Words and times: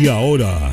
Y 0.00 0.06
ahora, 0.06 0.72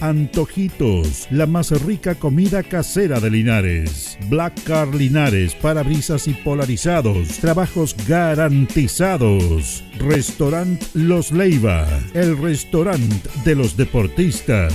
Antojitos. 0.00 1.28
La 1.30 1.46
más 1.46 1.70
rica 1.82 2.14
comida 2.14 2.62
casera 2.62 3.20
de 3.20 3.30
Linares. 3.30 4.18
Black 4.28 4.64
Car 4.64 4.94
Linares. 4.94 5.54
Parabrisas 5.54 6.26
y 6.26 6.32
polarizados. 6.32 7.28
Trabajos 7.38 7.94
garantizados. 8.08 9.84
Restaurant 9.98 10.82
Los 10.94 11.32
Leiva. 11.32 11.86
El 12.14 12.38
restaurante 12.38 13.28
de 13.44 13.54
los 13.54 13.76
deportistas. 13.76 14.74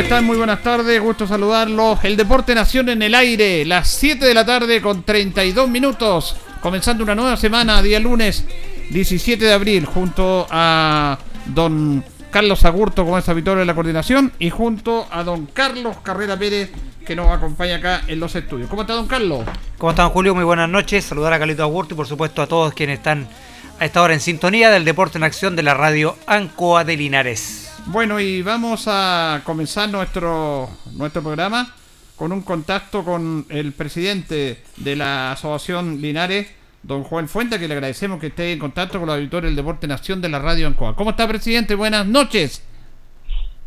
¿Cómo 0.00 0.06
están? 0.06 0.24
Muy 0.24 0.38
buenas 0.38 0.62
tardes, 0.62 0.98
gusto 0.98 1.26
saludarlos. 1.26 2.02
El 2.04 2.16
Deporte 2.16 2.54
Nación 2.54 2.88
en 2.88 3.02
el 3.02 3.14
aire, 3.14 3.66
las 3.66 3.86
7 3.88 4.24
de 4.24 4.32
la 4.32 4.46
tarde 4.46 4.80
con 4.80 5.02
32 5.02 5.68
minutos, 5.68 6.36
comenzando 6.62 7.04
una 7.04 7.14
nueva 7.14 7.36
semana, 7.36 7.82
día 7.82 8.00
lunes 8.00 8.46
17 8.88 9.44
de 9.44 9.52
abril, 9.52 9.84
junto 9.84 10.46
a 10.50 11.18
don 11.44 12.02
Carlos 12.30 12.64
Agurto, 12.64 13.04
como 13.04 13.18
es 13.18 13.28
habitual 13.28 13.58
en 13.58 13.66
la 13.66 13.74
coordinación, 13.74 14.32
y 14.38 14.48
junto 14.48 15.06
a 15.10 15.22
don 15.22 15.44
Carlos 15.44 15.98
Carrera 16.02 16.38
Pérez, 16.38 16.70
que 17.04 17.14
nos 17.14 17.30
acompaña 17.30 17.76
acá 17.76 18.00
en 18.06 18.20
los 18.20 18.34
estudios. 18.34 18.70
¿Cómo 18.70 18.80
está 18.82 18.94
don 18.94 19.06
Carlos? 19.06 19.44
¿Cómo 19.76 19.90
está 19.90 20.04
don 20.04 20.12
Julio? 20.12 20.34
Muy 20.34 20.44
buenas 20.44 20.70
noches. 20.70 21.04
Saludar 21.04 21.34
a 21.34 21.38
Carlito 21.38 21.62
Agurto 21.62 21.92
y 21.92 21.98
por 21.98 22.06
supuesto 22.06 22.40
a 22.40 22.46
todos 22.46 22.72
quienes 22.72 23.00
están 23.00 23.28
a 23.78 23.84
esta 23.84 24.00
hora 24.00 24.14
en 24.14 24.20
sintonía 24.20 24.70
del 24.70 24.86
Deporte 24.86 25.18
en 25.18 25.24
Acción 25.24 25.56
de 25.56 25.62
la 25.62 25.74
radio 25.74 26.16
Ancoa 26.26 26.84
de 26.84 26.96
Linares. 26.96 27.69
Bueno, 27.86 28.20
y 28.20 28.42
vamos 28.42 28.84
a 28.86 29.42
comenzar 29.44 29.88
nuestro, 29.88 30.70
nuestro 30.92 31.22
programa 31.22 31.74
con 32.14 32.32
un 32.32 32.42
contacto 32.42 33.02
con 33.02 33.46
el 33.48 33.72
presidente 33.72 34.62
de 34.76 34.96
la 34.96 35.32
Asociación 35.32 36.00
Linares, 36.00 36.54
don 36.82 37.02
Juan 37.02 37.28
Fuente, 37.28 37.58
que 37.58 37.66
le 37.66 37.74
agradecemos 37.74 38.20
que 38.20 38.28
esté 38.28 38.52
en 38.52 38.58
contacto 38.58 38.98
con 38.98 39.06
los 39.06 39.16
auditores 39.16 39.48
del 39.48 39.56
Deporte 39.56 39.86
Nación 39.86 40.20
de 40.20 40.28
la 40.28 40.38
Radio 40.38 40.66
Ancoa. 40.66 40.94
¿Cómo 40.94 41.10
está, 41.10 41.26
presidente? 41.26 41.74
Buenas 41.74 42.06
noches. 42.06 42.62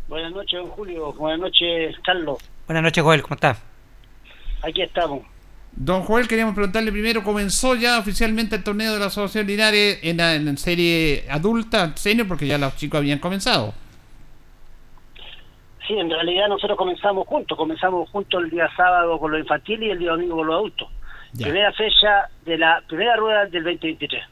Buenas 0.08 0.32
noches, 0.32 0.58
don 0.60 0.68
Julio. 0.70 1.12
Buenas 1.12 1.40
noches, 1.40 1.96
Carlos. 2.04 2.38
Buenas 2.66 2.82
noches, 2.82 3.02
Joel. 3.02 3.22
¿Cómo 3.22 3.34
está? 3.34 3.58
Aquí 4.62 4.82
estamos. 4.82 5.22
Don 5.72 6.02
Joel, 6.02 6.28
queríamos 6.28 6.54
preguntarle 6.54 6.92
primero, 6.92 7.24
¿comenzó 7.24 7.74
ya 7.74 7.98
oficialmente 7.98 8.56
el 8.56 8.62
torneo 8.62 8.92
de 8.94 9.00
la 9.00 9.06
Asociación 9.06 9.48
Linares 9.48 9.98
en, 10.02 10.20
en 10.20 10.56
serie 10.56 11.24
adulta, 11.28 11.92
senior, 11.96 12.28
porque 12.28 12.46
ya 12.46 12.56
los 12.56 12.76
chicos 12.76 12.98
habían 12.98 13.18
comenzado? 13.18 13.74
Sí, 15.86 15.94
en 15.98 16.10
realidad 16.10 16.48
nosotros 16.48 16.78
comenzamos 16.78 17.26
juntos, 17.26 17.58
comenzamos 17.58 18.08
juntos 18.10 18.42
el 18.42 18.50
día 18.50 18.68
sábado 18.76 19.18
con 19.18 19.30
los 19.30 19.40
infantiles 19.40 19.88
y 19.88 19.90
el 19.90 19.98
día 19.98 20.10
domingo 20.12 20.36
con 20.36 20.46
los 20.46 20.56
adultos. 20.56 20.88
Primera 21.36 21.72
fecha 21.72 22.30
de 22.44 22.56
la 22.56 22.82
primera 22.86 23.16
rueda 23.16 23.46
del 23.46 23.64
2023. 23.64 24.24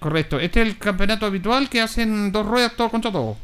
Correcto. 0.00 0.40
¿Este 0.40 0.62
es 0.62 0.68
el 0.68 0.78
campeonato 0.78 1.26
habitual 1.26 1.68
que 1.70 1.80
hacen 1.80 2.32
dos 2.32 2.46
ruedas 2.46 2.76
todo 2.76 2.90
contra 2.90 3.12
todo? 3.12 3.36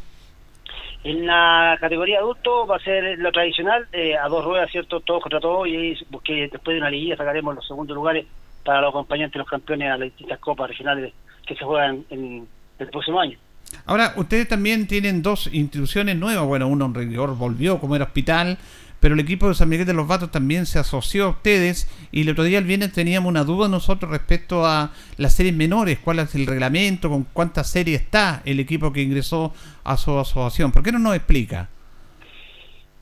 En 1.05 1.25
la 1.25 1.79
categoría 1.81 2.19
adulto 2.19 2.67
va 2.67 2.77
a 2.77 2.81
ser 2.81 3.19
lo 3.19 3.31
tradicional, 3.31 3.87
eh, 3.93 4.17
a 4.17 4.29
dos 4.29 4.45
ruedas, 4.45 4.71
¿cierto? 4.71 5.01
Todos 5.01 5.23
contra 5.23 5.39
todos 5.39 5.69
y 5.69 5.95
porque 6.11 6.49
después 6.51 6.75
de 6.75 6.81
una 6.81 6.91
liguilla 6.91 7.17
sacaremos 7.17 7.55
los 7.55 7.67
segundos 7.67 7.95
lugares 7.95 8.27
para 8.65 8.81
los 8.81 8.91
acompañantes, 8.91 9.39
los 9.39 9.49
campeones 9.49 9.89
a 9.89 9.99
las 9.99 10.09
distintas 10.09 10.41
copas 10.41 10.69
regionales 10.69 11.13
que 11.47 11.55
se 11.55 11.65
juegan 11.65 12.05
en 12.11 12.49
el 12.81 12.89
próximo 12.89 13.21
año. 13.21 13.39
Ahora, 13.87 14.15
ustedes 14.17 14.49
también 14.49 14.87
tienen 14.89 15.23
dos 15.23 15.49
instituciones 15.53 16.17
nuevas. 16.17 16.45
Bueno, 16.47 16.67
uno 16.67 16.87
en 16.87 16.95
rigor 16.95 17.37
volvió 17.37 17.79
como 17.79 17.95
era 17.95 18.07
hospital, 18.07 18.59
pero 18.99 19.15
el 19.15 19.21
equipo 19.21 19.49
de 19.49 19.55
San 19.55 19.69
Miguel 19.69 19.87
de 19.87 19.95
los 19.95 20.09
Vatos 20.09 20.33
también 20.33 20.67
se 20.67 20.81
asoció 20.81 21.27
a 21.27 21.29
ustedes. 21.29 21.89
Y 22.11 22.23
el 22.23 22.31
otro 22.31 22.43
día, 22.43 22.59
el 22.59 22.65
viernes, 22.65 22.93
teníamos 22.93 23.31
una 23.31 23.45
duda 23.45 23.69
nosotros 23.69 24.11
respecto 24.11 24.67
a 24.67 24.91
las 25.19 25.35
series 25.35 25.55
menores. 25.55 26.01
¿Cuál 26.01 26.19
es 26.19 26.35
el 26.35 26.47
reglamento? 26.47 27.09
¿Con 27.09 27.25
cuántas 27.33 27.71
series 27.71 28.03
está 28.03 28.43
el 28.45 28.59
equipo 28.59 28.93
que 28.93 29.03
ingresó 29.03 29.55
a 29.85 29.97
su 29.97 30.19
asociación? 30.19 30.73
¿Por 30.73 30.83
qué 30.83 30.91
no 30.91 30.99
nos 30.99 31.15
explica? 31.15 31.69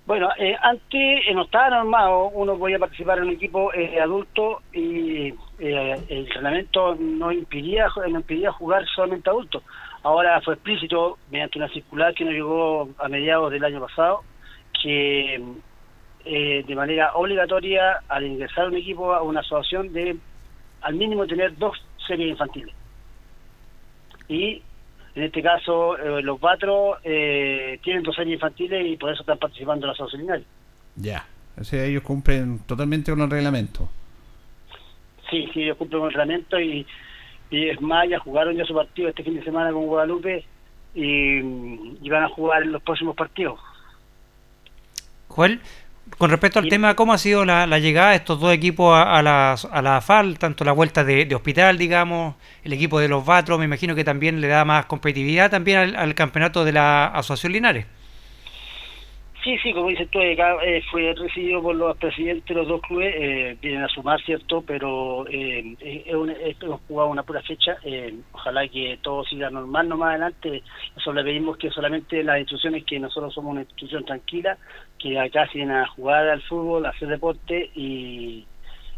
Bueno, 0.07 0.29
eh, 0.39 0.55
antes 0.61 1.23
no 1.33 1.45
estaba 1.45 1.71
normado, 1.71 2.29
uno 2.29 2.59
podía 2.59 2.79
participar 2.79 3.19
en 3.19 3.25
un 3.25 3.31
equipo 3.31 3.73
eh, 3.73 3.99
adulto 3.99 4.61
y 4.71 5.33
eh, 5.59 5.97
el 6.11 6.27
reglamento 6.27 6.95
no 6.97 7.33
impidía, 7.33 7.87
no 8.11 8.19
impidía 8.19 8.53
jugar 8.53 8.85
solamente 8.95 9.31
adultos 9.31 9.63
Ahora 10.05 10.39
fue 10.43 10.53
explícito, 10.55 11.19
mediante 11.31 11.59
una 11.59 11.69
circular 11.71 12.15
que 12.15 12.27
nos 12.27 12.35
llegó 12.35 12.91
a 12.99 13.09
mediados 13.09 13.51
del 13.51 13.65
año 13.65 13.81
pasado, 13.81 14.23
que 14.83 15.43
eh, 16.27 16.65
de 16.67 16.75
manera 16.75 17.15
obligatoria, 17.15 18.03
al 18.09 18.27
ingresar 18.27 18.69
un 18.69 18.77
equipo 18.77 19.15
a 19.15 19.23
una 19.23 19.41
asociación, 19.41 19.95
de 19.95 20.19
al 20.83 20.95
mínimo 20.95 21.27
tener 21.27 21.57
dos 21.57 21.83
series 22.07 22.33
infantiles. 22.33 22.75
Y 24.29 24.61
en 25.15 25.23
este 25.23 25.43
caso, 25.43 25.97
eh, 25.97 26.21
los 26.23 26.39
Batros 26.39 26.99
eh, 27.03 27.79
tienen 27.83 28.03
dos 28.03 28.15
series 28.15 28.35
infantiles 28.35 28.87
y 28.87 28.99
por 28.99 29.11
eso 29.11 29.23
están 29.23 29.39
participando 29.39 29.87
en 29.87 29.89
la 29.89 29.93
asociación 29.95 30.45
Ya, 30.97 31.25
o 31.59 31.65
sea, 31.65 31.83
ellos 31.83 32.03
cumplen 32.03 32.59
totalmente 32.67 33.11
con 33.11 33.23
el 33.23 33.31
reglamento. 33.31 33.89
Sí, 35.31 35.49
sí, 35.55 35.63
ellos 35.63 35.79
cumplen 35.79 36.01
con 36.01 36.09
el 36.09 36.15
reglamento 36.15 36.61
y, 36.61 36.87
y 37.51 37.69
es 37.69 37.81
más, 37.81 38.09
ya 38.09 38.19
jugaron 38.19 38.57
ya 38.57 38.65
su 38.65 38.75
partido 38.75 39.09
este 39.09 39.23
fin 39.23 39.37
de 39.37 39.45
semana 39.45 39.73
con 39.73 39.87
Guadalupe 39.87 40.45
y, 40.95 41.39
y 42.03 42.09
van 42.09 42.25
a 42.25 42.29
jugar 42.29 42.63
en 42.63 42.73
los 42.73 42.83
próximos 42.83 43.15
partidos. 43.15 43.59
Joel, 45.29 45.61
con 46.19 46.31
respecto 46.31 46.59
al 46.59 46.69
tema, 46.69 46.95
¿cómo 46.95 47.13
ha 47.13 47.19
sido 47.19 47.45
la, 47.45 47.67
llegada 47.79 48.11
de 48.11 48.17
estos 48.17 48.39
dos 48.39 48.53
equipos 48.53 48.97
a, 48.97 49.21
la, 49.23 49.57
a 49.71 49.83
la 49.83 50.01
FAL? 50.01 50.39
Tanto 50.39 50.65
la 50.65 50.73
vuelta 50.73 51.03
de, 51.03 51.35
hospital, 51.35 51.79
digamos, 51.79 52.37
el 52.63 52.73
equipo 52.73 53.01
de 53.01 53.09
los 53.09 53.25
Batros, 53.25 53.59
me 53.59 53.65
imagino 53.65 53.95
que 53.95 54.05
también 54.05 54.41
le 54.41 54.47
da 54.47 54.65
más 54.65 54.87
competitividad 54.87 55.51
también 55.51 55.97
al 55.97 56.15
campeonato 56.15 56.65
de 56.65 56.73
la 56.73 57.07
Asociación 57.07 57.53
Linares. 57.53 57.87
Sí, 59.45 59.59
sí, 59.59 59.75
como 59.75 59.91
dices 59.91 60.09
tú, 60.11 60.21
eh, 60.21 60.35
eh, 60.63 60.83
fue 60.91 61.13
recibido 61.15 61.61
por 61.61 61.77
los 61.77 61.95
presidentes 61.99 62.47
de 62.49 62.55
los 62.55 62.67
dos 62.67 62.81
clubes, 62.81 63.15
eh, 63.15 63.59
vienen 63.61 63.83
a 63.83 63.89
sumar, 63.89 64.19
¿cierto? 64.23 64.63
Pero 64.63 65.27
eh, 65.29 65.77
hemos 66.07 66.81
jugado 66.89 67.11
una 67.11 67.23
pura 67.25 67.43
fecha, 67.43 67.77
ojalá 68.33 68.67
que 68.67 68.99
todo 69.03 69.23
siga 69.25 69.51
normal 69.51 69.87
no 69.87 69.99
más 69.99 70.13
adelante, 70.13 70.63
nosotros 70.97 71.17
le 71.17 71.25
pedimos 71.25 71.59
que 71.59 71.69
solamente 71.69 72.25
las 72.25 72.39
instrucciones 72.39 72.85
que 72.87 72.99
nosotros 72.99 73.35
somos 73.35 73.53
una 73.53 73.61
institución 73.61 74.07
tranquila, 74.07 74.57
que 74.99 75.19
acá 75.21 75.47
se 75.49 75.59
vienen 75.59 75.77
a 75.77 75.89
jugar 75.89 76.27
al 76.27 76.41
fútbol, 76.45 76.87
a 76.87 76.91
hacer 76.91 77.09
deporte 77.09 77.71
y, 77.75 78.47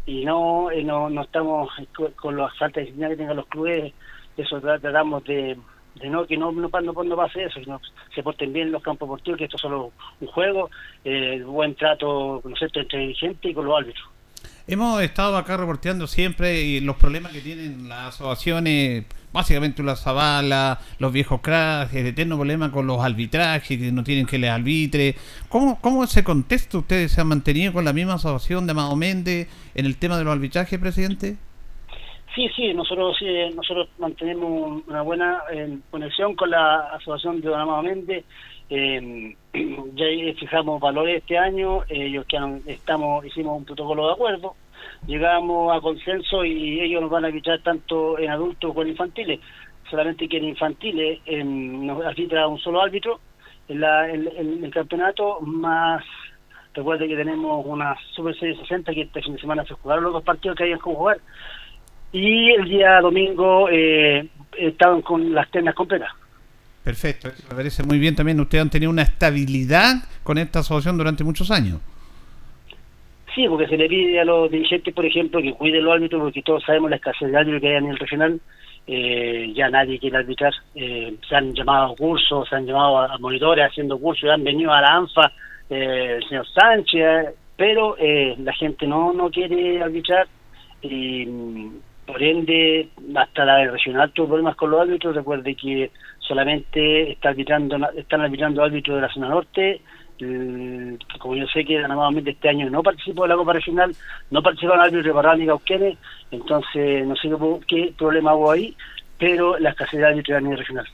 y 0.05 0.23
no, 0.23 0.69
no, 0.71 1.09
no 1.09 1.21
estamos 1.23 1.69
con 2.15 2.37
las 2.37 2.57
faltas 2.57 2.75
de 2.75 2.81
disciplina 2.83 3.09
que 3.09 3.17
tengan 3.17 3.35
los 3.35 3.47
clubes, 3.47 3.93
eso 4.37 4.61
tratamos 4.61 5.25
de 5.25 5.57
de 5.99 6.09
no 6.09 6.25
que 6.25 6.37
no, 6.37 6.51
no, 6.51 6.69
no, 6.69 7.15
pase 7.15 7.43
eso, 7.43 7.59
sino 7.59 7.81
se 8.13 8.23
porten 8.23 8.53
bien 8.53 8.71
los 8.71 8.83
campos 8.83 9.07
deportivos, 9.07 9.37
que 9.37 9.45
esto 9.45 9.57
es 9.57 9.61
solo 9.61 9.91
un 10.19 10.27
juego, 10.27 10.69
eh, 11.03 11.41
buen 11.45 11.75
trato 11.75 12.41
entre 12.45 13.13
gente 13.13 13.49
y 13.49 13.53
con 13.53 13.65
los 13.65 13.77
árbitros. 13.77 14.07
Hemos 14.69 15.01
estado 15.01 15.37
acá 15.37 15.55
reporteando 15.55 16.07
siempre 16.07 16.81
los 16.81 16.97
problemas 16.97 17.31
que 17.31 17.39
tienen 17.39 17.87
las 17.87 18.15
asociaciones, 18.15 19.05
básicamente 19.31 19.81
la 19.81 19.95
Zabala, 19.95 20.81
los 20.99 21.13
viejos 21.13 21.39
cracks, 21.41 21.93
el 21.93 22.07
eterno 22.07 22.35
problema 22.35 22.69
con 22.69 22.85
los 22.85 22.99
arbitrajes, 22.99 23.79
que 23.79 23.91
no 23.93 24.03
tienen 24.03 24.25
que 24.25 24.37
les 24.37 24.49
arbitre. 24.49 25.15
¿Cómo, 25.47 25.79
¿Cómo 25.79 26.03
ese 26.03 26.25
contexto 26.25 26.79
ustedes 26.79 27.13
se 27.13 27.21
han 27.21 27.27
mantenido 27.27 27.71
con 27.71 27.85
la 27.85 27.93
misma 27.93 28.15
asociación 28.15 28.67
de 28.67 28.73
Mao 28.73 28.95
Méndez 28.97 29.47
en 29.73 29.85
el 29.85 29.95
tema 29.95 30.17
de 30.17 30.25
los 30.25 30.33
arbitrajes, 30.33 30.77
presidente? 30.79 31.37
Sí, 32.37 32.47
sí, 32.55 32.71
nosotros 32.71 33.17
nosotros 33.55 33.89
mantenemos 33.97 34.83
una 34.87 35.01
buena 35.01 35.41
eh, 35.51 35.79
conexión 35.89 36.35
con 36.35 36.51
la 36.51 36.81
asociación 36.93 37.41
de 37.41 37.49
Don 37.49 37.83
Méndez. 37.83 38.25
Eh, 38.69 39.35
ya 39.95 40.05
fijamos 40.39 40.79
valores 40.79 41.17
este 41.17 41.35
año, 41.35 41.79
ellos 41.89 42.27
que 42.27 42.37
estamos 42.67 43.25
hicimos 43.25 43.57
un 43.57 43.65
protocolo 43.65 44.05
de 44.05 44.13
acuerdo, 44.13 44.55
llegamos 45.07 45.75
a 45.75 45.81
consenso 45.81 46.45
y 46.45 46.79
ellos 46.79 47.01
nos 47.01 47.09
van 47.09 47.25
a 47.25 47.29
arbitrar 47.29 47.59
tanto 47.63 48.19
en 48.19 48.29
adultos 48.29 48.69
como 48.69 48.83
en 48.83 48.89
infantiles. 48.89 49.39
Solamente 49.89 50.29
que 50.29 50.37
en 50.37 50.43
infantiles 50.43 51.21
nos 51.43 52.05
arbitra 52.05 52.47
un 52.47 52.59
solo 52.59 52.83
árbitro 52.83 53.19
en, 53.67 53.79
la, 53.81 54.11
en, 54.11 54.63
el 54.63 54.71
campeonato, 54.71 55.39
más 55.41 56.03
recuerde 56.75 57.07
que 57.07 57.15
tenemos 57.15 57.65
una 57.65 57.95
Super 58.13 58.37
Serie 58.37 58.55
60 58.57 58.93
que 58.93 59.01
este 59.01 59.23
fin 59.23 59.33
de 59.33 59.41
semana 59.41 59.65
se 59.65 59.73
jugaron 59.73 60.03
los 60.03 60.13
dos 60.13 60.23
partidos 60.23 60.55
que 60.55 60.65
habían 60.65 60.77
que 60.77 60.93
jugar 60.93 61.17
y 62.17 62.51
el 62.51 62.67
día 62.67 62.99
domingo 62.99 63.69
eh, 63.69 64.27
estaban 64.57 65.01
con 65.01 65.33
las 65.33 65.49
ternas 65.51 65.75
completas. 65.75 66.11
Perfecto, 66.83 67.29
me 67.49 67.55
parece 67.55 67.83
muy 67.83 67.99
bien 67.99 68.15
también. 68.15 68.39
Ustedes 68.39 68.61
han 68.63 68.69
tenido 68.69 68.91
una 68.91 69.03
estabilidad 69.03 69.95
con 70.23 70.37
esta 70.37 70.59
asociación 70.59 70.97
durante 70.97 71.23
muchos 71.23 71.51
años. 71.51 71.79
Sí, 73.35 73.45
porque 73.47 73.67
se 73.67 73.77
le 73.77 73.87
pide 73.87 74.19
a 74.19 74.25
los 74.25 74.49
dirigentes, 74.49 74.93
por 74.95 75.05
ejemplo, 75.05 75.41
que 75.41 75.53
cuiden 75.53 75.83
los 75.83 75.93
árbitros, 75.93 76.21
porque 76.21 76.41
todos 76.41 76.63
sabemos 76.63 76.89
la 76.89 76.95
escasez 76.95 77.29
de 77.29 77.37
árbitros 77.37 77.61
que 77.61 77.67
hay 77.67 77.75
en 77.75 77.85
el 77.87 77.99
regional. 77.99 78.41
Eh, 78.87 79.51
ya 79.53 79.69
nadie 79.69 79.99
quiere 79.99 80.17
arbitrar. 80.17 80.53
Eh, 80.73 81.13
se 81.27 81.35
han 81.35 81.53
llamado 81.53 81.93
a 81.93 81.95
cursos, 81.95 82.49
se 82.49 82.55
han 82.55 82.65
llamado 82.65 82.99
a, 82.99 83.17
monitores 83.19 83.65
haciendo 83.69 83.99
cursos, 83.99 84.29
han 84.29 84.43
venido 84.43 84.71
a 84.71 84.81
la 84.81 84.95
ANFA, 84.95 85.31
eh, 85.69 86.15
el 86.17 86.27
señor 86.27 86.47
Sánchez, 86.47 87.35
pero 87.55 87.95
la 87.99 88.53
gente 88.53 88.87
no, 88.87 89.13
no 89.13 89.29
quiere 89.29 89.83
arbitrar. 89.83 90.27
Y 90.81 91.27
por 92.07 92.23
ende, 92.23 92.87
hasta 93.15 93.45
la 93.45 93.69
regional 93.69 94.11
tuvo 94.11 94.27
problemas 94.27 94.55
con 94.55 94.71
los 94.71 94.81
árbitros. 94.81 95.15
Recuerde 95.15 95.53
que 95.55 95.91
solamente 96.19 97.11
está 97.11 97.29
arbitrando, 97.29 97.77
están 97.95 98.21
arbitrando 98.21 98.63
árbitros 98.63 98.95
de 98.95 99.01
la 99.01 99.13
zona 99.13 99.29
norte. 99.29 99.81
como 101.19 101.35
yo 101.35 101.45
sé 101.47 101.65
que 101.65 101.77
nuevamente 101.79 102.31
este 102.31 102.49
año 102.49 102.69
no 102.69 102.81
participó 102.81 103.23
de 103.23 103.29
la 103.29 103.35
Copa 103.35 103.53
Regional, 103.53 103.93
no 104.31 104.41
participaron 104.41 104.81
árbitros 104.81 105.05
de 105.05 105.11
Barral 105.11 105.39
ni 105.39 105.45
Cauquenes, 105.45 105.97
entonces 106.31 107.05
no 107.05 107.15
sé 107.15 107.29
qué, 107.67 107.93
problema 107.97 108.33
hubo 108.33 108.51
ahí, 108.51 108.75
pero 109.19 109.59
la 109.59 109.71
escasez 109.71 109.99
de 109.99 110.07
árbitros 110.07 110.37
a 110.37 110.41
nivel 110.41 110.59
regional. 110.59 110.87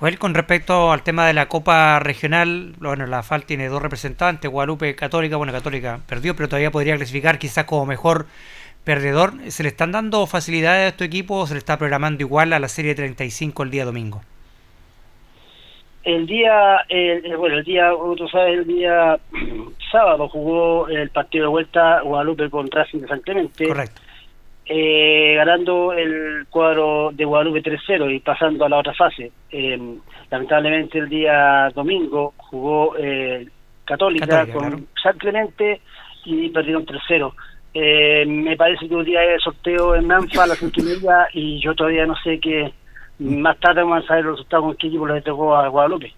Joel, 0.00 0.18
con 0.18 0.32
respecto 0.32 0.90
al 0.92 1.02
tema 1.02 1.26
de 1.26 1.34
la 1.34 1.46
Copa 1.46 1.98
Regional, 2.00 2.72
bueno, 2.78 3.06
la 3.06 3.22
FAL 3.22 3.44
tiene 3.44 3.68
dos 3.68 3.82
representantes, 3.82 4.50
Guadalupe 4.50 4.96
Católica, 4.96 5.36
bueno, 5.36 5.52
Católica 5.52 6.00
perdió, 6.08 6.34
pero 6.34 6.48
todavía 6.48 6.70
podría 6.70 6.96
clasificar 6.96 7.38
quizás 7.38 7.66
como 7.66 7.84
mejor 7.84 8.26
perdedor, 8.90 9.34
¿se 9.52 9.62
le 9.62 9.68
están 9.68 9.92
dando 9.92 10.26
facilidades 10.26 10.86
a 10.86 10.88
este 10.88 11.04
equipo 11.04 11.36
o 11.36 11.46
se 11.46 11.54
le 11.54 11.58
está 11.58 11.78
programando 11.78 12.24
igual 12.24 12.52
a 12.52 12.58
la 12.58 12.66
serie 12.66 12.96
35 12.96 13.62
el 13.62 13.70
día 13.70 13.84
domingo? 13.84 14.20
El 16.02 16.26
día, 16.26 16.78
el, 16.88 17.36
bueno, 17.36 17.58
el 17.58 17.64
día, 17.64 17.92
tú 18.16 18.26
sabes, 18.26 18.58
el 18.58 18.66
día 18.66 19.16
sábado 19.92 20.28
jugó 20.28 20.88
el 20.88 21.08
partido 21.10 21.44
de 21.44 21.50
vuelta 21.50 22.00
Guadalupe 22.00 22.50
contra 22.50 22.82
Racing 22.82 23.02
de 23.02 23.06
San 23.06 23.20
Clemente. 23.20 23.68
Correcto. 23.68 24.00
Eh, 24.66 25.34
ganando 25.36 25.92
el 25.92 26.46
cuadro 26.50 27.10
de 27.12 27.24
Guadalupe 27.24 27.62
3-0 27.62 28.12
y 28.12 28.18
pasando 28.18 28.64
a 28.64 28.68
la 28.68 28.78
otra 28.78 28.94
fase. 28.94 29.30
Eh, 29.52 29.78
lamentablemente 30.32 30.98
el 30.98 31.08
día 31.08 31.70
domingo 31.76 32.34
jugó 32.38 32.96
eh, 32.98 33.46
Católica, 33.84 34.48
con 34.52 34.88
San 35.00 35.16
Clemente 35.16 35.80
y 36.24 36.48
perdieron 36.48 36.84
3-0. 36.84 37.32
Eh, 37.72 38.24
me 38.26 38.56
parece 38.56 38.88
que 38.88 38.94
un 38.94 39.04
día 39.04 39.20
hay 39.20 39.38
sorteo 39.38 39.94
en 39.94 40.06
Manfa 40.06 40.42
a 40.42 40.46
las 40.48 40.58
cinco 40.58 40.80
y 41.32 41.60
yo 41.60 41.74
todavía 41.74 42.06
no 42.06 42.16
sé 42.16 42.40
qué. 42.40 42.72
Más 43.18 43.58
tarde 43.58 43.82
vamos 43.82 44.04
a 44.04 44.08
saber 44.08 44.24
los 44.24 44.36
resultados 44.36 44.64
con 44.64 44.76
qué 44.76 44.86
equipo 44.88 45.06
le 45.06 45.22
tocó 45.22 45.54
a 45.54 45.68
Guadalupe. 45.68 46.14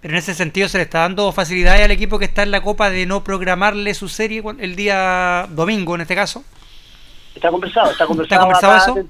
Pero 0.00 0.14
en 0.14 0.18
ese 0.18 0.34
sentido, 0.34 0.68
¿se 0.68 0.78
le 0.78 0.84
está 0.84 1.00
dando 1.00 1.32
facilidad 1.32 1.82
al 1.82 1.90
equipo 1.90 2.18
que 2.18 2.26
está 2.26 2.44
en 2.44 2.52
la 2.52 2.60
Copa 2.60 2.90
de 2.90 3.04
no 3.04 3.24
programarle 3.24 3.94
su 3.94 4.08
serie 4.08 4.42
el 4.60 4.76
día 4.76 5.46
domingo, 5.50 5.96
en 5.96 6.02
este 6.02 6.14
caso? 6.14 6.44
Está 7.34 7.50
conversado, 7.50 7.90
está 7.90 8.06
conversado, 8.06 8.76
eso? 8.76 9.08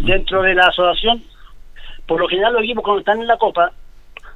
Dentro 0.00 0.42
de 0.42 0.54
la 0.54 0.66
asociación. 0.66 1.22
Por 2.06 2.20
lo 2.20 2.28
general, 2.28 2.52
los 2.52 2.62
equipos 2.62 2.84
cuando 2.84 3.00
están 3.00 3.20
en 3.20 3.26
la 3.26 3.38
Copa, 3.38 3.72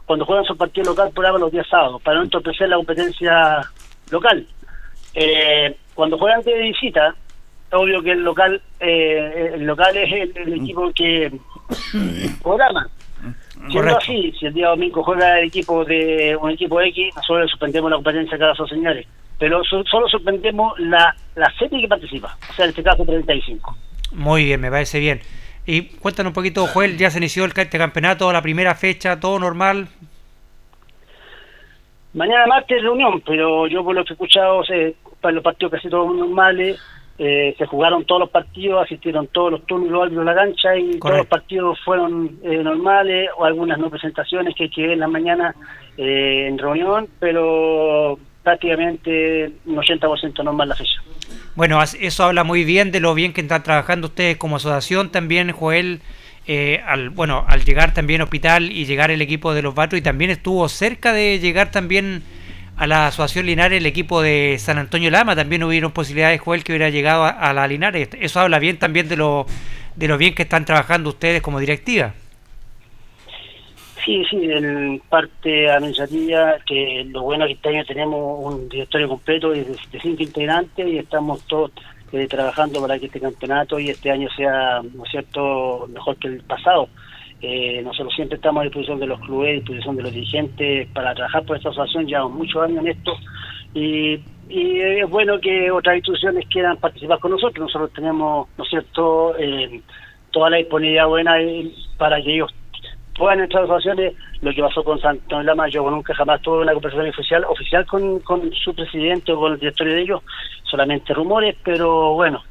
cuando 0.06 0.24
juegan 0.24 0.44
su 0.44 0.56
partido 0.56 0.90
local, 0.90 1.10
programan 1.14 1.42
los 1.42 1.52
días 1.52 1.66
sábados, 1.68 2.02
para 2.02 2.16
no 2.16 2.24
entorpecer 2.24 2.68
la 2.68 2.76
competencia 2.76 3.60
local. 4.10 4.46
Eh, 5.14 5.76
cuando 5.98 6.16
juegan 6.16 6.40
de 6.42 6.56
visita, 6.62 7.12
obvio 7.72 8.00
que 8.00 8.12
el 8.12 8.22
local 8.22 8.62
eh, 8.78 9.50
el 9.54 9.64
local 9.66 9.96
es 9.96 10.30
el, 10.36 10.54
equipo 10.54 10.92
que 10.94 11.32
programa. 12.40 12.88
Siendo 13.68 13.96
así, 13.96 14.32
si 14.38 14.46
el 14.46 14.54
día 14.54 14.68
domingo 14.68 15.02
juega 15.02 15.40
el 15.40 15.48
equipo 15.48 15.84
de 15.84 16.38
un 16.40 16.52
equipo 16.52 16.80
X, 16.80 17.16
nosotros 17.16 17.50
suspendemos 17.50 17.90
la 17.90 17.96
competencia 17.96 18.38
cada 18.38 18.54
dos 18.54 18.70
señales. 18.70 19.08
Pero 19.40 19.60
solo 19.64 20.06
suspendemos 20.08 20.78
la, 20.78 21.12
la 21.34 21.52
serie 21.58 21.80
que 21.80 21.88
participa, 21.88 22.38
o 22.48 22.52
sea, 22.54 22.66
en 22.66 22.68
este 22.68 22.84
caso 22.84 23.04
35. 23.04 23.76
Muy 24.12 24.44
bien, 24.44 24.60
me 24.60 24.70
parece 24.70 25.00
bien. 25.00 25.20
Y 25.66 25.82
cuéntanos 25.82 26.30
un 26.30 26.34
poquito, 26.34 26.64
Joel, 26.68 26.96
ya 26.96 27.10
se 27.10 27.18
inició 27.18 27.44
el 27.44 27.52
este 27.56 27.76
campeonato, 27.76 28.32
la 28.32 28.40
primera 28.40 28.76
fecha, 28.76 29.18
todo 29.18 29.40
normal. 29.40 29.88
Mañana 32.18 32.48
martes 32.48 32.82
reunión, 32.82 33.22
pero 33.24 33.68
yo 33.68 33.84
por 33.84 33.94
lo 33.94 34.04
que 34.04 34.12
he 34.12 34.14
escuchado, 34.14 34.64
se, 34.64 34.96
para 35.20 35.34
los 35.34 35.44
partidos 35.44 35.70
casi 35.70 35.88
todos 35.88 36.12
normales, 36.12 36.76
eh, 37.16 37.54
se 37.56 37.64
jugaron 37.66 38.04
todos 38.04 38.22
los 38.22 38.30
partidos, 38.30 38.82
asistieron 38.82 39.28
todos 39.28 39.52
los 39.52 39.66
turnos 39.66 39.88
los 39.88 40.02
árbitros 40.02 40.26
a 40.26 40.32
la 40.32 40.34
cancha 40.34 40.76
y 40.76 40.98
todos 40.98 41.18
los 41.18 41.26
partidos 41.28 41.78
fueron 41.84 42.40
eh, 42.42 42.56
normales 42.56 43.30
o 43.36 43.44
algunas 43.44 43.78
no 43.78 43.88
presentaciones 43.88 44.56
que 44.56 44.64
hay 44.64 44.70
que 44.70 44.82
ver 44.82 44.90
en 44.90 44.98
la 44.98 45.06
mañana 45.06 45.54
eh, 45.96 46.48
en 46.48 46.58
reunión, 46.58 47.08
pero 47.20 48.18
prácticamente 48.42 49.52
un 49.66 49.76
80% 49.76 50.42
normal 50.42 50.70
la 50.70 50.74
fecha. 50.74 51.00
Bueno, 51.54 51.80
eso 51.82 52.24
habla 52.24 52.42
muy 52.42 52.64
bien 52.64 52.90
de 52.90 52.98
lo 52.98 53.14
bien 53.14 53.32
que 53.32 53.42
están 53.42 53.62
trabajando 53.62 54.08
ustedes 54.08 54.36
como 54.38 54.56
asociación 54.56 55.10
también, 55.10 55.52
Joel, 55.52 56.00
eh, 56.50 56.80
al, 56.86 57.10
bueno, 57.10 57.44
al 57.46 57.62
llegar 57.62 57.92
también 57.92 58.22
Hospital 58.22 58.72
y 58.72 58.86
llegar 58.86 59.10
el 59.10 59.20
equipo 59.20 59.52
de 59.52 59.60
los 59.60 59.74
Vatos 59.74 59.98
y 59.98 60.02
también 60.02 60.30
estuvo 60.30 60.66
cerca 60.70 61.12
de 61.12 61.38
llegar 61.40 61.70
también 61.70 62.22
a 62.78 62.86
la 62.86 63.08
Asociación 63.08 63.44
Linares 63.44 63.76
el 63.76 63.84
equipo 63.84 64.22
de 64.22 64.56
San 64.58 64.78
Antonio 64.78 65.10
Lama, 65.10 65.36
también 65.36 65.62
hubieron 65.62 65.92
posibilidades, 65.92 66.40
Joel, 66.40 66.64
que 66.64 66.72
hubiera 66.72 66.88
llegado 66.88 67.24
a, 67.24 67.52
la 67.52 67.68
Linares. 67.68 68.08
Eso 68.18 68.40
habla 68.40 68.58
bien 68.58 68.78
también 68.78 69.10
de 69.10 69.18
lo, 69.18 69.44
de 69.94 70.08
lo 70.08 70.16
bien 70.16 70.34
que 70.34 70.44
están 70.44 70.64
trabajando 70.64 71.10
ustedes 71.10 71.42
como 71.42 71.60
directiva. 71.60 72.14
Sí, 74.02 74.24
sí, 74.30 74.50
en 74.50 75.02
parte 75.06 75.70
administrativa, 75.70 76.54
que 76.66 77.04
lo 77.10 77.24
bueno 77.24 77.46
que 77.46 77.52
este 77.52 77.68
año 77.68 77.84
tenemos 77.84 78.38
un 78.42 78.70
directorio 78.70 79.06
completo 79.06 79.50
de, 79.50 79.64
de 79.64 80.00
cinco 80.00 80.22
integrantes 80.22 80.86
y 80.86 80.96
estamos 80.96 81.42
todos 81.42 81.72
eh, 82.12 82.26
trabajando 82.26 82.80
para 82.80 82.98
que 82.98 83.06
este 83.06 83.20
campeonato 83.20 83.78
y 83.78 83.90
este 83.90 84.10
año 84.10 84.28
sea, 84.36 84.82
¿no 84.94 85.04
cierto?, 85.04 85.88
mejor 85.92 86.16
que 86.16 86.28
el 86.28 86.42
pasado. 86.42 86.88
Eh, 87.40 87.80
nosotros 87.82 88.14
siempre 88.14 88.36
estamos 88.36 88.60
a 88.60 88.64
disposición 88.64 88.98
de 88.98 89.06
los 89.06 89.20
clubes, 89.20 89.50
a 89.50 89.52
disposición 89.54 89.96
de 89.96 90.02
los 90.02 90.12
dirigentes 90.12 90.88
para 90.88 91.14
trabajar 91.14 91.44
por 91.44 91.56
esta 91.56 91.68
asociación, 91.68 92.06
llevamos 92.06 92.32
muchos 92.32 92.62
años 92.62 92.84
en 92.84 92.88
esto 92.88 93.12
y, 93.74 94.20
es 94.50 95.08
bueno 95.10 95.38
que 95.38 95.70
otras 95.70 95.96
instituciones 95.96 96.46
quieran 96.48 96.78
participar 96.78 97.18
con 97.18 97.32
nosotros. 97.32 97.66
Nosotros 97.66 97.92
tenemos, 97.92 98.48
¿no 98.56 98.64
es 98.64 98.70
cierto?, 98.70 99.36
eh, 99.38 99.82
toda 100.30 100.50
la 100.50 100.56
disponibilidad 100.56 101.06
buena 101.06 101.36
para 101.98 102.22
que 102.22 102.34
ellos 102.34 102.50
entrar 103.18 103.62
a 103.62 103.66
asociaciones. 103.66 104.14
Lo 104.40 104.52
que 104.52 104.62
pasó 104.62 104.84
con 104.84 105.00
Santo 105.00 105.42
Lama, 105.42 105.68
yo 105.68 105.88
nunca 105.90 106.14
jamás 106.14 106.40
tuve 106.42 106.62
una 106.62 106.72
conversación 106.72 107.08
oficial, 107.08 107.44
oficial 107.44 107.86
con, 107.86 108.20
con 108.20 108.52
su 108.52 108.74
presidente 108.74 109.32
o 109.32 109.40
con 109.40 109.52
el 109.52 109.58
directorio 109.58 109.94
de 109.94 110.02
ellos, 110.02 110.22
solamente 110.64 111.12
rumores, 111.12 111.56
pero 111.64 112.14
bueno, 112.14 112.42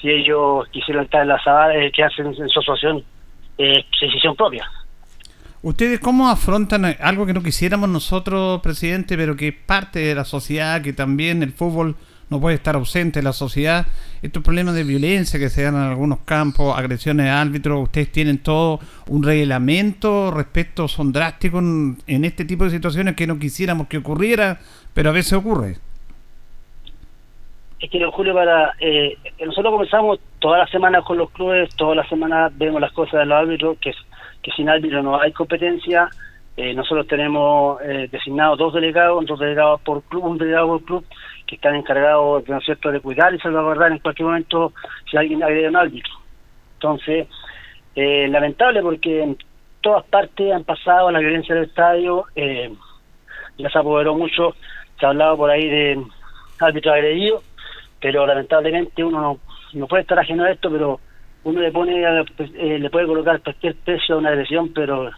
si 0.00 0.08
ellos 0.10 0.68
quisieron 0.70 1.04
estar 1.04 1.22
en 1.22 1.28
la 1.28 1.42
sala, 1.42 1.74
eh, 1.76 1.90
que 1.90 2.04
hacen 2.04 2.26
en 2.26 2.48
su 2.48 2.60
asociación 2.60 3.04
eh, 3.58 3.84
decisión 4.00 4.36
propia. 4.36 4.70
¿Ustedes 5.60 5.98
cómo 5.98 6.28
afrontan 6.28 6.84
algo 7.00 7.26
que 7.26 7.34
no 7.34 7.42
quisiéramos 7.42 7.88
nosotros, 7.88 8.60
presidente, 8.60 9.16
pero 9.16 9.34
que 9.34 9.48
es 9.48 9.54
parte 9.54 9.98
de 9.98 10.14
la 10.14 10.24
sociedad, 10.24 10.80
que 10.80 10.92
también 10.92 11.42
el 11.42 11.52
fútbol 11.52 11.96
no 12.30 12.40
puede 12.40 12.56
estar 12.56 12.74
ausente 12.74 13.22
la 13.22 13.32
sociedad? 13.32 13.86
Estos 14.22 14.42
problemas 14.42 14.74
de 14.74 14.84
violencia 14.84 15.38
que 15.38 15.48
se 15.48 15.62
dan 15.62 15.74
en 15.74 15.82
algunos 15.82 16.20
campos, 16.20 16.76
agresiones 16.76 17.26
a 17.28 17.40
árbitros, 17.40 17.82
ustedes 17.82 18.10
tienen 18.12 18.38
todo 18.38 18.80
un 19.08 19.22
reglamento 19.22 20.30
respecto, 20.30 20.88
son 20.88 21.12
drásticos 21.12 21.62
en, 21.62 22.24
este 22.24 22.44
tipo 22.44 22.64
de 22.64 22.70
situaciones 22.70 23.14
que 23.14 23.26
no 23.26 23.38
quisiéramos 23.38 23.88
que 23.88 23.98
ocurriera, 23.98 24.58
pero 24.94 25.10
a 25.10 25.12
veces 25.12 25.34
ocurre. 25.34 25.76
Es 27.80 27.90
que 27.90 28.04
Julio 28.04 28.34
para 28.34 28.72
eh, 28.80 29.16
nosotros 29.46 29.72
comenzamos 29.72 30.18
todas 30.40 30.58
las 30.58 30.70
semanas 30.70 31.04
con 31.04 31.16
los 31.16 31.30
clubes 31.30 31.68
todas 31.76 31.96
las 31.96 32.08
semanas 32.08 32.50
vemos 32.58 32.80
las 32.80 32.90
cosas 32.90 33.20
de 33.20 33.26
los 33.26 33.38
árbitros 33.38 33.78
que 33.78 33.92
sin 34.56 34.68
árbitro 34.68 35.00
no 35.00 35.20
hay 35.20 35.32
competencia 35.32 36.08
eh, 36.60 36.74
nosotros 36.74 37.06
tenemos 37.06 37.80
eh, 37.82 38.08
designados 38.10 38.58
dos 38.58 38.74
delegados 38.74 39.24
dos 39.26 39.38
delegados 39.38 39.80
por 39.82 40.02
club 40.02 40.24
un 40.24 40.38
delegado 40.38 40.66
por 40.66 40.84
club 40.84 41.04
que 41.46 41.54
están 41.54 41.74
encargados 41.76 42.46
¿no 42.48 42.60
cierto? 42.60 42.90
de 42.90 43.00
cuidar 43.00 43.34
y 43.34 43.38
salvaguardar 43.38 43.92
en 43.92 43.98
cualquier 44.00 44.26
momento 44.26 44.72
si 45.10 45.16
alguien 45.16 45.42
agrede 45.42 45.66
a 45.66 45.70
un 45.70 45.76
árbitro 45.76 46.12
entonces 46.74 47.28
eh, 47.94 48.28
lamentable 48.28 48.82
porque 48.82 49.22
en 49.22 49.38
todas 49.80 50.04
partes 50.04 50.52
han 50.52 50.64
pasado 50.64 51.10
la 51.10 51.20
violencia 51.20 51.54
del 51.54 51.64
estadio 51.64 52.26
ya 52.34 53.70
se 53.70 53.78
apoderó 53.78 54.14
mucho 54.14 54.54
se 54.98 55.06
ha 55.06 55.10
hablado 55.10 55.36
por 55.36 55.50
ahí 55.50 55.68
de 55.68 56.02
árbitros 56.60 56.94
agredidos 56.94 57.44
pero 58.00 58.26
lamentablemente 58.26 59.04
uno 59.04 59.20
no, 59.20 59.38
no 59.72 59.86
puede 59.86 60.02
estar 60.02 60.18
ajeno 60.18 60.44
a 60.44 60.50
esto, 60.50 60.70
pero 60.70 61.00
uno 61.44 61.60
le 61.60 61.72
pone 61.72 62.02
eh, 62.02 62.78
le 62.78 62.90
puede 62.90 63.06
colocar 63.06 63.40
cualquier 63.42 63.74
precio 63.76 64.14
a 64.14 64.18
una 64.18 64.30
agresión, 64.30 64.72
pero 64.72 65.10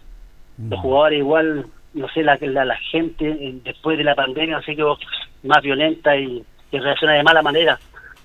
los 0.69 0.79
jugadores 0.79 1.19
igual, 1.19 1.65
no 1.93 2.07
sé, 2.09 2.23
la, 2.23 2.37
la, 2.41 2.77
gente 2.91 3.27
eh, 3.29 3.59
después 3.63 3.97
de 3.97 4.03
la 4.03 4.15
pandemia 4.15 4.57
así 4.57 4.75
que 4.75 4.83
más 5.43 5.61
violenta 5.61 6.15
y, 6.15 6.43
reacciona 6.71 7.13
de 7.13 7.23
mala 7.23 7.41
manera. 7.41 7.79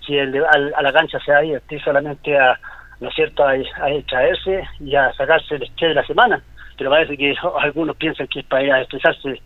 Si 0.07 0.17
el 0.17 0.37
a, 0.45 0.83
la 0.83 0.93
cancha 0.93 1.19
se 1.21 1.33
va 1.33 1.39
a 1.39 1.45
ir 1.45 1.61
solamente 1.83 2.39
a, 2.39 2.59
¿no 3.01 3.09
es 3.09 3.15
cierto?, 3.15 3.43
a, 3.43 3.51
a 3.51 3.91
extraerse 3.91 4.63
y 4.81 4.95
a 4.95 5.13
sacarse 5.15 5.57
el 5.57 5.65
estrés 5.65 5.91
de 5.91 5.95
la 5.95 6.07
semana. 6.07 6.41
Pero 6.79 6.91
parece 6.91 7.17
que 7.17 7.35
algunos 7.61 7.97
piensan 7.97 8.29
que 8.29 8.43
para 8.45 8.63
ir 8.63 8.73
a 8.73 8.81
expresarse, 8.83 9.41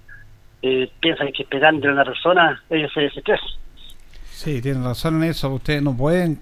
eh, 0.63 0.91
piensan 1.01 1.33
que 1.33 1.45
pegando 1.45 1.89
a 1.89 1.93
una 1.93 2.05
persona 2.05 2.63
ellos 2.69 2.93
se 2.93 3.01
desestresan. 3.01 3.49
Sí, 4.31 4.61
tienen 4.63 4.85
razón 4.85 5.23
en 5.23 5.31
eso. 5.31 5.51
Ustedes 5.51 5.83
no 5.83 5.97
pueden, 5.97 6.39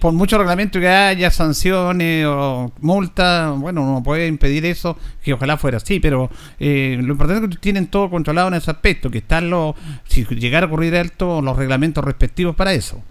por 0.00 0.12
mucho 0.12 0.38
reglamento 0.38 0.78
que 0.78 0.88
haya, 0.88 1.30
sanciones 1.30 2.26
o 2.26 2.72
multas, 2.80 3.58
bueno, 3.58 3.84
no 3.84 4.02
puede 4.02 4.28
impedir 4.28 4.64
eso, 4.66 4.96
que 5.22 5.32
ojalá 5.32 5.56
fuera 5.56 5.78
así, 5.78 5.98
pero 6.00 6.30
eh, 6.60 6.96
lo 7.00 7.12
importante 7.12 7.46
es 7.46 7.56
que 7.56 7.60
tienen 7.60 7.88
todo 7.88 8.08
controlado 8.08 8.48
en 8.48 8.54
ese 8.54 8.70
aspecto, 8.70 9.10
que 9.10 9.18
están 9.18 9.50
los, 9.50 9.74
si 10.04 10.24
llegara 10.24 10.66
a 10.66 10.68
ocurrir 10.68 10.94
alto, 10.96 11.42
los 11.42 11.56
reglamentos 11.56 12.04
respectivos 12.04 12.54
para 12.54 12.72
eso. 12.72 13.02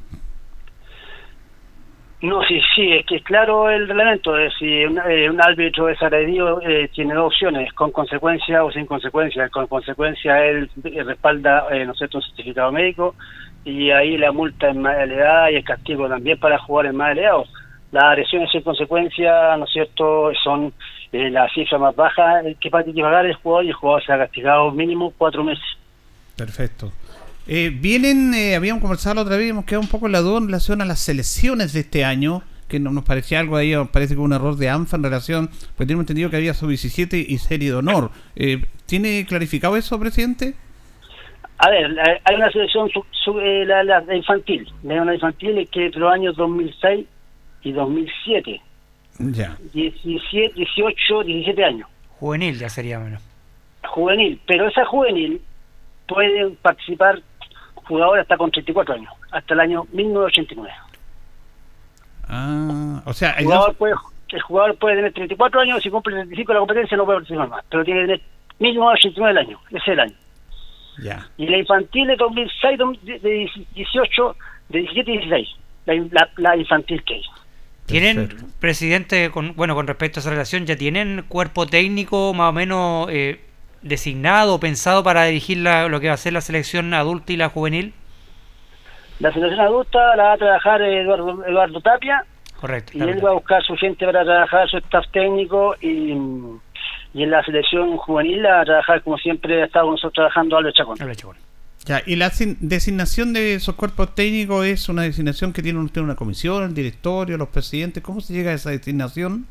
No, 2.23 2.41
sí, 2.43 2.57
sí, 2.73 2.89
es 2.93 3.05
que 3.05 3.17
es 3.17 3.23
claro 3.23 3.69
el 3.69 3.85
reglamento. 3.85 4.37
Es 4.37 4.53
si 4.57 4.85
un, 4.85 4.97
eh, 4.97 5.29
árbitro 5.37 5.89
es 5.89 6.01
agredido, 6.01 6.61
eh, 6.61 6.89
tiene 6.93 7.15
dos 7.15 7.25
opciones, 7.25 7.73
con 7.73 7.91
consecuencia 7.91 8.63
o 8.63 8.71
sin 8.71 8.85
consecuencia. 8.85 9.49
Con 9.49 9.67
consecuencia, 9.67 10.41
él 10.45 10.69
respalda, 11.05 11.67
eh, 11.71 11.85
no 11.85 11.93
sé, 11.93 12.05
un 12.13 12.21
certificado 12.21 12.71
médico 12.71 13.15
y 13.65 13.91
ahí 13.91 14.17
la 14.17 14.31
multa 14.31 14.69
es 14.69 14.75
más 14.75 14.97
elevada 14.97 15.51
y 15.51 15.55
el 15.55 15.63
castigo 15.63 16.07
también 16.09 16.39
para 16.39 16.57
jugar 16.59 16.87
es 16.87 16.93
más 16.93 17.11
elevado. 17.11 17.45
Las 17.91 18.03
agresiones 18.05 18.49
sin 18.51 18.61
consecuencia, 18.61 19.55
¿no 19.57 19.65
es 19.65 19.71
cierto?, 19.71 20.31
son 20.43 20.73
eh, 21.11 21.29
la 21.29 21.47
cifra 21.53 21.77
más 21.77 21.95
baja 21.95 22.41
que 22.59 22.69
va 22.69 22.79
a 22.79 22.83
pagar 22.83 23.25
el 23.25 23.35
jugador 23.35 23.65
y 23.65 23.69
el 23.69 23.73
jugador 23.73 24.03
se 24.03 24.13
ha 24.13 24.17
castigado 24.17 24.71
mínimo 24.71 25.13
cuatro 25.17 25.43
meses. 25.43 25.63
Perfecto. 26.35 26.91
Eh, 27.45 27.71
vienen, 27.73 28.33
eh, 28.33 28.55
habíamos 28.55 28.81
conversado 28.81 29.15
la 29.15 29.21
otra 29.21 29.37
vez, 29.37 29.49
hemos 29.49 29.65
quedado 29.65 29.81
un 29.81 29.89
poco 29.89 30.05
en 30.05 30.13
la 30.13 30.21
duda 30.21 30.37
en 30.37 30.45
relación 30.47 30.81
a 30.81 30.85
las 30.85 30.99
selecciones 30.99 31.73
de 31.73 31.81
este 31.81 32.05
año, 32.05 32.41
que 32.67 32.79
no, 32.79 32.91
nos 32.91 33.03
parecía 33.03 33.39
algo 33.39 33.57
ahí, 33.57 33.75
parece 33.91 34.15
que 34.15 34.21
un 34.21 34.33
error 34.33 34.55
de 34.55 34.69
ANFA 34.69 34.97
en 34.97 35.03
relación, 35.03 35.49
pues 35.75 35.85
tenemos 35.87 36.03
entendido 36.03 36.29
que 36.29 36.37
había 36.37 36.53
sub-17 36.53 37.25
y 37.27 37.37
serie 37.37 37.69
de 37.69 37.75
honor. 37.75 38.11
Eh, 38.35 38.65
¿Tiene 38.85 39.25
clarificado 39.27 39.75
eso, 39.75 39.99
presidente? 39.99 40.55
A 41.63 41.69
ver, 41.69 42.19
hay 42.25 42.35
una 42.35 42.51
selección 42.51 42.89
eh, 43.41 43.63
la, 43.65 44.03
infantil, 44.13 44.69
la 44.83 45.13
infantil 45.13 45.69
que 45.71 45.85
entre 45.85 46.01
los 46.01 46.11
años 46.11 46.35
2006 46.35 47.05
y 47.61 47.71
2007. 47.71 48.61
Ya. 49.19 49.57
17, 49.71 50.55
18, 50.55 51.23
17 51.23 51.63
años. 51.63 51.87
Juvenil 52.19 52.59
ya 52.59 52.67
sería 52.67 52.99
menos. 52.99 53.21
Juvenil, 53.87 54.41
pero 54.45 54.67
esa 54.67 54.83
juvenil 54.83 55.41
puede 56.05 56.49
participar 56.61 57.21
jugadores 57.75 58.23
hasta 58.23 58.35
con 58.35 58.51
34 58.51 58.95
años, 58.95 59.13
hasta 59.31 59.53
el 59.53 59.59
año 59.61 59.85
1989. 59.93 60.75
Ah, 62.27 63.01
o 63.05 63.13
sea, 63.13 63.31
el 63.31 63.45
jugador, 63.45 63.75
puede, 63.75 63.93
el 64.31 64.41
jugador 64.41 64.77
puede 64.77 64.95
tener 64.97 65.13
34 65.13 65.61
años, 65.61 65.81
si 65.81 65.89
cumple 65.89 66.13
35 66.15 66.53
la 66.53 66.59
competencia 66.59 66.97
no 66.97 67.05
puede 67.05 67.19
participar 67.19 67.47
más, 67.47 67.63
pero 67.69 67.85
tiene 67.85 68.01
que 68.01 68.07
tener 68.07 68.21
1989 68.59 69.31
el 69.31 69.47
año, 69.47 69.59
ese 69.69 69.77
es 69.77 69.87
el 69.87 69.99
año. 70.01 70.22
Y 71.37 71.47
la 71.47 71.57
infantil 71.57 72.07
de 72.07 72.15
2006, 72.15 72.79
de 73.03 73.49
18, 73.75 74.35
de 74.69 74.79
17 74.79 75.11
y 75.11 75.17
16, 75.17 75.49
la, 76.11 76.29
la, 76.37 76.57
infantil 76.57 77.03
que 77.03 77.15
hay. 77.15 77.23
¿Tienen, 77.85 78.29
presidente, 78.59 79.29
con, 79.31 79.55
bueno, 79.55 79.75
con 79.75 79.87
respecto 79.87 80.19
a 80.19 80.21
esa 80.21 80.29
relación, 80.29 80.65
ya 80.65 80.75
tienen 80.75 81.25
cuerpo 81.27 81.65
técnico 81.65 82.33
más 82.33 82.49
o 82.49 82.53
menos 82.53 83.07
eh, 83.11 83.41
designado, 83.81 84.59
pensado 84.59 85.03
para 85.03 85.25
dirigir 85.25 85.57
lo 85.57 85.99
que 85.99 86.07
va 86.07 86.13
a 86.13 86.17
ser 86.17 86.33
la 86.33 86.41
selección 86.41 86.93
adulta 86.93 87.33
y 87.33 87.37
la 87.37 87.49
juvenil? 87.49 87.93
La 89.19 89.31
selección 89.33 89.59
adulta 89.59 90.15
la 90.15 90.23
va 90.23 90.33
a 90.33 90.37
trabajar 90.37 90.81
Eduardo, 90.81 91.45
Eduardo 91.45 91.81
Tapia. 91.81 92.25
Correcto. 92.59 92.97
Y 92.97 93.01
él 93.01 93.23
va 93.23 93.31
a 93.31 93.33
buscar 93.33 93.61
su 93.63 93.75
gente 93.75 94.05
para 94.05 94.23
trabajar, 94.23 94.69
su 94.69 94.77
staff 94.77 95.05
técnico 95.11 95.75
y 95.81 96.13
y 97.13 97.23
en 97.23 97.31
la 97.31 97.43
selección 97.43 97.95
juvenil 97.97 98.45
a 98.45 98.65
trabajar 98.65 99.01
como 99.03 99.17
siempre 99.17 99.61
ha 99.61 99.65
estado 99.65 99.91
nosotros 99.91 100.13
trabajando 100.13 100.57
Albert 100.57 100.75
Chacón. 100.75 100.97
Chacón. 100.97 101.37
Ya, 101.85 102.01
y 102.05 102.15
la 102.15 102.31
designación 102.61 103.33
de 103.33 103.55
esos 103.55 103.75
cuerpos 103.75 104.15
técnicos 104.15 104.65
es 104.65 104.87
una 104.87 105.01
designación 105.01 105.51
que 105.51 105.61
tiene 105.61 105.79
usted 105.79 106.01
una 106.01 106.15
comisión, 106.15 106.63
el 106.63 106.73
directorio, 106.73 107.37
los 107.37 107.49
presidentes. 107.49 108.01
¿Cómo 108.01 108.21
se 108.21 108.33
llega 108.33 108.51
a 108.51 108.53
esa 108.53 108.69
designación? 108.69 109.45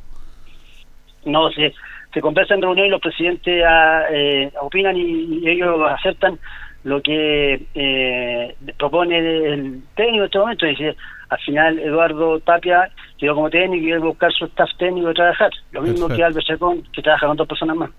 No, 1.27 1.51
se, 1.51 1.75
se 2.13 2.21
conversa 2.23 2.55
en 2.55 2.63
reunión 2.63 2.87
y 2.87 2.91
los 2.91 3.03
presidentes 3.03 3.63
ah, 3.67 4.05
eh, 4.11 4.51
opinan 4.61 4.97
y, 4.97 5.47
ellos 5.47 5.79
aceptan 5.91 6.39
lo 6.85 7.03
que 7.03 7.67
eh, 7.75 8.57
propone 8.79 9.19
el 9.19 9.83
técnico 9.95 10.19
en 10.19 10.25
este 10.25 10.39
momento. 10.39 10.67
Dice, 10.67 10.97
al 11.33 11.41
final 11.41 11.79
Eduardo 11.79 12.41
Tapia 12.41 12.91
quedó 13.19 13.35
como 13.35 13.49
técnico 13.49 13.87
y 13.87 13.93
él 13.93 14.01
buscar 14.01 14.31
su 14.33 14.45
staff 14.45 14.69
técnico 14.79 15.09
de 15.09 15.15
trabajar. 15.15 15.51
Lo 15.71 15.81
mismo 15.81 16.07
que 16.09 16.23
Albert 16.23 16.47
Chacón, 16.47 16.83
que 16.93 17.01
trabaja 17.01 17.27
con 17.27 17.37
dos 17.39 17.49
personas 17.49 17.75
más. 17.75 17.91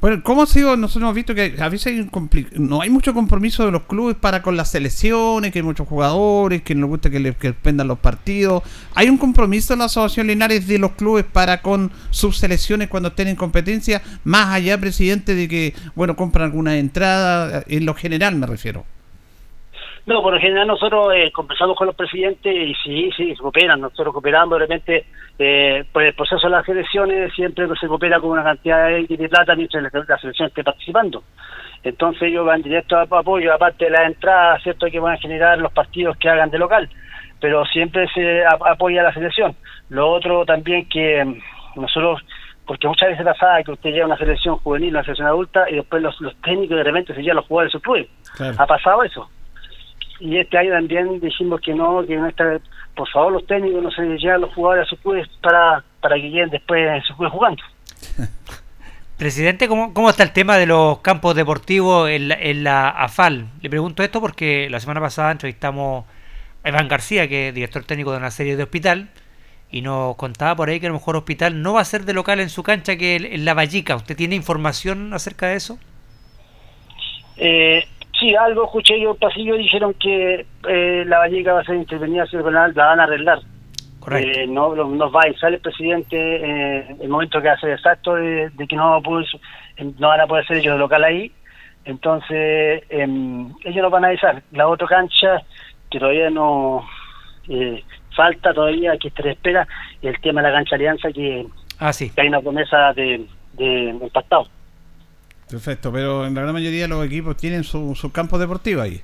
Bueno, 0.00 0.22
¿cómo 0.22 0.44
ha 0.44 0.46
sido? 0.46 0.76
Nosotros 0.76 1.02
hemos 1.02 1.14
visto 1.14 1.34
que 1.34 1.56
a 1.58 1.68
veces 1.68 2.06
no 2.52 2.80
hay 2.80 2.88
mucho 2.88 3.12
compromiso 3.12 3.66
de 3.66 3.72
los 3.72 3.82
clubes 3.82 4.16
para 4.16 4.42
con 4.42 4.56
las 4.56 4.70
selecciones, 4.70 5.52
que 5.52 5.58
hay 5.58 5.64
muchos 5.64 5.86
jugadores, 5.86 6.62
que 6.62 6.74
nos 6.74 6.88
gusta 6.88 7.10
que 7.10 7.18
les 7.18 7.36
que 7.36 7.54
los 7.64 7.98
partidos. 7.98 8.62
¿Hay 8.94 9.10
un 9.10 9.18
compromiso 9.18 9.72
en 9.74 9.80
la 9.80 9.86
Asociación 9.86 10.28
Linares 10.28 10.66
de 10.66 10.78
los 10.78 10.92
clubes 10.92 11.24
para 11.24 11.60
con 11.60 11.90
sus 12.10 12.38
selecciones 12.38 12.88
cuando 12.88 13.08
estén 13.10 13.28
en 13.28 13.36
competencia? 13.36 14.00
Más 14.24 14.54
allá, 14.54 14.78
presidente, 14.78 15.34
de 15.34 15.48
que, 15.48 15.74
bueno, 15.94 16.16
compran 16.16 16.44
alguna 16.46 16.78
entrada, 16.78 17.64
en 17.66 17.84
lo 17.84 17.94
general 17.94 18.36
me 18.36 18.46
refiero. 18.46 18.86
No, 20.08 20.22
por 20.22 20.32
lo 20.32 20.40
general 20.40 20.66
nosotros 20.66 21.12
eh, 21.14 21.30
conversamos 21.30 21.76
con 21.76 21.86
los 21.86 21.94
presidentes 21.94 22.50
y 22.50 22.74
sí, 22.82 23.10
sí, 23.14 23.36
se 23.36 23.42
cooperan. 23.42 23.78
Nosotros 23.78 24.14
cooperamos, 24.14 24.58
de 24.58 24.66
repente, 24.66 25.04
eh, 25.38 25.84
por 25.92 26.02
el 26.02 26.14
proceso 26.14 26.46
de 26.46 26.50
las 26.50 26.66
elecciones 26.66 27.30
siempre 27.34 27.68
se 27.78 27.86
coopera 27.86 28.18
con 28.18 28.30
una 28.30 28.42
cantidad 28.42 28.88
de, 28.88 29.28
plata 29.28 29.54
mientras 29.54 29.82
la, 29.82 30.18
selección 30.18 30.48
esté 30.48 30.64
participando. 30.64 31.24
Entonces 31.82 32.22
ellos 32.22 32.46
van 32.46 32.62
directo 32.62 32.96
a 32.96 33.02
apoyo, 33.02 33.52
aparte 33.52 33.84
de 33.84 33.90
la 33.90 34.06
entrada, 34.06 34.58
¿cierto? 34.60 34.86
Que 34.86 34.98
van 34.98 35.16
a 35.16 35.18
generar 35.18 35.58
los 35.58 35.72
partidos 35.72 36.16
que 36.16 36.30
hagan 36.30 36.48
de 36.48 36.58
local, 36.58 36.88
pero 37.38 37.66
siempre 37.66 38.08
se 38.14 38.46
apoya 38.46 39.02
a 39.02 39.04
la 39.04 39.12
selección. 39.12 39.54
Lo 39.90 40.10
otro 40.10 40.46
también 40.46 40.88
que 40.88 41.22
mm, 41.22 41.82
nosotros 41.82 42.24
porque 42.64 42.88
muchas 42.88 43.10
veces 43.10 43.26
pasa 43.26 43.62
que 43.62 43.72
usted 43.72 43.90
lleva 43.90 44.06
una 44.06 44.16
selección 44.16 44.56
juvenil, 44.56 44.94
una 44.94 45.02
selección 45.02 45.28
adulta, 45.28 45.68
y 45.68 45.74
después 45.74 46.02
los, 46.02 46.16
técnicos 46.42 46.78
de 46.78 46.84
repente 46.84 47.14
se 47.14 47.20
llevan 47.20 47.36
los 47.36 47.46
jugadores 47.46 47.72
de 47.74 47.78
su 47.78 47.82
club. 47.82 48.08
Ha 48.58 48.66
pasado 48.66 49.02
eso 49.02 49.28
y 50.20 50.38
este 50.38 50.58
año 50.58 50.72
también 50.72 51.20
dijimos 51.20 51.60
que 51.60 51.74
no, 51.74 52.04
que 52.06 52.16
no 52.16 52.26
está, 52.26 52.58
por 52.94 53.08
favor 53.08 53.32
los 53.32 53.46
técnicos 53.46 53.82
no 53.82 53.90
se 53.90 54.02
llevan 54.18 54.40
los 54.40 54.54
jugadores 54.54 54.86
a 54.86 54.90
sus 54.90 54.98
clubes 55.00 55.28
para, 55.40 55.82
para 56.00 56.16
que 56.16 56.22
lleguen 56.22 56.50
después 56.50 56.86
en 56.86 57.02
sus 57.02 57.16
clubes 57.16 57.32
jugando. 57.32 57.62
Presidente, 59.18 59.66
¿cómo, 59.66 59.92
¿cómo 59.94 60.10
está 60.10 60.22
el 60.22 60.32
tema 60.32 60.56
de 60.56 60.66
los 60.66 61.00
campos 61.00 61.34
deportivos 61.34 62.08
en 62.08 62.28
la, 62.28 62.34
en 62.34 62.62
la 62.62 62.88
AFAL? 62.88 63.46
Le 63.60 63.68
pregunto 63.68 64.02
esto 64.02 64.20
porque 64.20 64.68
la 64.70 64.78
semana 64.78 65.00
pasada 65.00 65.32
entrevistamos 65.32 66.04
a 66.62 66.68
Iván 66.68 66.86
García, 66.86 67.28
que 67.28 67.48
es 67.48 67.54
director 67.54 67.84
técnico 67.84 68.12
de 68.12 68.18
una 68.18 68.30
serie 68.30 68.56
de 68.56 68.62
hospital, 68.62 69.08
y 69.70 69.82
nos 69.82 70.14
contaba 70.16 70.54
por 70.54 70.68
ahí 70.68 70.78
que 70.78 70.86
a 70.86 70.90
lo 70.90 70.94
mejor 70.94 71.16
hospital 71.16 71.62
no 71.62 71.74
va 71.74 71.80
a 71.80 71.84
ser 71.84 72.04
de 72.04 72.14
local 72.14 72.38
en 72.40 72.48
su 72.48 72.62
cancha 72.62 72.96
que 72.96 73.16
en 73.16 73.44
La 73.44 73.54
Vallica. 73.54 73.96
¿Usted 73.96 74.16
tiene 74.16 74.36
información 74.36 75.12
acerca 75.12 75.48
de 75.48 75.56
eso? 75.56 75.78
Eh, 77.36 77.84
Sí, 78.18 78.34
algo 78.34 78.64
escuché 78.64 79.00
yo 79.00 79.14
pasillo 79.14 79.56
dijeron 79.56 79.94
que 79.94 80.44
eh, 80.68 81.04
la 81.06 81.18
Valleca 81.18 81.52
va 81.52 81.60
a 81.60 81.64
ser 81.64 81.76
intervenida, 81.76 82.26
la 82.32 82.70
van 82.72 83.00
a 83.00 83.04
arreglar. 83.04 83.40
Correcto. 84.00 84.40
Eh, 84.40 84.46
no 84.46 84.74
nos 84.74 85.14
va 85.14 85.20
a 85.20 85.38
sale 85.38 85.56
el 85.56 85.62
presidente 85.62 86.16
eh, 86.16 86.96
el 87.00 87.08
momento 87.08 87.40
que 87.40 87.48
hace 87.48 87.72
exacto 87.72 88.14
de, 88.14 88.50
que 88.68 88.76
no, 88.76 89.00
no 89.00 90.08
van 90.08 90.20
a 90.20 90.26
poder 90.26 90.46
ser 90.46 90.56
ellos 90.56 90.74
de 90.74 90.78
local 90.78 91.04
ahí. 91.04 91.32
Entonces, 91.84 92.82
em, 92.90 93.52
ellos 93.64 93.82
nos 93.82 93.90
van 93.90 94.04
a 94.04 94.08
avisar. 94.08 94.42
La 94.52 94.68
otra 94.68 94.86
cancha, 94.86 95.42
que 95.90 95.98
todavía 95.98 96.28
no 96.30 96.84
eh, 97.48 97.82
falta 98.16 98.52
todavía, 98.52 98.96
que 98.98 99.08
esté 99.08 99.30
espera, 99.30 99.66
el 100.02 100.20
tema 100.20 100.42
de 100.42 100.48
la 100.48 100.54
cancha 100.54 100.76
Alianza, 100.76 101.10
que, 101.12 101.46
ah, 101.78 101.92
sí. 101.92 102.10
hay 102.16 102.28
una 102.28 102.40
promesa 102.40 102.92
de, 102.94 103.26
de 103.54 103.84
impactado. 104.02 104.48
Perfecto, 105.50 105.90
pero 105.92 106.26
en 106.26 106.34
la 106.34 106.42
gran 106.42 106.52
mayoría 106.52 106.82
de 106.82 106.88
los 106.88 107.04
equipos 107.04 107.36
tienen 107.36 107.64
su, 107.64 107.94
su 107.94 108.12
campo 108.12 108.38
deportivo 108.38 108.82
ahí. 108.82 109.00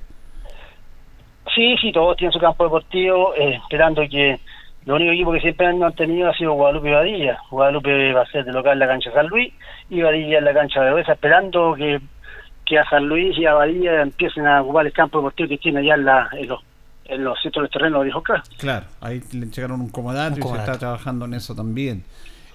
Sí, 1.53 1.75
sí, 1.81 1.91
todos 1.91 2.17
tienen 2.17 2.33
su 2.33 2.39
campo 2.39 2.65
deportivo, 2.65 3.33
eh, 3.35 3.55
esperando 3.55 4.01
que 4.09 4.39
lo 4.85 4.95
único 4.95 5.11
equipo 5.11 5.31
que 5.33 5.41
siempre 5.41 5.67
han 5.67 5.93
tenido 5.95 6.29
ha 6.29 6.33
sido 6.35 6.53
Guadalupe 6.53 6.89
y 6.89 6.93
Badilla. 6.93 7.39
Guadalupe 7.49 8.13
va 8.13 8.21
a 8.21 8.25
ser 8.27 8.45
de 8.45 8.51
local 8.51 8.73
en 8.73 8.79
la 8.79 8.87
cancha 8.87 9.09
de 9.09 9.15
San 9.15 9.27
Luis 9.27 9.53
y 9.89 10.01
Badilla 10.01 10.37
en 10.37 10.45
la 10.45 10.53
cancha 10.53 10.81
de 10.81 10.91
Oesa, 10.91 11.13
esperando 11.13 11.73
que, 11.75 11.99
que 12.65 12.77
a 12.77 12.87
San 12.89 13.07
Luis 13.07 13.37
y 13.37 13.45
a 13.45 13.53
Badilla 13.53 14.01
empiecen 14.01 14.45
a 14.45 14.61
ocupar 14.61 14.85
el 14.85 14.93
campo 14.93 15.19
deportivo 15.19 15.49
que 15.49 15.57
tiene 15.57 15.79
allá 15.79 15.95
en, 15.95 16.05
la, 16.05 16.29
en 16.33 16.47
los 16.47 16.61
en 17.05 17.23
los 17.23 17.39
sitios 17.39 17.63
de 17.63 17.69
terreno 17.69 18.03
dijo 18.03 18.21
claro. 18.21 18.43
Claro, 18.57 18.85
ahí 19.01 19.21
le 19.31 19.45
llegaron 19.47 19.79
un 19.79 19.89
comodato, 19.89 20.39
y 20.39 20.41
se 20.41 20.57
está 20.57 20.77
trabajando 20.77 21.25
en 21.25 21.35
eso 21.35 21.55
también. 21.55 22.03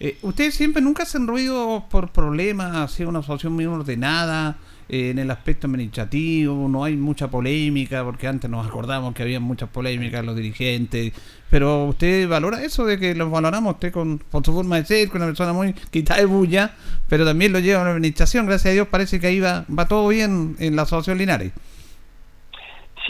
Eh, 0.03 0.17
¿Ustedes 0.23 0.55
siempre 0.55 0.81
nunca 0.81 1.03
hacen 1.03 1.27
ruido 1.27 1.85
por 1.91 2.11
problemas, 2.11 2.75
ha 2.75 2.89
sido 2.89 3.11
una 3.11 3.19
asociación 3.19 3.53
muy 3.53 3.67
ordenada 3.67 4.57
eh, 4.89 5.11
en 5.11 5.19
el 5.19 5.31
aspecto 5.31 5.67
administrativo? 5.67 6.69
No 6.71 6.85
hay 6.85 6.97
mucha 6.97 7.29
polémica, 7.29 8.03
porque 8.03 8.27
antes 8.27 8.51
nos 8.51 8.67
acordamos 8.67 9.15
que 9.15 9.23
había 9.23 9.41
muchas 9.41 9.69
polémicas 9.69 10.25
los 10.25 10.35
dirigentes. 10.35 11.13
Pero 11.51 11.85
usted 11.85 12.27
valora 12.27 12.65
eso 12.65 12.87
de 12.87 12.99
que 12.99 13.15
los 13.15 13.31
valoramos 13.31 13.75
usted 13.75 13.93
con, 13.93 14.23
su 14.43 14.53
forma 14.55 14.77
de 14.77 14.87
ser, 14.87 15.09
con 15.11 15.19
una 15.19 15.27
persona 15.27 15.53
muy 15.53 15.75
quitada 15.91 16.21
de 16.21 16.27
bulla, 16.27 16.75
pero 17.07 17.27
también 17.27 17.53
lo 17.53 17.59
lleva 17.59 17.83
a 17.83 17.85
la 17.85 17.91
administración. 17.91 18.47
Gracias 18.47 18.71
a 18.71 18.75
Dios 18.75 18.89
parece 18.89 19.21
que 19.21 19.27
ahí 19.27 19.39
va, 19.39 19.67
va 19.67 19.87
todo 19.87 20.09
bien 20.09 20.57
en 20.61 20.77
la 20.77 20.83
asociación 20.83 21.19
Linares. 21.19 21.53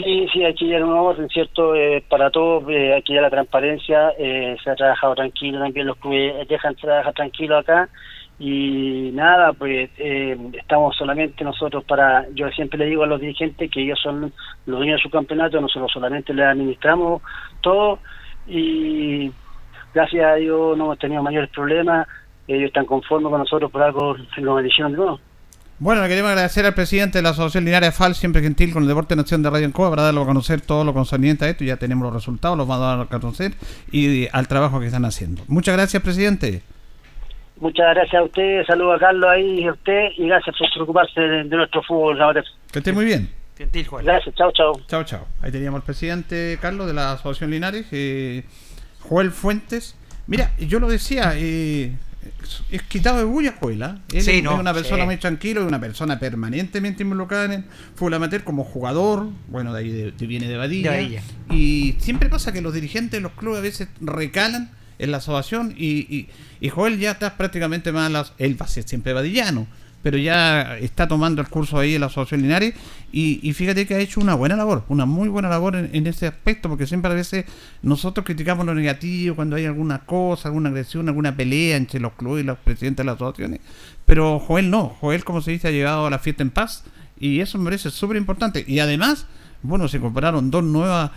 Sí, 0.03 0.27
sí, 0.33 0.45
aquí 0.45 0.73
hay 0.73 0.81
un 0.81 0.91
orden, 0.93 1.27
¿cierto? 1.29 1.75
Eh, 1.75 2.03
para 2.09 2.31
todos, 2.31 2.63
eh, 2.69 2.95
aquí 2.95 3.13
ya 3.13 3.21
la 3.21 3.29
transparencia, 3.29 4.13
eh, 4.17 4.55
se 4.63 4.69
ha 4.71 4.75
trabajado 4.75 5.15
tranquilo, 5.15 5.59
también 5.59 5.87
los 5.87 5.97
clubes 5.97 6.47
dejan 6.47 6.75
trabajar 6.75 7.13
tranquilo 7.13 7.57
acá 7.57 7.89
y 8.39 9.11
nada, 9.13 9.53
pues 9.53 9.91
estamos 9.97 10.95
solamente 10.95 11.43
nosotros 11.43 11.83
para, 11.83 12.25
yo 12.33 12.49
siempre 12.49 12.79
le 12.79 12.85
digo 12.85 13.03
a 13.03 13.07
los 13.07 13.21
dirigentes 13.21 13.69
que 13.69 13.83
ellos 13.83 13.99
son 14.01 14.33
los 14.65 14.79
dueños 14.79 14.97
de 14.97 15.03
su 15.03 15.11
campeonato, 15.11 15.61
nosotros 15.61 15.91
solamente 15.91 16.33
les 16.33 16.45
administramos 16.45 17.21
todo 17.61 17.99
y 18.47 19.31
gracias 19.93 20.25
a 20.25 20.35
Dios 20.35 20.75
no 20.75 20.85
hemos 20.85 20.97
tenido 20.97 21.21
mayores 21.21 21.51
problemas, 21.51 22.07
ellos 22.47 22.67
están 22.67 22.85
conformes 22.85 23.29
con 23.29 23.39
nosotros 23.41 23.71
por 23.71 23.83
algo, 23.83 24.15
lo 24.37 24.55
me 24.55 24.63
dijeron 24.63 24.93
de 24.93 24.97
nuevo. 24.97 25.19
Bueno, 25.81 26.03
le 26.03 26.09
queremos 26.09 26.29
agradecer 26.29 26.63
al 26.63 26.75
presidente 26.75 27.17
de 27.17 27.23
la 27.23 27.29
Asociación 27.29 27.65
Linares 27.65 27.95
FAL, 27.95 28.13
siempre 28.13 28.43
gentil 28.43 28.71
con 28.71 28.83
el 28.83 28.87
Deporte 28.87 29.15
Nación 29.15 29.41
de 29.41 29.49
Radio 29.49 29.65
Encoa, 29.65 29.89
para 29.89 30.03
darlo 30.03 30.21
a 30.21 30.25
conocer 30.27 30.61
todo 30.61 30.83
lo 30.83 30.93
concerniente 30.93 31.45
a 31.45 31.49
esto. 31.49 31.63
Ya 31.63 31.77
tenemos 31.77 32.03
los 32.03 32.13
resultados, 32.13 32.55
los 32.55 32.67
vamos 32.67 32.85
a 32.85 32.97
dar 32.97 32.99
a 32.99 33.19
conocer 33.19 33.53
y 33.91 34.27
al 34.31 34.47
trabajo 34.47 34.79
que 34.79 34.85
están 34.85 35.05
haciendo. 35.05 35.41
Muchas 35.47 35.75
gracias, 35.75 36.03
presidente. 36.03 36.61
Muchas 37.59 37.95
gracias 37.95 38.13
a 38.13 38.23
usted, 38.23 38.63
saludo 38.67 38.93
a 38.93 38.99
Carlos 38.99 39.27
ahí 39.27 39.61
y 39.61 39.65
a 39.65 39.71
usted 39.71 40.09
y 40.17 40.27
gracias 40.27 40.55
por 40.55 40.69
preocuparse 40.71 41.19
de, 41.19 41.43
nuestro 41.45 41.81
fútbol. 41.81 42.43
Que 42.71 42.77
esté 42.77 42.93
muy 42.93 43.05
bien. 43.05 43.31
Gentil, 43.57 43.87
Juan. 43.87 44.05
Gracias, 44.05 44.35
chao, 44.35 44.51
chao. 44.51 44.73
Chao, 44.85 45.03
chao. 45.03 45.25
Ahí 45.41 45.51
teníamos 45.51 45.79
al 45.79 45.85
presidente 45.85 46.59
Carlos 46.61 46.85
de 46.85 46.93
la 46.93 47.13
Asociación 47.13 47.49
Linares, 47.49 47.87
eh, 47.91 48.43
Joel 48.99 49.31
Fuentes. 49.31 49.97
Mira, 50.27 50.51
yo 50.59 50.79
lo 50.79 50.87
decía, 50.87 51.31
eh, 51.37 51.95
es 52.69 52.81
quitado 52.83 53.17
de 53.17 53.23
bulla 53.23 53.51
escuela. 53.51 54.01
Él 54.11 54.27
es 54.27 54.45
una 54.45 54.73
persona 54.73 55.05
muy 55.05 55.17
tranquila 55.17 55.61
una 55.61 55.79
persona 55.79 56.19
permanentemente 56.19 57.03
involucrada 57.03 57.45
en 57.45 57.51
el 57.51 57.63
fútbol 57.95 58.15
amateur 58.15 58.43
como 58.43 58.63
jugador. 58.63 59.29
Bueno, 59.47 59.73
de 59.73 59.79
ahí 59.79 60.13
viene 60.27 60.47
de 60.47 60.57
Badilla. 60.57 61.21
Y 61.49 61.95
siempre 61.99 62.29
pasa 62.29 62.51
que 62.51 62.61
los 62.61 62.73
dirigentes 62.73 63.11
de 63.11 63.21
los 63.21 63.33
clubes 63.33 63.59
a 63.59 63.61
veces 63.61 63.87
recalan 63.99 64.71
en 64.99 65.11
la 65.11 65.17
asociación 65.17 65.73
y, 65.75 66.27
y, 66.59 66.69
Joel 66.69 66.99
ya 66.99 67.11
está 67.11 67.35
prácticamente 67.35 67.91
más. 67.91 68.33
él 68.37 68.61
va 68.61 68.65
a 68.65 68.69
ser 68.69 68.87
siempre 68.87 69.13
vadillano 69.13 69.67
pero 70.01 70.17
ya 70.17 70.77
está 70.77 71.07
tomando 71.07 71.41
el 71.41 71.47
curso 71.47 71.77
ahí 71.77 71.95
en 71.95 72.01
la 72.01 72.07
Asociación 72.07 72.41
Linares 72.41 72.73
y, 73.11 73.51
fíjate 73.53 73.85
que 73.85 73.95
ha 73.95 73.99
hecho 73.99 74.21
una 74.21 74.35
buena 74.35 74.55
labor, 74.55 74.83
una 74.87 75.05
muy 75.05 75.27
buena 75.27 75.49
labor 75.49 75.75
en, 75.75 76.07
ese 76.07 76.27
aspecto, 76.27 76.69
porque 76.69 76.87
siempre 76.87 77.11
a 77.11 77.15
veces 77.15 77.45
nosotros 77.81 78.25
criticamos 78.25 78.65
lo 78.65 78.73
negativo 78.73 79.35
cuando 79.35 79.57
hay 79.57 79.65
alguna 79.65 79.99
cosa, 79.99 80.47
alguna 80.47 80.69
agresión, 80.69 81.07
alguna 81.09 81.35
pelea 81.35 81.75
entre 81.75 81.99
los 81.99 82.13
clubes 82.13 82.43
y 82.43 82.47
los 82.47 82.57
presidentes 82.59 83.03
de 83.03 83.05
las 83.05 83.15
asociaciones, 83.15 83.59
pero 84.05 84.39
Joel 84.39 84.69
no, 84.69 84.95
Joel 85.01 85.23
como 85.23 85.41
se 85.41 85.51
dice 85.51 85.67
ha 85.67 85.71
llegado 85.71 86.05
a 86.05 86.09
la 86.09 86.19
fiesta 86.19 86.41
en 86.43 86.51
paz 86.51 86.83
y 87.19 87.39
eso 87.41 87.57
me 87.57 87.65
parece 87.65 87.91
súper 87.91 88.17
importante 88.17 88.63
y 88.67 88.79
además 88.79 89.27
bueno, 89.63 89.87
se 89.87 89.99
compararon 89.99 90.49
dos 90.49 90.63
nuevas 90.63 91.11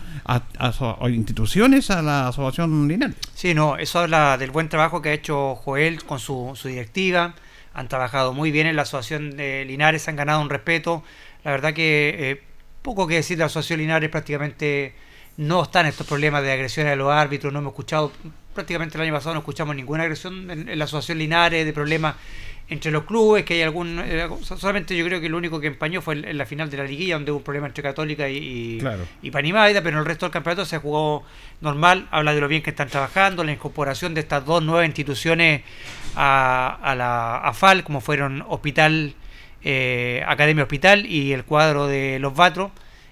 instituciones 1.09 1.89
a 1.89 2.03
la 2.03 2.27
Asociación 2.27 2.87
Linares. 2.87 3.15
Sí, 3.33 3.55
no, 3.55 3.77
eso 3.77 3.99
habla 3.99 4.37
del 4.37 4.51
buen 4.51 4.69
trabajo 4.69 5.01
que 5.01 5.09
ha 5.09 5.13
hecho 5.13 5.55
Joel 5.55 6.03
con 6.03 6.19
su 6.19 6.55
directiva, 6.63 7.33
han 7.75 7.89
trabajado 7.89 8.33
muy 8.33 8.51
bien 8.51 8.67
en 8.67 8.77
la 8.77 8.83
Asociación 8.83 9.35
de 9.35 9.65
Linares, 9.65 10.07
han 10.07 10.15
ganado 10.15 10.41
un 10.41 10.49
respeto. 10.49 11.03
La 11.43 11.51
verdad 11.51 11.73
que 11.73 12.15
eh, 12.17 12.41
poco 12.81 13.05
que 13.05 13.15
decir 13.15 13.37
de 13.37 13.41
la 13.41 13.47
Asociación 13.47 13.79
Linares, 13.79 14.09
prácticamente 14.09 14.95
no 15.37 15.63
están 15.63 15.85
estos 15.85 16.07
problemas 16.07 16.41
de 16.41 16.53
agresiones 16.53 16.93
a 16.93 16.95
los 16.95 17.11
árbitros, 17.11 17.51
no 17.51 17.59
hemos 17.59 17.73
escuchado, 17.73 18.13
prácticamente 18.53 18.97
el 18.97 19.03
año 19.03 19.13
pasado 19.13 19.33
no 19.33 19.39
escuchamos 19.41 19.75
ninguna 19.75 20.03
agresión 20.03 20.49
en, 20.49 20.79
la 20.79 20.85
Asociación 20.85 21.17
Linares, 21.17 21.65
de 21.65 21.73
problemas 21.73 22.15
entre 22.67 22.91
los 22.91 23.03
clubes, 23.03 23.45
que 23.45 23.55
hay 23.55 23.61
algún... 23.61 23.99
Eh, 24.03 24.27
solamente 24.41 24.97
yo 24.97 25.05
creo 25.05 25.21
que 25.21 25.29
lo 25.29 25.37
único 25.37 25.59
que 25.59 25.67
empañó 25.67 26.01
fue 26.01 26.15
en 26.15 26.37
la 26.37 26.45
final 26.47 26.69
de 26.69 26.77
la 26.77 26.83
liguilla, 26.83 27.13
donde 27.15 27.31
hubo 27.31 27.37
un 27.37 27.43
problema 27.43 27.67
entre 27.67 27.83
Católica 27.83 28.27
y, 28.27 28.81
y, 29.21 29.31
Panimaida, 29.31 29.83
pero 29.83 29.97
en 29.97 29.99
el 29.99 30.05
resto 30.05 30.25
del 30.25 30.33
campeonato 30.33 30.65
se 30.65 30.79
jugó 30.79 31.23
normal, 31.61 32.07
habla 32.09 32.33
de 32.33 32.41
lo 32.41 32.47
bien 32.47 32.63
que 32.63 32.71
están 32.71 32.89
trabajando, 32.89 33.43
la 33.43 33.51
incorporación 33.51 34.15
de 34.15 34.21
estas 34.21 34.45
dos 34.45 34.63
nuevas 34.63 34.87
instituciones 34.87 35.61
a, 36.15 36.95
la 36.97 37.37
AFAL, 37.37 37.83
como 37.83 38.01
fueron 38.01 38.43
Hospital, 38.47 39.13
eh, 39.63 40.23
Academia 40.25 40.63
Hospital 40.63 41.05
y 41.05 41.33
el 41.33 41.43
cuadro 41.43 41.85
de 41.85 42.17
los 42.19 42.35
Vatros. 42.35 42.71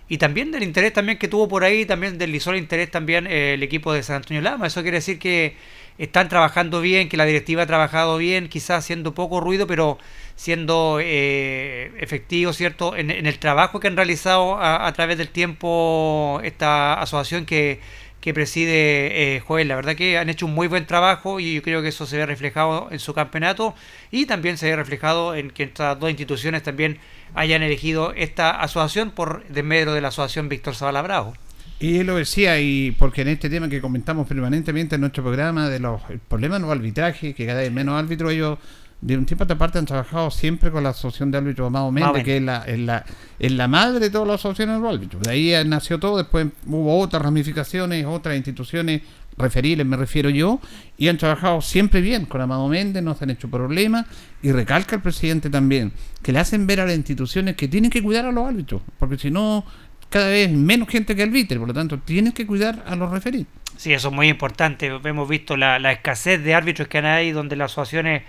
y 0.09 0.17
también 0.17 0.51
del 0.51 0.63
interés 0.63 0.93
también 0.93 1.19
que 1.19 1.27
tuvo 1.27 1.47
por 1.47 1.63
ahí, 1.63 1.85
también 1.85 2.17
deslizó 2.17 2.51
el 2.51 2.57
interés 2.57 2.89
también 2.89 3.27
eh, 3.27 3.53
el 3.53 3.61
equipo 3.61 3.93
de 3.93 4.01
San 4.01 4.17
Antonio 4.17 4.41
Lama. 4.41 4.65
Eso 4.65 4.81
quiere 4.81 4.97
decir 4.97 5.19
que 5.19 5.55
están 5.97 6.29
trabajando 6.29 6.81
bien, 6.81 7.09
que 7.09 7.17
la 7.17 7.25
directiva 7.25 7.63
ha 7.63 7.67
trabajado 7.67 8.17
bien, 8.17 8.49
quizás 8.49 8.79
haciendo 8.79 9.13
poco 9.13 9.39
ruido, 9.39 9.67
pero 9.67 9.97
siendo 10.35 10.99
eh, 11.01 11.91
efectivo, 11.99 12.53
¿cierto?, 12.53 12.95
en, 12.95 13.11
el 13.11 13.39
trabajo 13.39 13.79
que 13.79 13.87
han 13.87 13.95
realizado 13.95 14.57
a, 14.59 14.91
través 14.93 15.17
del 15.17 15.29
tiempo 15.29 16.41
esta 16.43 16.95
asociación 16.95 17.45
que, 17.45 17.79
que 18.23 18.33
preside 18.33 19.35
eh, 19.35 19.39
Joel. 19.41 19.67
La 19.67 19.75
verdad 19.75 19.95
que 19.95 20.17
han 20.17 20.29
hecho 20.29 20.45
un 20.45 20.53
muy 20.53 20.67
buen 20.67 20.87
trabajo 20.87 21.41
y 21.41 21.55
yo 21.55 21.61
creo 21.61 21.81
que 21.81 21.89
eso 21.89 22.05
se 22.05 22.17
ve 22.17 22.25
reflejado 22.25 22.87
en 22.89 22.99
su 22.99 23.13
campeonato 23.13 23.75
y 24.11 24.25
también 24.25 24.57
se 24.57 24.69
ve 24.69 24.77
reflejado 24.77 25.35
en 25.35 25.51
que 25.51 25.63
estas 25.63 25.99
dos 25.99 26.09
instituciones 26.09 26.63
también 26.63 26.99
hayan 27.35 27.63
elegido 27.63 28.13
esta 28.13 28.51
asociación 28.61 29.11
por 29.11 29.45
desmedro 29.49 29.93
de 29.93 29.99
la 29.99 30.07
asociación 30.07 30.47
Víctor 30.47 30.73
Zavala 30.73 31.01
Bravo. 31.01 31.33
Y 31.83 31.97
él 31.97 32.07
lo 32.07 32.15
decía, 32.15 32.61
y 32.61 32.91
porque 32.91 33.23
en 33.23 33.27
este 33.27 33.49
tema 33.49 33.67
que 33.67 33.81
comentamos 33.81 34.25
permanentemente 34.25 34.95
en 34.95 35.01
nuestro 35.01 35.21
programa 35.21 35.67
de 35.67 35.81
los 35.81 36.01
problemas 36.29 36.59
de 36.59 36.65
los 36.65 36.71
arbitrajes, 36.71 37.35
que 37.35 37.45
cada 37.45 37.59
vez 37.59 37.73
menos 37.73 38.01
árbitros, 38.01 38.31
ellos 38.31 38.57
de 39.01 39.17
un 39.17 39.25
tiempo 39.25 39.43
a 39.43 39.45
esta 39.45 39.57
parte 39.57 39.79
han 39.79 39.85
trabajado 39.85 40.31
siempre 40.31 40.71
con 40.71 40.81
la 40.81 40.91
asociación 40.91 41.29
de 41.29 41.39
árbitros 41.39 41.67
Amado 41.67 41.91
Méndez, 41.91 42.23
que 42.23 42.37
es 42.37 42.41
la, 42.41 42.63
es, 42.65 42.79
la, 42.79 43.03
es 43.37 43.51
la 43.51 43.67
madre 43.67 43.99
de 43.99 44.09
todas 44.09 44.25
las 44.25 44.39
asociaciones 44.39 44.81
de 44.81 44.87
árbitros. 44.87 45.23
De 45.23 45.31
ahí 45.31 45.53
nació 45.67 45.99
todo, 45.99 46.15
después 46.15 46.47
hubo 46.67 46.99
otras 46.99 47.21
ramificaciones, 47.21 48.05
otras 48.05 48.37
instituciones 48.37 49.01
referibles, 49.37 49.85
me 49.85 49.97
refiero 49.97 50.29
yo, 50.29 50.61
y 50.97 51.09
han 51.09 51.17
trabajado 51.17 51.59
siempre 51.59 51.99
bien 51.99 52.27
con 52.27 52.39
Amado 52.39 52.65
Méndez, 52.69 53.03
no 53.03 53.13
se 53.13 53.25
han 53.25 53.31
hecho 53.31 53.49
problemas, 53.49 54.05
y 54.41 54.53
recalca 54.53 54.95
el 54.95 55.01
presidente 55.01 55.49
también, 55.49 55.91
que 56.21 56.31
le 56.31 56.39
hacen 56.39 56.65
ver 56.65 56.79
a 56.79 56.85
las 56.85 56.95
instituciones 56.95 57.57
que 57.57 57.67
tienen 57.67 57.91
que 57.91 58.01
cuidar 58.01 58.25
a 58.25 58.31
los 58.31 58.47
árbitros, 58.47 58.81
porque 58.97 59.17
si 59.17 59.31
no 59.31 59.65
cada 60.13 60.27
vez 60.27 60.47
menos 60.51 60.87
gente 60.89 61.15
que 61.15 61.23
arbitre, 61.23 61.57
por 61.57 61.67
lo 61.67 61.73
tanto 61.73 61.97
tienes 61.97 62.35
que 62.35 62.45
cuidar 62.45 62.83
a 62.85 62.95
los 62.95 63.09
referidos. 63.09 63.47
Sí, 63.77 63.93
eso 63.93 64.09
es 64.09 64.13
muy 64.13 64.27
importante. 64.27 64.85
Hemos 65.03 65.27
visto 65.27 65.57
la, 65.57 65.91
escasez 65.91 66.43
de 66.43 66.53
árbitros 66.53 66.87
que 66.87 66.99
hay 66.99 67.31
donde 67.31 67.55
las 67.55 67.71
asociaciones, 67.71 68.21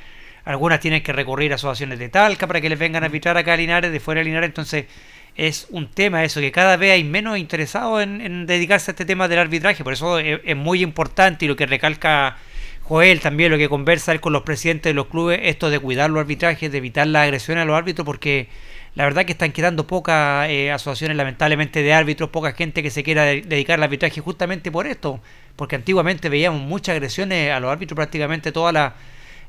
algunas 0.47 0.81
tienen 0.81 1.03
que 1.03 1.13
recurrir 1.13 1.53
a 1.53 1.57
asociaciones 1.57 1.99
de 1.99 2.09
Talca 2.09 2.47
para 2.47 2.63
que 2.63 2.71
les 2.71 2.79
vengan 2.79 3.03
a 3.03 3.07
arbitrar 3.07 3.37
acá 3.37 3.53
a 3.53 3.59
Linares, 3.59 3.93
de 3.93 4.01
fuera 4.01 4.21
de 4.21 4.25
Linares. 4.25 4.49
Entonces, 4.49 4.87
es 5.37 5.67
un 5.69 5.91
tema 5.91 6.25
eso, 6.25 6.41
que 6.41 6.51
cada 6.51 6.79
vez 6.79 6.93
hay 6.93 7.05
menos 7.05 7.37
interesados 7.37 8.03
en, 8.03 8.47
dedicarse 8.47 8.91
a 8.91 8.93
este 8.93 9.05
tema 9.05 9.29
del 9.29 9.41
arbitraje. 9.41 9.85
Por 9.85 9.93
eso 9.93 10.19
es, 10.19 10.57
muy 10.57 10.83
importante 10.83 11.45
y 11.45 11.49
lo 11.49 11.57
que 11.57 11.67
recalca 11.67 12.39
Joel 12.85 13.21
también, 13.21 13.53
lo 13.53 13.59
que 13.59 13.69
conversa 13.69 14.13
él 14.13 14.23
con 14.23 14.33
los 14.33 14.43
presidentes 14.43 14.89
de 14.89 14.95
los 14.95 15.09
clubes, 15.09 15.39
esto 15.43 15.69
de 15.69 15.79
cuidar 15.81 16.09
los 16.09 16.21
arbitrajes, 16.21 16.73
de 16.73 16.79
evitar 16.79 17.07
la 17.07 17.25
agresión 17.25 17.59
a 17.59 17.67
los 17.67 17.77
árbitros, 17.77 18.07
porque 18.07 18.49
la 18.95 19.05
verdad 19.05 19.25
que 19.25 19.33
están 19.33 19.53
quedando 19.53 19.87
pocas 19.87 20.49
eh, 20.49 20.71
asociaciones 20.71 21.17
lamentablemente 21.17 21.83
de 21.83 21.93
árbitros, 21.93 22.31
poca 22.31 22.53
gente 22.53 22.83
que 22.83 22.91
se 22.91 23.03
quiera 23.03 23.25
dedicar 23.25 23.79
al 23.79 23.83
arbitraje 23.83 24.21
justamente 24.21 24.71
por 24.71 24.87
esto, 24.87 25.21
porque 25.57 25.77
antiguamente 25.77 26.29
veíamos 26.29 26.63
muchas 26.63 26.95
agresiones 26.95 27.51
a 27.51 27.61
los 27.61 27.71
árbitros 27.71 27.97
prácticamente 27.97 28.53
toda 28.53 28.73
la, 28.73 28.95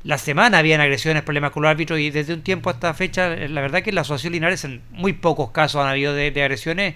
la 0.02 0.18
semana 0.18 0.58
habían 0.58 0.80
agresiones, 0.80 1.22
problemas 1.22 1.52
con 1.52 1.62
los 1.62 1.70
árbitros 1.70 1.98
y 2.00 2.10
desde 2.10 2.32
un 2.34 2.42
tiempo 2.42 2.70
hasta 2.70 2.94
fecha 2.94 3.32
eh, 3.34 3.48
la 3.48 3.60
verdad 3.60 3.82
que 3.82 3.90
en 3.90 3.96
la 3.96 4.02
asociación 4.02 4.32
Linares 4.32 4.64
en 4.64 4.82
muy 4.90 5.12
pocos 5.12 5.50
casos 5.50 5.82
han 5.82 5.88
habido 5.88 6.14
de, 6.14 6.28
agresiones 6.42 6.94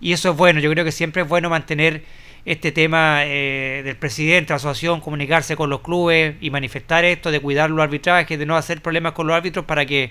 y 0.00 0.12
eso 0.12 0.30
es 0.30 0.36
bueno, 0.36 0.60
yo 0.60 0.70
creo 0.70 0.84
que 0.84 0.92
siempre 0.92 1.22
es 1.22 1.28
bueno 1.28 1.50
mantener 1.50 2.04
este 2.46 2.72
tema 2.72 3.24
eh, 3.26 3.82
del 3.84 3.96
presidente 3.96 4.48
de 4.48 4.52
la 4.52 4.56
asociación, 4.56 5.00
comunicarse 5.00 5.56
con 5.56 5.68
los 5.68 5.80
clubes 5.80 6.36
y 6.40 6.50
manifestar 6.50 7.04
esto, 7.04 7.30
de 7.30 7.40
cuidar 7.40 7.70
los 7.70 7.82
arbitrajes, 7.82 8.38
de 8.38 8.46
no 8.46 8.56
hacer 8.56 8.80
problemas 8.80 9.12
con 9.12 9.26
los 9.26 9.36
árbitros 9.36 9.66
para 9.66 9.84
que 9.84 10.10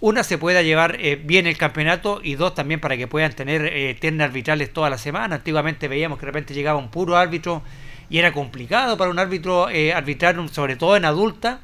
una 0.00 0.24
se 0.24 0.38
pueda 0.38 0.62
llevar 0.62 0.96
eh, 1.00 1.16
bien 1.16 1.46
el 1.46 1.56
campeonato 1.56 2.20
y 2.22 2.34
dos 2.34 2.54
también 2.54 2.80
para 2.80 2.96
que 2.96 3.06
puedan 3.06 3.32
tener 3.32 3.66
eh, 3.66 3.98
arbitrales 4.20 4.72
toda 4.72 4.90
la 4.90 4.98
semana. 4.98 5.36
Antiguamente 5.36 5.88
veíamos 5.88 6.18
que 6.18 6.26
de 6.26 6.32
repente 6.32 6.54
llegaba 6.54 6.78
un 6.78 6.90
puro 6.90 7.16
árbitro 7.16 7.62
y 8.08 8.18
era 8.18 8.32
complicado 8.32 8.96
para 8.96 9.10
un 9.10 9.18
árbitro 9.18 9.68
eh, 9.68 9.92
arbitrar, 9.92 10.36
sobre 10.50 10.76
todo 10.76 10.96
en 10.96 11.04
adulta, 11.04 11.60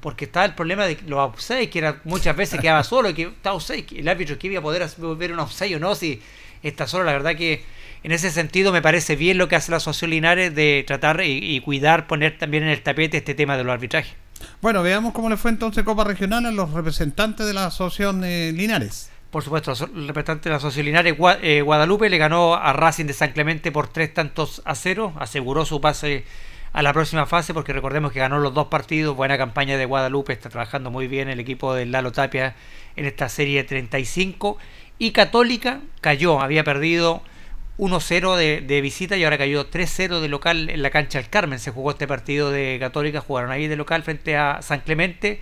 porque 0.00 0.26
estaba 0.26 0.46
el 0.46 0.54
problema 0.54 0.86
de 0.86 0.98
los 1.06 1.18
offside, 1.18 1.70
que 1.70 1.78
era, 1.78 2.00
muchas 2.04 2.36
veces 2.36 2.60
quedaba 2.60 2.82
solo, 2.84 3.14
que 3.14 3.22
estaba 3.22 3.58
el 3.68 4.08
árbitro 4.08 4.38
que 4.38 4.46
iba 4.48 4.58
a 4.58 4.62
poder 4.62 4.86
ver 5.16 5.32
un 5.32 5.38
offside 5.38 5.76
o 5.76 5.78
no, 5.78 5.94
si 5.94 6.20
está 6.62 6.86
solo, 6.86 7.04
la 7.04 7.12
verdad 7.12 7.36
que 7.36 7.64
en 8.02 8.12
ese 8.12 8.30
sentido 8.30 8.72
me 8.72 8.82
parece 8.82 9.16
bien 9.16 9.38
lo 9.38 9.48
que 9.48 9.56
hace 9.56 9.70
la 9.70 9.78
Asociación 9.78 10.10
Linares 10.10 10.54
de 10.54 10.84
tratar 10.86 11.20
y, 11.22 11.56
y 11.56 11.60
cuidar, 11.60 12.06
poner 12.06 12.38
también 12.38 12.62
en 12.62 12.70
el 12.70 12.82
tapete 12.82 13.18
este 13.18 13.34
tema 13.34 13.56
de 13.56 13.64
los 13.64 13.72
arbitrajes. 13.72 14.14
Bueno, 14.60 14.82
veamos 14.82 15.12
cómo 15.12 15.28
le 15.28 15.36
fue 15.36 15.50
entonces 15.50 15.84
Copa 15.84 16.04
Regional 16.04 16.46
a 16.46 16.50
los 16.50 16.72
representantes 16.72 17.46
de 17.46 17.54
la 17.54 17.66
Asociación 17.66 18.24
eh, 18.24 18.52
Linares. 18.52 19.10
Por 19.30 19.42
supuesto, 19.42 19.72
el 19.72 20.08
representante 20.08 20.48
de 20.48 20.50
la 20.50 20.56
Asociación 20.56 20.86
Linares, 20.86 21.16
eh, 21.42 21.60
Guadalupe, 21.62 22.08
le 22.08 22.18
ganó 22.18 22.54
a 22.54 22.72
Racing 22.72 23.06
de 23.06 23.12
San 23.12 23.32
Clemente 23.32 23.72
por 23.72 23.88
tres 23.88 24.14
tantos 24.14 24.62
a 24.64 24.74
cero, 24.74 25.12
aseguró 25.18 25.64
su 25.64 25.80
pase 25.80 26.24
a 26.72 26.82
la 26.82 26.92
próxima 26.92 27.26
fase 27.26 27.54
porque 27.54 27.72
recordemos 27.72 28.12
que 28.12 28.20
ganó 28.20 28.38
los 28.38 28.54
dos 28.54 28.68
partidos, 28.68 29.16
buena 29.16 29.38
campaña 29.38 29.76
de 29.76 29.84
Guadalupe, 29.84 30.32
está 30.32 30.48
trabajando 30.48 30.90
muy 30.90 31.06
bien 31.06 31.28
el 31.28 31.40
equipo 31.40 31.74
de 31.74 31.86
Lalo 31.86 32.12
Tapia 32.12 32.54
en 32.96 33.06
esta 33.06 33.28
serie 33.28 33.64
35 33.64 34.58
y 34.98 35.12
Católica 35.12 35.80
cayó, 36.00 36.40
había 36.40 36.64
perdido 36.64 37.22
1-0 37.78 38.62
de, 38.66 38.80
visita 38.80 39.16
y 39.16 39.24
ahora 39.24 39.36
cayó 39.36 39.68
3-0 39.68 40.20
de 40.20 40.28
local 40.28 40.70
en 40.70 40.82
la 40.82 40.90
cancha 40.90 41.18
del 41.18 41.28
Carmen. 41.28 41.58
Se 41.58 41.70
jugó 41.70 41.90
este 41.90 42.06
partido 42.06 42.50
de 42.50 42.78
Católica, 42.80 43.20
jugaron 43.20 43.50
ahí 43.50 43.68
de 43.68 43.76
local 43.76 44.02
frente 44.02 44.36
a 44.36 44.62
San 44.62 44.80
Clemente. 44.80 45.40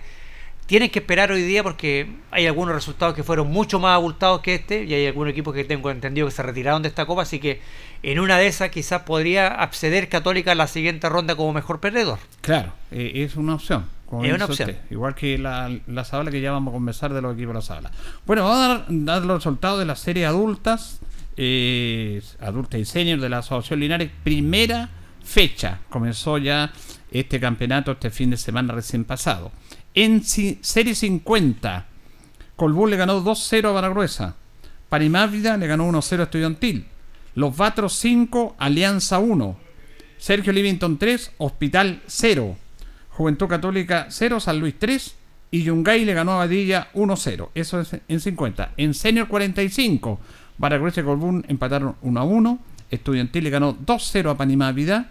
Tienen 0.65 0.89
que 0.89 0.99
esperar 0.99 1.31
hoy 1.31 1.43
día 1.43 1.61
porque 1.61 2.07
hay 2.31 2.47
algunos 2.47 2.73
resultados 2.73 3.13
que 3.13 3.23
fueron 3.23 3.51
mucho 3.51 3.79
más 3.79 3.93
abultados 3.93 4.41
que 4.41 4.55
este 4.55 4.83
y 4.83 4.93
hay 4.95 5.05
algunos 5.05 5.31
equipos 5.31 5.53
que 5.53 5.63
tengo 5.63 5.91
entendido 5.91 6.27
que 6.27 6.31
se 6.31 6.41
retiraron 6.41 6.81
de 6.81 6.89
esta 6.89 7.05
copa, 7.05 7.21
así 7.21 7.39
que 7.39 7.61
en 8.01 8.19
una 8.19 8.39
de 8.39 8.47
esas 8.47 8.71
quizás 8.71 9.03
podría 9.03 9.47
acceder 9.47 10.09
Católica 10.09 10.53
a 10.53 10.55
la 10.55 10.65
siguiente 10.65 11.07
ronda 11.07 11.35
como 11.35 11.53
mejor 11.53 11.79
perdedor. 11.79 12.17
Claro, 12.41 12.73
eh, 12.89 13.11
es 13.13 13.35
una 13.35 13.53
opción. 13.53 13.85
es 14.23 14.33
una 14.33 14.45
opción. 14.45 14.75
Igual 14.89 15.13
que 15.13 15.37
la, 15.37 15.71
la 15.85 16.03
sala 16.03 16.31
que 16.31 16.41
ya 16.41 16.51
vamos 16.51 16.71
a 16.71 16.73
conversar 16.73 17.13
de 17.13 17.21
los 17.21 17.35
equipos 17.35 17.53
de 17.53 17.59
la 17.59 17.61
sala. 17.61 17.91
Bueno, 18.25 18.43
vamos 18.43 18.57
a 18.57 18.67
dar, 18.67 18.85
dar 18.89 19.21
los 19.23 19.37
resultados 19.37 19.77
de 19.77 19.85
la 19.85 19.95
serie 19.95 20.25
adultas 20.25 20.99
eh, 21.37 22.21
adulta 22.39 22.77
y 22.77 22.85
senior 22.85 23.19
de 23.19 23.29
la 23.29 23.39
Asociación 23.39 23.79
Linares, 23.79 24.11
primera 24.23 24.89
fecha. 25.23 25.79
Comenzó 25.89 26.37
ya 26.37 26.71
este 27.11 27.39
campeonato 27.39 27.91
este 27.91 28.09
fin 28.09 28.29
de 28.29 28.37
semana 28.37 28.73
recién 28.73 29.03
pasado. 29.05 29.51
En 29.93 30.23
Serie 30.23 30.95
50, 30.95 31.85
Colbún 32.55 32.89
le 32.89 32.97
ganó 32.97 33.23
2-0 33.23 33.69
a 33.69 33.71
Baragruesa. 33.71 34.35
Parimávida 34.89 35.57
le 35.57 35.67
ganó 35.67 35.89
1-0 35.89 36.19
a 36.19 36.23
Estudiantil. 36.23 36.85
Los 37.33 37.55
Vatros 37.55 37.93
5, 37.93 38.55
Alianza 38.57 39.19
1. 39.19 39.57
Sergio 40.17 40.53
Livington 40.53 40.97
3, 40.97 41.31
Hospital 41.37 42.01
0. 42.07 42.55
Juventud 43.09 43.47
Católica 43.47 44.07
0, 44.09 44.39
San 44.39 44.59
Luis 44.59 44.75
3. 44.79 45.15
Y 45.51 45.63
Yungay 45.63 46.05
le 46.05 46.13
ganó 46.13 46.33
a 46.33 46.37
Badilla 46.37 46.89
1-0. 46.93 47.49
Eso 47.55 47.79
es 47.79 47.95
en 48.07 48.19
50. 48.19 48.73
En 48.77 48.93
Senior 48.93 49.27
45, 49.27 50.19
Baragruesa 50.57 51.01
y 51.01 51.03
Colbún 51.03 51.45
empataron 51.47 51.95
1 52.01 52.19
a 52.19 52.23
1. 52.23 52.59
Estudiantil 52.91 53.43
le 53.43 53.49
ganó 53.49 53.75
2-0 53.75 54.31
a 54.31 54.37
Panimávida. 54.37 55.09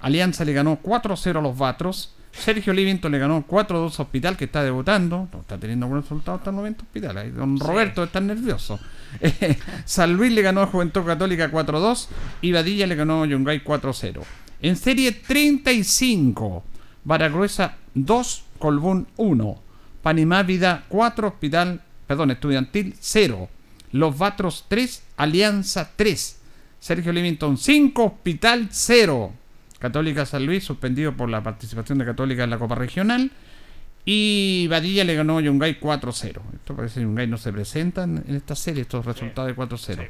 Alianza 0.00 0.44
le 0.44 0.52
ganó 0.52 0.80
4-0 0.82 1.38
a 1.38 1.42
los 1.42 1.56
Vatros. 1.56 2.14
Sergio 2.32 2.72
Livington 2.72 3.12
le 3.12 3.18
ganó 3.18 3.46
4-2 3.46 3.98
a 3.98 4.02
Hospital, 4.02 4.36
que 4.36 4.46
está 4.46 4.64
debutando. 4.64 5.28
está 5.40 5.56
teniendo 5.56 5.86
buenos 5.86 6.04
resultados 6.04 6.40
hasta 6.40 6.50
el 6.50 6.56
momento 6.56 6.82
Hospital. 6.82 7.34
Don 7.34 7.58
Roberto 7.58 8.04
está 8.04 8.20
nervioso. 8.20 8.80
San 9.84 10.14
Luis 10.14 10.32
le 10.32 10.42
ganó 10.42 10.62
a 10.62 10.66
Juventud 10.66 11.04
Católica 11.04 11.50
4-2. 11.50 12.08
Y 12.42 12.52
Badilla 12.52 12.86
le 12.86 12.96
ganó 12.96 13.22
a 13.22 13.26
Yungay 13.26 13.62
4-0. 13.62 14.22
En 14.62 14.76
serie 14.76 15.12
35, 15.12 16.64
Baragruesa 17.04 17.76
2, 17.94 18.44
Colbún 18.58 19.06
1. 19.16 19.62
Panimávida 20.02 20.84
4, 20.88 21.28
Hospital, 21.28 21.80
perdón, 22.06 22.32
Estudiantil 22.32 22.94
0. 22.98 23.48
Los 23.94 24.18
Vatros 24.18 24.64
3, 24.66 25.04
Alianza 25.18 25.92
3. 25.94 26.40
Sergio 26.80 27.12
Livington 27.12 27.56
5, 27.56 28.04
Hospital 28.04 28.66
0. 28.68 29.32
Católica 29.78 30.26
San 30.26 30.44
Luis 30.44 30.64
suspendido 30.64 31.16
por 31.16 31.30
la 31.30 31.44
participación 31.44 31.98
de 31.98 32.04
Católica 32.04 32.42
en 32.42 32.50
la 32.50 32.58
Copa 32.58 32.74
Regional. 32.74 33.30
Y 34.04 34.66
Badilla 34.66 35.04
le 35.04 35.14
ganó 35.14 35.38
a 35.38 35.42
Yungay 35.42 35.78
4-0. 35.78 36.40
Esto 36.54 36.74
parece 36.74 36.96
que 36.96 37.02
Yungay 37.02 37.28
no 37.28 37.38
se 37.38 37.52
presenta 37.52 38.02
en 38.02 38.24
esta 38.34 38.56
serie, 38.56 38.82
estos 38.82 39.06
resultados 39.06 39.46
de 39.46 39.56
4-0. 39.56 40.08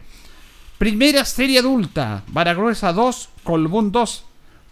Primera 0.78 1.26
serie 1.26 1.58
adulta. 1.58 2.22
Baragruesa 2.28 2.90
2, 2.90 3.28
Colbún 3.42 3.92
2, 3.92 4.24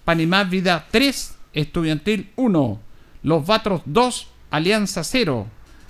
Panimá 0.06 0.44
Vida 0.44 0.86
3, 0.90 1.36
Estudiantil 1.52 2.30
1. 2.36 2.80
Los 3.24 3.46
Vatros 3.46 3.82
2, 3.84 4.28
Alianza 4.50 5.04
0. 5.04 5.46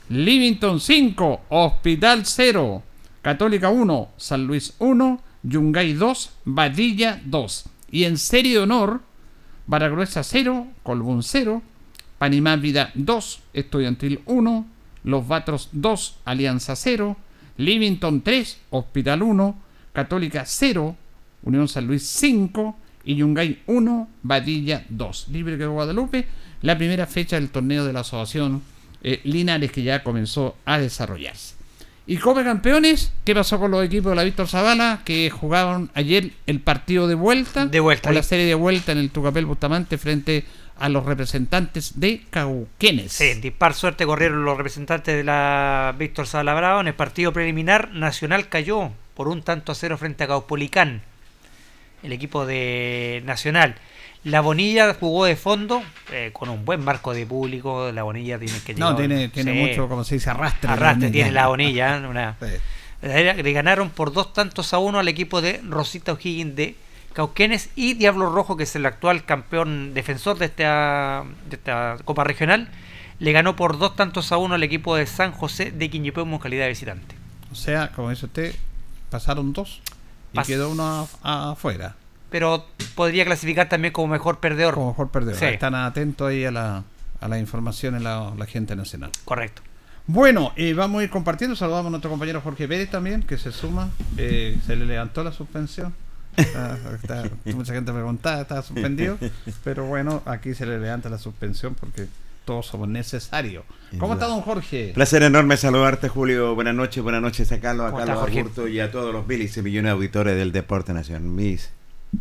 Livington 0.09 0.81
5, 0.81 1.43
Hospital 1.51 2.27
0. 2.27 2.83
Católica 3.23 3.71
1, 3.71 4.11
San 4.17 4.47
Luis 4.47 4.75
1, 4.81 5.21
Yungay 5.45 5.95
2, 5.95 6.31
Badilla 6.45 7.23
2. 7.25 7.65
Y 7.93 8.05
en 8.05 8.19
serie 8.19 8.55
de 8.55 8.59
honor, 8.59 9.01
Baragruesa 9.67 10.25
0, 10.25 10.67
Colbún 10.83 11.23
0, 11.23 11.63
Panimá 12.19 12.57
Vida 12.57 12.91
2, 12.95 13.41
Estudiantil 13.55 14.21
1, 14.27 14.67
Los 15.05 15.29
Vatros 15.29 15.69
2, 15.73 16.19
Alianza 16.25 16.75
0, 16.75 17.17
Livington 17.59 18.23
3, 18.23 18.59
Hospital 18.71 19.23
1, 19.23 19.57
Católica 19.93 20.45
0, 20.45 20.97
Unión 21.45 21.69
San 21.69 21.87
Luis 21.87 22.05
5 22.07 22.77
y 23.05 23.17
Yungay 23.17 23.63
1, 23.67 24.09
Badilla 24.23 24.85
2. 24.89 25.29
Libre 25.29 25.57
de 25.57 25.67
Guadalupe, 25.67 26.27
la 26.63 26.77
primera 26.77 27.07
fecha 27.07 27.37
del 27.37 27.51
torneo 27.51 27.85
de 27.85 27.93
la 27.93 28.01
Asociación 28.01 28.63
eh, 29.03 29.21
Linares 29.25 29.71
que 29.71 29.83
ya 29.83 30.03
comenzó 30.03 30.57
a 30.65 30.79
desarrollarse. 30.79 31.62
Y 32.05 32.17
Copa 32.17 32.43
Campeones, 32.43 33.13
¿qué 33.25 33.35
pasó 33.35 33.61
con 33.61 33.71
los 33.71 33.85
equipos 33.85 34.11
de 34.11 34.17
la 34.17 34.25
Víctor 34.25 34.49
Zavala 34.49 35.03
que 35.05 35.31
jugaron 35.31 35.91
ayer 35.95 36.31
el 36.47 36.59
partido 36.61 37.07
de 37.07 37.15
vuelta? 37.15 37.67
De 37.67 37.79
vuelta. 37.79 38.11
O 38.11 38.13
la 38.13 38.25
serie 38.25 38.45
de 38.45 38.55
vuelta 38.55 38.91
en 38.91 38.99
el 38.99 39.11
Tucapel 39.11 39.47
Bustamante 39.47 39.99
frente 39.99 40.45
a 40.79 40.89
los 40.89 41.07
representantes 41.07 42.01
de 42.01 42.23
Cauquenes. 42.31 43.13
Sí, 43.13 43.35
dispar 43.35 43.75
suerte 43.75 44.05
corrieron 44.05 44.45
los 44.45 44.57
representantes 44.57 45.17
de 45.17 45.23
la 45.23 45.95
Víctor 45.97 46.27
Zavala 46.27 46.55
Bravo. 46.55 46.81
En 46.81 46.89
el 46.89 46.95
partido 46.95 47.33
preliminar, 47.33 47.93
Nacional 47.93 48.49
cayó 48.49 48.91
por 49.15 49.29
un 49.29 49.43
tanto 49.43 49.71
a 49.71 49.75
cero 49.77 49.97
frente 49.97 50.25
a 50.25 50.27
Caupolicán, 50.27 51.03
el 52.03 52.13
equipo 52.13 52.47
de 52.47 53.23
Nacional. 53.25 53.77
La 54.25 54.41
Bonilla 54.41 54.95
jugó 54.95 55.25
de 55.25 55.35
fondo 55.37 55.83
eh, 56.13 56.31
con 56.33 56.49
un 56.49 56.65
buen 56.65 56.85
marco 56.85 57.13
de 57.13 57.27
público. 57.27 57.91
La 57.93 58.05
Bonilla 58.05 58.39
tiene 58.39 58.59
que 58.65 58.75
No, 58.75 58.95
tiene, 58.95 59.29
tiene 59.29 59.53
sí, 59.53 59.59
mucho, 59.59 59.89
como 59.89 60.05
se 60.05 60.15
dice, 60.17 60.31
arrastre. 60.31 60.71
arrastre 60.71 61.09
la 61.09 61.13
tiene 61.13 61.33
la 61.33 61.49
Bonilla. 61.49 61.97
¿eh? 61.97 62.07
Una, 62.07 62.37
Sí. 62.41 62.47
le 63.43 63.53
ganaron 63.53 63.91
por 63.91 64.13
dos 64.13 64.33
tantos 64.33 64.73
a 64.73 64.79
uno 64.79 65.01
al 65.01 65.09
equipo 65.09 65.41
de 65.43 65.61
Rosita 65.69 66.13
O'Higgins 66.13 66.55
de 66.55 66.77
Cauquenes 67.15 67.71
y 67.75 67.95
Diablo 67.95 68.31
Rojo, 68.31 68.57
que 68.57 68.63
es 68.63 68.77
el 68.77 68.87
actual 68.87 69.25
campeón 69.25 69.93
defensor 69.93 70.39
de 70.39 70.47
esta, 70.47 71.25
de 71.51 71.57
esta 71.57 71.97
Copa 72.05 72.23
Regional. 72.23 72.69
Le 73.19 73.33
ganó 73.33 73.57
por 73.57 73.77
dos 73.79 73.97
tantos 73.97 74.31
a 74.33 74.37
uno 74.37 74.55
al 74.55 74.63
equipo 74.63 74.95
de 74.97 75.07
San 75.07 75.33
José 75.33 75.73
de 75.73 75.91
Quiñipemo 75.91 76.37
en 76.37 76.41
calidad 76.41 76.63
de 76.65 76.69
visitante. 76.71 77.17
O 77.51 77.55
sea, 77.57 77.91
como 77.91 78.11
dice 78.11 78.27
usted, 78.27 78.55
pasaron 79.11 79.53
dos 79.53 79.81
y 80.33 80.37
Pas- 80.39 80.47
quedó 80.47 80.71
uno 80.71 81.09
afuera. 81.23 81.97
Pero 82.33 82.67
podría 82.97 83.25
clasificar 83.25 83.69
también 83.69 83.93
como 83.93 84.09
mejor 84.09 84.41
perdedor. 84.41 84.75
Como 84.75 84.89
mejor 84.89 85.11
perdedor. 85.11 85.39
Sí. 85.39 85.45
Están 85.45 85.75
atentos 85.77 86.29
ahí 86.29 86.45
a 86.45 86.51
la, 86.51 86.83
a 87.21 87.29
la 87.29 87.39
información 87.39 87.95
en 87.95 88.03
la, 88.05 88.33
la 88.37 88.47
gente 88.47 88.75
nacional. 88.75 89.11
Correcto. 89.25 89.63
Bueno, 90.09 90.53
eh, 90.57 90.75
vamos 90.75 91.01
a 91.01 91.05
ir 91.05 91.11
compartiendo. 91.11 91.55
Saludamos 91.55 91.87
a 91.87 91.91
nuestro 91.91 92.11
compañero 92.11 92.41
Jorge 92.41 92.67
Pérez 92.67 92.91
también, 92.91 93.23
que 93.23 93.39
se 93.39 93.53
suma. 93.53 93.91
Eh, 94.17 94.59
se 94.67 94.75
le 94.75 94.85
levantó 94.87 95.23
la 95.23 95.31
suspensión. 95.31 95.95
Está- 96.37 96.79
está- 96.95 97.25
mucha 97.55 97.75
gente 97.75 97.93
preguntaba, 97.93 98.41
estaba 98.41 98.63
suspendido. 98.63 99.19
Pero 99.63 99.85
bueno, 99.85 100.23
aquí 100.27 100.55
se 100.55 100.67
le 100.67 100.79
levanta 100.81 101.09
la 101.09 101.19
suspensión 101.19 101.75
porque 101.75 102.07
todos 102.45 102.67
somos 102.67 102.89
necesarios. 102.89 103.65
¿Cómo 103.99 104.15
está, 104.15 104.27
don 104.27 104.41
Jorge? 104.41 104.91
Placer 104.95 105.23
enorme 105.23 105.57
saludarte, 105.57 106.09
Julio. 106.09 106.55
Buenas 106.57 106.75
noches, 106.75 107.03
buenas 107.03 107.23
noches 107.23 107.53
a 107.53 107.61
Carlos, 107.61 107.87
a 107.87 107.91
¿Cómo 107.91 108.05
Carlos? 108.05 108.29
Augusto 108.29 108.67
y 108.67 108.81
a 108.81 108.91
todos 108.91 109.13
los 109.13 109.27
miles 109.29 109.57
y 109.57 109.63
millones 109.63 109.91
de 109.91 109.93
auditores 109.93 110.37
del 110.37 110.51
Deporte 110.51 110.93
Nacional. 110.93 111.23
Mis 111.23 111.71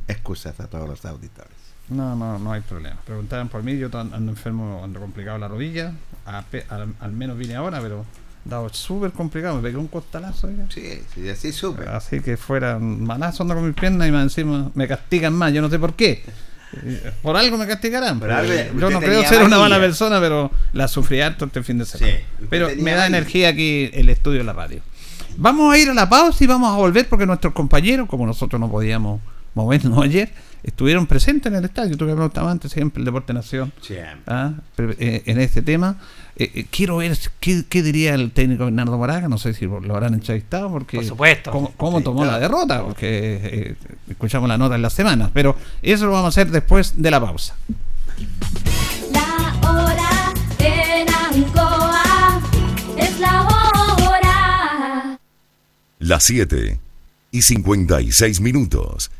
excusas 0.08 0.60
a 0.60 0.68
todos 0.68 0.88
los 0.88 1.04
auditores. 1.06 1.52
No, 1.90 2.16
no, 2.16 2.40
no 2.40 2.52
hay 2.54 2.62
problema. 2.62 2.98
Preguntaban 3.06 3.50
por 3.50 3.64
mí, 3.64 3.78
yo 3.78 3.90
ando 3.94 4.16
enfermo, 4.32 4.82
ando 4.84 5.00
complicado 5.00 5.38
la 5.38 5.48
rodilla. 5.48 5.94
Al, 6.26 6.46
al 7.00 7.12
menos 7.12 7.38
vine 7.38 7.56
ahora, 7.56 7.82
pero 7.82 8.06
dado 8.46 8.70
súper 8.70 9.12
complicado. 9.12 9.56
Me 9.58 9.62
pegué 9.62 9.78
un 9.78 9.88
costalazo. 9.88 10.48
oiga. 10.48 10.66
Sí, 10.70 11.02
sí, 11.14 11.28
así 11.30 11.52
supe. 11.52 11.88
Así 11.90 12.22
que 12.22 12.38
fuera 12.38 12.80
malazo 12.80 13.44
ando 13.44 13.56
con 13.56 13.66
mis 13.66 13.76
piernas 13.76 14.08
y 14.08 14.12
más 14.12 14.24
encima 14.24 14.72
me 14.74 14.88
castigan 14.88 15.34
más. 15.34 15.52
Yo 15.52 15.62
no 15.62 15.70
sé 15.70 15.80
por 15.80 15.94
qué. 15.94 16.24
Eh, 16.84 17.12
Por 17.22 17.36
algo 17.36 17.58
me 17.58 17.68
castigarán. 17.68 18.24
Algo, 18.24 18.54
yo 18.80 18.90
no 18.90 19.00
creo 19.02 19.24
ser 19.26 19.44
una 19.44 19.60
mala 19.60 19.78
persona, 19.78 20.22
pero 20.22 20.50
la 20.72 20.88
sufrí 20.88 21.20
harto 21.20 21.46
este 21.46 21.62
fin 21.64 21.78
de 21.80 21.86
semana. 21.86 22.14
Sí, 22.18 22.46
pero 22.50 22.68
me 22.78 22.92
da 22.92 23.02
manía. 23.02 23.08
energía 23.08 23.50
aquí 23.50 23.90
el 23.94 24.08
estudio 24.08 24.38
de 24.40 24.46
la 24.46 24.54
radio. 24.54 24.82
Vamos 25.36 25.74
a 25.74 25.78
ir 25.78 25.90
a 25.90 25.94
la 25.94 26.08
pausa 26.08 26.42
y 26.44 26.48
vamos 26.48 26.74
a 26.74 26.78
volver 26.78 27.10
porque 27.10 27.26
nuestros 27.26 27.54
compañeros, 27.54 28.08
como 28.08 28.26
nosotros 28.26 28.60
no 28.60 28.70
podíamos 28.72 29.20
movernos 29.54 29.98
ayer, 30.04 30.32
estuvieron 30.64 31.08
presentes 31.08 31.52
en 31.52 31.58
el 31.58 31.66
estadio. 31.66 31.98
Tú 31.98 32.06
que 32.06 32.14
preguntabas 32.14 32.52
antes, 32.52 32.72
siempre 32.72 33.00
el 33.02 33.06
Deporte 33.06 33.34
Nación. 33.34 33.72
Siempre. 33.82 34.24
¿ah? 34.28 34.54
Eh, 34.78 35.24
en 35.26 35.40
este 35.40 35.62
tema. 35.62 35.98
Eh, 36.38 36.50
eh, 36.56 36.66
quiero 36.72 36.98
ver 36.98 37.18
qué, 37.42 37.66
qué 37.68 37.84
diría 37.84 38.16
el 38.16 38.32
técnico 38.32 38.64
Bernardo 38.64 38.98
Moraga, 38.98 39.28
no 39.28 39.38
sé 39.38 39.54
si 39.54 39.66
lo 39.66 39.78
habrán 39.94 40.14
entrevistado, 40.14 40.72
porque 40.72 40.98
Por 40.98 41.06
supuesto. 41.06 41.52
cómo, 41.52 41.74
cómo 41.76 41.98
Sí, 42.00 42.04
tomó 42.06 42.22
claro. 42.22 42.32
la 42.32 42.40
derrota, 42.40 42.84
porque 42.84 43.06
eh, 43.44 43.76
escuchamos 44.10 44.48
la 44.48 44.58
nota 44.58 44.76
en 44.76 44.82
las 44.82 44.94
semanas, 44.94 45.30
pero 45.34 45.56
eso 45.82 46.06
lo 46.06 46.12
vamos 46.14 46.26
a 46.26 46.30
hacer 46.30 46.50
después 46.52 46.94
de 46.96 47.12
la 47.12 47.20
pausa. 47.20 47.56
La 49.12 49.70
hora 49.70 50.34
en 50.60 51.08
Ancoa 51.10 52.42
es 52.98 53.20
la 53.20 53.42
hora. 53.44 55.20
Las 56.00 56.24
7 56.24 56.80
y 57.32 57.42
56 57.42 58.42
minutos. 58.42 59.12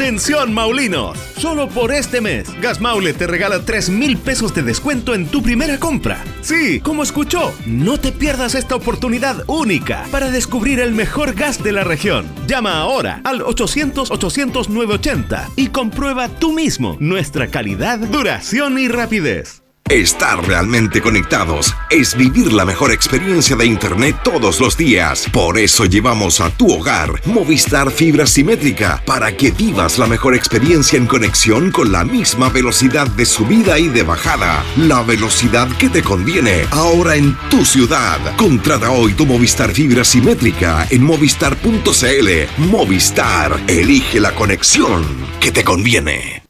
Atención 0.00 0.54
Maulinos, 0.54 1.18
solo 1.36 1.68
por 1.68 1.92
este 1.92 2.22
mes, 2.22 2.48
Gas 2.62 2.80
Maule 2.80 3.12
te 3.12 3.26
regala 3.26 3.66
3 3.66 3.90
mil 3.90 4.16
pesos 4.16 4.54
de 4.54 4.62
descuento 4.62 5.14
en 5.14 5.26
tu 5.26 5.42
primera 5.42 5.78
compra. 5.78 6.24
Sí, 6.40 6.80
como 6.80 7.02
escuchó, 7.02 7.52
no 7.66 8.00
te 8.00 8.10
pierdas 8.10 8.54
esta 8.54 8.76
oportunidad 8.76 9.44
única 9.46 10.06
para 10.10 10.30
descubrir 10.30 10.80
el 10.80 10.92
mejor 10.92 11.34
gas 11.34 11.62
de 11.62 11.72
la 11.72 11.84
región. 11.84 12.24
Llama 12.46 12.78
ahora 12.78 13.20
al 13.24 13.42
800-800-980 13.42 15.50
y 15.56 15.66
comprueba 15.66 16.30
tú 16.30 16.54
mismo 16.54 16.96
nuestra 16.98 17.48
calidad, 17.48 17.98
duración 17.98 18.78
y 18.78 18.88
rapidez. 18.88 19.59
Estar 19.90 20.46
realmente 20.46 21.02
conectados 21.02 21.74
es 21.90 22.16
vivir 22.16 22.52
la 22.52 22.64
mejor 22.64 22.92
experiencia 22.92 23.56
de 23.56 23.66
Internet 23.66 24.20
todos 24.22 24.60
los 24.60 24.76
días. 24.76 25.26
Por 25.32 25.58
eso 25.58 25.84
llevamos 25.84 26.40
a 26.40 26.48
tu 26.50 26.72
hogar 26.72 27.20
Movistar 27.26 27.90
Fibra 27.90 28.24
Simétrica 28.24 29.02
para 29.04 29.36
que 29.36 29.50
vivas 29.50 29.98
la 29.98 30.06
mejor 30.06 30.36
experiencia 30.36 30.96
en 30.96 31.08
conexión 31.08 31.72
con 31.72 31.90
la 31.90 32.04
misma 32.04 32.50
velocidad 32.50 33.08
de 33.08 33.26
subida 33.26 33.80
y 33.80 33.88
de 33.88 34.04
bajada. 34.04 34.64
La 34.76 35.02
velocidad 35.02 35.66
que 35.76 35.88
te 35.88 36.04
conviene 36.04 36.66
ahora 36.70 37.16
en 37.16 37.36
tu 37.50 37.64
ciudad. 37.64 38.36
Contrata 38.36 38.92
hoy 38.92 39.14
tu 39.14 39.26
Movistar 39.26 39.72
Fibra 39.72 40.04
Simétrica 40.04 40.86
en 40.88 41.02
movistar.cl. 41.02 42.28
Movistar, 42.58 43.60
elige 43.66 44.20
la 44.20 44.36
conexión 44.36 45.04
que 45.40 45.50
te 45.50 45.64
conviene. 45.64 46.49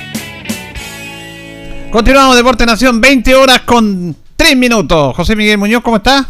Continuamos 1.91 2.37
Deporte 2.37 2.65
Nación, 2.65 3.01
20 3.01 3.35
horas 3.35 3.61
con 3.61 4.15
3 4.37 4.55
minutos. 4.55 5.13
José 5.15 5.35
Miguel 5.35 5.57
Muñoz, 5.57 5.83
¿cómo 5.83 5.97
está? 5.97 6.25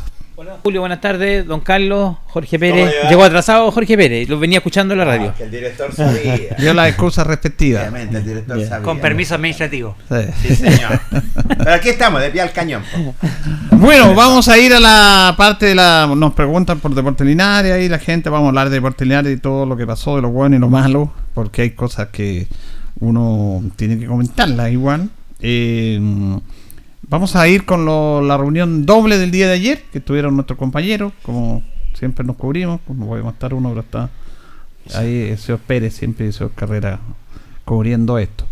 Julio, 0.63 0.81
buenas 0.81 0.99
tardes. 0.99 1.45
Don 1.45 1.59
Carlos, 1.59 2.17
Jorge 2.25 2.57
¿Cómo 2.57 2.73
Pérez. 2.73 2.93
Llegó 3.09 3.23
atrasado 3.23 3.71
Jorge 3.71 3.95
Pérez. 3.95 4.27
Lo 4.27 4.39
venía 4.39 4.57
escuchando 4.57 4.93
en 4.95 4.99
la 4.99 5.05
radio. 5.05 5.29
Ah, 5.29 5.37
que 5.37 5.43
el 5.43 5.51
director 5.51 5.93
sabía. 5.93 6.35
Dio 6.57 6.73
las 6.73 6.89
excusas 6.89 7.27
respectivas. 7.27 7.83
Obviamente, 7.83 8.17
el 8.17 8.25
director 8.25 8.57
Bien. 8.57 8.69
sabía. 8.69 8.83
Con 8.83 8.99
permiso 8.99 9.35
administrativo. 9.35 9.95
Sí. 10.09 10.47
Sí, 10.47 10.55
señor. 10.55 10.99
Pero 11.57 11.73
aquí 11.73 11.89
estamos, 11.89 12.21
de 12.21 12.31
pie 12.31 12.41
al 12.41 12.51
cañón. 12.51 12.83
po. 12.91 13.13
Bueno, 13.77 14.15
vamos 14.15 14.47
a 14.47 14.57
ir 14.57 14.73
a 14.73 14.79
la 14.79 15.35
parte 15.37 15.67
de 15.67 15.75
la. 15.75 16.11
Nos 16.15 16.33
preguntan 16.33 16.79
por 16.79 16.95
Deporte 16.95 17.23
Linares, 17.23 17.71
ahí 17.71 17.87
la 17.87 17.99
gente, 17.99 18.29
vamos 18.31 18.47
a 18.47 18.49
hablar 18.49 18.69
de 18.69 18.75
Deporte 18.75 19.05
Linares 19.05 19.37
y 19.37 19.39
todo 19.39 19.67
lo 19.67 19.77
que 19.77 19.85
pasó, 19.85 20.15
de 20.15 20.23
lo 20.23 20.29
bueno 20.29 20.55
y 20.55 20.59
lo 20.59 20.69
malo, 20.69 21.13
porque 21.35 21.61
hay 21.61 21.71
cosas 21.71 22.07
que 22.11 22.47
uno 22.99 23.63
tiene 23.75 23.99
que 23.99 24.07
comentarlas 24.07 24.71
igual. 24.71 25.09
Eh, 25.41 25.99
vamos 27.07 27.35
a 27.35 27.47
ir 27.47 27.65
con 27.65 27.85
lo- 27.85 28.21
la 28.21 28.37
reunión 28.37 28.85
doble 28.85 29.17
del 29.17 29.31
día 29.31 29.47
de 29.47 29.53
ayer, 29.53 29.83
que 29.91 29.97
estuvieron 29.99 30.35
nuestros 30.35 30.57
compañeros, 30.57 31.13
como 31.23 31.63
siempre 31.93 32.25
nos 32.25 32.35
cubrimos, 32.35 32.79
no 32.87 33.05
podemos 33.05 33.33
estar 33.33 33.53
uno, 33.53 33.69
pero 33.69 33.81
está 33.81 34.09
ahí 34.95 35.29
el 35.31 35.37
señor 35.37 35.59
Pérez, 35.59 35.93
siempre 35.95 36.25
el 36.27 36.33
señor 36.33 36.51
Carrera 36.55 36.99
cubriendo 37.65 38.17
esto. 38.17 38.45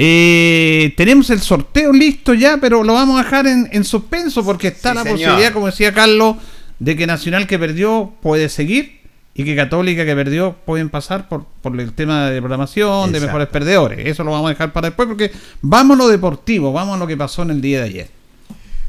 Eh, 0.00 0.94
tenemos 0.96 1.28
el 1.30 1.40
sorteo 1.40 1.92
listo 1.92 2.32
ya, 2.34 2.58
pero 2.60 2.84
lo 2.84 2.94
vamos 2.94 3.20
a 3.20 3.24
dejar 3.24 3.46
en, 3.46 3.68
en 3.72 3.84
suspenso 3.84 4.44
porque 4.44 4.68
está 4.68 4.90
Sí, 4.90 4.94
la 4.96 5.02
señor. 5.02 5.18
posibilidad, 5.18 5.52
como 5.52 5.66
decía 5.66 5.92
Carlos, 5.92 6.36
de 6.78 6.94
que 6.96 7.06
Nacional 7.06 7.46
que 7.48 7.58
perdió 7.58 8.12
puede 8.22 8.48
seguir 8.48 8.97
y 9.38 9.44
que 9.44 9.54
Católica 9.54 10.04
que 10.04 10.16
perdió 10.16 10.56
pueden 10.66 10.90
pasar 10.90 11.28
por, 11.28 11.44
por 11.62 11.80
el 11.80 11.92
tema 11.92 12.28
de 12.28 12.40
programación, 12.40 13.12
de 13.12 13.20
mejores 13.20 13.46
perdedores. 13.46 14.04
Eso 14.04 14.24
lo 14.24 14.32
vamos 14.32 14.46
a 14.46 14.48
dejar 14.50 14.72
para 14.72 14.88
después 14.88 15.06
porque 15.06 15.30
vamos 15.62 15.96
a 15.96 16.02
lo 16.02 16.08
deportivo, 16.08 16.72
vamos 16.72 16.96
a 16.96 16.98
lo 16.98 17.06
que 17.06 17.16
pasó 17.16 17.42
en 17.42 17.50
el 17.50 17.60
día 17.60 17.78
de 17.78 17.84
ayer. 17.84 18.10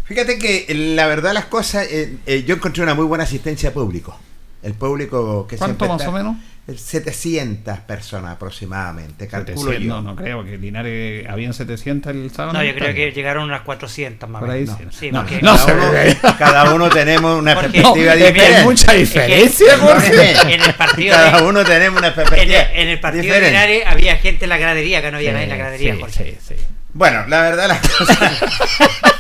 Fíjate 0.05 0.39
que 0.39 0.65
la 0.95 1.05
verdad 1.05 1.35
las 1.35 1.45
cosas, 1.45 1.85
eh, 1.91 2.17
eh, 2.25 2.43
yo 2.47 2.55
encontré 2.55 2.81
una 2.81 2.95
muy 2.95 3.05
buena 3.05 3.25
asistencia 3.25 3.71
público. 3.71 4.17
El 4.61 4.73
público 4.73 5.47
que 5.47 5.55
¿Cuánto 5.57 5.87
más 5.87 6.01
está- 6.01 6.09
o 6.09 6.13
menos? 6.13 6.35
eh, 6.67 6.77
700 6.77 7.79
personas 7.79 8.33
aproximadamente, 8.33 9.27
calculo 9.27 9.71
700, 9.71 9.81
yo. 9.83 9.89
no, 9.89 10.01
no 10.01 10.15
creo 10.17 10.43
que 10.43 10.57
Linares 10.57 11.25
habían 11.29 11.53
700 11.53 12.11
el 12.13 12.29
sábado. 12.29 12.53
No, 12.53 12.61
en 12.61 12.67
yo 12.67 12.75
creo 12.75 12.93
que 12.93 13.11
llegaron 13.13 13.45
unas 13.45 13.61
400 13.61 14.29
más 14.29 14.41
o 14.41 14.45
Por 14.45 14.53
ahí 14.53 14.61
menos. 14.65 14.77
sí. 14.77 14.85
Sí, 14.91 15.11
No, 15.11 15.21
porque- 15.21 15.41
no 15.41 15.55
cada, 15.55 15.73
uno, 15.75 16.35
cada 16.37 16.73
uno 16.73 16.89
tenemos 16.89 17.39
una 17.39 17.55
Porque- 17.55 17.69
perspectiva 17.81 18.11
No, 18.13 18.17
que 18.17 18.23
hay 18.25 18.33
diferente. 18.33 18.63
mucha 18.63 18.93
diferencia, 18.93 19.77
Jorge. 19.77 20.53
en 20.53 20.61
el 20.61 20.73
partido 20.73 21.15
Cada 21.15 21.37
de- 21.39 21.43
uno 21.47 21.63
tenemos 21.63 21.99
una 21.99 22.07
En 22.09 22.15
perspectiva 22.15 22.59
el, 22.61 22.79
en 22.81 22.87
el 22.89 22.99
partido 22.99 23.21
de 23.23 23.27
diferente. 23.29 23.51
Linares 23.51 23.83
había 23.87 24.15
gente 24.17 24.45
en 24.45 24.49
la 24.49 24.57
gradería, 24.57 25.01
que 25.01 25.11
no 25.11 25.17
había 25.17 25.31
nadie 25.31 25.43
en 25.45 25.49
la 25.51 25.55
gradería. 25.57 25.93
Sí, 25.95 25.99
Jorge. 26.01 26.37
sí, 26.45 26.53
sí. 26.55 26.63
Bueno, 26.93 27.25
la 27.27 27.41
verdad 27.43 27.67
las 27.69 27.79
cosas... 27.87 28.19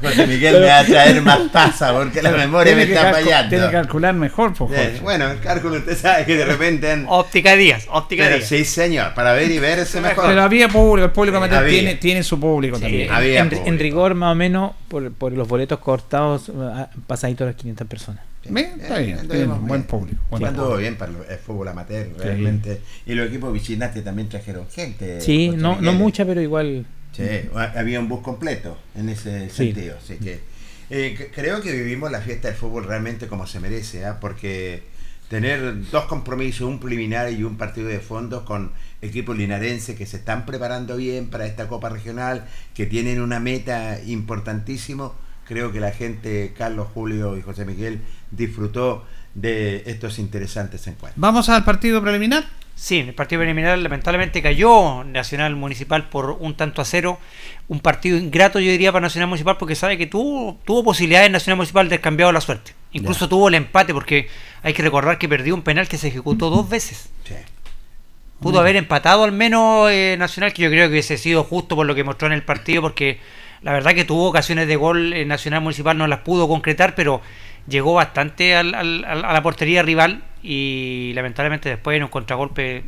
José 0.00 0.26
Miguel 0.26 0.60
me 0.60 0.66
va 0.66 0.78
a 0.80 0.84
traer 0.84 1.20
más 1.22 1.50
taza 1.52 1.92
porque 1.92 2.22
la 2.22 2.30
memoria 2.32 2.74
me 2.76 2.86
Tiene 2.86 3.00
está 3.00 3.12
fallando. 3.12 3.48
Tiene 3.50 3.66
que 3.66 3.72
calcular 3.72 4.14
mejor, 4.14 4.54
pues, 4.54 4.70
Eh, 4.72 4.76
Jorge. 4.84 5.00
Bueno, 5.00 5.30
el 5.30 5.40
cálculo 5.40 5.76
usted 5.76 5.96
sabe 5.96 6.24
que 6.24 6.36
de 6.36 6.44
repente... 6.44 6.90
han- 6.92 7.06
Óptica 7.08 7.56
Díaz, 7.56 7.86
óptica 7.90 8.24
Pero 8.24 8.36
Díaz. 8.36 8.48
sí, 8.48 8.64
señor, 8.64 9.14
para 9.14 9.32
ver 9.32 9.50
y 9.50 9.58
verse 9.58 10.00
mejor. 10.00 10.26
Pero 10.26 10.42
había 10.42 10.68
público, 10.68 11.06
el 11.06 11.12
público 11.12 11.36
Sí, 11.36 11.44
amateur 11.44 11.58
había. 11.64 11.70
tiene, 11.80 11.94
tiene 11.96 12.22
su 12.22 12.38
público 12.38 12.76
Sí, 12.76 12.82
también. 12.82 13.10
había 13.10 13.40
en, 13.40 13.48
público. 13.48 13.68
en 13.68 13.78
rigor, 13.78 14.14
más 14.14 14.32
o 14.32 14.34
menos, 14.34 14.72
por, 14.88 15.12
por 15.12 15.32
los 15.32 15.48
boletos 15.48 15.78
cortados, 15.80 16.50
ah, 16.56 16.88
pasaditos 17.06 17.46
las 17.46 17.56
500 17.56 17.86
personas. 17.86 18.22
Bien, 18.50 18.72
está 18.80 19.00
Eh, 19.00 19.04
bien, 19.06 19.18
tiene 19.28 19.44
bien. 19.46 19.66
buen 19.66 19.82
público. 19.82 20.22
buen 20.30 20.40
Sí, 20.42 20.48
anduvo 20.48 20.66
público. 20.68 20.80
bien 20.80 20.96
para 20.96 21.12
el 21.28 21.38
fútbol 21.38 21.68
amateur, 21.68 22.06
realmente. 22.18 22.80
Y 23.04 23.14
los 23.14 23.26
equipos 23.26 23.52
Vichinati 23.52 24.00
también 24.00 24.28
trajeron 24.28 24.66
gente. 24.70 25.20
Sí, 25.20 25.50
no, 25.50 25.78
no 25.80 25.92
mucha, 25.92 26.24
pero 26.24 26.40
igual. 26.40 26.86
Sí, 27.18 27.48
había 27.76 28.00
un 28.00 28.08
bus 28.08 28.20
completo 28.22 28.78
en 28.94 29.08
ese 29.08 29.50
Sí. 29.50 29.72
sentido. 29.72 29.96
Así 30.02 30.16
que 30.16 30.40
eh, 30.90 31.14
c- 31.18 31.30
creo 31.34 31.60
que 31.60 31.72
vivimos 31.72 32.10
la 32.10 32.20
fiesta 32.20 32.48
del 32.48 32.56
fútbol 32.56 32.84
realmente 32.84 33.26
como 33.26 33.46
se 33.46 33.60
merece, 33.60 34.04
¿ah? 34.06 34.18
porque 34.20 34.82
tener 35.28 35.90
dos 35.90 36.04
compromisos, 36.06 36.62
un 36.68 36.80
preliminar 36.80 37.30
y 37.30 37.42
un 37.44 37.56
partido 37.58 37.88
de 37.88 38.00
fondo 38.00 38.44
con 38.46 38.72
equipos 39.02 39.36
linarenses 39.36 39.94
que 39.96 40.06
se 40.06 40.16
están 40.16 40.46
preparando 40.46 40.96
bien 40.96 41.28
para 41.28 41.44
esta 41.46 41.68
Copa 41.68 41.90
Regional, 41.90 42.46
que 42.74 42.86
tienen 42.86 43.20
una 43.20 43.38
meta 43.38 43.98
importantísimo, 44.06 45.14
creo 45.46 45.70
que 45.72 45.80
la 45.80 45.90
gente, 45.92 46.54
Carlos, 46.56 46.88
Julio 46.94 47.36
y 47.36 47.42
José 47.42 47.64
Miguel, 47.66 48.00
disfrutó 48.30 49.04
de 49.34 49.82
estos 49.86 50.18
interesantes 50.18 50.86
encuentros. 50.86 51.20
Vamos 51.20 51.48
al 51.50 51.64
partido 51.64 52.00
preliminar. 52.02 52.44
Sí, 52.78 53.00
el 53.00 53.12
partido 53.12 53.40
preliminar 53.40 53.76
lamentablemente 53.76 54.40
cayó 54.40 55.02
Nacional 55.02 55.56
Municipal 55.56 56.08
por 56.08 56.36
un 56.38 56.54
tanto 56.54 56.80
a 56.80 56.84
cero. 56.84 57.18
Un 57.66 57.80
partido 57.80 58.16
ingrato, 58.16 58.60
yo 58.60 58.70
diría, 58.70 58.92
para 58.92 59.02
Nacional 59.02 59.28
Municipal 59.28 59.56
porque 59.56 59.74
sabe 59.74 59.98
que 59.98 60.06
tuvo, 60.06 60.56
tuvo 60.64 60.84
posibilidades 60.84 61.28
Nacional 61.28 61.56
Municipal 61.56 61.88
de 61.88 62.00
cambiar 62.00 62.32
la 62.32 62.40
suerte. 62.40 62.74
Incluso 62.92 63.28
tuvo 63.28 63.48
el 63.48 63.56
empate 63.56 63.92
porque 63.92 64.28
hay 64.62 64.74
que 64.74 64.82
recordar 64.82 65.18
que 65.18 65.28
perdió 65.28 65.56
un 65.56 65.62
penal 65.62 65.88
que 65.88 65.98
se 65.98 66.06
ejecutó 66.06 66.50
dos 66.50 66.68
veces. 66.68 67.10
Sí. 67.24 67.34
Pudo 68.38 68.60
haber 68.60 68.76
empatado 68.76 69.24
al 69.24 69.32
menos 69.32 69.90
eh, 69.90 70.14
Nacional, 70.16 70.52
que 70.52 70.62
yo 70.62 70.70
creo 70.70 70.86
que 70.86 70.92
hubiese 70.92 71.18
sido 71.18 71.42
justo 71.42 71.74
por 71.74 71.84
lo 71.84 71.96
que 71.96 72.04
mostró 72.04 72.28
en 72.28 72.34
el 72.34 72.44
partido, 72.44 72.80
porque 72.80 73.18
la 73.60 73.72
verdad 73.72 73.92
que 73.96 74.04
tuvo 74.04 74.28
ocasiones 74.28 74.68
de 74.68 74.76
gol 74.76 75.14
en 75.14 75.26
Nacional 75.26 75.62
Municipal, 75.62 75.98
no 75.98 76.06
las 76.06 76.20
pudo 76.20 76.46
concretar, 76.46 76.94
pero 76.94 77.22
llegó 77.68 77.94
bastante 77.94 78.54
al- 78.56 78.74
al- 78.74 79.04
a 79.04 79.32
la 79.32 79.42
portería 79.42 79.82
rival 79.82 80.22
y 80.42 81.12
lamentablemente 81.14 81.68
después 81.68 81.96
en 81.96 82.02
un 82.04 82.08
contragolpe 82.08 82.84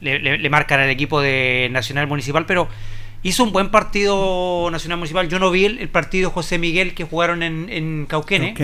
le, 0.00 0.18
le- 0.18 0.38
le 0.38 0.50
marcan 0.50 0.80
al 0.80 0.90
equipo 0.90 1.20
de 1.20 1.68
Nacional 1.70 2.06
Municipal, 2.06 2.44
pero 2.46 2.68
hizo 3.22 3.44
un 3.44 3.52
buen 3.52 3.70
partido 3.70 4.68
Nacional 4.70 4.98
Municipal. 4.98 5.28
Yo 5.28 5.38
no 5.38 5.50
vi 5.50 5.64
el, 5.64 5.78
el 5.78 5.88
partido 5.88 6.30
José 6.30 6.58
Miguel 6.58 6.94
que 6.94 7.04
jugaron 7.04 7.42
en, 7.42 7.68
en 7.68 8.06
Cauquene. 8.06 8.54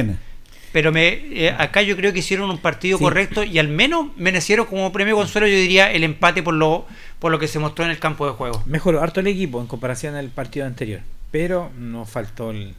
Pero 0.71 0.93
me, 0.93 1.09
eh, 1.09 1.55
acá 1.57 1.81
yo 1.81 1.97
creo 1.97 2.13
que 2.13 2.19
hicieron 2.19 2.51
un 2.51 2.59
partido 2.59 2.99
Sí. 2.99 3.05
correcto 3.05 3.43
y 3.43 3.59
al 3.59 3.69
menos 3.69 4.09
merecieron 4.19 4.67
como 4.67 4.93
premio 4.93 5.17
consuelo, 5.17 5.47
yo 5.47 5.55
diría, 5.55 5.91
el 5.91 6.05
empate 6.05 6.43
por 6.43 6.53
lo, 6.53 6.87
por 7.19 7.33
lo 7.33 7.39
que 7.39 7.49
se 7.49 7.59
mostró 7.59 7.87
en 7.87 7.91
el 7.91 7.99
campo 7.99 8.27
de 8.27 8.33
juego. 8.33 8.63
Mejoró 8.67 9.01
harto 9.03 9.21
el 9.21 9.29
equipo 9.29 9.63
en 9.63 9.67
comparación 9.67 10.15
al 10.15 10.29
partido 10.29 10.67
anterior. 10.67 11.01
Pero 11.31 11.71
nos 11.79 12.09
faltó 12.11 12.51
el. 12.51 12.75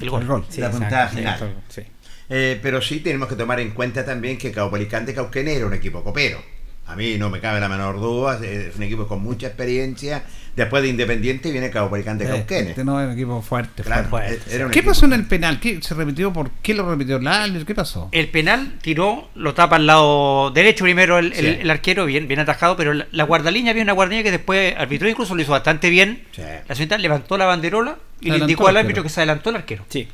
El 0.00 0.10
gol. 0.10 0.22
El 0.22 0.28
gol. 0.28 0.44
Sí, 0.48 0.60
La 0.60 0.70
puntada 0.70 1.08
final. 1.08 1.54
sí. 1.68 1.82
Eh, 2.28 2.58
pero 2.62 2.80
sí 2.82 3.00
tenemos 3.00 3.28
que 3.28 3.36
tomar 3.36 3.60
en 3.60 3.70
cuenta 3.70 4.04
también 4.04 4.36
que 4.38 4.50
Caupolicán 4.52 5.06
de 5.06 5.14
Cauquenes 5.14 5.56
era 5.56 5.66
un 5.66 5.74
equipo 5.74 6.02
copero. 6.02 6.40
A 6.88 6.94
mí 6.94 7.16
no 7.18 7.30
me 7.30 7.40
cabe 7.40 7.58
la 7.58 7.68
menor 7.68 7.98
duda, 8.00 8.38
es 8.44 8.76
un 8.76 8.82
equipo 8.84 9.08
con 9.08 9.20
mucha 9.20 9.48
experiencia. 9.48 10.22
Después 10.54 10.82
de 10.84 10.88
Independiente 10.88 11.50
viene 11.50 11.68
Caupolicán 11.68 12.16
de 12.16 12.26
Eh, 12.26 12.28
Cauquenes. 12.28 12.68
Este 12.70 12.84
no 12.84 13.00
es 13.00 13.06
un 13.08 13.12
equipo 13.12 13.42
fuerte. 13.42 13.82
Claro, 13.82 14.08
fuerte. 14.08 14.40
era 14.54 14.66
un 14.66 14.70
¿Qué 14.70 14.78
equipo- 14.78 14.92
pasó 14.92 15.04
en 15.06 15.12
el 15.14 15.24
penal? 15.26 15.58
¿Qué 15.60 15.82
se 15.82 15.94
repitió? 15.94 16.32
¿Por 16.32 16.50
qué 16.62 16.74
lo 16.74 16.88
repitió 16.88 17.16
el 17.16 17.26
árbitro? 17.26 17.66
¿Qué 17.66 17.74
pasó? 17.74 18.08
El 18.12 18.28
penal 18.28 18.74
tiró, 18.80 19.28
lo 19.34 19.52
tapa 19.52 19.76
al 19.76 19.86
lado 19.86 20.50
derecho 20.52 20.84
primero 20.84 21.18
el, 21.18 21.32
el- 21.32 21.38
Sí. 21.38 21.46
el 21.60 21.70
arquero, 21.70 22.06
bien, 22.06 22.28
bien 22.28 22.38
atajado, 22.40 22.76
pero 22.76 22.94
la, 22.94 23.06
la 23.10 23.24
guardalínea 23.24 23.72
había 23.72 23.82
una 23.82 23.92
guardalínea 23.92 24.22
que 24.22 24.30
después 24.30 24.74
arbitró, 24.78 25.08
incluso 25.08 25.34
lo 25.34 25.42
hizo 25.42 25.50
bastante 25.52 25.90
bien. 25.90 26.22
Sí. 26.32 26.42
La 26.68 26.74
señorita 26.74 26.98
levantó 26.98 27.36
la 27.36 27.46
banderola 27.46 27.98
y 28.20 28.30
le 28.30 28.38
indicó 28.38 28.68
al 28.68 28.76
árbitro 28.76 29.02
que 29.02 29.08
se 29.08 29.20
adelantó 29.20 29.50
el 29.50 29.56
arquero. 29.56 29.84
Sí. 29.88 30.08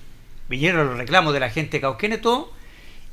Vinieron 0.52 0.86
los 0.86 0.98
reclamos 0.98 1.32
de 1.32 1.40
la 1.40 1.48
gente 1.48 1.78
de 1.78 1.80
Cauquene 1.80 2.18
todo 2.18 2.52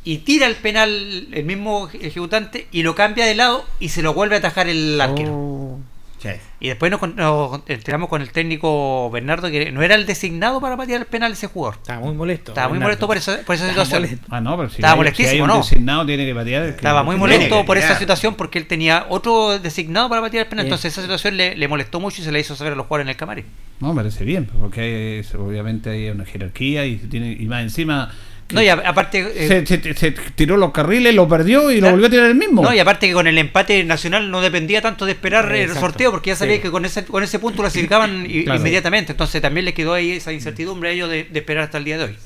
y 0.03 0.17
tira 0.19 0.45
el 0.45 0.55
penal 0.55 1.29
el 1.31 1.45
mismo 1.45 1.89
ejecutante 1.93 2.67
y 2.69 2.83
lo 2.83 2.95
cambia 2.95 3.25
de 3.25 3.33
lado 3.33 3.65
y 3.79 3.89
se 3.89 4.01
lo 4.01 4.13
vuelve 4.13 4.35
a 4.35 4.39
atajar 4.39 4.67
el 4.67 4.99
arquero. 4.99 5.31
Oh. 5.33 5.79
Sí. 6.19 6.29
Y 6.59 6.67
después 6.67 6.91
nos, 6.91 6.99
con- 6.99 7.15
nos 7.15 7.61
enteramos 7.67 8.09
con 8.09 8.21
el 8.21 8.31
técnico 8.31 9.09
Bernardo 9.09 9.49
que 9.49 9.71
no 9.71 9.81
era 9.81 9.95
el 9.95 10.05
designado 10.05 10.59
para 10.59 10.75
patear 10.75 10.99
el 10.99 11.07
penal 11.07 11.31
ese 11.31 11.47
jugador. 11.47 11.75
Estaba 11.81 12.01
muy 12.01 12.13
molesto. 12.13 12.51
Estaba 12.51 12.67
muy 12.69 12.79
molesto 12.79 13.07
por 13.07 13.15
esa, 13.15 13.37
por 13.45 13.55
esa 13.55 13.67
Estaba 13.69 13.85
situación. 13.85 14.01
molesto. 14.03 14.27
Ah, 14.29 14.41
no, 14.41 14.57
pero 14.57 14.69
si 14.69 14.75
Estaba 14.75 14.93
hay, 14.93 14.97
molestísimo, 14.99 15.29
si 15.31 15.35
hay 15.35 15.41
un 15.41 15.47
¿no? 15.47 15.57
designado 15.57 16.05
tiene 16.05 16.25
que 16.25 16.35
patear. 16.35 16.63
el 16.63 16.69
Estaba 16.71 17.03
muy 17.03 17.15
que- 17.15 17.19
molesto 17.19 17.65
por 17.65 17.77
esa 17.77 17.97
situación 17.97 18.35
porque 18.35 18.59
él 18.59 18.67
tenía 18.67 19.05
otro 19.09 19.57
designado 19.59 20.09
para 20.09 20.21
patear 20.21 20.43
el 20.45 20.49
penal. 20.49 20.65
Entonces 20.65 20.91
esa 20.91 21.01
situación 21.01 21.37
le, 21.37 21.55
le 21.55 21.67
molestó 21.69 21.99
mucho 22.01 22.21
y 22.21 22.25
se 22.25 22.31
le 22.31 22.39
hizo 22.41 22.55
saber 22.55 22.73
a 22.73 22.75
los 22.75 22.85
jugadores 22.87 23.05
en 23.05 23.09
el 23.11 23.15
camarín. 23.15 23.45
No, 23.79 23.95
parece 23.95 24.25
bien, 24.25 24.45
porque 24.59 25.19
es- 25.19 25.33
obviamente 25.35 25.89
hay 25.89 26.09
una 26.09 26.25
jerarquía 26.25 26.85
y, 26.85 26.97
tiene, 26.97 27.31
y 27.39 27.45
más 27.45 27.61
encima... 27.63 28.11
No, 28.51 28.61
y 28.63 28.67
a- 28.67 28.73
aparte... 28.73 29.19
eh, 29.35 29.63
se, 29.65 29.65
se- 29.65 29.93
se 29.93 30.11
tiró 30.11 30.57
los 30.57 30.71
carriles, 30.71 31.13
lo 31.13 31.27
perdió 31.27 31.69
y 31.71 31.79
lo 31.81 31.91
volvió 31.91 32.07
a 32.07 32.09
tirar 32.09 32.25
el 32.25 32.35
mismo. 32.35 32.63
No, 32.63 32.73
y 32.73 32.79
aparte 32.79 33.07
que 33.07 33.13
con 33.13 33.27
el 33.27 33.37
empate 33.37 33.83
nacional 33.83 34.31
no 34.31 34.41
dependía 34.41 34.81
tanto 34.81 35.05
de 35.05 35.11
esperar 35.11 35.51
el 35.51 35.61
Exacto. 35.61 35.81
sorteo, 35.81 36.11
porque 36.11 36.31
ya 36.31 36.35
sabía 36.35 36.55
Sí. 36.55 36.61
que 36.61 36.71
con 36.71 36.83
ese, 36.83 37.05
con 37.05 37.23
ese 37.23 37.37
punto 37.37 37.61
clasificaban 37.61 38.25
Claro. 38.25 38.59
inmediatamente. 38.59 39.11
Entonces 39.11 39.39
también 39.41 39.65
les 39.65 39.75
quedó 39.75 39.93
ahí 39.93 40.13
esa 40.13 40.33
incertidumbre 40.33 40.89
a 40.89 40.91
ellos 40.93 41.09
de, 41.09 41.25
de 41.25 41.39
esperar 41.39 41.65
hasta 41.65 41.77
el 41.77 41.83
día 41.83 41.97
de 41.99 42.05
hoy. 42.05 42.17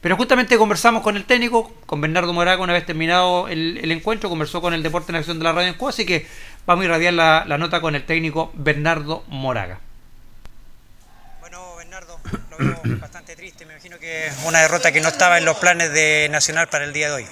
Pero 0.00 0.16
justamente 0.16 0.58
conversamos 0.58 1.02
con 1.04 1.16
el 1.16 1.24
técnico, 1.24 1.72
con 1.86 2.00
Bernardo 2.00 2.32
Moraga, 2.32 2.60
una 2.60 2.72
vez 2.72 2.84
terminado 2.84 3.46
el, 3.46 3.78
el 3.80 3.92
encuentro, 3.92 4.28
conversó 4.28 4.60
con 4.60 4.74
el 4.74 4.82
Deporte 4.82 5.12
en 5.12 5.16
Acción 5.16 5.38
de 5.38 5.44
la 5.44 5.52
Radio 5.52 5.68
en 5.68 5.74
Cuba, 5.74 5.90
así 5.90 6.04
que 6.04 6.26
vamos 6.66 6.82
a 6.82 6.86
irradiar 6.86 7.14
la, 7.14 7.44
la 7.46 7.56
nota 7.56 7.80
con 7.80 7.94
el 7.94 8.02
técnico 8.02 8.50
Bernardo 8.54 9.22
Moraga. 9.28 9.78
Bueno, 11.40 11.76
Bernardo, 11.76 12.18
lo 12.50 12.58
veo 12.58 12.98
bastante 13.00 13.36
triste. 13.36 13.61
Imagino 13.84 13.98
que 13.98 14.28
es 14.28 14.34
una 14.44 14.60
derrota 14.60 14.92
que 14.92 15.00
no 15.00 15.08
estaba 15.08 15.38
en 15.38 15.44
los 15.44 15.56
planes 15.56 15.92
de 15.92 16.28
Nacional 16.30 16.68
para 16.68 16.84
el 16.84 16.92
día 16.92 17.08
de 17.08 17.14
hoy. 17.14 17.28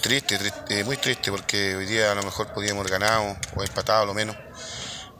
Triste, 0.00 0.38
triste, 0.38 0.80
eh, 0.80 0.82
muy 0.82 0.96
triste 0.96 1.30
porque 1.30 1.76
hoy 1.76 1.84
día 1.84 2.10
a 2.10 2.14
lo 2.14 2.22
mejor 2.22 2.54
podíamos 2.54 2.80
haber 2.80 3.00
ganado 3.00 3.36
o 3.54 3.62
empatado 3.62 4.04
a 4.04 4.06
lo 4.06 4.14
menos. 4.14 4.34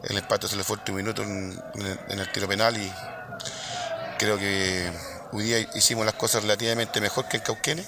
El 0.05 0.17
empate 0.17 0.49
se 0.49 0.57
le 0.57 0.65
fue 0.65 0.79
último 0.79 0.97
minuto 0.97 1.23
en, 1.23 1.61
en 1.75 1.87
el, 1.87 2.01
en 2.09 2.19
el 2.19 2.33
tiro 2.33 2.49
penal 2.49 2.75
y 2.79 2.91
creo 4.19 4.39
que 4.39 4.91
hoy 5.33 5.45
día 5.45 5.59
hicimos 5.75 6.07
las 6.07 6.15
cosas 6.15 6.41
relativamente 6.41 6.99
mejor 6.99 7.29
que 7.29 7.37
en 7.37 7.43
Cauquenes 7.43 7.87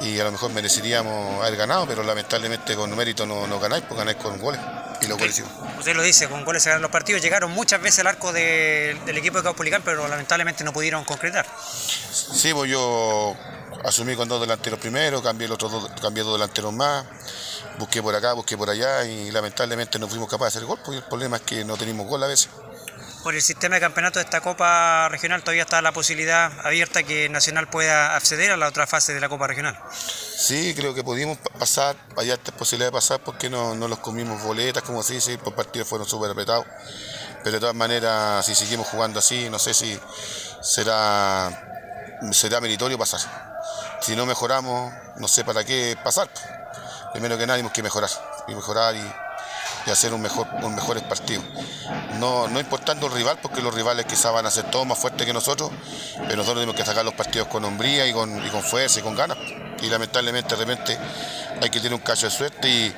y 0.00 0.18
a 0.18 0.24
lo 0.24 0.32
mejor 0.32 0.50
mereceríamos 0.52 1.40
haber 1.42 1.56
ganado, 1.56 1.86
pero 1.86 2.02
lamentablemente 2.02 2.74
con 2.74 2.94
mérito 2.96 3.24
no, 3.26 3.46
no 3.46 3.60
ganáis, 3.60 3.84
pues 3.86 3.96
ganáis 3.98 4.16
con 4.18 4.38
goles 4.38 4.60
y 5.00 5.06
los 5.06 5.18
goles. 5.18 5.42
Usted 5.78 5.94
lo 5.94 6.02
dice, 6.02 6.28
con 6.28 6.44
goles 6.44 6.62
se 6.62 6.70
ganan 6.70 6.82
los 6.82 6.90
partidos. 6.90 7.20
Llegaron 7.22 7.50
muchas 7.50 7.80
veces 7.80 8.00
al 8.00 8.06
arco 8.08 8.32
de- 8.32 9.00
del 9.06 9.18
equipo 9.18 9.38
de 9.38 9.44
Caupolicán, 9.44 9.82
pero 9.84 10.06
lamentablemente 10.08 10.64
no 10.64 10.72
pudieron 10.72 11.04
concretar. 11.04 11.46
Sí, 12.12 12.52
pues 12.54 12.70
yo 12.70 13.36
asumí 13.84 14.16
con 14.16 14.28
dos 14.28 14.40
delanteros 14.40 14.78
primero, 14.80 15.22
cambié 15.22 15.46
los 15.48 15.56
otros 15.56 15.72
dos, 15.72 15.90
cambié 16.00 16.22
dos 16.22 16.34
delanteros 16.34 16.72
más, 16.72 17.04
busqué 17.78 18.02
por 18.02 18.14
acá, 18.14 18.32
busqué 18.32 18.56
por 18.56 18.70
allá 18.70 19.04
y 19.04 19.30
lamentablemente 19.30 19.98
no 19.98 20.08
fuimos 20.08 20.28
capaces 20.28 20.54
de 20.54 20.58
hacer 20.60 20.66
gol, 20.66 20.78
porque 20.84 20.98
el 20.98 21.04
problema 21.04 21.36
es 21.36 21.42
que 21.42 21.64
no 21.64 21.76
tenemos 21.76 22.06
gol 22.06 22.22
a 22.22 22.26
veces. 22.26 22.48
Por 23.24 23.34
el 23.34 23.40
sistema 23.40 23.76
de 23.76 23.80
campeonato 23.80 24.18
de 24.18 24.24
esta 24.26 24.42
Copa 24.42 25.08
Regional 25.08 25.40
todavía 25.40 25.62
está 25.62 25.80
la 25.80 25.92
posibilidad 25.92 26.52
abierta 26.64 27.02
que 27.04 27.30
Nacional 27.30 27.68
pueda 27.68 28.14
acceder 28.16 28.52
a 28.52 28.56
la 28.58 28.68
otra 28.68 28.86
fase 28.86 29.14
de 29.14 29.20
la 29.20 29.30
Copa 29.30 29.46
Regional. 29.46 29.78
Sí, 29.98 30.74
creo 30.76 30.92
que 30.92 31.02
pudimos 31.02 31.38
pa- 31.38 31.58
pasar, 31.58 31.96
hay 32.18 32.30
esta 32.30 32.52
posibilidad 32.52 32.88
de 32.88 32.92
pasar 32.92 33.20
porque 33.20 33.48
no, 33.48 33.74
no 33.74 33.88
los 33.88 33.98
comimos 34.00 34.42
boletas, 34.42 34.82
como 34.82 35.02
se 35.02 35.14
dice, 35.14 35.38
por 35.38 35.54
partidos 35.54 35.88
fueron 35.88 36.06
súper 36.06 36.30
apretados. 36.32 36.66
Pero 37.42 37.52
de 37.54 37.60
todas 37.60 37.74
maneras, 37.74 38.44
si 38.44 38.54
seguimos 38.54 38.86
jugando 38.88 39.20
así, 39.20 39.48
no 39.48 39.58
sé 39.58 39.72
si 39.72 39.98
será, 40.60 41.50
será 42.30 42.60
meritorio 42.60 42.98
pasar. 42.98 43.20
Si 44.02 44.14
no 44.14 44.26
mejoramos, 44.26 44.92
no 45.16 45.28
sé 45.28 45.44
para 45.44 45.64
qué 45.64 45.96
pasar. 46.04 46.28
Primero 47.12 47.38
que 47.38 47.46
nada, 47.46 47.56
tenemos 47.56 47.72
que 47.72 47.82
mejorar, 47.82 48.10
y 48.48 48.54
mejorar 48.54 48.94
y, 48.96 49.14
y 49.86 49.90
hacer 49.90 50.14
un 50.14 50.22
mejor, 50.22 50.46
un 50.62 50.74
mejores 50.74 51.02
partidos. 51.02 51.44
No, 52.18 52.48
no 52.48 52.60
importando 52.60 53.06
el 53.06 53.12
rival, 53.12 53.38
porque 53.42 53.60
los 53.60 53.74
rivales 53.74 54.06
quizás 54.06 54.32
van 54.32 54.46
a 54.46 54.50
ser 54.50 54.70
todos 54.70 54.86
más 54.86 54.98
fuertes 54.98 55.26
que 55.26 55.32
nosotros, 55.32 55.70
pero 56.14 56.36
nosotros 56.36 56.56
tenemos 56.56 56.76
que 56.76 56.84
sacar 56.84 57.04
los 57.04 57.14
partidos 57.14 57.48
con 57.48 57.64
hombría 57.64 58.06
y 58.06 58.12
con, 58.12 58.44
y 58.44 58.50
con 58.50 58.62
fuerza 58.62 59.00
y 59.00 59.02
con 59.02 59.14
ganas. 59.14 59.38
Y 59.82 59.88
lamentablemente 59.88 60.56
de 60.56 60.64
repente 60.64 60.98
hay 61.60 61.70
que 61.70 61.78
tener 61.78 61.94
un 61.94 62.00
cacho 62.00 62.26
de 62.26 62.30
suerte 62.30 62.68
y, 62.68 62.94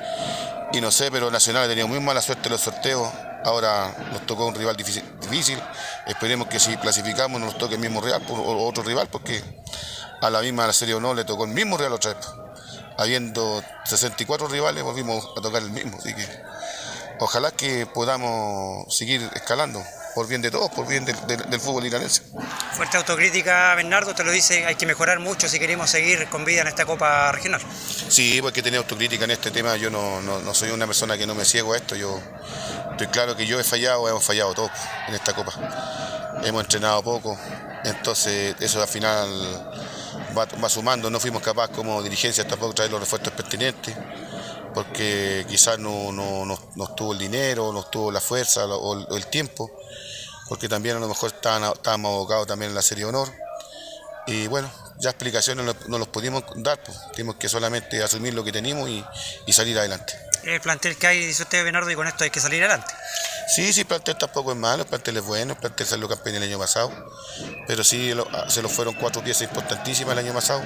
y 0.73 0.81
no 0.81 0.91
sé, 0.91 1.11
pero 1.11 1.29
Nacional 1.31 1.63
ha 1.63 1.67
tenido 1.67 1.87
muy 1.87 1.99
mala 1.99 2.21
suerte 2.21 2.47
en 2.47 2.53
los 2.53 2.61
sorteos. 2.61 3.09
Ahora 3.43 3.93
nos 4.11 4.25
tocó 4.25 4.45
un 4.45 4.55
rival 4.55 4.75
difícil, 4.75 5.03
difícil. 5.21 5.61
Esperemos 6.05 6.47
que 6.47 6.59
si 6.59 6.75
clasificamos 6.77 7.39
nos 7.39 7.57
toque 7.57 7.75
el 7.75 7.81
mismo 7.81 8.01
rival 8.01 8.21
o 8.29 8.67
otro 8.67 8.83
rival, 8.83 9.07
porque 9.09 9.43
a 10.21 10.29
la 10.29 10.41
misma 10.41 10.71
serie 10.73 10.95
o 10.95 10.99
no 10.99 11.13
le 11.13 11.23
tocó 11.23 11.45
el 11.45 11.51
mismo 11.51 11.77
rival 11.77 11.93
otra 11.93 12.13
vez. 12.13 12.25
Habiendo 12.97 13.63
64 13.85 14.47
rivales, 14.47 14.83
volvimos 14.83 15.23
a 15.37 15.41
tocar 15.41 15.61
el 15.61 15.69
mismo. 15.69 15.97
Así 15.97 16.13
que 16.13 16.27
ojalá 17.19 17.51
que 17.51 17.85
podamos 17.85 18.95
seguir 18.95 19.29
escalando, 19.33 19.83
por 20.15 20.27
bien 20.27 20.41
de 20.41 20.51
todos, 20.51 20.69
por 20.71 20.87
bien 20.87 21.05
del- 21.05 21.27
del- 21.27 21.49
del 21.49 21.59
fútbol 21.59 21.85
iranense. 21.85 22.21
Fuerte 22.73 22.97
autocrítica, 22.97 23.73
Bernardo, 23.75 24.13
te 24.15 24.23
lo 24.23 24.31
dice, 24.31 24.65
hay 24.65 24.75
que 24.75 24.85
mejorar 24.85 25.19
mucho 25.19 25.47
si 25.47 25.59
queremos 25.59 25.89
seguir 25.89 26.27
con 26.29 26.45
vida 26.45 26.61
en 26.61 26.67
esta 26.67 26.85
Copa 26.85 27.31
Regional. 27.31 27.61
Sí, 28.09 28.39
porque 28.41 28.61
tener 28.61 28.77
autocrítica 28.79 29.25
en 29.25 29.31
este 29.31 29.51
tema. 29.51 29.75
Yo 29.77 29.89
no, 29.89 30.21
no, 30.21 30.39
no 30.39 30.53
soy 30.53 30.69
una 30.71 30.85
persona 30.87 31.17
que 31.17 31.25
no 31.27 31.35
me 31.35 31.45
ciego 31.45 31.73
a 31.73 31.77
esto. 31.77 31.95
Yo 31.95 32.19
estoy 32.91 33.07
claro 33.07 33.35
que 33.35 33.45
yo 33.45 33.59
he 33.59 33.63
fallado, 33.63 34.07
hemos 34.09 34.23
fallado 34.23 34.53
todos 34.53 34.71
en 35.07 35.15
esta 35.15 35.33
copa. 35.33 35.53
Hemos 36.43 36.61
entrenado 36.63 37.01
poco, 37.03 37.37
entonces 37.83 38.55
eso 38.59 38.81
al 38.81 38.87
final 38.87 39.27
va, 40.37 40.45
va 40.63 40.69
sumando. 40.69 41.09
No 41.09 41.19
fuimos 41.19 41.41
capaces 41.41 41.75
como 41.75 42.01
dirigencia 42.03 42.47
tampoco 42.47 42.73
traer 42.75 42.91
los 42.91 42.99
refuerzos 42.99 43.33
pertinentes, 43.33 43.95
porque 44.77 45.43
quizás 45.49 45.79
no, 45.79 46.11
no, 46.11 46.45
no, 46.45 46.55
no 46.75 46.83
estuvo 46.83 47.11
el 47.13 47.17
dinero, 47.17 47.73
no 47.73 47.79
estuvo 47.79 48.11
la 48.11 48.21
fuerza 48.21 48.63
o, 48.67 48.91
o 49.07 49.17
el 49.17 49.25
tiempo, 49.25 49.71
porque 50.47 50.69
también 50.69 50.97
a 50.97 50.99
lo 50.99 51.07
mejor 51.07 51.33
estábamos 51.33 52.11
abocados 52.13 52.45
también 52.45 52.69
en 52.69 52.75
la 52.75 52.83
Serie 52.83 53.05
de 53.05 53.09
Honor. 53.09 53.33
Y 54.27 54.45
bueno, 54.45 54.69
ya 54.99 55.09
explicaciones 55.09 55.65
no, 55.65 55.73
no 55.87 55.97
los 55.97 56.09
pudimos 56.09 56.43
dar, 56.57 56.77
pues. 56.83 56.95
tenemos 57.13 57.37
que 57.37 57.49
solamente 57.49 58.03
asumir 58.03 58.35
lo 58.35 58.43
que 58.43 58.51
tenemos 58.51 58.87
y, 58.87 59.03
y 59.47 59.53
salir 59.53 59.79
adelante. 59.79 60.13
El 60.43 60.61
plantel 60.61 60.95
que 60.95 61.07
hay, 61.07 61.25
dice 61.25 61.41
usted, 61.41 61.63
Bernardo, 61.63 61.89
y 61.89 61.95
con 61.95 62.07
esto 62.07 62.23
hay 62.23 62.29
que 62.29 62.39
salir 62.39 62.61
adelante. 62.63 62.93
Sí, 63.55 63.73
sí, 63.73 63.79
el 63.81 63.87
plantel 63.87 64.15
tampoco 64.15 64.51
es 64.51 64.57
malo, 64.57 64.83
el 64.83 64.89
plantel 64.89 65.17
es 65.17 65.23
bueno, 65.23 65.53
el 65.53 65.59
plantel 65.59 65.87
salió 65.87 66.07
campeón 66.07 66.35
el 66.35 66.43
año 66.43 66.59
pasado, 66.59 66.91
pero 67.65 67.83
sí 67.83 68.13
lo- 68.13 68.27
ah, 68.31 68.45
se 68.47 68.61
lo 68.61 68.69
fueron 68.69 68.93
cuatro 68.93 69.23
piezas 69.23 69.41
importantísimas 69.43 70.13
el 70.13 70.19
año 70.19 70.33
pasado 70.33 70.61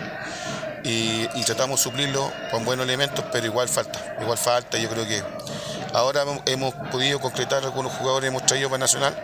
y, 0.84 1.28
y 1.36 1.44
tratamos 1.46 1.80
de 1.80 1.84
suplirlo 1.84 2.32
con 2.52 2.66
buenos 2.66 2.86
elementos, 2.86 3.24
pero 3.32 3.46
igual 3.46 3.70
falta, 3.70 4.16
igual 4.22 4.38
falta, 4.38 4.78
yo 4.78 4.90
creo 4.90 5.06
que 5.08 5.24
ahora 5.94 6.24
hemos, 6.46 6.74
podido 6.92 7.20
concretar 7.20 7.64
algunos 7.64 7.92
jugadores, 7.94 8.28
hemos 8.30 8.46
traído 8.46 8.70
para 8.70 8.80
Nacional, 8.80 9.16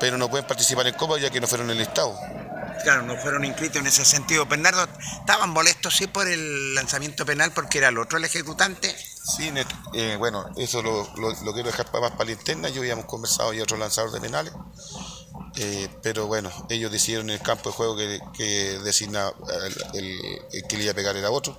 pero 0.00 0.18
no 0.18 0.28
pueden 0.28 0.46
participar 0.46 0.86
en 0.86 0.94
Copa 0.94 1.18
ya 1.18 1.30
que 1.30 1.40
no 1.40 1.46
fueron 1.46 1.66
en 1.68 1.72
el 1.72 1.78
listado. 1.78 2.16
Claro, 2.82 3.02
no 3.02 3.16
fueron 3.16 3.44
inscritos 3.44 3.76
en 3.80 3.86
ese 3.86 4.04
sentido. 4.04 4.44
Bernardo, 4.44 4.86
¿estaban 5.20 5.50
molestos 5.50 5.96
sí 5.96 6.06
por 6.06 6.26
el 6.28 6.74
lanzamiento 6.74 7.24
penal 7.24 7.50
porque 7.52 7.78
era 7.78 7.88
el 7.88 7.96
otro 7.98 8.18
el 8.18 8.24
ejecutante? 8.24 8.94
Sí, 9.36 9.50
eh, 9.94 10.16
bueno, 10.18 10.44
eso 10.56 10.82
lo, 10.82 11.08
lo- 11.16 11.30
lo 11.44 11.52
quiero 11.54 11.70
dejar 11.70 11.86
para 11.86 12.08
más 12.08 12.10
para 12.12 12.26
la 12.26 12.32
interna. 12.32 12.68
Yo 12.68 12.82
habíamos 12.82 13.06
conversado 13.06 13.54
y 13.54 13.60
otro 13.60 13.78
lanzador 13.78 14.10
de 14.12 14.20
penales. 14.20 14.52
Eh, 15.56 15.88
pero 16.02 16.26
bueno, 16.26 16.50
ellos 16.68 16.90
decidieron 16.90 17.30
en 17.30 17.36
el 17.36 17.42
campo 17.42 17.70
de 17.70 17.76
juego 17.76 17.96
que, 17.96 18.20
que 18.36 18.78
designa 18.80 19.32
el, 19.94 19.98
el- 20.04 20.38
el 20.52 20.62
que 20.66 20.76
le 20.76 20.82
iba 20.84 20.92
a 20.92 20.94
pegar 20.96 21.16
era 21.16 21.30
otro. 21.30 21.56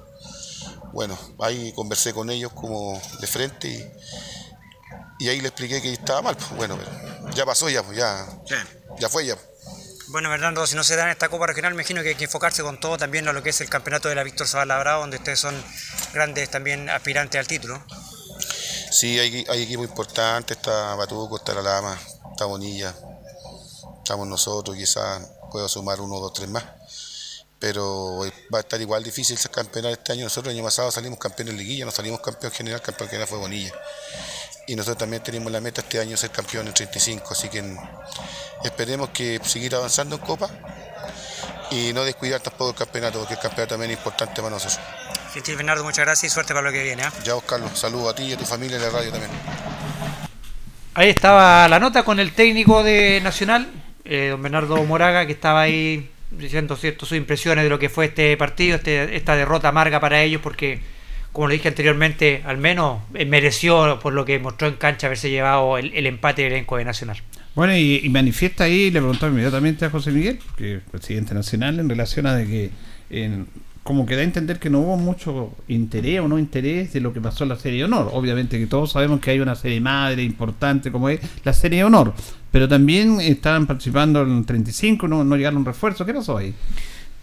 Bueno, 0.91 1.17
ahí 1.39 1.71
conversé 1.73 2.13
con 2.13 2.29
ellos 2.29 2.51
como 2.53 3.01
de 3.19 3.27
frente 3.27 3.67
y, 3.69 5.25
y 5.25 5.29
ahí 5.29 5.39
le 5.41 5.47
expliqué 5.47 5.81
que 5.81 5.93
estaba 5.93 6.21
mal. 6.21 6.35
pues, 6.35 6.51
Bueno, 6.55 6.77
pero 6.77 7.31
ya 7.35 7.45
pasó 7.45 7.69
ya, 7.69 7.83
pues, 7.83 7.97
ya, 7.97 8.27
ya 8.99 9.09
fue 9.09 9.25
ya. 9.25 9.37
Bueno, 10.09 10.29
Bernardo, 10.29 10.65
si 10.67 10.75
no 10.75 10.83
se 10.83 10.95
da 10.95 11.03
en 11.03 11.09
esta 11.09 11.29
Copa 11.29 11.47
Regional, 11.47 11.73
me 11.73 11.81
imagino 11.81 12.01
que 12.03 12.09
hay 12.09 12.15
que 12.15 12.25
enfocarse 12.25 12.61
con 12.63 12.79
todo 12.79 12.97
también 12.97 13.27
a 13.27 13.33
lo 13.33 13.41
que 13.43 13.49
es 13.49 13.59
el 13.61 13.69
campeonato 13.69 14.07
de 14.07 14.15
la 14.15 14.23
Víctor 14.23 14.47
Zavala 14.47 14.77
Bravo, 14.79 15.01
donde 15.01 15.17
ustedes 15.17 15.39
son 15.39 15.55
grandes 16.13 16.49
también 16.49 16.89
aspirantes 16.89 17.39
al 17.39 17.47
título. 17.47 17.83
Sí, 18.91 19.19
hay, 19.19 19.43
hay 19.49 19.63
equipos 19.63 19.87
importantes, 19.87 20.57
está 20.57 20.95
Batuco, 20.95 21.37
está 21.37 21.53
La 21.55 21.61
Lama, 21.61 21.99
está 22.31 22.45
Bonilla, 22.45 22.93
estamos 24.05 24.27
nosotros, 24.27 24.77
quizás 24.77 25.27
puedo 25.51 25.67
sumar 25.67 25.99
uno, 25.99 26.19
dos, 26.19 26.31
tres 26.31 26.47
más. 26.47 26.63
Pero 27.57 28.19
va 28.53 28.59
a 28.59 28.61
estar 28.61 28.79
igual 28.79 29.03
difícil 29.03 29.35
ser 29.37 29.49
campeonato 29.49 29.93
este 29.93 30.11
año. 30.13 30.25
Nosotros 30.25 30.51
el 30.53 30.59
año 30.59 30.65
pasado 30.65 30.91
salimos 30.91 31.17
campeones 31.17 31.53
en 31.53 31.57
liguilla, 31.57 31.85
no 31.85 31.91
salimos 31.91 32.19
campeón 32.19 32.51
general, 32.51 32.81
campeón 32.81 33.09
general 33.09 33.27
fue 33.27 33.39
Bonilla. 33.39 33.73
Y 34.67 34.75
nosotros 34.75 34.99
también 34.99 35.23
tenemos 35.23 35.51
la 35.51 35.59
meta 35.59 35.81
este 35.81 35.99
año 35.99 36.15
ser 36.17 36.29
campeón 36.29 36.67
en 36.67 36.73
35, 36.73 37.29
así 37.31 37.49
que 37.49 37.63
esperemos 38.63 39.09
que 39.09 39.39
seguir 39.43 39.73
avanzando 39.73 40.17
en 40.17 40.21
Copa 40.21 40.49
y 41.71 41.91
no 41.93 42.03
descuidar 42.03 42.41
tampoco 42.41 42.71
el 42.71 42.75
campeonato, 42.75 43.19
porque 43.19 43.35
el 43.35 43.39
campeonato 43.39 43.73
también 43.73 43.91
es 43.91 43.97
importante 43.97 44.35
para 44.41 44.51
nosotros. 44.51 44.79
Gentil 45.33 45.55
Bernardo, 45.55 45.83
muchas 45.83 46.05
gracias 46.05 46.31
y 46.31 46.33
suerte 46.33 46.53
para 46.53 46.67
lo 46.67 46.71
que 46.71 46.83
viene. 46.83 47.03
¿ah? 47.03 47.13
Ya, 47.23 47.33
Carlos, 47.41 47.71
saludos 47.73 48.13
a 48.13 48.15
ti 48.15 48.23
y 48.23 48.33
a 48.33 48.37
tu 48.37 48.45
familia 48.45 48.77
y 48.77 48.81
a 48.81 48.83
la 48.85 48.89
radio 48.91 49.11
también. 49.11 49.31
Ahí 50.93 51.09
estaba 51.09 51.67
la 51.67 51.79
nota 51.79 52.03
con 52.03 52.19
el 52.19 52.33
técnico 52.33 52.81
de 52.81 53.19
Nacional, 53.21 53.84
eh, 54.05 54.29
don 54.31 54.41
Bernardo 54.41 54.83
Moraga, 54.85 55.25
que 55.25 55.33
estaba 55.33 55.61
ahí 55.61 56.09
diciendo 56.31 56.75
cierto 56.75 57.05
sus 57.05 57.17
impresiones 57.17 57.63
de 57.63 57.69
lo 57.69 57.79
que 57.79 57.89
fue 57.89 58.05
este 58.05 58.35
partido, 58.37 58.75
este- 58.77 59.15
esta 59.15 59.35
derrota 59.35 59.69
amarga 59.69 59.99
para 59.99 60.21
ellos, 60.23 60.41
porque 60.41 60.79
como 61.31 61.47
lo 61.47 61.53
dije 61.53 61.67
anteriormente, 61.67 62.41
al 62.45 62.57
menos 62.57 63.01
eh, 63.13 63.25
mereció 63.25 63.99
por 64.01 64.13
lo 64.13 64.23
que 64.25 64.39
mostró 64.39 64.67
en 64.67 64.75
cancha 64.75 65.07
haberse 65.07 65.29
llevado 65.29 65.77
el, 65.77 66.05
empate 66.07 66.43
del 66.43 66.53
elenco 66.53 66.77
de 66.77 66.85
Nacional. 66.85 67.17
Bueno, 67.55 67.75
y, 67.75 68.01
y 68.03 68.09
manifiesta 68.09 68.65
ahí, 68.65 68.91
le 68.91 68.99
preguntó 68.99 69.27
inmediatamente 69.27 69.85
a 69.85 69.89
José 69.89 70.11
Miguel, 70.11 70.39
que 70.57 70.75
es 70.75 70.81
presidente 70.91 71.33
nacional, 71.33 71.79
en 71.79 71.87
relación 71.89 72.25
a 72.25 72.35
de 72.35 72.45
que 72.47 72.69
en- 73.09 73.47
como 73.83 74.05
que 74.07 74.15
da 74.15 74.21
a 74.21 74.23
entender 74.23 74.57
que 74.57 74.71
no 74.71 74.79
hubo 74.79 74.97
mucho 74.97 75.53
interés 75.67 76.19
o 76.19 76.27
no 76.27 76.39
interés 76.39 76.91
de 76.93 77.01
lo 77.01 77.13
que 77.13 77.21
pasó 77.21 77.43
en 77.43 77.49
la 77.51 77.55
serie 77.55 77.79
de 77.79 77.85
honor. 77.85 78.09
Obviamente 78.13 78.57
que 78.57 78.65
todos 78.65 78.91
sabemos 78.93 79.19
que 79.19 79.29
hay 79.29 79.39
una 79.39 79.53
serie 79.53 79.79
madre 79.79 80.23
importante 80.23 80.91
como 80.91 81.07
es 81.07 81.19
la 81.43 81.53
serie 81.53 81.77
de 81.79 81.83
honor, 81.83 82.13
pero 82.55 82.69
también 82.69 83.19
estaban 83.19 83.67
participando 83.67 84.21
en 84.21 84.45
35, 84.45 85.09
no, 85.09 85.25
no 85.25 85.35
llegaron 85.35 85.65
refuerzos. 85.65 86.07
¿Qué 86.07 86.13
pasó 86.13 86.37
ahí? 86.37 86.53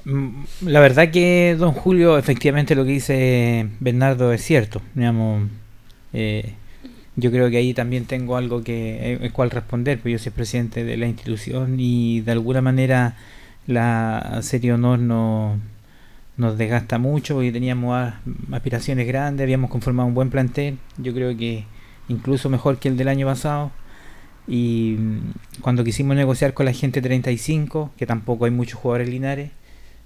Mm, 0.05 0.43
La 0.66 0.78
verdad 0.80 1.11
que, 1.11 1.57
don 1.59 1.72
Julio, 1.72 2.18
efectivamente 2.18 2.74
lo 2.74 2.85
que 2.85 2.91
dice 2.91 3.66
Bernardo 3.80 4.30
es 4.35 4.45
cierto. 4.45 4.83
Digamos, 4.95 5.49
eh, 6.12 6.53
yo 7.16 7.30
creo 7.30 7.49
que 7.49 7.57
ahí 7.57 7.72
también 7.72 8.05
tengo 8.05 8.37
algo 8.37 8.62
que 8.62 9.14
el 9.22 9.33
cual 9.33 9.51
responder, 9.51 10.01
pues 10.01 10.12
yo 10.12 10.18
soy 10.18 10.33
presidente 10.33 10.85
de 10.85 10.99
la 10.99 11.07
institución 11.07 11.80
y 11.80 12.20
de 12.20 12.33
alguna 12.33 12.61
manera 12.61 13.16
la 13.66 14.39
serie 14.43 14.74
honor 14.74 14.99
no 14.99 15.59
nos 16.37 16.59
desgasta 16.59 16.99
mucho 16.99 17.43
y 17.43 17.51
teníamos 17.51 18.12
aspiraciones 18.53 19.07
grandes, 19.07 19.45
habíamos 19.45 19.70
conformado 19.70 20.09
un 20.09 20.14
buen 20.14 20.28
plantel, 20.28 20.76
yo 20.99 21.14
creo 21.14 21.35
que 21.35 21.64
incluso 22.11 22.51
mejor 22.51 22.76
que 22.76 22.89
el 22.89 22.99
del 22.99 23.09
año 23.09 23.26
pasado. 23.26 23.72
Y 24.49 24.97
mm, 24.99 25.61
cuando 25.61 25.84
quisimos 25.84 26.16
negociar 26.16 26.55
con 26.55 26.66
la 26.66 26.72
gente 26.72 27.01
35, 27.03 27.93
que 27.97 28.07
tampoco 28.07 28.45
hay 28.45 28.51
muchos 28.51 28.78
jugadores 28.78 29.09
linares, 29.09 29.51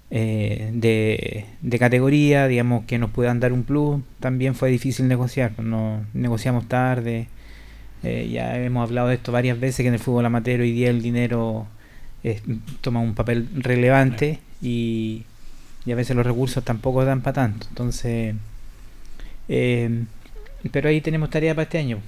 eh, 0.09 0.71
de, 0.73 1.77
categoría, 1.79 2.47
digamos 2.47 2.85
que 2.85 2.97
nos 2.97 3.11
puedan 3.11 3.39
dar 3.39 3.51
un 3.53 3.63
plus, 3.63 4.01
también 4.19 4.55
fue 4.55 4.69
difícil 4.69 5.07
negociar, 5.07 5.59
no 5.59 6.05
negociamos 6.13 6.67
tarde, 6.67 7.27
eh, 8.03 8.29
ya 8.31 8.57
hemos 8.57 8.87
hablado 8.87 9.09
de 9.09 9.15
esto 9.15 9.31
varias 9.31 9.59
veces, 9.59 9.77
que 9.83 9.87
en 9.87 9.95
el 9.95 9.99
fútbol 9.99 10.25
amateur 10.25 10.61
hoy 10.61 10.71
día 10.71 10.89
el 10.89 11.01
dinero 11.01 11.67
eh, 12.23 12.41
toma 12.81 12.99
un 13.01 13.15
papel 13.15 13.49
relevante 13.55 14.39
y, 14.61 15.25
y 15.85 15.91
a 15.91 15.95
veces 15.95 16.15
los 16.15 16.25
recursos 16.25 16.63
tampoco 16.63 17.05
dan 17.05 17.21
para 17.21 17.33
tanto. 17.33 17.67
Entonces, 17.69 18.35
eh, 19.49 20.03
pero 20.71 20.89
ahí 20.89 21.01
tenemos 21.01 21.29
tarea 21.29 21.55
para 21.55 21.63
este 21.63 21.77
año. 21.77 21.99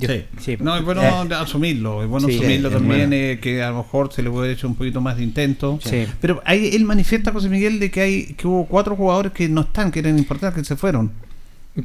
Yo- 0.00 0.08
Sí. 0.08 0.24
sí. 0.40 0.56
No, 0.60 0.76
es 0.76 0.84
bueno 0.84 1.02
Eh, 1.02 1.34
asumirlo, 1.34 2.02
es 2.02 2.08
bueno 2.08 2.28
Sí. 2.28 2.36
asumirlo 2.38 2.68
Sí, 2.68 2.74
también, 2.76 3.12
eh, 3.12 3.38
que 3.42 3.62
a 3.62 3.70
lo 3.70 3.78
mejor 3.78 4.12
se 4.12 4.22
le 4.22 4.30
puede 4.30 4.52
hecho 4.52 4.68
un 4.68 4.74
poquito 4.76 5.00
más 5.00 5.16
de 5.16 5.24
intento. 5.24 5.78
Sí. 5.82 6.06
Pero 6.20 6.40
ahí 6.44 6.70
él 6.74 6.84
manifiesta, 6.84 7.32
José 7.32 7.48
Miguel, 7.48 7.80
de 7.80 7.90
que 7.90 8.00
hay 8.00 8.24
que 8.34 8.46
hubo 8.46 8.66
cuatro 8.66 8.94
jugadores 8.96 9.32
que 9.32 9.48
no 9.48 9.62
están, 9.62 9.90
que 9.90 9.98
eran 10.00 10.18
importantes, 10.18 10.62
que 10.62 10.64
se 10.66 10.76
fueron. 10.76 11.10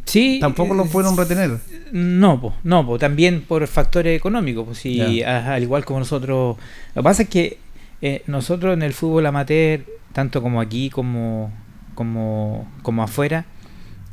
Sí. 0.05 0.39
Tampoco 0.41 0.73
los 0.73 0.89
fueron 0.89 1.15
retener. 1.15 1.59
No, 1.91 2.41
po, 2.41 2.53
no, 2.63 2.85
po, 2.85 2.97
también 2.97 3.41
por 3.41 3.65
factores 3.67 4.17
económicos. 4.17 4.65
Pues, 4.65 4.77
sí, 4.79 4.95
Ya. 5.19 5.37
a- 5.37 5.53
al 5.55 5.63
igual 5.63 5.85
como 5.85 5.99
nosotros. 5.99 6.57
Lo 6.95 7.01
que 7.01 7.03
pasa 7.03 7.23
es 7.23 7.29
que 7.29 7.57
eh, 8.01 8.21
nosotros 8.27 8.73
en 8.73 8.81
el 8.81 8.93
fútbol 8.93 9.25
amateur, 9.27 9.85
tanto 10.11 10.41
como 10.41 10.59
aquí 10.59 10.89
como, 10.89 11.51
como, 11.95 12.67
como 12.81 13.01
afuera, 13.03 13.45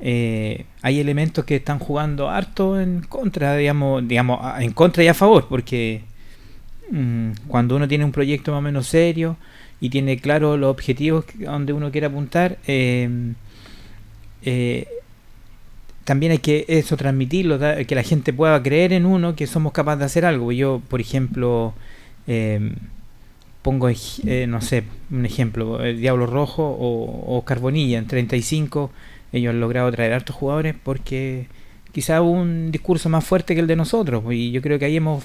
eh, 0.02 0.64
hay 0.80 0.98
elementos 0.98 1.44
que 1.44 1.56
están 1.56 1.78
jugando 1.78 2.30
harto 2.30 2.80
en 2.80 3.02
contra, 3.02 3.56
digamos, 3.56 4.06
digamos, 4.06 4.40
en 4.60 4.72
contra 4.72 5.04
y 5.04 5.08
a 5.08 5.14
favor, 5.14 5.46
porque 5.48 6.02
mm, 6.90 7.32
cuando 7.48 7.76
uno 7.76 7.86
tiene 7.86 8.04
un 8.04 8.12
proyecto 8.12 8.52
más 8.52 8.58
o 8.58 8.62
menos 8.62 8.86
serio 8.86 9.36
y 9.80 9.90
tiene 9.90 10.18
claro 10.18 10.56
los 10.56 10.70
objetivos 10.70 11.26
a 11.46 11.52
donde 11.52 11.74
uno 11.74 11.90
quiere 11.90 12.06
apuntar, 12.06 12.58
eh, 12.66 13.34
eh, 14.42 14.88
también 16.04 16.32
hay 16.32 16.38
que 16.38 16.64
eso 16.66 16.96
transmitirlo, 16.96 17.58
que 17.58 17.94
la 17.94 18.02
gente 18.02 18.32
pueda 18.32 18.60
creer 18.62 18.92
en 18.94 19.04
uno, 19.06 19.36
que 19.36 19.46
somos 19.46 19.72
capaces 19.72 20.00
de 20.00 20.04
hacer 20.06 20.24
algo. 20.24 20.50
Yo, 20.50 20.80
por 20.88 21.00
ejemplo, 21.00 21.74
eh, 22.26 22.72
pongo, 23.62 23.88
no 23.88 24.60
sé, 24.62 24.84
un 25.10 25.26
ejemplo, 25.26 25.84
el 25.84 26.00
Diablo 26.00 26.26
Rojo 26.26 26.64
o, 26.64 27.36
o 27.36 27.44
Carbonilla 27.44 27.98
en 27.98 28.06
35, 28.06 28.90
ellos 29.32 29.50
han 29.50 29.60
logrado 29.60 29.90
traer 29.92 30.12
hartos 30.12 30.36
jugadores 30.36 30.74
porque 30.82 31.48
quizá 31.92 32.20
hubo 32.22 32.32
un 32.32 32.70
discurso 32.70 33.08
más 33.08 33.24
fuerte 33.24 33.54
que 33.54 33.60
el 33.60 33.66
de 33.66 33.76
nosotros 33.76 34.22
y 34.30 34.50
yo 34.50 34.62
creo 34.62 34.78
que 34.78 34.84
ahí 34.86 34.96
hemos 34.96 35.24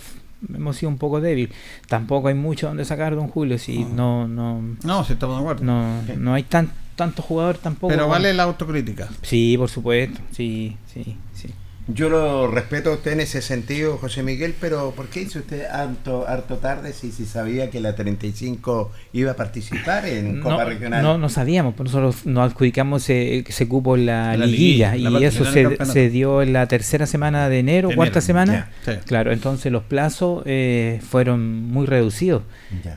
hemos 0.54 0.76
sido 0.78 0.90
un 0.90 0.98
poco 0.98 1.22
débil. 1.22 1.50
Tampoco 1.88 2.28
hay 2.28 2.36
mucho 2.36 2.68
donde 2.68 2.86
sacar 2.86 3.16
Don 3.16 3.28
Julio, 3.28 3.58
si 3.58 3.84
no 3.84 4.28
no 4.28 4.62
No, 4.84 5.04
si 5.04 5.14
estamos 5.14 5.38
de 5.38 5.42
acuerdo. 5.42 5.64
no, 5.64 6.02
no 6.18 6.34
hay 6.34 6.44
tan 6.44 6.72
tanto 6.96 7.22
jugador 7.22 7.58
tampoco. 7.58 7.92
Pero 7.92 8.08
vale 8.08 8.34
la 8.34 8.44
autocrítica. 8.44 9.10
Sí, 9.22 9.58
por 9.58 9.70
supuesto. 9.70 10.20
Sí, 10.32 10.78
sí, 10.86 11.18
sí. 11.34 11.50
Yo 11.88 12.10
lo 12.10 12.48
respeto 12.50 12.90
a 12.90 12.94
usted 12.96 13.12
en 13.12 13.20
ese 13.20 13.44
sentido, 13.44 13.98
José 13.98 14.24
Miguel, 14.24 14.56
pero 14.60 14.92
¿por 14.96 15.06
qué 15.08 15.22
hizo 15.22 15.38
usted 15.38 15.66
harto, 15.66 16.28
harto 16.28 16.56
tarde 16.58 16.94
si, 16.94 17.12
si 17.12 17.26
sabía 17.28 17.70
que 17.70 17.80
la 17.80 17.94
35 17.96 18.92
iba 19.14 19.34
a 19.34 19.36
participar 19.36 20.08
en 20.08 20.42
Copa 20.42 20.64
no, 20.64 20.66
Regional? 20.66 21.04
No, 21.04 21.18
no 21.20 21.30
sabíamos, 21.30 21.76
pues 21.76 21.94
nosotros 21.94 22.26
nos 22.26 22.52
adjudicamos 22.52 23.04
ese, 23.04 23.44
ese 23.48 23.68
cupo 23.68 23.96
en 23.96 24.08
la, 24.08 24.36
La 24.36 24.48
liguilla, 24.48 24.94
liguilla, 24.94 25.10
la 25.12 25.20
y 25.20 25.24
eso 25.26 25.46
se, 25.46 26.10
dio 26.10 26.42
en 26.42 26.54
la 26.54 26.68
tercera 26.68 27.06
semana 27.06 27.50
de 27.50 27.60
enero, 27.60 27.90
De 27.90 27.96
cuarta 27.96 28.18
enero, 28.18 28.26
semana. 28.26 28.72
ya, 28.84 28.94
sí. 28.96 29.00
Claro, 29.06 29.32
entonces 29.32 29.72
los 29.72 29.84
plazos 29.84 30.42
eh, 30.48 31.00
fueron 31.08 31.68
muy 31.70 31.86
reducidos 31.86 32.42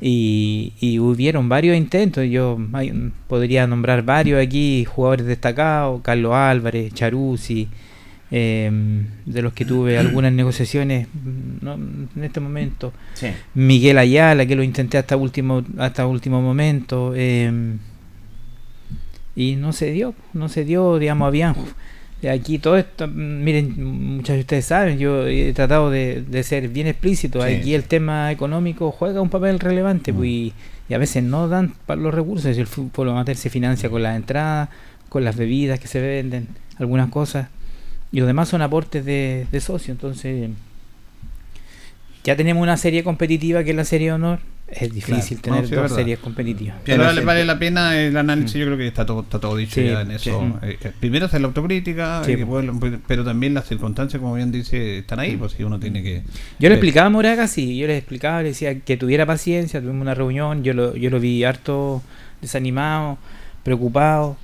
y, 0.01 0.73
y 0.81 0.99
hubieron 0.99 1.51
varios 1.51 1.77
intentos. 1.77 2.25
Yo 2.25 2.59
hay- 2.73 3.13
podría 3.27 3.67
nombrar 3.67 4.03
varios 4.03 4.41
aquí, 4.43 4.87
jugadores 4.87 5.27
destacados, 5.27 6.01
Carlos 6.03 6.33
Álvarez, 6.35 6.95
Charuzzi. 6.95 7.69
Eh, 8.31 8.71
de 9.27 9.43
los 9.43 9.53
que 9.55 9.65
tuve 9.65 9.99
algunas 10.05 10.33
negociaciones 10.33 11.09
mm, 11.09 11.65
no, 11.65 11.75
en 11.75 12.09
este 12.25 12.41
momento 12.41 12.93
Sí. 13.15 13.29
Miguel 13.55 13.99
Ayala, 13.99 14.45
que 14.47 14.55
lo 14.57 14.63
intenté 14.63 14.99
hasta 14.99 15.17
último, 15.17 15.65
hasta 15.79 16.07
último 16.07 16.41
momento. 16.43 17.13
eh, 17.17 17.77
y 19.37 19.55
no 19.57 19.73
se 19.73 19.93
dio, 19.93 20.15
no 20.33 20.49
se 20.49 20.65
dio, 20.65 20.99
digamos, 20.99 21.29
habían 21.29 21.55
aquí 22.29 22.59
todo 22.59 22.77
esto, 22.77 23.07
mm, 23.07 23.45
miren, 23.45 24.17
muchos 24.17 24.35
de 24.35 24.41
ustedes 24.41 24.65
saben, 24.65 24.99
yo 24.99 25.27
he 25.29 25.53
tratado 25.53 25.91
de, 25.91 26.23
de 26.23 26.43
ser 26.43 26.69
bien 26.69 26.89
explícito, 26.89 27.41
Sí. 27.47 27.55
aquí 27.55 27.75
el 27.75 27.85
tema 27.85 28.33
económico 28.33 28.91
juega 28.91 29.21
un 29.21 29.31
papel 29.31 29.61
relevante 29.61 30.13
pues, 30.13 30.29
y, 30.29 30.53
y 30.89 30.95
a 30.95 30.99
veces 30.99 31.23
no 31.23 31.47
dan 31.47 31.75
para 31.87 32.01
los 32.01 32.13
recursos, 32.13 32.57
el 32.59 32.67
fútbol 32.67 33.11
amateur 33.11 33.37
se 33.37 33.49
financia 33.51 33.89
con 33.89 34.03
las 34.03 34.17
entradas, 34.17 34.69
con 35.09 35.23
las 35.25 35.37
bebidas 35.37 35.79
que 35.79 35.87
se 35.87 36.01
venden, 36.01 36.49
algunas 36.79 37.09
cosas, 37.09 37.47
y 38.13 38.19
los 38.19 38.27
demás 38.27 38.49
son 38.49 38.63
aportes 38.63 39.05
de, 39.05 39.47
de 39.51 39.61
socio, 39.61 39.93
entonces 39.93 40.51
ya 42.25 42.37
tenemos 42.37 42.63
una 42.63 42.77
serie 42.77 43.03
competitiva 43.05 43.65
que 43.65 43.71
es 43.71 43.77
la 43.77 43.85
serie 43.85 44.09
de 44.09 44.13
honor. 44.15 44.41
Es 44.67 44.93
difícil 44.93 45.39
Claro. 45.41 45.63
No, 45.63 45.63
tener 45.63 45.69
sí, 45.69 45.73
es 45.75 45.77
dos 45.77 45.83
verdad. 45.85 45.97
series 45.97 46.19
competitivas. 46.19 46.77
Pero 46.85 47.03
vale, 47.03 47.23
vale 47.23 47.45
la 47.47 47.59
pena 47.59 47.99
el 47.99 48.15
análisis, 48.15 48.55
Mm. 48.57 48.59
yo 48.59 48.65
creo 48.67 48.77
que 48.77 48.87
está 48.87 49.07
todo, 49.07 49.23
está 49.23 49.39
todo 49.39 49.57
dicho 49.57 49.77
Sí, 49.77 49.87
ya 49.87 50.03
en 50.03 50.11
eso. 50.11 50.41
sí. 50.61 50.67
Eh, 50.67 50.79
eh, 50.83 50.93
primero 51.01 51.25
hacer 51.25 51.41
la 51.41 51.47
autocrítica, 51.47 52.23
Sí, 52.23 52.33
y 52.33 52.37
después- 52.37 52.67
pero 53.07 53.25
también 53.25 53.55
las 53.55 53.67
circunstancias, 53.67 54.21
como 54.21 54.35
bien 54.35 54.53
dice, 54.53 54.99
están 54.99 55.21
ahí, 55.21 55.39
pues 55.39 55.53
si 55.53 55.63
uno 55.65 55.81
tiene 55.81 56.03
que... 56.03 56.23
Yo 56.59 56.69
le 56.69 56.75
explicaba 56.75 57.07
a 57.07 57.11
Moraga, 57.11 57.47
sí, 57.49 57.79
yo 57.79 57.87
le 57.87 57.97
explicaba, 57.97 58.43
le 58.43 58.49
decía 58.49 58.79
que 58.81 58.99
tuviera 58.99 59.25
paciencia, 59.25 59.81
tuvimos 59.81 60.03
una 60.03 60.13
reunión, 60.15 60.63
yo 60.63 60.75
lo, 60.75 60.95
yo 60.97 61.09
lo 61.09 61.19
vi 61.19 61.45
harto 61.45 62.03
desanimado, 62.43 63.17
preocupado, 63.63 64.37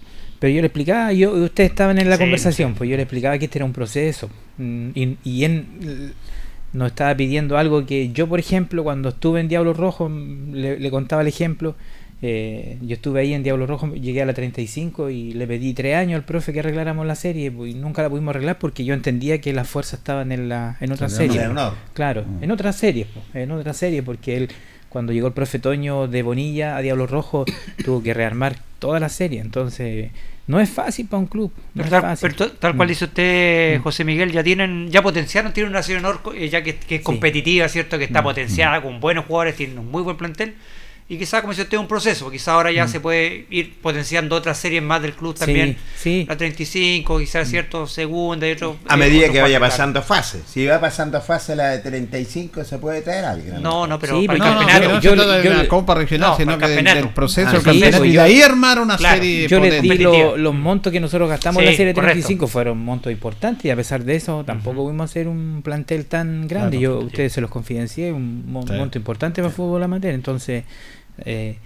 pero 0.45 0.57
yo 0.57 0.61
le 0.61 0.67
explicaba, 0.67 1.11
yo, 1.15 1.33
ustedes 1.33 1.71
estaban 1.71 1.99
en 1.99 2.11
la 2.11 2.17
Sí, 2.17 2.23
conversación, 2.23 2.75
pues 2.75 2.91
yo 2.91 2.97
le 2.97 3.05
explicaba 3.05 3.39
que 3.39 3.47
este 3.47 3.57
era 3.57 3.65
un 3.65 3.73
proceso, 3.73 4.29
mm, 4.59 4.89
y, 4.95 5.17
y 5.25 5.45
él 5.45 5.65
mm, 5.81 6.77
nos 6.77 6.89
estaba 6.89 7.17
pidiendo 7.17 7.57
algo 7.57 7.87
que 7.87 8.11
yo, 8.13 8.29
por 8.29 8.39
ejemplo, 8.39 8.85
cuando 8.85 9.09
estuve 9.09 9.41
en 9.41 9.49
Diablo 9.49 9.73
Rojo, 9.73 10.11
mm, 10.11 10.53
le, 10.53 10.79
le 10.79 10.91
contaba 10.91 11.23
el 11.23 11.29
ejemplo, 11.29 11.77
eh, 12.21 12.77
yo 12.83 12.93
estuve 12.93 13.21
ahí 13.21 13.33
en 13.33 13.43
Diablo 13.43 13.67
Rojo, 13.67 13.95
llegué 13.95 14.21
a 14.21 14.27
la 14.27 14.35
35 14.35 15.09
y 15.09 15.33
le 15.33 15.47
pedí 15.47 15.73
tres 15.73 15.97
años 15.97 16.19
al 16.19 16.27
profe 16.27 16.53
que 16.53 16.61
arregláramos 16.61 17.07
la 17.07 17.15
serie, 17.15 17.51
pues, 17.51 17.75
y 17.75 17.75
nunca 17.79 18.03
la 18.03 18.11
pudimos 18.11 18.35
arreglar 18.35 18.59
porque 18.59 18.85
yo 18.85 18.93
entendía 18.93 19.41
que 19.41 19.55
las 19.55 19.67
fuerzas 19.67 20.01
estaban 20.01 20.31
en, 20.31 20.51
la, 20.51 20.77
en 20.83 20.93
otra 20.93 21.07
En 21.07 21.11
serie. 21.11 21.41
Claro, 21.95 22.23
en 22.43 22.51
otra 22.51 22.75
serie, 22.75 23.07
po, 23.07 23.23
en 23.33 23.51
otra 23.51 23.73
serie, 23.73 24.03
porque 24.03 24.37
él, 24.37 24.49
cuando 24.91 25.15
llegó 25.15 25.29
el 25.29 25.33
profe 25.33 25.59
Toño 25.59 26.07
de 26.07 26.23
Bonilla 26.23 26.77
a 26.77 26.83
Diablo 26.83 27.07
Rojo, 27.07 27.47
tuvo 27.83 28.03
que 28.03 28.13
rearmar 28.13 28.57
toda 28.79 29.01
la 29.01 29.09
serie. 29.09 29.41
Entonces, 29.41 30.11
no 30.47 30.61
es 30.61 30.69
fácil 30.71 31.07
para 31.07 31.21
un 31.21 31.27
club. 31.27 31.51
No 31.75 31.83
Pero 31.83 31.85
es 31.85 31.91
tal, 31.91 32.03
fácil. 32.03 32.35
pero 32.37 32.53
tal 32.53 32.77
cual 32.77 32.87
Mm. 32.89 32.91
dice 32.91 33.05
usted, 33.07 33.79
Mm. 33.79 33.83
José 33.83 34.05
Miguel, 34.05 34.33
ya 34.33 34.43
tienen, 34.43 34.91
ya 34.91 35.03
potenciaron, 35.03 35.53
tienen 35.53 35.71
una 35.75 35.81
honor 35.99 36.21
eh, 36.35 36.49
ya 36.49 36.63
que, 36.63 36.77
que 36.77 36.97
es 36.97 37.03
competitiva, 37.03 37.69
¿cierto? 37.69 37.99
Que 37.99 38.05
está 38.05 38.21
Mm. 38.21 38.25
potenciada 38.25 38.83
con 38.83 39.01
buenos 39.01 39.25
jugadores, 39.27 39.57
tienen 39.57 39.79
un 39.79 39.91
muy 39.91 40.03
buen 40.03 40.17
plantel. 40.17 40.55
Y 41.07 41.19
quizá, 41.19 41.43
como 41.43 41.53
dice 41.53 41.63
usted, 41.65 41.77
un 41.77 41.87
proceso. 41.87 42.31
Quizá 42.31 42.53
ahora 42.55 42.73
ya 42.73 42.87
Mm. 42.87 42.89
se 42.89 42.99
puede 42.99 43.45
ir 43.51 43.75
potenciando 43.83 44.35
otras 44.37 44.57
series 44.57 44.83
más 44.83 45.03
del 45.03 45.13
club 45.13 45.35
Sí, 45.37 45.45
también. 45.45 45.77
sí. 45.97 46.25
La 46.27 46.35
35, 46.35 47.19
quizás, 47.19 47.47
¿cierto? 47.47 47.87
Segunda 47.87 48.49
y 48.49 48.53
otro. 48.53 48.77
A 48.89 48.97
medida 48.97 49.25
otro 49.25 49.35
que 49.35 49.41
vaya 49.43 49.61
pasando 49.61 50.01
fase. 50.01 50.41
Si 50.47 50.65
va 50.65 50.81
pasando 50.81 51.21
fase 51.21 51.55
la 51.57 51.69
de 51.69 51.81
35, 51.81 52.65
se 52.65 52.79
puede 52.79 53.03
traer 53.03 53.27
a 53.27 53.33
alguien. 53.33 53.63
No, 53.63 53.87
no, 53.87 53.99
pero 53.99 54.19
Sí, 54.19 54.27
para 54.27 54.37
el 54.39 54.39
No, 54.39 54.47
no, 54.47 54.59
campeonato. 54.61 54.89
no, 54.89 54.95
no 54.95 55.01
yo- 55.03 55.43
de 55.43 55.51
la 55.55 55.69
Copa 55.69 55.95
Regional, 55.95 56.31
No, 56.31 56.37
sino 56.39 56.57
que 56.59 56.65
el 56.65 56.71
del, 56.71 56.77
campeonato. 56.79 57.05
del 57.07 57.15
proceso 57.15 57.49
Ah, 57.49 57.53
del 57.53 57.61
sí, 57.61 57.67
campeonato. 57.67 58.05
y 58.07 58.13
de 58.13 58.21
ahí 58.21 58.41
armar 58.43 58.79
una 58.81 58.97
Claro, 58.97 59.17
serie 59.17 59.47
Yo 59.47 59.61
les 59.61 59.75
potente. 59.75 59.97
di 59.99 60.03
lo- 60.03 60.37
los 60.39 60.55
montos 60.55 60.91
que 60.91 61.01
nosotros 61.01 61.29
gastamos 61.29 61.61
en 61.63 61.67
Sí, 61.69 61.73
la 61.73 61.77
serie 61.77 61.93
correcto. 61.93 62.13
35 62.15 62.47
fueron 62.47 62.79
montos 62.79 63.13
importantes 63.13 63.67
y 63.67 63.71
a 63.71 63.77
pesar 63.77 64.03
de 64.05 64.17
eso 64.17 64.43
tampoco 64.47 64.85
pudimos 64.85 65.11
hacer 65.11 65.29
un 65.29 65.61
plantel 65.63 66.07
tan 66.07 66.49
grande. 66.49 66.79
Claro, 66.79 66.95
Yo 66.95 67.01
sí. 67.03 67.07
ustedes 67.09 67.33
se 67.35 67.43
los 67.43 67.51
confidencié, 67.51 68.11
un 68.11 68.51
mon- 68.51 68.67
Sí. 68.67 68.73
monto 68.73 68.97
importante 68.97 69.43
para 69.43 69.49
el 69.51 69.55
fútbol 69.55 69.83
amateur, 69.83 70.15
entonces 70.15 70.65
eh, 71.19 71.59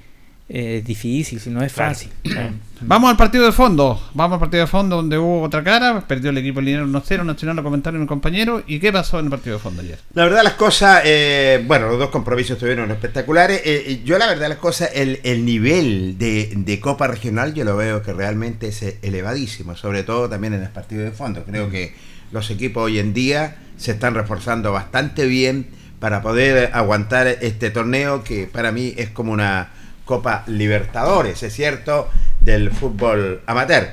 eh, 0.51 0.83
difícil, 0.85 1.41
si 1.41 1.51
no 1.51 1.63
es 1.63 1.75
Claro. 1.75 1.91
fácil. 1.95 2.11
Vamos 2.81 3.11
al 3.11 3.17
partido 3.19 3.45
de 3.45 3.53
fondo. 3.53 4.01
Vamos 4.15 4.37
al 4.37 4.41
partido 4.41 4.63
de 4.63 4.67
fondo 4.67 4.97
donde 4.97 5.19
hubo 5.19 5.43
otra 5.43 5.63
cara. 5.63 6.01
Perdió 6.07 6.31
el 6.31 6.39
equipo 6.39 6.61
lineal 6.63 6.87
1-0. 6.87 7.23
Nacional 7.25 7.57
lo 7.57 7.63
comentaron 7.63 8.01
un 8.01 8.07
compañero. 8.07 8.63
¿Y 8.67 8.79
qué 8.79 8.91
pasó 8.93 9.19
en 9.19 9.27
el 9.27 9.31
partido 9.31 9.57
de 9.57 9.63
fondo 9.63 9.83
ayer? 9.83 9.99
La 10.15 10.25
verdad 10.25 10.43
las 10.45 10.55
cosas, 10.55 11.03
eh, 11.05 11.63
bueno, 11.67 11.89
los 11.89 11.99
dos 11.99 12.09
compromisos 12.09 12.53
estuvieron 12.53 12.91
espectaculares. 12.91 13.61
Eh, 13.65 13.85
eh, 13.89 14.03
yo 14.05 14.17
la 14.17 14.27
verdad 14.27 14.49
las 14.49 14.59
cosas, 14.59 14.91
el, 14.95 15.21
el 15.25 15.45
nivel 15.45 16.17
de, 16.17 16.53
de 16.57 16.81
Copa 16.81 17.09
Regional 17.09 17.53
yo 17.53 17.65
lo 17.65 17.77
veo 17.77 18.03
que 18.03 18.13
realmente 18.15 18.69
es 18.69 18.81
eh, 18.83 18.99
elevadísimo, 19.03 19.77
sobre 19.77 20.03
todo 20.05 20.29
también 20.31 20.55
en 20.55 20.63
el 20.63 20.71
partido 20.71 21.03
de 21.05 21.11
fondo. 21.11 21.45
Creo 21.45 21.69
que 21.69 21.95
los 22.33 22.49
equipos 22.51 22.85
hoy 22.85 22.99
en 23.01 23.13
día 23.13 23.57
se 23.77 23.91
están 23.91 24.15
reforzando 24.15 24.73
bastante 24.73 25.27
bien 25.27 25.67
para 26.01 26.23
poder 26.23 26.71
aguantar 26.73 27.27
este 27.27 27.71
torneo 27.71 28.23
que 28.23 28.47
para 28.47 28.73
mí 28.73 28.95
es 28.97 29.11
como 29.11 29.33
una 29.33 29.71
Copa 30.05 30.45
Libertadores, 30.47 31.43
es 31.43 31.53
cierto, 31.53 32.09
del 32.41 32.71
fútbol 32.71 33.43
amateur. 33.47 33.89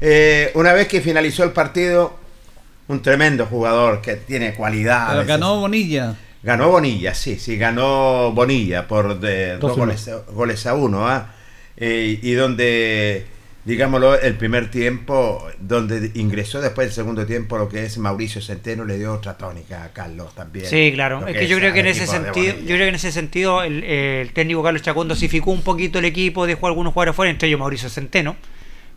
Eh, 0.00 0.52
una 0.54 0.72
vez 0.72 0.86
que 0.86 1.00
finalizó 1.00 1.42
el 1.42 1.50
partido, 1.50 2.16
un 2.86 3.02
tremendo 3.02 3.46
jugador 3.46 4.00
que 4.00 4.16
tiene 4.16 4.54
cualidades. 4.54 5.16
Pero 5.16 5.26
ganó 5.26 5.60
Bonilla. 5.60 6.14
Ganó 6.42 6.70
Bonilla, 6.70 7.14
sí, 7.14 7.38
sí, 7.38 7.56
ganó 7.56 8.30
Bonilla 8.32 8.86
por 8.86 9.18
de, 9.18 9.58
dos 9.58 9.72
2-1. 9.72 9.76
goles, 9.76 10.10
goles 10.32 10.66
a 10.66 10.74
uno, 10.74 11.08
¿ah? 11.08 11.34
Eh, 11.76 12.20
y 12.22 12.32
donde 12.32 13.26
digámoslo, 13.64 14.18
el 14.18 14.34
primer 14.34 14.70
tiempo, 14.70 15.46
donde 15.60 16.10
ingresó 16.14 16.60
después 16.60 16.86
del 16.88 16.94
segundo 16.94 17.26
tiempo 17.26 17.58
lo 17.58 17.68
que 17.68 17.84
es 17.84 17.98
Mauricio 17.98 18.40
Centeno, 18.40 18.84
le 18.84 18.96
dio 18.98 19.12
otra 19.12 19.36
tónica 19.36 19.84
a 19.84 19.92
Carlos 19.92 20.34
también. 20.34 20.66
Sí, 20.66 20.90
claro. 20.94 21.26
Es 21.26 21.36
que 21.36 21.46
yo 21.48 21.58
creo 21.58 21.72
que 21.74 21.80
en 21.80 21.86
ese 21.88 22.06
sentido, 22.06 22.54
yo 22.60 22.64
creo 22.66 22.78
que 22.78 22.88
en 22.88 22.94
ese 22.94 23.12
sentido 23.12 23.62
el, 23.62 23.84
el 23.84 24.32
técnico 24.32 24.62
Carlos 24.62 24.82
Chacón 24.82 25.08
dosificó 25.08 25.50
un 25.50 25.62
poquito 25.62 25.98
el 25.98 26.04
equipo, 26.06 26.46
dejó 26.46 26.66
a 26.66 26.70
algunos 26.70 26.92
jugadores 26.94 27.14
fuera, 27.16 27.30
entre 27.30 27.48
ellos 27.48 27.60
Mauricio 27.60 27.90
Centeno, 27.90 28.36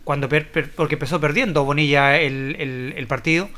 cuando 0.04 0.28
per- 0.28 0.50
per- 0.50 0.70
porque 0.70 0.94
empezó 0.94 1.20
perdiendo 1.20 1.64
Bonilla 1.64 2.18
el, 2.18 2.56
el- 2.58 2.94
el 2.96 3.06
partido. 3.06 3.50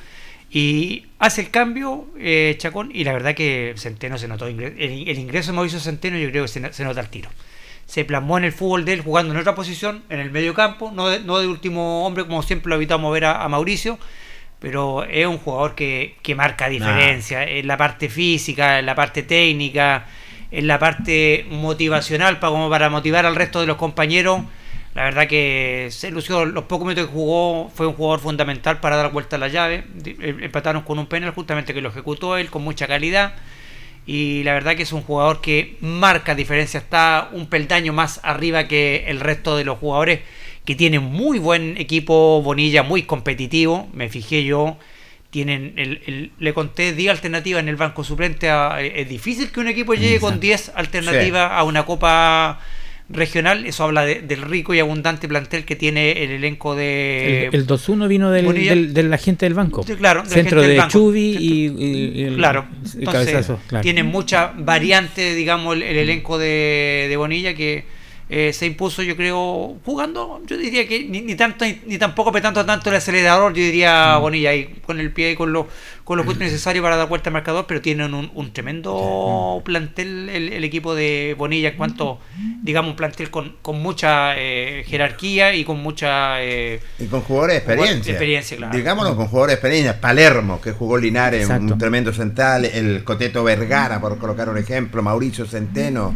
Y 0.50 1.07
hace 1.18 1.40
el 1.40 1.50
cambio 1.50 2.07
eh, 2.18 2.55
Chacón 2.59 2.90
y 2.94 3.02
la 3.02 3.12
verdad 3.12 3.34
que 3.34 3.74
Centeno 3.76 4.18
se 4.18 4.28
notó. 4.28 4.46
El, 4.46 5.18
ingreso 5.18 5.50
de 5.50 5.57
Mauricio 5.57 5.80
Centeno 5.80 6.16
yo 6.18 6.30
creo 6.30 6.44
que 6.44 6.48
se, 6.48 6.72
se 6.72 6.84
nota 6.84 7.00
al 7.00 7.09
tiro. 7.09 7.28
Se 7.87 8.05
plasmó 8.05 8.39
en 8.39 8.45
el 8.45 8.53
fútbol 8.53 8.85
de 8.85 8.95
él 8.95 9.01
jugando 9.03 9.35
en 9.35 9.41
otra 9.41 9.55
posición, 9.55 10.03
en 10.09 10.20
el 10.20 10.30
medio 10.30 10.55
campo, 10.55 10.91
no 10.93 11.09
de, 11.09 11.20
no 11.20 11.39
de 11.39 11.47
último 11.47 12.07
hombre 12.07 12.24
como 12.26 12.43
siempre 12.43 12.70
lo 12.70 12.76
evitamos 12.76 13.12
ver 13.12 13.26
a, 13.26 13.45
a 13.45 13.49
Mauricio, 13.49 13.99
pero 14.59 15.05
es 15.05 15.26
un 15.26 15.39
jugador 15.39 15.74
que, 15.74 16.16
que 16.22 16.35
marca 16.35 16.68
diferencia 16.68 17.45
en 17.45 17.66
la 17.66 17.76
parte 17.76 18.09
física, 18.09 18.78
en 18.78 18.87
la 18.87 18.95
parte 18.95 19.22
técnica, 19.22 20.07
en 20.51 20.66
la 20.66 20.78
parte 20.78 21.47
motivacional 21.51 22.39
para, 22.39 22.53
como 22.53 22.70
para 22.70 22.89
motivar 22.89 23.26
al 23.26 23.35
resto 23.35 23.61
de 23.61 23.66
los 23.66 23.76
compañeros. 23.76 24.43
La 24.95 25.03
verdad 25.03 25.26
que 25.26 25.89
se 25.91 26.12
lució 26.12 26.45
los 26.45 26.64
pocos 26.64 26.87
minutos 26.87 27.07
que 27.09 27.12
jugó, 27.12 27.68
fue 27.74 27.89
un 27.89 27.95
jugador 27.95 28.20
fundamental 28.20 28.78
para 28.78 28.97
dar 28.97 29.11
vuelta 29.11 29.35
a 29.35 29.41
la 29.41 29.49
llave. 29.49 29.85
Eh, 30.05 30.37
Empataron 30.43 30.82
con 30.82 31.01
un 31.01 31.07
penal 31.07 31.32
justamente 31.32 31.74
que 31.74 31.80
lo 31.80 31.89
ejecutó 31.89 32.37
él 32.37 32.49
con 32.49 32.62
mucha 32.62 32.87
calidad. 32.87 33.35
Y 34.07 34.42
la 34.42 34.52
verdad 34.52 34.76
que 34.76 34.82
es 34.82 34.92
un 34.92 35.02
jugador 35.02 35.40
que 35.40 35.76
marca 35.80 36.34
diferencia, 36.34 36.78
está 36.78 37.30
un 37.32 37.46
peldaño 37.46 37.92
más 37.92 38.20
arriba 38.22 38.68
que 38.68 39.05
el 39.09 39.20
resto 39.20 39.57
de 39.57 39.64
los 39.64 39.78
jugadores 39.78 40.20
que 40.66 40.74
tienen 40.74 41.02
muy 41.02 41.38
buen 41.38 41.76
equipo 41.78 42.42
Bonilla, 42.42 42.82
muy 42.82 43.02
competitivo. 43.05 43.88
Me 43.94 44.09
fijé 44.11 44.44
yo, 44.44 44.76
tienen 45.30 45.72
el, 45.76 46.00
el- 46.07 46.32
le 46.38 46.52
conté 46.55 46.92
10 46.92 47.11
alternativas 47.11 47.62
en 47.62 47.68
el 47.68 47.76
banco 47.76 48.05
suplente. 48.05 48.48
a- 48.50 48.80
es 48.82 49.09
difícil 49.09 49.50
que 49.50 49.61
un 49.61 49.68
equipo 49.68 49.94
llegue 49.94 50.20
con 50.20 50.38
10 50.40 50.70
alternativas 50.74 51.50
a 51.52 51.64
una 51.64 51.84
copa 51.86 52.61
regional. 53.11 53.66
Eso 53.66 53.84
habla 53.84 54.05
de- 54.05 54.20
del 54.22 54.42
rico 54.42 54.72
y 54.74 54.80
abundante 54.80 55.28
plantel 55.28 55.64
que 55.64 55.76
tiene 55.76 56.24
el 56.24 56.30
elenco 56.30 56.74
de 56.74 57.46
El, 57.46 57.55
el 57.55 57.66
2-1 57.66 58.09
vino 58.09 58.30
del, 58.30 58.52
del, 58.55 58.94
de 58.94 59.02
la 59.02 59.18
gente 59.18 59.46
del 59.46 59.55
banco. 59.55 59.82
Sí, 59.86 59.94
claro, 59.94 60.22
de 60.22 60.28
la 60.28 60.34
Centro 60.34 60.61
del 60.62 60.70
de 60.70 60.76
banco. 60.78 60.90
Chubi 60.92 61.36
y, 61.38 61.66
y- 61.68 62.12
y 62.20 62.22
el, 62.24 62.36
Claro, 62.36 62.66
el 62.94 62.98
entonces 63.00 63.05
cabezazo. 63.30 63.61
Claro. 63.68 63.82
tiene 63.82 64.02
mucha 64.02 64.52
variante, 64.57 65.34
digamos, 65.34 65.76
el, 65.76 65.82
el 65.82 65.96
elenco 65.98 66.38
de, 66.38 67.07
de 67.09 67.16
Bonilla 67.16 67.55
que 67.55 67.84
eh, 68.31 68.53
se 68.53 68.66
impuso, 68.66 69.03
yo 69.03 69.16
creo, 69.16 69.77
jugando, 69.85 70.41
yo 70.47 70.57
diría 70.57 70.89
que 70.89 71.05
ni, 71.05 71.20
ni 71.20 71.35
tanto 71.35 71.64
ni 71.87 71.99
tampoco 71.99 72.31
apretando 72.31 72.64
tanto 72.64 72.91
el 72.91 72.97
acelerador, 72.97 73.53
yo 73.53 73.62
diría 73.62 74.16
Bonilla 74.16 74.51
ahí 74.51 74.81
con 74.87 74.99
el 74.99 75.11
pie 75.12 75.33
y 75.33 75.35
con 75.37 75.53
los 75.53 75.66
con 76.05 76.18
los 76.18 76.27
puntos 76.27 76.43
necesarios 76.43 76.83
para 76.83 76.97
dar 76.99 77.09
vuelta 77.09 77.31
al 77.31 77.33
marcador, 77.33 77.64
pero 77.66 77.81
tienen 77.81 78.12
un, 78.12 78.31
un 78.35 78.53
tremendo 78.53 79.62
plantel 79.64 80.29
el, 80.29 80.53
el 80.53 80.62
equipo 80.64 80.95
de 80.95 81.35
Bonilla 81.39 81.70
en 81.70 81.77
cuanto, 81.79 82.18
digamos, 82.62 82.91
un 82.91 82.97
plantel 82.97 83.31
con, 83.31 83.57
con 83.62 83.81
mucha 83.81 84.35
eh, 84.37 84.85
jerarquía 84.87 85.55
y 85.55 85.64
con 85.64 85.79
mucha 85.83 86.43
eh, 86.43 86.81
Y 86.99 87.07
con 87.07 87.22
jugadores 87.22 87.55
de 87.55 87.59
experiencia. 87.72 88.12
experiencia, 88.12 88.57
claro. 88.59 88.77
Digámoslo, 88.77 89.16
con 89.16 89.29
jugadores 89.29 89.53
de 89.53 89.55
experiencia. 89.61 90.01
Palermo, 90.01 90.61
que 90.61 90.72
jugó 90.72 90.99
Linares, 90.99 91.43
Exacto. 91.43 91.72
un 91.72 91.79
tremendo 91.79 92.12
central. 92.12 92.66
El 92.66 93.03
Coteto 93.05 93.43
Vergara, 93.43 93.99
por 93.99 94.18
colocar 94.18 94.51
un 94.51 94.59
ejemplo. 94.59 95.03
Mauricio 95.03 95.47
Centeno 95.47 96.14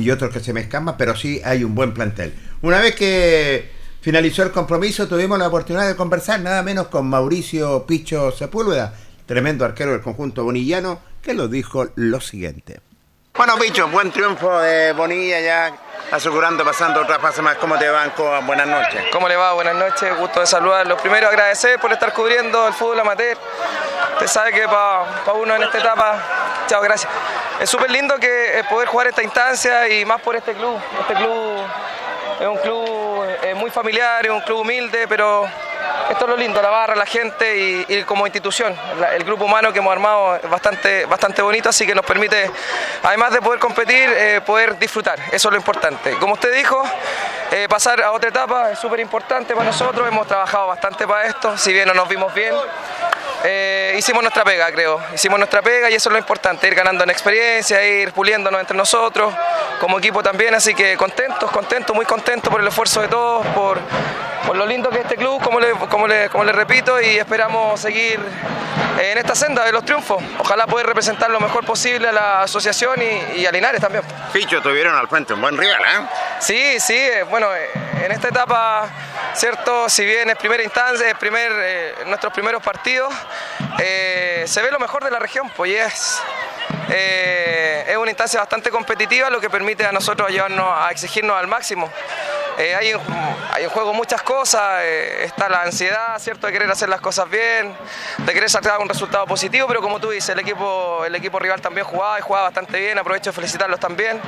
y 0.00 0.10
otros 0.10 0.32
que 0.32 0.40
se 0.40 0.52
me 0.52 0.60
escapan, 0.60 0.96
pero 0.96 1.14
sí 1.16 1.40
hay 1.44 1.64
un 1.64 1.74
buen 1.74 1.94
plantel. 1.94 2.34
Una 2.62 2.80
vez 2.80 2.94
que 2.94 3.70
finalizó 4.00 4.42
el 4.42 4.50
compromiso, 4.50 5.06
tuvimos 5.08 5.38
la 5.38 5.48
oportunidad 5.48 5.86
de 5.86 5.96
conversar 5.96 6.40
nada 6.40 6.62
menos 6.62 6.88
con 6.88 7.08
Mauricio 7.08 7.86
Picho 7.86 8.32
Sepúlveda, 8.32 8.94
tremendo 9.26 9.64
arquero 9.64 9.92
del 9.92 10.00
conjunto 10.00 10.44
bonillano, 10.44 11.00
que 11.22 11.34
lo 11.34 11.48
dijo 11.48 11.86
lo 11.94 12.20
siguiente. 12.20 12.80
Bueno, 13.34 13.56
Picho, 13.58 13.88
buen 13.88 14.10
triunfo 14.10 14.58
de 14.58 14.92
Bonilla 14.92 15.40
ya 15.40 15.72
asegurando 16.10 16.64
pasando 16.64 17.00
otra 17.00 17.18
fase 17.18 17.40
más. 17.40 17.56
¿Cómo 17.56 17.78
te 17.78 17.88
van? 17.88 18.10
Coa? 18.10 18.40
Buenas 18.40 18.66
noches. 18.66 19.04
¿Cómo 19.12 19.28
le 19.28 19.36
va? 19.36 19.54
Buenas 19.54 19.76
noches, 19.76 20.16
gusto 20.18 20.40
de 20.40 20.46
saludarlos. 20.46 21.00
Primero 21.00 21.28
agradecer 21.28 21.78
por 21.80 21.92
estar 21.92 22.12
cubriendo 22.12 22.66
el 22.66 22.74
fútbol 22.74 23.00
amateur. 23.00 23.38
Usted 24.20 24.32
sabe 24.32 24.52
que 24.52 24.68
para 24.68 25.32
uno 25.32 25.56
en 25.56 25.62
esta 25.62 25.78
etapa, 25.78 26.18
chao, 26.66 26.82
gracias. 26.82 27.10
Es 27.58 27.70
súper 27.70 27.90
lindo 27.90 28.18
que 28.18 28.58
eh, 28.58 28.64
poder 28.64 28.86
jugar 28.86 29.06
esta 29.06 29.22
instancia 29.22 29.88
y 29.88 30.04
más 30.04 30.20
por 30.20 30.36
este 30.36 30.52
club. 30.52 30.78
Este 31.00 31.14
club 31.14 31.64
es 32.38 32.46
un 32.46 32.58
club 32.58 33.24
eh, 33.42 33.54
muy 33.54 33.70
familiar, 33.70 34.22
es 34.26 34.30
un 34.30 34.42
club 34.42 34.60
humilde, 34.60 35.08
pero 35.08 35.48
esto 36.10 36.24
es 36.26 36.28
lo 36.28 36.36
lindo, 36.36 36.60
la 36.60 36.68
barra, 36.68 36.94
la 36.94 37.06
gente 37.06 37.86
y, 37.88 38.02
como 38.02 38.26
institución. 38.26 38.76
El 39.10 39.24
grupo 39.24 39.46
humano 39.46 39.72
que 39.72 39.78
hemos 39.78 39.90
armado 39.90 40.36
es 40.36 40.50
bastante, 40.50 41.06
bastante 41.06 41.40
bonito, 41.40 41.70
así 41.70 41.86
que 41.86 41.94
nos 41.94 42.04
permite, 42.04 42.50
además 43.02 43.32
de 43.32 43.40
poder 43.40 43.58
competir, 43.58 44.06
eh, 44.10 44.42
poder 44.44 44.78
disfrutar. 44.78 45.18
Eso 45.32 45.48
es 45.48 45.52
lo 45.52 45.56
importante. 45.56 46.14
Como 46.18 46.34
usted 46.34 46.54
dijo, 46.54 46.84
pasar 47.70 48.02
a 48.02 48.12
otra 48.12 48.28
etapa 48.28 48.70
es 48.70 48.78
súper 48.78 49.00
importante 49.00 49.54
para 49.54 49.64
nosotros. 49.64 50.06
Hemos 50.06 50.26
trabajado 50.26 50.66
bastante 50.66 51.08
para 51.08 51.24
esto, 51.24 51.56
si 51.56 51.72
bien 51.72 51.88
no 51.88 51.94
nos 51.94 52.06
vimos 52.06 52.34
bien. 52.34 52.54
Eh, 53.44 53.94
hicimos 53.98 54.22
nuestra 54.22 54.44
pega, 54.44 54.70
creo. 54.70 55.00
Hicimos 55.14 55.38
nuestra 55.38 55.62
pega 55.62 55.90
y 55.90 55.94
eso 55.94 56.08
es 56.08 56.12
lo 56.12 56.18
importante, 56.18 56.66
ir 56.68 56.74
ganando 56.74 57.04
en 57.04 57.10
experiencia, 57.10 57.84
ir 57.84 58.12
puliéndonos 58.12 58.60
entre 58.60 58.76
nosotros, 58.76 59.32
como 59.80 59.98
equipo 59.98 60.22
también. 60.22 60.54
Así 60.54 60.74
que 60.74 60.96
contentos, 60.96 61.50
contentos, 61.50 61.94
muy 61.94 62.04
contentos 62.04 62.50
por 62.50 62.60
el 62.60 62.68
esfuerzo 62.68 63.02
de 63.02 63.08
todos, 63.08 63.46
por, 63.48 63.78
por 64.46 64.56
lo 64.56 64.66
lindo 64.66 64.90
que 64.90 64.98
es 64.98 65.02
este 65.04 65.16
club, 65.16 65.42
como 65.42 65.60
le, 65.60 65.72
como 65.72 66.06
le, 66.06 66.28
como 66.28 66.44
le 66.44 66.52
repito, 66.52 67.00
y 67.00 67.18
esperamos 67.18 67.80
seguir 67.80 68.20
en 68.98 69.18
esta 69.18 69.34
senda 69.34 69.64
de 69.64 69.72
los 69.72 69.84
triunfos. 69.84 70.22
Ojalá 70.38 70.66
poder 70.66 70.86
representar 70.86 71.30
lo 71.30 71.40
mejor 71.40 71.64
posible 71.64 72.08
a 72.08 72.12
la 72.12 72.42
asociación 72.42 73.00
y, 73.02 73.40
y 73.40 73.46
a 73.46 73.52
Linares 73.52 73.80
también. 73.80 74.04
Picho, 74.32 74.60
tuvieron 74.60 74.94
al 74.96 75.08
frente 75.08 75.34
un 75.34 75.40
buen 75.40 75.56
rival, 75.56 75.82
¿eh? 75.82 76.06
Sí, 76.38 76.80
sí, 76.80 76.96
eh, 76.96 77.22
bueno, 77.24 77.54
eh, 77.54 77.70
en 78.04 78.12
esta 78.12 78.28
etapa, 78.28 78.88
cierto, 79.34 79.88
si 79.88 80.04
bien 80.04 80.30
es 80.30 80.36
primera 80.36 80.62
instancia, 80.62 81.08
es 81.08 81.16
primer, 81.16 81.52
eh, 81.54 81.94
nuestros 82.06 82.32
primeros 82.32 82.62
partidos, 82.62 83.12
eh, 83.78 84.44
se 84.46 84.62
ve 84.62 84.70
lo 84.70 84.78
mejor 84.78 85.04
de 85.04 85.10
la 85.10 85.18
región, 85.18 85.50
pues 85.56 85.70
y 85.70 85.76
es, 85.76 86.22
eh, 86.90 87.84
es 87.88 87.96
una 87.96 88.10
instancia 88.10 88.40
bastante 88.40 88.70
competitiva, 88.70 89.30
lo 89.30 89.40
que 89.40 89.50
permite 89.50 89.84
a 89.86 89.92
nosotros 89.92 90.30
llevarnos 90.30 90.66
a 90.78 90.90
exigirnos 90.90 91.36
al 91.36 91.46
máximo. 91.46 91.90
Eh, 92.58 92.74
hay, 92.74 92.90
en, 92.90 93.00
hay 93.52 93.64
en 93.64 93.70
juego 93.70 93.94
muchas 93.94 94.22
cosas, 94.22 94.80
eh, 94.82 95.24
está 95.24 95.48
la 95.48 95.62
ansiedad, 95.62 96.18
¿cierto? 96.18 96.46
De 96.46 96.52
querer 96.52 96.70
hacer 96.70 96.88
las 96.88 97.00
cosas 97.00 97.30
bien, 97.30 97.74
de 98.18 98.32
querer 98.34 98.50
sacar 98.50 98.78
un 98.80 98.88
resultado 98.88 99.26
positivo, 99.26 99.66
pero 99.66 99.80
como 99.80 99.98
tú 99.98 100.10
dices, 100.10 100.30
el 100.30 100.40
equipo, 100.40 101.02
el 101.06 101.14
equipo 101.14 101.38
rival 101.38 101.60
también 101.62 101.86
jugaba 101.86 102.18
y 102.18 102.22
jugaba 102.22 102.46
bastante 102.46 102.78
bien, 102.78 102.98
aprovecho 102.98 103.30
de 103.30 103.34
felicitarlos 103.34 103.80
también. 103.80 104.20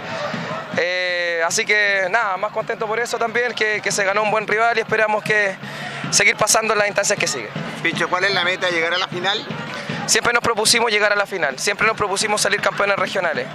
Eh, 0.79 1.43
así 1.45 1.67
que 1.67 2.07
nada, 2.09 2.39
más 2.39 2.53
contento 2.53 2.87
por 2.87 2.99
eso 3.01 3.19
también, 3.19 3.53
que, 3.53 3.83
que 3.83 3.93
se 3.93 4.03
ganó 4.05 4.23
un 4.23 4.31
buen 4.31 4.47
rival 4.47 4.79
y 4.79 4.81
esperamos 4.81 5.23
que 5.23 5.55
seguir 6.11 6.37
pasando 6.37 6.73
en 6.73 6.79
las 6.79 6.89
instancias 6.89 7.19
que 7.19 7.27
siguen. 7.27 7.51
Picho, 7.83 8.09
¿cuál 8.09 8.25
es 8.25 8.33
la 8.33 8.45
meta? 8.45 8.71
¿Llegar 8.71 8.95
a 8.95 8.99
la 8.99 9.09
final? 9.09 9.45
Siempre 10.07 10.33
nos 10.33 10.43
propusimos 10.43 10.91
llegar 10.91 11.13
a 11.13 11.17
la 11.17 11.27
final, 11.27 11.59
siempre 11.59 11.87
nos 11.87 11.97
propusimos 11.97 12.32
salir 12.41 12.61
campeones 12.61 12.97
regionales. 12.97 13.47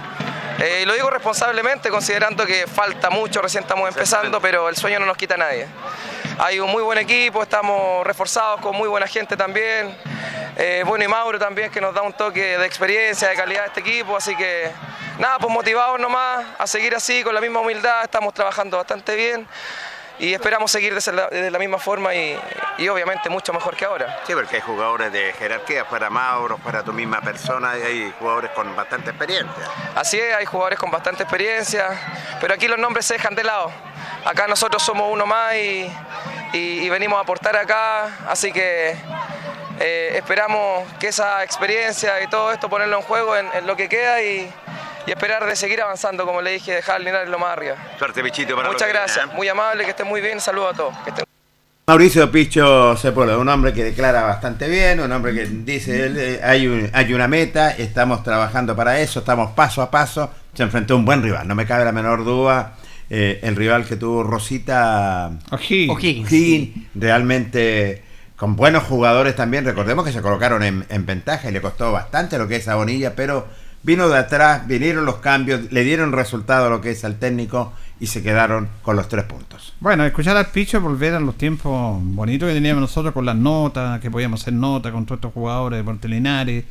Eh, 0.58 0.84
lo 0.86 0.94
digo 0.94 1.08
responsablemente, 1.08 1.88
considerando 1.88 2.44
que 2.44 2.66
falta 2.66 3.10
mucho, 3.10 3.40
recién 3.40 3.62
estamos 3.62 3.88
empezando, 3.88 4.40
pero 4.40 4.68
el 4.68 4.76
sueño 4.76 4.98
no 4.98 5.06
nos 5.06 5.16
quita 5.16 5.34
a 5.34 5.38
nadie. 5.38 5.66
Hay 6.38 6.58
un 6.58 6.70
muy 6.70 6.82
buen 6.82 6.98
equipo, 6.98 7.42
estamos 7.42 8.04
reforzados 8.04 8.60
con 8.60 8.76
muy 8.76 8.88
buena 8.88 9.06
gente 9.06 9.36
también. 9.36 9.96
Eh, 10.56 10.82
bueno 10.84 11.04
y 11.04 11.08
Mauro 11.08 11.38
también, 11.38 11.70
que 11.70 11.80
nos 11.80 11.94
da 11.94 12.02
un 12.02 12.12
toque 12.12 12.58
de 12.58 12.66
experiencia, 12.66 13.28
de 13.28 13.36
calidad 13.36 13.64
a 13.64 13.66
este 13.66 13.80
equipo, 13.80 14.16
así 14.16 14.34
que 14.34 14.70
nada, 15.18 15.38
pues 15.38 15.52
motivados 15.52 16.00
nomás 16.00 16.44
a 16.58 16.66
seguir 16.66 16.94
así, 16.94 17.22
con 17.22 17.34
la 17.34 17.40
misma 17.40 17.60
humildad, 17.60 18.02
estamos 18.02 18.34
trabajando 18.34 18.76
bastante 18.78 19.14
bien 19.14 19.46
y 20.18 20.34
esperamos 20.34 20.70
seguir 20.72 20.94
de 21.00 21.12
la, 21.12 21.28
de 21.28 21.50
la 21.50 21.58
misma 21.58 21.78
forma 21.78 22.14
y, 22.14 22.38
y 22.78 22.88
obviamente 22.88 23.28
mucho 23.30 23.52
mejor 23.52 23.76
que 23.76 23.84
ahora. 23.84 24.20
Sí, 24.26 24.34
porque 24.34 24.56
hay 24.56 24.62
jugadores 24.62 25.12
de 25.12 25.32
jerarquía 25.34 25.88
para 25.88 26.10
Mauro, 26.10 26.58
para 26.58 26.82
tu 26.82 26.92
misma 26.92 27.20
persona, 27.20 27.76
y 27.78 27.82
hay 27.82 28.14
jugadores 28.18 28.50
con 28.52 28.74
bastante 28.74 29.10
experiencia. 29.10 29.64
Así 29.94 30.18
es, 30.18 30.34
hay 30.34 30.44
jugadores 30.44 30.78
con 30.78 30.90
bastante 30.90 31.22
experiencia, 31.22 31.88
pero 32.40 32.54
aquí 32.54 32.66
los 32.68 32.78
nombres 32.78 33.06
se 33.06 33.14
dejan 33.14 33.34
de 33.34 33.44
lado. 33.44 33.70
Acá 34.24 34.46
nosotros 34.48 34.82
somos 34.82 35.10
uno 35.12 35.24
más 35.26 35.54
y, 35.54 35.90
y- 36.52 36.80
y 36.80 36.88
venimos 36.90 37.18
a 37.18 37.22
aportar 37.22 37.56
acá, 37.56 38.10
así 38.28 38.52
que 38.52 38.96
eh, 39.80 40.12
esperamos 40.16 40.86
que 40.98 41.08
esa 41.08 41.44
experiencia 41.44 42.20
y 42.20 42.26
todo 42.26 42.50
esto 42.52 42.68
ponerlo 42.68 42.96
en 42.96 43.02
juego 43.02 43.36
en, 43.36 43.48
en 43.54 43.66
lo 43.66 43.76
que 43.76 43.88
queda 43.88 44.20
y, 44.22 44.52
y 45.08 45.10
esperar 45.10 45.46
de 45.46 45.56
seguir 45.56 45.80
avanzando, 45.80 46.26
como 46.26 46.42
le 46.42 46.50
dije, 46.52 46.72
dejar 46.74 46.96
al 46.96 47.04
Linares 47.04 47.28
lo 47.30 47.38
más 47.38 47.50
arriba. 47.56 47.76
Suerte, 47.98 48.22
Pichito, 48.22 48.54
para 48.54 48.68
Muchas 48.68 48.86
viene, 48.86 49.00
gracias, 49.00 49.26
¿eh? 49.26 49.30
muy 49.34 49.48
amable, 49.48 49.84
que 49.84 49.90
estén 49.90 50.06
muy 50.06 50.20
bien, 50.20 50.38
saludos 50.40 50.74
a 50.74 50.76
todos. 50.76 50.94
que 50.98 51.10
estén- 51.10 51.24
Mauricio 51.86 52.30
Picho 52.30 52.94
Sepúlveda, 52.98 53.38
un 53.38 53.48
hombre 53.48 53.72
que 53.72 53.82
declara 53.82 54.20
bastante 54.24 54.68
bien, 54.68 55.00
un 55.00 55.10
hombre 55.10 55.32
que 55.32 55.46
dice, 55.46 56.04
él, 56.04 56.16
eh, 56.18 56.40
hay, 56.44 56.66
un- 56.66 56.90
hay 56.92 57.14
una 57.14 57.26
meta, 57.26 57.70
estamos 57.70 58.22
trabajando 58.22 58.76
para 58.76 59.00
eso, 59.00 59.20
estamos 59.20 59.52
paso 59.52 59.80
a 59.80 59.90
paso, 59.90 60.30
se 60.52 60.62
enfrentó 60.64 60.92
a 60.92 60.96
un 60.98 61.06
buen 61.06 61.22
rival, 61.22 61.48
no 61.48 61.54
me 61.54 61.64
cabe 61.64 61.86
la 61.86 61.92
menor 61.92 62.24
duda 62.24 62.74
eh, 63.08 63.40
el 63.42 63.56
rival 63.56 63.86
que 63.86 63.96
tuvo 63.96 64.22
Rosita 64.22 65.30
O'Higgins. 65.50 65.90
O'Higgins, 65.96 66.70
realmente 66.94 68.02
con 68.36 68.54
buenos 68.54 68.84
jugadores 68.84 69.34
también. 69.34 69.64
Recordemos 69.64 70.04
que 70.04 70.12
se 70.12 70.20
colocaron 70.20 70.62
en, 70.62 70.84
en 70.90 71.06
ventaja 71.06 71.48
y 71.48 71.52
le 71.52 71.62
costó 71.62 71.90
bastante 71.90 72.36
lo 72.36 72.46
que 72.46 72.56
es 72.56 72.68
a 72.68 72.74
Bonilla, 72.74 73.14
pero 73.16 73.46
vino 73.82 74.08
de 74.08 74.18
atrás, 74.18 74.66
vinieron 74.66 75.04
los 75.04 75.16
cambios, 75.16 75.70
le 75.72 75.84
dieron 75.84 76.12
resultado 76.12 76.66
a 76.66 76.70
lo 76.70 76.80
que 76.80 76.90
es 76.90 77.04
al 77.04 77.18
técnico 77.18 77.72
y 78.00 78.06
se 78.06 78.22
quedaron 78.22 78.68
con 78.82 78.96
los 78.96 79.08
tres 79.08 79.24
puntos. 79.24 79.74
Bueno, 79.80 80.04
escuchar 80.04 80.36
al 80.36 80.46
Picho 80.46 80.80
volver 80.80 81.14
a 81.14 81.20
los 81.20 81.36
tiempos 81.36 81.98
bonitos 82.02 82.48
que 82.48 82.54
teníamos 82.54 82.80
nosotros 82.82 83.12
con 83.14 83.24
las 83.26 83.36
notas, 83.36 84.00
que 84.00 84.10
podíamos 84.10 84.42
hacer 84.42 84.54
notas 84.54 84.92
con 84.92 85.04
todos 85.06 85.18
estos 85.18 85.32
jugadores 85.32 85.78
de 85.78 85.84
Portelinares, 85.84 86.64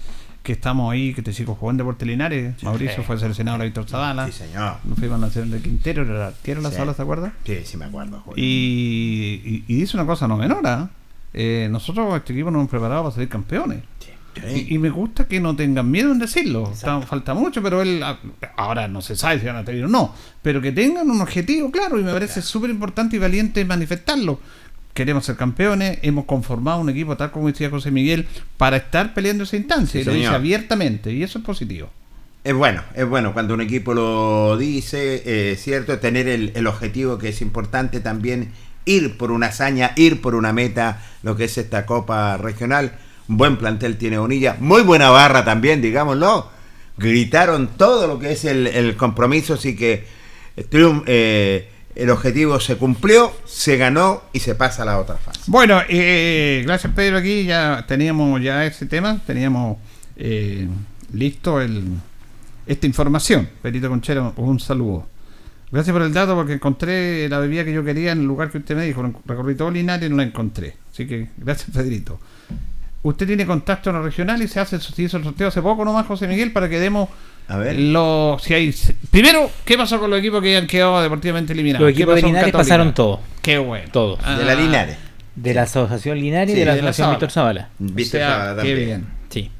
que 0.43 0.53
estamos 0.53 0.89
ahí, 0.93 1.13
que 1.13 1.21
te 1.21 1.33
sigo 1.33 1.55
jugando 1.55 1.83
de 1.83 1.87
Portelinares. 1.89 2.63
Mauricio 2.63 2.97
sí. 2.97 3.03
fue 3.05 3.19
seleccionado 3.19 3.61
a 3.61 3.65
Víctor 3.65 3.85
Zavala. 3.89 4.27
Sí, 4.27 4.31
señor. 4.31 4.75
Nos 4.85 4.97
fuimos 4.97 5.21
a 5.21 5.25
hacer 5.25 5.45
de 5.47 5.59
Quintero, 5.61 6.03
era 6.03 6.27
Artiero 6.27 6.61
la 6.61 6.69
Sí. 6.69 6.77
sala, 6.77 6.93
¿se 6.93 7.01
acuerda? 7.01 7.33
Sí, 7.45 7.59
sí 7.65 7.75
me 7.75 7.85
acuerdo. 7.85 8.21
Julio. 8.21 8.41
Y, 8.41 9.41
y, 9.43 9.63
y 9.67 9.75
dice 9.81 9.97
una 9.97 10.05
cosa 10.05 10.27
no 10.27 10.37
menor, 10.37 10.65
¿ah? 10.65 10.89
Eh, 11.33 11.67
nosotros 11.69 12.15
este 12.15 12.31
equipo 12.31 12.49
nos 12.51 12.59
hemos 12.61 12.69
preparado 12.71 13.03
para 13.03 13.13
salir 13.15 13.27
campeones. 13.27 13.79
Y, 14.53 14.75
y 14.75 14.77
me 14.77 14.89
gusta 14.89 15.25
que 15.27 15.39
no 15.39 15.55
tengan 15.55 15.89
miedo 15.89 16.11
en 16.11 16.19
decirlo. 16.19 16.71
Está- 16.71 17.01
falta 17.01 17.33
mucho, 17.33 17.61
pero 17.63 17.81
él 17.81 18.01
ah, 18.03 18.17
ahora 18.55 18.87
no 18.87 19.01
se 19.01 19.15
sabe 19.15 19.39
si 19.39 19.45
van 19.45 19.55
a 19.57 19.65
tener 19.65 19.85
o 19.85 19.87
no. 19.87 20.13
Pero 20.41 20.61
que 20.61 20.71
tengan 20.71 21.09
un 21.09 21.21
objetivo 21.21 21.71
claro 21.71 21.99
y 21.99 22.03
me 22.03 22.11
parece 22.13 22.41
súper 22.41 22.69
importante 22.69 23.15
y 23.15 23.19
valiente 23.19 23.63
manifestarlo. 23.65 24.39
Queremos 24.93 25.25
ser 25.25 25.35
campeones, 25.35 25.99
hemos 26.01 26.25
conformado 26.25 26.79
un 26.81 26.89
equipo, 26.89 27.15
tal 27.17 27.29
como 27.31 27.47
decía 27.47 27.69
José 27.69 27.91
Miguel, 27.91 28.27
para 28.57 28.77
estar 28.77 29.13
peleando 29.13 29.43
esa 29.43 29.55
instancia. 29.57 29.91
Sí, 29.93 29.99
y 30.01 30.03
lo 30.05 30.13
dice 30.13 30.27
abiertamente, 30.35 31.11
y 31.13 31.21
eso 31.21 31.37
es 31.39 31.45
positivo. 31.45 31.89
Es 32.43 32.53
bueno, 32.55 32.81
es 32.95 33.07
bueno 33.07 33.33
cuando 33.33 33.53
un 33.53 33.61
equipo 33.61 33.93
lo 33.93 34.57
dice, 34.57 35.21
eh, 35.25 35.55
cierto, 35.55 35.99
tener 35.99 36.27
el, 36.27 36.51
el 36.55 36.65
objetivo 36.65 37.17
que 37.19 37.29
es 37.29 37.41
importante 37.41 37.99
también, 37.99 38.51
ir 38.85 39.17
por 39.17 39.31
una 39.31 39.47
hazaña, 39.47 39.91
ir 39.97 40.21
por 40.21 40.33
una 40.33 40.53
meta, 40.53 41.03
lo 41.21 41.35
que 41.35 41.43
es 41.43 41.57
esta 41.59 41.85
Copa 41.85 42.37
Regional. 42.37 42.93
Buen 43.27 43.57
plantel 43.57 43.97
tiene 43.97 44.17
Bonilla, 44.17 44.57
muy 44.59 44.81
buena 44.83 45.09
barra 45.09 45.43
también, 45.43 45.81
digámoslo. 45.81 46.49
Gritaron 46.97 47.67
todo 47.77 48.07
lo 48.07 48.19
que 48.19 48.31
es 48.31 48.45
el, 48.45 48.95
compromiso, 48.95 49.55
así 49.55 49.75
que 49.75 50.05
eh, 50.55 50.65
eh, 51.05 51.69
el 51.97 52.11
objetivo 52.11 52.59
se 52.59 52.77
cumplió, 52.77 53.33
se 53.45 53.75
ganó 53.75 54.21
y 54.31 54.39
se 54.39 54.53
pasa 54.53 54.83
a 54.83 54.85
la 54.85 54.99
otra 54.99 55.15
fase. 55.15 55.41
Bueno, 55.47 55.81
eh, 55.89 56.61
gracias 56.65 56.93
Pedro 56.93 57.17
aquí, 57.17 57.43
ya 57.45 57.85
teníamos 57.87 58.39
ya 58.41 58.65
ese 58.65 58.85
tema, 58.85 59.19
teníamos 59.25 59.77
eh, 60.15 60.67
listo 61.11 61.59
el, 61.59 61.85
esta 62.67 62.85
información. 62.85 63.49
Perito 63.61 63.89
Conchero, 63.89 64.33
un 64.37 64.59
saludo. 64.59 65.07
Gracias 65.71 65.91
por 65.91 66.03
el 66.03 66.13
dato 66.13 66.35
porque 66.35 66.53
encontré 66.53 67.27
la 67.29 67.39
bebida 67.39 67.65
que 67.65 67.73
yo 67.73 67.83
quería 67.83 68.11
en 68.11 68.19
el 68.19 68.25
lugar 68.25 68.51
que 68.51 68.59
usted 68.59 68.75
me 68.75 68.85
dijo. 68.85 69.03
Recorrí 69.25 69.55
todo 69.55 69.71
Linares 69.71 70.07
y 70.07 70.09
no 70.09 70.17
la 70.17 70.23
encontré. 70.23 70.75
Así 70.93 71.07
que 71.07 71.29
gracias 71.37 71.71
Pedrito. 71.71 72.19
Usted 73.07 73.27
tiene 73.27 73.45
contacto 73.45 73.89
en 73.89 73.95
la 73.97 74.01
regional 74.01 74.41
y 74.41 74.47
se 74.47 74.59
hace 74.59 74.79
se 74.79 75.01
hizo 75.01 75.17
el 75.17 75.23
sorteo 75.23 75.47
hace 75.47 75.61
poco 75.61 75.85
nomás, 75.85 76.05
José 76.05 76.27
Miguel, 76.27 76.51
para 76.51 76.67
que 76.67 76.79
demos 76.79 77.09
A 77.47 77.57
ver. 77.57 77.77
los 77.79 78.41
si 78.43 78.53
hay 78.53 78.73
primero, 79.11 79.49
¿qué 79.65 79.77
pasó 79.77 79.99
con 79.99 80.09
los 80.09 80.19
equipos 80.19 80.41
que 80.41 80.57
han 80.57 80.67
quedado 80.67 81.01
deportivamente 81.01 81.53
eliminados? 81.53 81.81
Los 81.87 81.95
¿Qué 81.95 82.01
equipos 82.03 82.15
de 82.15 82.21
Linares 82.23 82.45
Católica? 82.47 82.57
pasaron 82.57 82.93
todo. 82.93 83.21
Qué 83.41 83.57
bueno. 83.59 83.87
Todo. 83.91 84.17
Ah. 84.23 84.37
De 84.37 84.43
la 84.45 84.55
Linares. 84.55 84.97
De 85.35 85.53
la 85.53 85.61
Asociación 85.63 86.19
Linares 86.19 86.49
Sí, 86.51 86.57
y 86.57 86.59
de 86.59 86.65
la 86.65 86.75
de 86.75 86.81
la 86.81 86.89
Asociación. 86.89 87.11
Víctor 87.15 87.31
Zavala. 87.31 87.69
Víctor 87.79 88.21
O 88.21 88.23
sea, 88.25 88.29
Zavala 88.35 88.61
qué 88.63 88.69
también. 88.69 88.85
bien. 88.87 89.07
Sí. 89.29 89.51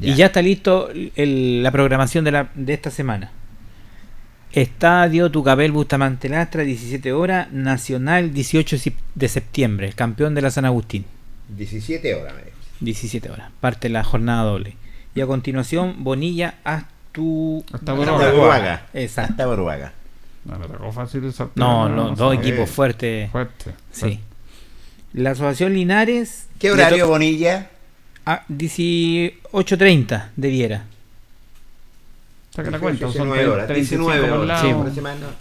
Ya. 0.00 0.12
Y 0.12 0.14
ya 0.16 0.26
está 0.26 0.42
listo 0.42 0.90
el- 1.16 1.62
la 1.62 1.70
programación 1.70 2.24
de, 2.24 2.32
la, 2.32 2.48
de 2.54 2.74
esta 2.74 2.90
semana. 2.90 3.30
Estadio 4.52 5.30
Tucapel 5.30 5.72
Bustamante 5.72 6.28
Lastra, 6.28 6.62
17 6.62 7.12
horas, 7.12 7.50
Nacional 7.52 8.32
18 8.32 8.78
si- 8.78 8.94
de 9.14 9.28
septiembre, 9.28 9.86
el 9.88 9.94
campeón 9.96 10.34
de 10.34 10.42
la 10.42 10.50
San 10.50 10.64
Agustín, 10.64 11.04
17 11.48 12.14
horas, 12.14 12.34
me. 12.34 12.53
17 12.80 13.30
horas, 13.30 13.50
parte 13.60 13.88
la 13.88 14.04
jornada 14.04 14.42
doble. 14.42 14.76
Y 15.14 15.20
a 15.20 15.26
continuación, 15.26 15.96
Bonilla 15.98 16.56
Astu... 16.64 17.64
Hasta 17.72 17.92
Hasta 17.92 18.32
Buruaga. 18.32 18.86
Exacto. 18.92 19.32
Hasta 19.32 19.46
Buruaga. 19.46 19.92
No, 20.44 20.58
le 20.58 20.66
tocó 20.66 20.92
fácil 20.92 21.24
el. 21.24 21.34
No, 21.54 21.88
no, 21.88 22.10
dos 22.10 22.34
equipos 22.34 22.68
fuertes. 22.68 23.30
Fuerte. 23.30 23.72
Sí. 23.90 24.20
La 25.12 25.30
Asociación 25.30 25.72
Linares... 25.74 26.48
¿Qué 26.58 26.72
horario 26.72 27.08
Bonilla? 27.08 27.70
A 28.26 28.44
18.30 28.48 30.30
debiera. 30.36 30.84
Saca 32.54 32.70
la 32.70 32.78
cuenta, 32.78 33.06
son 33.06 33.12
19 33.12 33.48
horas. 33.48 33.66
35 33.66 34.02
19 34.10 34.28
por 34.28 34.38
horas. 34.40 34.60
Sí, 34.60 34.70
aproximadamente. 34.70 35.36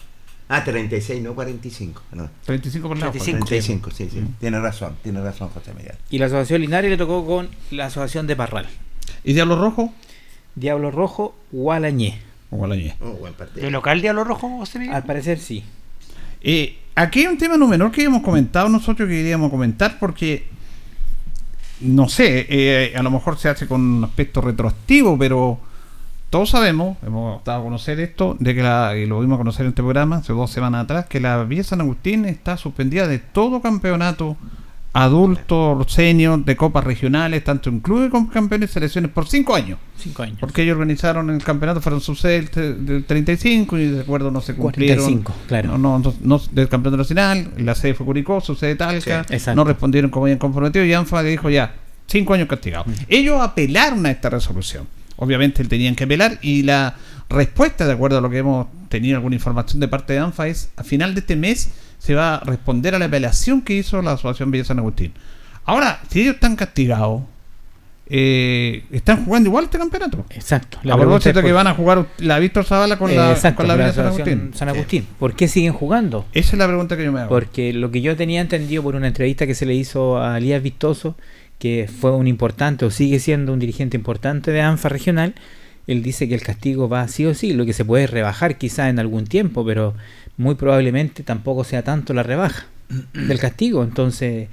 Ah, 0.56 0.64
36, 0.64 1.24
no 1.24 1.34
45. 1.34 2.02
No. 2.12 2.30
35 2.46 2.88
por 2.88 2.98
lado. 2.98 3.12
35. 3.12 3.46
35, 3.46 3.90
sí, 3.92 4.08
sí. 4.12 4.24
Tiene 4.40 4.60
razón, 4.60 4.96
tiene 5.02 5.20
razón, 5.20 5.50
José 5.50 5.74
Miguel. 5.74 5.96
Y 6.12 6.20
la 6.20 6.28
Asociación 6.28 6.62
Linares 6.62 6.92
le 6.92 6.98
tocó 6.98 7.26
con 7.26 7.50
la 7.72 7.88
Asociación 7.88 8.28
de 8.28 8.36
Parral. 8.36 8.68
¿Y 9.24 9.34
Diablo 9.34 9.60
Rojo? 9.60 9.92
Diablo 10.54 10.92
Rojo, 10.92 11.34
Gualañé. 11.52 12.20
Gualañé. 12.52 12.96
Oh, 13.02 13.14
buen 13.14 13.34
partido. 13.34 13.66
¿De 13.66 13.72
local 13.72 14.00
Diablo 14.00 14.24
Rojo, 14.24 14.48
José 14.60 14.78
Miguel? 14.78 14.96
Al 14.96 15.04
parecer 15.04 15.40
sí. 15.40 15.64
Eh, 16.42 16.78
aquí 16.94 17.22
hay 17.22 17.28
un 17.28 17.40
tema 17.40 17.58
no 17.58 17.68
menor 17.68 17.92
que 17.92 18.02
habíamos 18.02 18.22
comentado 18.22 18.70
nosotros 18.70 19.10
que 19.10 19.16
queríamos 19.16 19.50
comentar 19.50 19.98
porque 19.98 20.46
no 21.80 22.08
sé, 22.10 22.46
eh, 22.48 22.94
a 22.96 23.02
lo 23.02 23.10
mejor 23.10 23.40
se 23.40 23.50
hace 23.50 23.66
con 23.66 23.82
un 23.82 24.04
aspecto 24.04 24.40
retroactivo, 24.40 25.18
pero 25.18 25.60
todos 26.34 26.50
sabemos, 26.50 26.98
hemos 27.06 27.44
dado 27.44 27.62
a 27.62 27.64
conocer 27.64 28.00
esto, 28.00 28.36
de 28.40 28.56
que 28.56 28.64
la, 28.64 28.96
y 28.98 29.06
lo 29.06 29.20
vimos 29.20 29.36
a 29.36 29.38
conocer 29.38 29.66
en 29.66 29.70
este 29.70 29.84
programa 29.84 30.16
hace 30.18 30.34
dos 30.34 30.50
semanas 30.50 30.86
atrás, 30.86 31.06
que 31.06 31.20
la 31.20 31.44
Villa 31.44 31.64
San 31.64 31.80
Agustín 31.82 32.26
está 32.26 32.58
suspendida 32.58 33.08
de 33.08 33.20
todo 33.20 33.62
campeonato 33.62 34.36
adulto, 34.96 35.86
senior, 35.88 36.44
de 36.46 36.56
copas 36.56 36.84
regionales, 36.84 37.44
tanto 37.44 37.70
en 37.70 37.80
clubes 37.80 38.10
como 38.12 38.30
campeones 38.30 38.70
y 38.70 38.74
selecciones, 38.74 39.12
por 39.12 39.28
cinco 39.28 39.56
años. 39.56 39.80
Cinco 39.98 40.24
años. 40.24 40.38
Porque 40.40 40.64
ellos 40.64 40.74
organizaron 40.74 41.30
el 41.30 41.44
campeonato, 41.44 41.82
fueron 41.82 42.00
su 42.02 42.16
sede 42.16 42.34
del 42.42 42.52
tre- 42.52 42.76
del 42.78 43.04
35 43.06 43.78
y 43.80 43.86
de 43.88 44.02
acuerdo 44.02 44.30
no 44.32 44.42
se 44.42 44.56
cumplieron. 44.56 45.04
45, 45.06 45.34
claro. 45.48 45.70
No, 45.78 45.78
no, 45.78 46.00
no, 46.00 46.14
no- 46.22 46.42
del 46.52 46.68
campeonato 46.70 46.98
nacional, 46.98 47.52
la 47.58 47.74
sede 47.76 47.94
fue 47.96 48.06
Curicó, 48.06 48.40
su 48.42 48.56
sede 48.56 48.76
Talca, 48.76 49.26
Sí, 49.28 49.38
no 49.56 49.64
respondieron 49.64 50.12
como 50.12 50.26
habían 50.26 50.38
comprometido 50.40 50.86
y 50.86 50.94
ANFA 50.94 51.24
dijo 51.24 51.50
ya, 51.50 51.74
cinco 52.08 52.34
años 52.36 52.48
castigados. 52.48 52.86
Ellos 53.08 53.42
apelaron 53.42 54.06
a 54.06 54.12
esta 54.12 54.30
resolución. 54.30 54.88
Obviamente 55.18 55.64
tenían 55.66 55.96
que 55.96 56.06
apelar 56.06 56.40
y 56.42 56.64
la 56.64 56.96
respuesta, 57.30 57.86
de 57.86 57.94
acuerdo 57.94 58.18
a 58.18 58.22
lo 58.22 58.30
que 58.30 58.40
hemos 58.40 58.68
tenido 58.90 59.18
alguna 59.18 59.36
información 59.36 59.80
de 59.80 59.88
parte 59.88 60.14
de 60.14 60.20
ANFA, 60.20 60.48
es 60.48 60.70
a 60.76 60.84
final 60.84 61.14
de 61.14 61.22
este 61.22 61.36
mes 61.36 61.70
se 61.98 62.16
va 62.16 62.36
a 62.36 62.40
responder 62.42 62.94
a 62.96 63.00
la 63.00 63.06
apelación 63.06 63.62
que 63.62 63.74
hizo 63.76 64.02
la 64.02 64.14
Asociación 64.14 64.52
Villa 64.52 64.66
San 64.66 64.80
Agustín. 64.80 65.14
Ahora, 65.64 66.02
si 66.10 66.22
ellos 66.22 66.36
están 66.36 66.58
castigados, 66.58 67.22
eh, 68.08 68.84
están 68.92 69.24
jugando 69.24 69.48
igual 69.48 69.66
este 69.66 69.78
campeonato. 69.78 70.26
Exacto. 70.32 70.80
A 70.84 70.98
propósito 70.98 71.42
que 71.42 71.54
van 71.54 71.68
a 71.68 71.74
jugar 71.74 72.06
la 72.18 72.40
Víctor 72.40 72.66
Zavala 72.66 72.98
con 72.98 73.16
la, 73.16 73.32
Exacto, 73.32 73.58
con 73.58 73.68
la 73.68 73.78
la 73.78 73.84
Villa 73.86 73.94
San 73.96 74.06
Agustín. 74.08 74.52
San 74.54 74.70
Agustín. 74.70 75.08
¿Por 75.18 75.34
qué 75.34 75.48
siguen 75.48 75.72
jugando? 75.72 76.26
Esa 76.34 76.52
es 76.52 76.58
la 76.58 76.68
pregunta 76.68 76.98
que 76.98 77.06
yo 77.06 77.12
me 77.14 77.22
hago. 77.22 77.30
Porque 77.30 77.72
lo 77.72 77.90
que 77.92 78.02
yo 78.02 78.18
tenía 78.18 78.42
entendido 78.42 78.84
por 78.84 78.96
una 78.96 79.08
entrevista 79.08 79.48
que 79.48 79.56
se 79.56 79.66
le 79.66 79.74
hizo 79.74 80.22
a 80.22 80.38
Elías 80.38 80.62
Vistoso, 80.62 81.16
que 81.64 81.88
fue 81.88 82.12
un 82.12 82.28
importante 82.28 82.84
o 82.84 82.92
sigue 82.92 83.20
siendo 83.20 83.54
un 83.54 83.60
dirigente 83.60 83.96
importante 83.96 84.52
de 84.52 84.60
ANFA 84.60 84.90
regional, 84.90 85.34
él 85.88 86.04
dice 86.04 86.28
que 86.28 86.36
el 86.36 86.42
castigo 86.42 86.90
va 86.90 87.08
sí 87.08 87.26
o 87.26 87.34
sí, 87.34 87.54
lo 87.54 87.66
que 87.66 87.72
se 87.72 87.86
puede 87.86 88.06
rebajar 88.06 88.58
quizá 88.58 88.90
en 88.90 89.00
algún 89.00 89.24
tiempo, 89.26 89.66
pero 89.66 89.94
muy 90.36 90.56
probablemente 90.56 91.24
tampoco 91.24 91.64
sea 91.64 91.82
tanto 91.82 92.14
la 92.14 92.22
rebaja 92.24 92.66
del 93.14 93.40
castigo. 93.40 93.82
Entonces, 93.82 94.50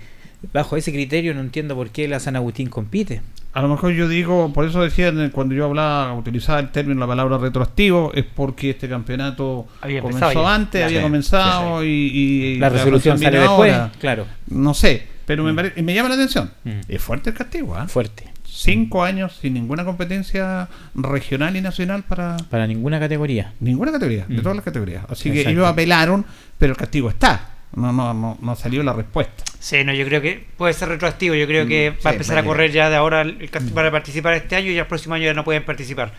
bajo 0.52 0.76
ese 0.76 0.92
criterio 0.92 1.34
no 1.34 1.40
entiendo 1.40 1.74
por 1.74 1.90
qué 1.90 2.06
la 2.06 2.20
San 2.20 2.36
Agustín 2.36 2.68
compite. 2.68 3.22
A 3.54 3.60
lo 3.62 3.66
mejor 3.68 3.90
yo 3.92 4.06
digo, 4.08 4.52
por 4.52 4.64
eso 4.64 4.80
decía 4.80 5.12
cuando 5.32 5.56
yo 5.56 5.64
hablaba, 5.64 6.14
utilizaba 6.14 6.60
el 6.60 6.70
término, 6.70 7.00
la 7.00 7.08
palabra 7.08 7.38
retroactivo, 7.38 8.12
es 8.14 8.24
porque 8.24 8.70
este 8.70 8.88
campeonato 8.88 9.66
Había 9.80 10.00
comenzó 10.00 10.46
antes, 10.46 10.78
Ya. 10.78 10.86
había 10.86 10.98
Sí, 11.00 11.02
comenzado 11.02 11.84
y, 11.84 11.88
y 11.88 12.58
La 12.58 12.68
resolución 12.68 13.18
viene 13.18 13.38
sale 13.38 13.48
después, 13.48 13.72
ahora. 13.72 13.92
claro. 13.98 14.26
No 14.48 14.74
sé, 14.74 15.02
pero 15.30 15.44
me, 15.44 15.54
pare- 15.54 15.80
me 15.80 15.94
llama 15.94 16.08
la 16.08 16.16
atención. 16.16 16.50
Mm. 16.64 16.80
Es 16.88 17.00
fuerte 17.00 17.30
el 17.30 17.36
castigo, 17.36 17.76
¿ah? 17.76 17.86
Fuerte. 17.86 18.24
Cinco 18.44 19.04
años 19.04 19.38
sin 19.40 19.54
ninguna 19.54 19.84
competencia 19.84 20.68
regional 20.96 21.54
y 21.56 21.60
nacional 21.60 22.02
para 22.02 22.36
Para 22.50 22.66
ninguna 22.66 22.98
categoría. 22.98 23.52
ninguna 23.60 23.92
categoría, 23.92 24.24
de 24.26 24.38
Mm. 24.38 24.42
todas 24.42 24.56
las 24.56 24.64
categorías. 24.64 25.04
Así 25.08 25.30
que 25.30 25.48
ellos 25.48 25.66
apelaron, 25.68 26.26
pero 26.58 26.72
el 26.72 26.76
castigo 26.76 27.08
está. 27.10 27.50
No, 27.76 27.92
no, 27.92 28.12
no, 28.12 28.36
no 28.42 28.56
salió 28.56 28.82
la 28.82 28.92
respuesta. 28.92 29.44
Sí, 29.60 29.84
no, 29.84 29.94
yo 29.94 30.04
creo 30.04 30.20
que 30.20 30.44
puede 30.56 30.72
ser 30.74 30.88
retroactivo. 30.88 31.36
Yo 31.36 31.46
creo 31.46 31.68
que 31.68 31.92
Mm, 31.92 31.94
va 31.94 32.00
sí, 32.00 32.08
a 32.08 32.12
empezar 32.12 32.38
a 32.38 32.42
correr 32.42 32.72
ya 32.72 32.90
de 32.90 32.96
ahora 32.96 33.20
el 33.22 33.48
castigo 33.50 33.76
para 33.76 33.92
participar 33.92 34.34
este 34.34 34.56
año 34.56 34.72
y 34.72 34.74
ya 34.74 34.80
el 34.82 34.86
próximo 34.88 35.14
año 35.14 35.26
ya 35.26 35.34
no 35.34 35.44
pueden 35.44 35.64
participar. 35.64 36.12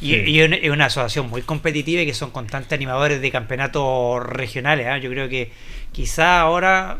Y, 0.00 0.10
Sí. 0.14 0.22
y 0.26 0.40
es 0.40 0.70
una- 0.70 0.86
asociación 0.86 1.28
muy 1.30 1.42
competitiva 1.42 2.02
y 2.02 2.06
que 2.06 2.14
son 2.14 2.30
constantes 2.32 2.72
animadores 2.72 3.20
de 3.20 3.30
campeonatos 3.30 4.26
regionales. 4.26 4.86
¿ah? 4.88 4.98
Yo 4.98 5.10
creo 5.10 5.28
que 5.28 5.52
quizá 5.92 6.40
ahora 6.40 6.98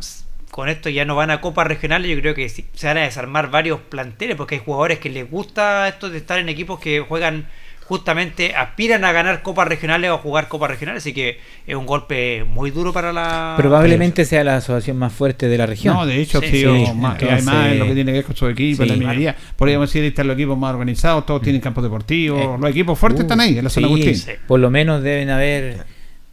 con 0.58 0.68
esto 0.68 0.88
ya 0.90 1.04
no 1.04 1.14
van 1.14 1.30
a 1.30 1.40
copas 1.40 1.68
regionales. 1.68 2.10
Yo 2.10 2.20
creo 2.20 2.34
que 2.34 2.48
sí, 2.48 2.64
se 2.74 2.88
van 2.88 2.96
a 2.96 3.02
desarmar 3.02 3.48
varios 3.48 3.78
planteles 3.78 4.34
porque 4.34 4.56
hay 4.56 4.60
jugadores 4.64 4.98
que 4.98 5.08
les 5.08 5.30
gusta 5.30 5.86
esto 5.86 6.10
de 6.10 6.18
estar 6.18 6.36
en 6.40 6.48
equipos 6.48 6.80
que 6.80 6.98
juegan 6.98 7.46
justamente 7.86 8.56
aspiran 8.56 9.04
a 9.04 9.12
ganar 9.12 9.42
copas 9.42 9.68
regionales 9.68 10.10
o 10.10 10.14
a 10.14 10.18
jugar 10.18 10.48
copas 10.48 10.68
regionales, 10.70 11.04
así 11.04 11.14
que 11.14 11.38
es 11.64 11.76
un 11.76 11.86
golpe 11.86 12.42
muy 12.42 12.72
duro 12.72 12.92
para 12.92 13.12
la... 13.12 13.54
Probablemente 13.56 14.24
sea 14.24 14.42
la 14.42 14.56
asociación 14.56 14.96
más 14.98 15.12
fuerte 15.12 15.46
de 15.46 15.56
la 15.58 15.64
región. 15.66 15.94
No, 15.94 16.04
de 16.06 16.20
hecho, 16.20 16.40
Sí, 16.40 16.48
sí, 16.48 16.56
sí. 16.62 16.66
o 16.66 16.92
más, 16.94 17.16
que 17.18 17.26
Entonces- 17.26 17.46
además 17.48 17.72
es 17.72 17.78
lo 17.78 17.86
que 17.86 17.94
tiene 17.94 18.10
que 18.10 18.18
ver 18.18 18.24
con 18.26 18.34
su 18.36 18.48
equipo, 18.48 18.82
Sí. 18.82 18.88
la 18.88 18.96
minería. 18.96 19.36
Podríamos 19.54 19.88
decir, 19.88 20.02
están 20.04 20.26
los 20.26 20.34
equipos 20.34 20.58
más 20.58 20.72
organizados, 20.74 21.24
todos 21.24 21.40
tienen 21.40 21.60
campos 21.62 21.84
deportivos, 21.84 22.58
los 22.60 22.68
equipos 22.70 22.98
fuertes 22.98 23.20
Uh, 23.20 23.22
están 23.22 23.40
ahí, 23.40 23.56
en 23.56 23.62
la 23.62 23.70
sí, 23.70 23.74
zona 23.74 23.86
Agustín. 23.86 24.16
sí. 24.16 24.32
Por 24.48 24.58
lo 24.58 24.70
menos 24.70 25.04
deben 25.04 25.30
haber 25.30 25.84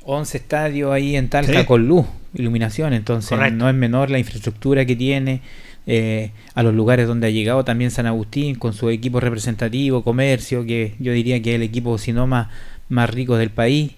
11 0.03 0.38
estadios 0.39 0.91
ahí 0.91 1.15
en 1.15 1.30
Talca 1.30 1.59
Sí. 1.61 1.65
con 1.65 1.88
luz, 1.88 2.05
iluminación, 2.36 2.93
entonces 2.93 3.29
Correcto. 3.29 3.57
no 3.57 3.69
es 3.69 3.75
menor 3.75 4.09
la 4.09 4.19
infraestructura 4.19 4.86
que 4.86 4.95
tiene. 4.95 5.41
eh, 5.88 6.31
a 6.55 6.63
los 6.63 6.73
lugares 6.73 7.07
donde 7.07 7.27
ha 7.27 7.29
llegado 7.29 7.63
también 7.63 7.91
San 7.91 8.07
Agustín 8.07 8.55
con 8.55 8.73
su 8.73 8.89
equipo 8.89 9.19
representativo, 9.19 10.03
comercio, 10.03 10.65
que 10.65 10.95
yo 10.99 11.11
diría 11.13 11.39
que 11.43 11.51
es 11.51 11.55
el 11.57 11.61
equipo 11.61 11.99
si 11.99 12.11
no 12.11 12.25
más, 12.25 12.47
más 12.89 13.07
rico 13.11 13.38
del 13.38 13.51
país. 13.51 13.91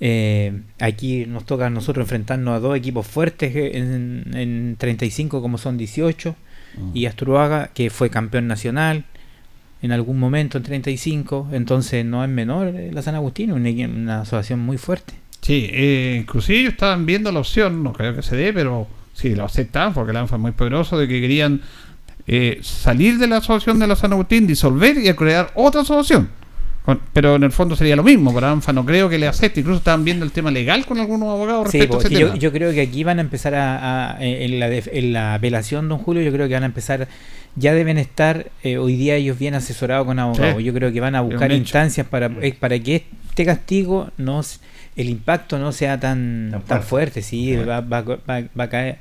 Eh, 0.00 0.60
aquí 0.78 1.26
nos 1.26 1.44
toca 1.44 1.66
a 1.66 1.70
nosotros 1.70 2.04
enfrentarnos 2.04 2.54
a 2.54 2.60
dos 2.60 2.76
equipos 2.76 3.06
fuertes 3.06 3.54
eh, 3.54 3.76
en, 3.76 4.24
en 4.32 4.76
35 4.78 5.42
como 5.42 5.58
son 5.58 5.76
18 5.76 6.34
y 6.94 7.06
Astruaga 7.06 7.70
que 7.74 7.90
fue 7.90 8.08
campeón 8.08 8.46
nacional 8.46 9.04
en 9.82 9.90
algún 9.90 10.18
momento 10.20 10.56
en 10.56 10.62
35 10.64 11.48
entonces 11.52 12.04
no 12.04 12.22
es 12.22 12.30
menor 12.30 12.72
la 12.92 13.02
San 13.02 13.16
Agustín 13.16 13.50
una, 13.50 13.68
una 13.88 14.20
asociación 14.20 14.60
muy 14.60 14.78
fuerte 14.78 15.14
Sí, 15.40 15.68
eh, 15.72 16.18
inclusive 16.22 16.58
ellos 16.60 16.72
estaban 16.72 17.06
viendo 17.06 17.30
la 17.32 17.38
opción, 17.40 17.82
no 17.82 17.92
creo 17.92 18.14
que 18.14 18.22
se 18.22 18.36
dé, 18.36 18.52
pero 18.52 18.86
sí, 19.14 19.34
lo 19.34 19.44
aceptaban 19.44 19.94
porque 19.94 20.12
la 20.12 20.20
ANFA 20.20 20.36
es 20.36 20.42
muy 20.42 20.52
poderoso, 20.52 20.98
de 20.98 21.08
que 21.08 21.20
querían 21.20 21.62
eh, 22.26 22.58
salir 22.62 23.18
de 23.18 23.26
la 23.26 23.38
asociación 23.38 23.78
de 23.78 23.86
la 23.86 23.96
San 23.96 24.12
Agustín, 24.12 24.46
disolver 24.46 24.98
y 24.98 25.10
crear 25.14 25.50
otra 25.54 25.80
asociación. 25.82 26.28
Con- 26.84 27.00
pero 27.12 27.36
en 27.36 27.42
el 27.42 27.52
fondo 27.52 27.76
sería 27.76 27.96
lo 27.96 28.02
mismo, 28.02 28.32
para 28.34 28.50
ANFA 28.50 28.72
no 28.72 28.84
creo 28.84 29.08
que 29.08 29.18
le 29.18 29.26
acepte, 29.28 29.60
incluso 29.60 29.78
estaban 29.78 30.04
viendo 30.04 30.24
el 30.24 30.32
tema 30.32 30.50
legal 30.50 30.84
con 30.86 30.98
algunos 30.98 31.28
abogados 31.30 31.70
Sí, 31.70 31.78
respecto 31.78 31.96
a 31.96 32.00
ese 32.08 32.10
yo, 32.20 32.26
tema. 32.28 32.38
yo 32.38 32.52
creo 32.52 32.72
que 32.72 32.80
aquí 32.82 33.04
van 33.04 33.18
a 33.18 33.22
empezar 33.22 33.54
a, 33.54 34.12
a- 34.16 34.24
en, 34.24 34.58
la 34.60 34.68
def- 34.68 34.88
en 34.92 35.12
la 35.12 35.34
apelación, 35.34 35.88
don 35.88 35.98
Julio, 35.98 36.22
yo 36.22 36.32
creo 36.32 36.48
que 36.48 36.54
van 36.54 36.62
a 36.64 36.66
empezar, 36.66 37.08
ya 37.56 37.72
deben 37.74 37.96
estar 37.98 38.50
eh, 38.62 38.76
hoy 38.78 38.96
día 38.96 39.16
ellos 39.16 39.38
bien 39.38 39.54
asesorados 39.54 40.06
con 40.06 40.18
abogados. 40.18 40.56
Sí. 40.58 40.64
Yo 40.64 40.74
creo 40.74 40.92
que 40.92 41.00
van 41.00 41.14
a 41.14 41.20
buscar 41.22 41.52
instancias 41.52 42.06
para, 42.06 42.26
eh, 42.42 42.54
para 42.58 42.78
que 42.78 43.04
este 43.38 43.46
castigo 43.46 44.10
no 44.16 44.40
el 44.96 45.08
impacto 45.08 45.60
no 45.60 45.70
sea 45.70 46.00
tan, 46.00 46.60
tan, 46.66 46.82
fuerte. 46.82 47.22
sí, 47.22 47.54
va, 47.54 47.80
va, 47.82 48.00
va, 48.02 48.18
va 48.58 48.64
a 48.64 48.68
caer, 48.68 48.98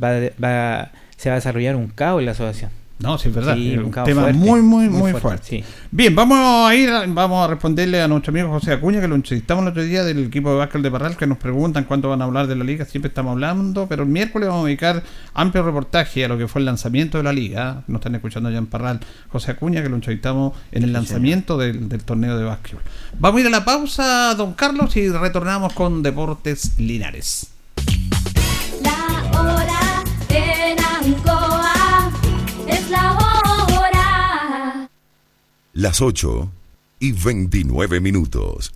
va, 0.00 0.10
va- 0.42 0.92
se 1.16 1.28
va 1.28 1.34
a 1.34 1.38
desarrollar 1.38 1.74
un 1.74 1.88
caos 1.88 2.20
en 2.20 2.26
la 2.26 2.30
asociación. 2.32 2.70
No, 3.02 3.16
sí, 3.16 3.28
es 3.28 3.34
verdad. 3.34 3.56
Sí, 3.56 3.78
un 3.78 3.90
tema 3.90 4.22
fuerte, 4.22 4.32
muy, 4.34 4.60
muy, 4.60 4.88
muy, 4.90 5.12
fuerte. 5.12 5.20
fuerte, 5.20 5.46
sí. 5.48 5.64
Bien, 5.90 6.14
vamos 6.14 6.38
a 6.38 6.74
ir, 6.74 6.90
vamos 7.08 7.44
a 7.44 7.48
responderle 7.48 8.02
a 8.02 8.08
nuestro 8.08 8.30
amigo 8.30 8.50
José 8.50 8.72
Acuña, 8.72 9.00
que 9.00 9.08
lo 9.08 9.14
entrevistamos 9.14 9.62
el 9.62 9.68
otro 9.70 9.82
día 9.82 10.04
del 10.04 10.26
equipo 10.26 10.50
de 10.50 10.56
básquet 10.58 10.82
de 10.82 10.90
Parral, 10.90 11.16
que 11.16 11.26
nos 11.26 11.38
preguntan 11.38 11.84
cuánto 11.84 12.10
van 12.10 12.20
a 12.20 12.26
hablar 12.26 12.46
de 12.46 12.56
la 12.56 12.64
liga, 12.64 12.84
siempre 12.84 13.08
estamos 13.08 13.32
hablando, 13.32 13.86
pero 13.88 14.02
el 14.02 14.10
miércoles 14.10 14.48
vamos 14.50 14.64
a 14.64 14.66
dedicar 14.66 15.02
amplio 15.32 15.64
reportaje 15.64 16.26
a 16.26 16.28
lo 16.28 16.36
que 16.36 16.46
fue 16.46 16.60
el 16.60 16.66
lanzamiento 16.66 17.16
de 17.16 17.24
la 17.24 17.32
liga. 17.32 17.84
Nos 17.86 18.00
están 18.00 18.14
escuchando 18.16 18.50
ya 18.50 18.58
en 18.58 18.66
Parral 18.66 19.00
José 19.28 19.52
Acuña, 19.52 19.82
que 19.82 19.88
lo 19.88 19.94
entrevistamos 19.94 20.52
en 20.70 20.82
el 20.82 20.92
lanzamiento 20.92 21.56
del, 21.56 21.88
del 21.88 22.04
torneo 22.04 22.36
de 22.36 22.44
básquetbol. 22.44 22.82
Vamos 23.18 23.38
a 23.38 23.40
ir 23.40 23.46
a 23.46 23.50
la 23.50 23.64
pausa, 23.64 24.34
don 24.34 24.52
Carlos, 24.52 24.94
y 24.96 25.08
retornamos 25.08 25.72
con 25.72 26.02
Deportes 26.02 26.78
Linares. 26.78 27.59
Las 35.80 36.00
8 36.02 36.52
y 36.98 37.12
29 37.12 38.00
minutos. 38.00 38.74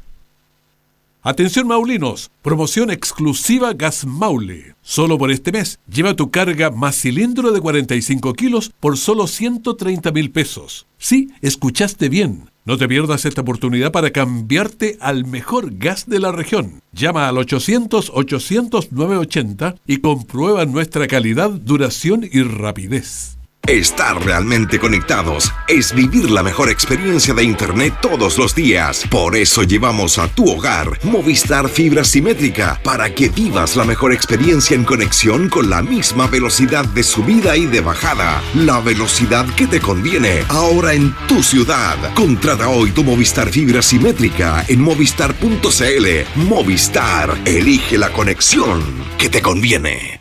Atención 1.20 1.66
Maulinos, 1.66 2.30
promoción 2.40 2.90
exclusiva 2.90 3.74
Gas 3.74 4.06
Maule. 4.06 4.74
Solo 4.80 5.18
por 5.18 5.30
este 5.30 5.52
mes, 5.52 5.78
lleva 5.86 6.16
tu 6.16 6.30
carga 6.30 6.70
más 6.70 6.96
cilindro 6.96 7.52
de 7.52 7.60
45 7.60 8.32
kilos 8.32 8.72
por 8.80 8.96
solo 8.96 9.26
130 9.26 10.12
mil 10.12 10.30
pesos. 10.30 10.86
Sí, 10.96 11.28
escuchaste 11.42 12.08
bien. 12.08 12.48
No 12.64 12.78
te 12.78 12.88
pierdas 12.88 13.26
esta 13.26 13.42
oportunidad 13.42 13.92
para 13.92 14.10
cambiarte 14.10 14.96
al 14.98 15.26
mejor 15.26 15.76
gas 15.76 16.08
de 16.08 16.20
la 16.20 16.32
región. 16.32 16.80
Llama 16.92 17.28
al 17.28 17.36
800-800-980 17.36 19.76
y 19.86 19.98
comprueba 19.98 20.64
nuestra 20.64 21.06
calidad, 21.06 21.50
duración 21.50 22.26
y 22.32 22.42
rapidez. 22.44 23.33
Estar 23.66 24.22
realmente 24.22 24.78
conectados 24.78 25.50
es 25.68 25.94
vivir 25.94 26.30
la 26.30 26.42
mejor 26.42 26.68
experiencia 26.68 27.32
de 27.32 27.44
Internet 27.44 27.94
todos 28.02 28.36
los 28.36 28.54
días. 28.54 29.06
Por 29.10 29.36
eso 29.36 29.62
llevamos 29.62 30.18
a 30.18 30.28
tu 30.28 30.50
hogar 30.50 30.98
Movistar 31.02 31.70
Fibra 31.70 32.04
Simétrica 32.04 32.78
para 32.84 33.14
que 33.14 33.30
vivas 33.30 33.74
la 33.74 33.84
mejor 33.84 34.12
experiencia 34.12 34.74
en 34.74 34.84
conexión 34.84 35.48
con 35.48 35.70
la 35.70 35.80
misma 35.80 36.26
velocidad 36.26 36.84
de 36.84 37.02
subida 37.02 37.56
y 37.56 37.64
de 37.64 37.80
bajada. 37.80 38.42
La 38.54 38.80
velocidad 38.80 39.46
que 39.56 39.66
te 39.66 39.80
conviene 39.80 40.44
ahora 40.50 40.92
en 40.92 41.14
tu 41.26 41.42
ciudad. 41.42 41.96
Contrata 42.12 42.68
hoy 42.68 42.90
tu 42.90 43.02
Movistar 43.02 43.48
Fibra 43.48 43.80
Simétrica 43.80 44.66
en 44.68 44.82
movistar.cl. 44.82 46.06
Movistar, 46.34 47.34
elige 47.46 47.96
la 47.96 48.12
conexión 48.12 48.82
que 49.16 49.30
te 49.30 49.40
conviene. 49.40 50.20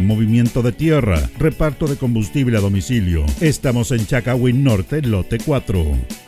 movimiento 0.00 0.62
de 0.62 0.72
tierra, 0.72 1.30
reparto 1.38 1.86
de 1.86 1.96
combustible 1.96 2.56
a 2.58 2.60
domicilio. 2.60 3.24
Estamos 3.40 3.90
en 3.90 4.06
Chacawin 4.06 4.62
Norte, 4.62 5.02
lote 5.02 5.38
4. 5.38 6.27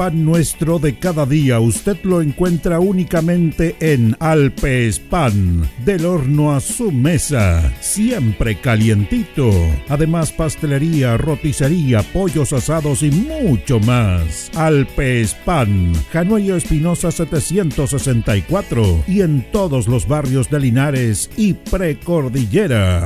pan 0.01 0.25
nuestro 0.25 0.79
de 0.79 0.97
cada 0.97 1.27
día 1.27 1.59
usted 1.59 1.95
lo 2.01 2.23
encuentra 2.23 2.79
únicamente 2.79 3.75
en 3.79 4.17
Alpes 4.19 4.97
Pan, 4.97 5.69
del 5.85 6.07
horno 6.07 6.53
a 6.55 6.59
su 6.59 6.91
mesa, 6.91 7.71
siempre 7.81 8.59
calientito. 8.59 9.51
Además 9.89 10.31
pastelería, 10.31 11.17
roticería, 11.17 12.01
pollos 12.01 12.51
asados 12.51 13.03
y 13.03 13.11
mucho 13.11 13.79
más. 13.79 14.49
Alpes 14.55 15.35
Pan, 15.45 15.93
Januello 16.11 16.55
Espinosa 16.55 17.11
764 17.11 19.03
y 19.07 19.21
en 19.21 19.45
todos 19.51 19.87
los 19.87 20.07
barrios 20.07 20.49
de 20.49 20.61
Linares 20.61 21.29
y 21.37 21.53
Precordillera. 21.53 23.05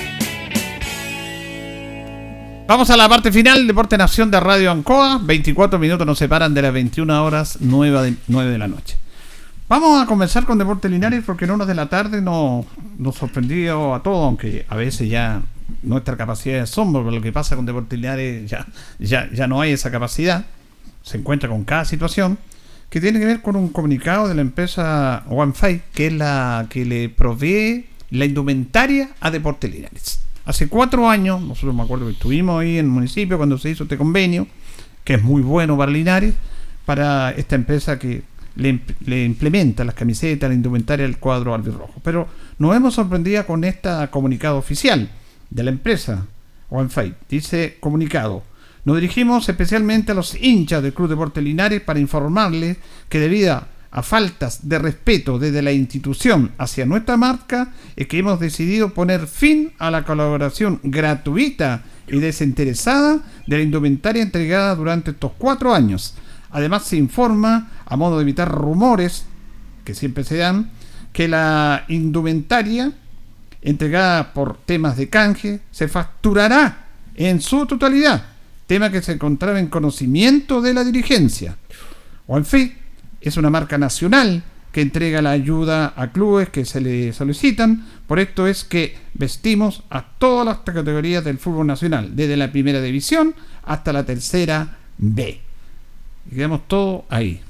Vamos 2.67 2.89
a 2.89 2.95
la 2.95 3.09
parte 3.09 3.31
final, 3.31 3.67
Deporte 3.67 3.97
Nación 3.97 4.31
de 4.31 4.39
Radio 4.39 4.71
Ancoa. 4.71 5.19
24 5.21 5.77
minutos 5.77 6.07
nos 6.07 6.17
separan 6.17 6.53
de 6.53 6.61
las 6.61 6.71
21 6.71 7.25
horas 7.25 7.57
9 7.59 8.01
de, 8.03 8.15
9 8.27 8.51
de 8.51 8.57
la 8.57 8.67
noche. 8.67 8.97
Vamos 9.67 10.01
a 10.01 10.05
comenzar 10.05 10.45
con 10.45 10.57
Deporte 10.57 10.87
Linares 10.87 11.23
porque 11.25 11.45
en 11.45 11.51
horas 11.51 11.67
de 11.67 11.75
la 11.75 11.87
tarde 11.87 12.21
nos, 12.21 12.65
nos 12.97 13.15
sorprendió 13.15 13.93
a 13.93 14.03
todos, 14.03 14.25
aunque 14.25 14.65
a 14.69 14.75
veces 14.75 15.09
ya 15.09 15.41
nuestra 15.83 16.15
capacidad 16.15 16.55
de 16.55 16.61
asombro, 16.61 17.03
pero 17.03 17.15
lo 17.15 17.21
que 17.21 17.31
pasa 17.31 17.55
con 17.55 17.65
Deporte 17.65 17.97
Linares 17.97 18.49
ya, 18.49 18.65
ya, 18.99 19.29
ya 19.31 19.47
no 19.47 19.59
hay 19.59 19.71
esa 19.71 19.91
capacidad. 19.91 20.45
Se 21.03 21.17
encuentra 21.17 21.49
con 21.49 21.63
cada 21.65 21.83
situación 21.83 22.37
que 22.89 23.01
tiene 23.01 23.19
que 23.19 23.25
ver 23.25 23.41
con 23.41 23.55
un 23.55 23.69
comunicado 23.69 24.27
de 24.27 24.35
la 24.35 24.41
empresa 24.41 25.23
OneFi, 25.29 25.81
que 25.93 26.07
es 26.07 26.13
la 26.13 26.67
que 26.69 26.85
le 26.85 27.09
provee 27.09 27.87
la 28.11 28.25
indumentaria 28.25 29.09
a 29.19 29.31
Deporte 29.31 29.67
Linares. 29.67 30.19
Hace 30.51 30.67
cuatro 30.67 31.09
años, 31.09 31.39
nosotros 31.39 31.73
me 31.73 31.81
acuerdo 31.81 32.07
que 32.07 32.11
estuvimos 32.11 32.59
ahí 32.59 32.77
en 32.77 32.87
el 32.87 32.91
municipio 32.91 33.37
cuando 33.37 33.57
se 33.57 33.69
hizo 33.69 33.83
este 33.83 33.97
convenio, 33.97 34.47
que 35.05 35.13
es 35.13 35.23
muy 35.23 35.41
bueno 35.41 35.77
para 35.77 35.89
Linares, 35.89 36.33
para 36.85 37.31
esta 37.31 37.55
empresa 37.55 37.97
que 37.97 38.23
le, 38.57 38.81
le 39.05 39.23
implementa 39.23 39.85
las 39.85 39.95
camisetas, 39.95 40.49
la 40.49 40.53
indumentaria 40.53 41.05
del 41.05 41.19
cuadro 41.19 41.55
albirrojo. 41.55 42.01
Pero 42.03 42.27
nos 42.59 42.75
hemos 42.75 42.95
sorprendido 42.95 43.45
con 43.45 43.63
este 43.63 43.89
comunicado 44.09 44.57
oficial 44.57 45.09
de 45.49 45.63
la 45.63 45.71
empresa 45.71 46.27
OneFight. 46.69 47.15
Dice 47.29 47.77
comunicado. 47.79 48.43
Nos 48.83 48.97
dirigimos 48.97 49.47
especialmente 49.47 50.11
a 50.11 50.15
los 50.15 50.35
hinchas 50.35 50.83
del 50.83 50.93
Club 50.93 51.07
Deporte 51.07 51.41
Linares 51.41 51.79
para 51.79 52.01
informarles 52.01 52.75
que 53.07 53.19
debido 53.19 53.63
a 53.91 54.03
faltas 54.03 54.69
de 54.69 54.79
respeto 54.79 55.37
desde 55.37 55.61
la 55.61 55.73
institución 55.73 56.51
hacia 56.57 56.85
nuestra 56.85 57.17
marca, 57.17 57.73
es 57.95 58.07
que 58.07 58.19
hemos 58.19 58.39
decidido 58.39 58.93
poner 58.93 59.27
fin 59.27 59.73
a 59.79 59.91
la 59.91 60.05
colaboración 60.05 60.79
gratuita 60.83 61.83
y 62.07 62.19
desinteresada 62.19 63.19
de 63.45 63.57
la 63.57 63.63
indumentaria 63.63 64.23
entregada 64.23 64.75
durante 64.75 65.11
estos 65.11 65.33
cuatro 65.37 65.73
años. 65.73 66.15
Además 66.51 66.83
se 66.83 66.95
informa, 66.97 67.71
a 67.85 67.97
modo 67.97 68.17
de 68.17 68.23
evitar 68.23 68.49
rumores, 68.49 69.25
que 69.83 69.93
siempre 69.93 70.23
se 70.23 70.37
dan, 70.37 70.71
que 71.11 71.27
la 71.27 71.83
indumentaria 71.89 72.93
entregada 73.61 74.33
por 74.33 74.57
temas 74.57 74.95
de 74.95 75.09
canje 75.09 75.59
se 75.71 75.87
facturará 75.87 76.87
en 77.15 77.41
su 77.41 77.65
totalidad, 77.65 78.23
tema 78.67 78.89
que 78.89 79.01
se 79.01 79.13
encontraba 79.13 79.59
en 79.59 79.67
conocimiento 79.67 80.61
de 80.61 80.73
la 80.73 80.83
dirigencia. 80.83 81.57
OneFit 82.27 82.80
es 83.21 83.37
una 83.37 83.49
marca 83.49 83.77
nacional 83.77 84.43
que 84.71 84.81
entrega 84.81 85.21
la 85.21 85.31
ayuda 85.31 85.93
a 85.95 86.11
clubes 86.11 86.49
que 86.49 86.65
se 86.65 86.79
le 86.81 87.13
solicitan. 87.13 87.85
Por 88.07 88.19
esto 88.19 88.47
es 88.47 88.63
que 88.63 88.97
vestimos 89.13 89.83
a 89.89 90.03
todas 90.17 90.45
las 90.45 90.57
categorías 90.59 91.23
del 91.23 91.37
fútbol 91.37 91.67
nacional, 91.67 92.15
desde 92.15 92.37
la 92.37 92.51
primera 92.51 92.81
división 92.81 93.35
hasta 93.63 93.91
la 93.93 94.05
tercera 94.05 94.77
B. 94.97 95.41
Y 96.31 96.35
quedamos 96.35 96.67
todo 96.67 97.05
ahí. 97.09 97.41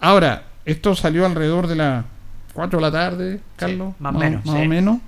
Ahora, 0.00 0.44
esto 0.64 0.94
salió 0.94 1.26
alrededor 1.26 1.66
de 1.66 1.76
las 1.76 2.04
4 2.54 2.78
de 2.78 2.82
la 2.82 2.90
tarde, 2.92 3.40
Carlos. 3.56 3.94
más 3.98 4.14
o 4.14 4.18
menos, 4.18 4.46
Más 4.46 4.56
sí. 4.56 4.62
o 4.62 4.64
menos. 4.68 4.98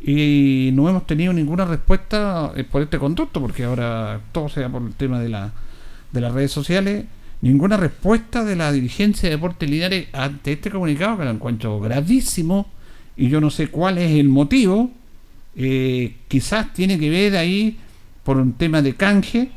Y 0.00 0.70
no 0.72 0.88
hemos 0.88 1.06
tenido 1.06 1.32
ninguna 1.32 1.64
respuesta 1.66 2.52
eh, 2.56 2.64
por 2.64 2.82
este 2.82 2.98
conducto, 2.98 3.40
porque 3.40 3.64
ahora 3.64 4.20
todo 4.32 4.48
se 4.48 4.60
da 4.60 4.68
por 4.68 4.82
el 4.82 4.94
tema 4.94 5.20
de, 5.20 5.28
la, 5.28 5.52
de 6.10 6.20
las 6.20 6.32
redes 6.32 6.50
sociales. 6.50 7.04
Ninguna 7.42 7.78
respuesta 7.78 8.44
de 8.44 8.54
la 8.54 8.70
dirigencia 8.70 9.28
de 9.28 9.36
Deportes 9.36 9.68
Linares 9.68 10.08
ante 10.12 10.52
este 10.52 10.70
comunicado, 10.70 11.16
que 11.16 11.24
lo 11.24 11.30
encuentro 11.30 11.80
gravísimo. 11.80 12.68
Y 13.16 13.28
yo 13.28 13.40
no 13.40 13.50
sé 13.50 13.68
cuál 13.68 13.98
es 13.98 14.10
el 14.12 14.28
motivo. 14.28 14.90
Eh, 15.56 16.16
quizás 16.28 16.72
tiene 16.72 16.98
que 16.98 17.08
ver 17.08 17.36
ahí 17.36 17.78
por 18.24 18.36
un 18.36 18.52
tema 18.52 18.82
de 18.82 18.94
canje. 18.94 19.50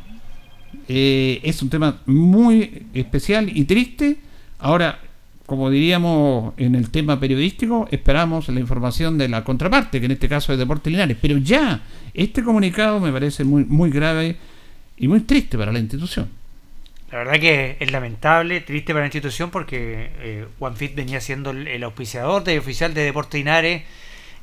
Eh, 0.88 1.42
es 1.44 1.62
un 1.62 1.70
tema 1.70 2.02
muy 2.06 2.88
especial 2.94 3.52
y 3.54 3.66
triste. 3.66 4.18
Ahora, 4.60 5.00
como 5.46 5.70
diríamos 5.70 6.54
en 6.56 6.76
el 6.76 6.90
tema 6.90 7.20
periodístico, 7.20 7.90
esperamos 7.92 8.48
la 8.48 8.62
información 8.62 9.18
de 9.18 9.28
la 9.28 9.44
contraparte, 9.44 10.00
que 10.00 10.06
en 10.06 10.14
este 10.14 10.30
caso 10.30 10.54
es 10.54 10.60
Deportes 10.60 10.92
Linares. 10.92 11.18
Pero 11.22 11.38
ya, 11.38 11.82
este 12.14 12.44
comunicado 12.44 13.02
me 13.02 13.12
parece 13.12 13.44
muy, 13.44 13.66
muy 13.66 13.90
grave 13.90 14.38
y 14.98 15.10
muy 15.10 15.20
triste 15.22 15.58
para 15.58 15.74
la 15.74 15.80
institución. 15.80 16.43
La 17.14 17.20
verdad 17.20 17.40
que 17.40 17.78
es 17.80 17.92
lamentable, 17.92 18.62
triste 18.62 18.92
para 18.92 19.02
la 19.02 19.06
institución 19.06 19.52
porque 19.52 20.10
eh, 20.18 20.48
OneFit 20.58 20.96
venía 20.96 21.22
siendo 21.22 21.52
el, 21.52 21.84
auspiciador 21.84 22.44
de 22.44 22.58
oficial 22.58 22.96
de 22.96 23.04
Deportes 23.04 23.38
Linares, 23.38 23.84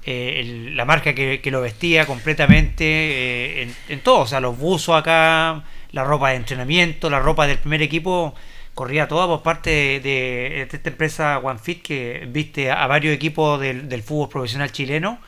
eh, 0.05 0.37
el- 0.39 0.77
la 0.77 0.85
marca 0.85 1.13
que, 1.13 1.41
que 1.41 1.51
lo 1.51 1.61
vestía 1.63 2.07
completamente 2.07 2.85
eh, 2.85 3.73
en, 3.89 4.01
todo, 4.03 4.21
o 4.21 4.27
sea, 4.29 4.39
los 4.39 4.57
buzos 4.57 4.97
acá, 4.97 5.65
la 5.91 6.05
ropa 6.05 6.31
de 6.31 6.37
entrenamiento, 6.37 7.11
la 7.11 7.19
ropa 7.19 7.49
del 7.49 7.59
primer 7.59 7.83
equipo, 7.83 8.37
corría 8.75 9.09
toda 9.09 9.27
por 9.27 9.43
parte 9.43 9.99
de, 9.99 10.63
esta 10.63 10.91
empresa 10.91 11.39
OneFit 11.41 11.83
que 11.83 12.29
viste 12.29 12.71
a, 12.71 12.87
varios 12.87 13.13
equipos 13.13 13.61
del, 13.61 13.89
del 13.89 14.05
fútbol 14.05 14.29
profesional 14.29 14.71
chileno. 14.71 15.19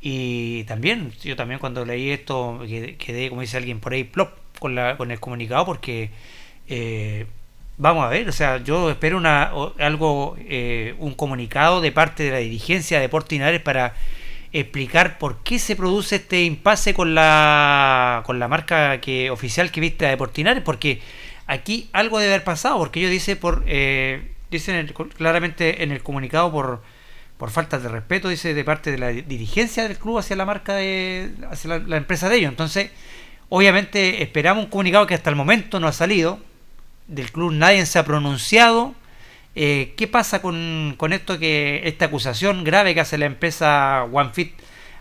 Y 0.00 0.62
también, 0.64 1.10
yo 1.24 1.34
también 1.34 1.58
cuando 1.58 1.84
leí 1.84 2.10
esto 2.10 2.60
quedé, 2.68 2.96
quedé, 2.96 3.30
como 3.30 3.40
dice 3.40 3.56
alguien 3.56 3.80
por 3.80 3.94
ahí, 3.94 4.04
plop 4.04 4.30
con, 4.60 4.76
la, 4.76 4.96
con 4.96 5.10
el 5.10 5.18
comunicado 5.18 5.66
porque 5.66 6.10
eh, 6.68 7.26
vamos 7.78 8.04
a 8.04 8.08
ver, 8.08 8.28
o 8.28 8.32
sea, 8.32 8.58
yo 8.58 8.90
espero 8.90 9.16
una, 9.16 9.50
algo, 9.78 10.36
eh, 10.40 10.94
un 10.98 11.14
comunicado 11.14 11.80
de 11.80 11.92
parte 11.92 12.22
de 12.24 12.30
la 12.30 12.38
dirigencia 12.38 12.98
de 12.98 13.02
Deportes 13.02 13.32
Linares 13.32 13.60
para 13.60 13.94
explicar 14.52 15.18
por 15.18 15.38
qué 15.42 15.58
se 15.58 15.74
produce 15.76 16.16
este 16.16 16.42
impasse 16.44 16.94
con 16.94 17.14
la, 17.14 18.22
con 18.24 18.38
la 18.38 18.46
marca 18.48 19.00
que 19.00 19.30
oficial 19.30 19.70
que 19.72 19.80
viste 19.80 20.06
a 20.06 20.10
Deportes 20.10 20.38
Linares, 20.38 20.62
porque 20.62 21.00
aquí 21.46 21.88
algo 21.92 22.18
debe 22.18 22.34
haber 22.34 22.44
pasado, 22.44 22.78
porque 22.78 23.00
ellos 23.00 23.10
dice 23.10 23.34
por, 23.36 23.64
eh, 23.66 24.30
dicen 24.50 24.76
el- 24.76 24.94
claramente 24.94 25.82
en 25.82 25.90
el 25.92 26.02
comunicado 26.02 26.50
por 26.52 26.82
por 27.36 27.50
falta 27.50 27.80
de 27.80 27.88
respeto, 27.88 28.28
dice, 28.28 28.54
de 28.54 28.62
parte 28.64 28.92
de 28.92 28.96
la 28.98 29.08
di- 29.08 29.22
dirigencia 29.22 29.82
del 29.88 29.98
club 29.98 30.18
hacia 30.18 30.36
la 30.36 30.44
marca 30.46 30.74
de, 30.76 31.30
hacia 31.50 31.80
la 31.80 31.96
empresa 31.96 32.28
de 32.28 32.36
ellos. 32.36 32.48
Entonces, 32.48 32.92
obviamente 33.48 34.22
esperamos 34.22 34.64
un 34.64 34.70
comunicado 34.70 35.06
que 35.08 35.14
hasta 35.14 35.30
el 35.30 35.36
momento 35.36 35.80
no 35.80 35.88
ha 35.88 35.92
salido. 35.92 36.38
Del 37.06 37.30
club 37.32 37.52
nadie 37.52 37.84
se 37.86 37.98
ha 37.98 38.04
pronunciado. 38.04 38.94
Eh, 39.54 39.94
¿Qué 39.96 40.08
pasa 40.08 40.42
con, 40.42 40.94
con 40.96 41.12
esto 41.12 41.38
que 41.38 41.82
esta 41.84 42.06
acusación 42.06 42.64
grave 42.64 42.94
que 42.94 43.00
hace 43.00 43.18
la 43.18 43.26
empresa 43.26 44.04
OneFit 44.10 44.52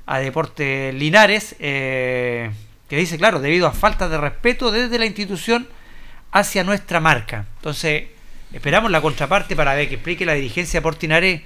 a 0.06 0.20
Deportes 0.20 0.94
Linares? 0.94 1.56
eh, 1.60 2.52
que 2.94 3.00
dice, 3.00 3.18
claro, 3.18 3.40
debido 3.40 3.66
a 3.66 3.72
falta 3.72 4.08
de 4.08 4.20
respeto 4.20 4.72
desde 4.72 5.00
la 5.00 5.08
institución 5.08 5.68
hacia 6.32 6.64
nuestra 6.64 7.00
marca. 7.00 7.48
Entonces, 7.58 8.04
esperamos 8.52 8.92
la 8.92 9.02
contraparte 9.02 9.56
para 9.56 9.74
ver 9.74 9.90
que 9.90 9.96
explique 9.96 10.28
la 10.28 10.34
dirigencia 10.34 10.84
Linares 11.02 11.42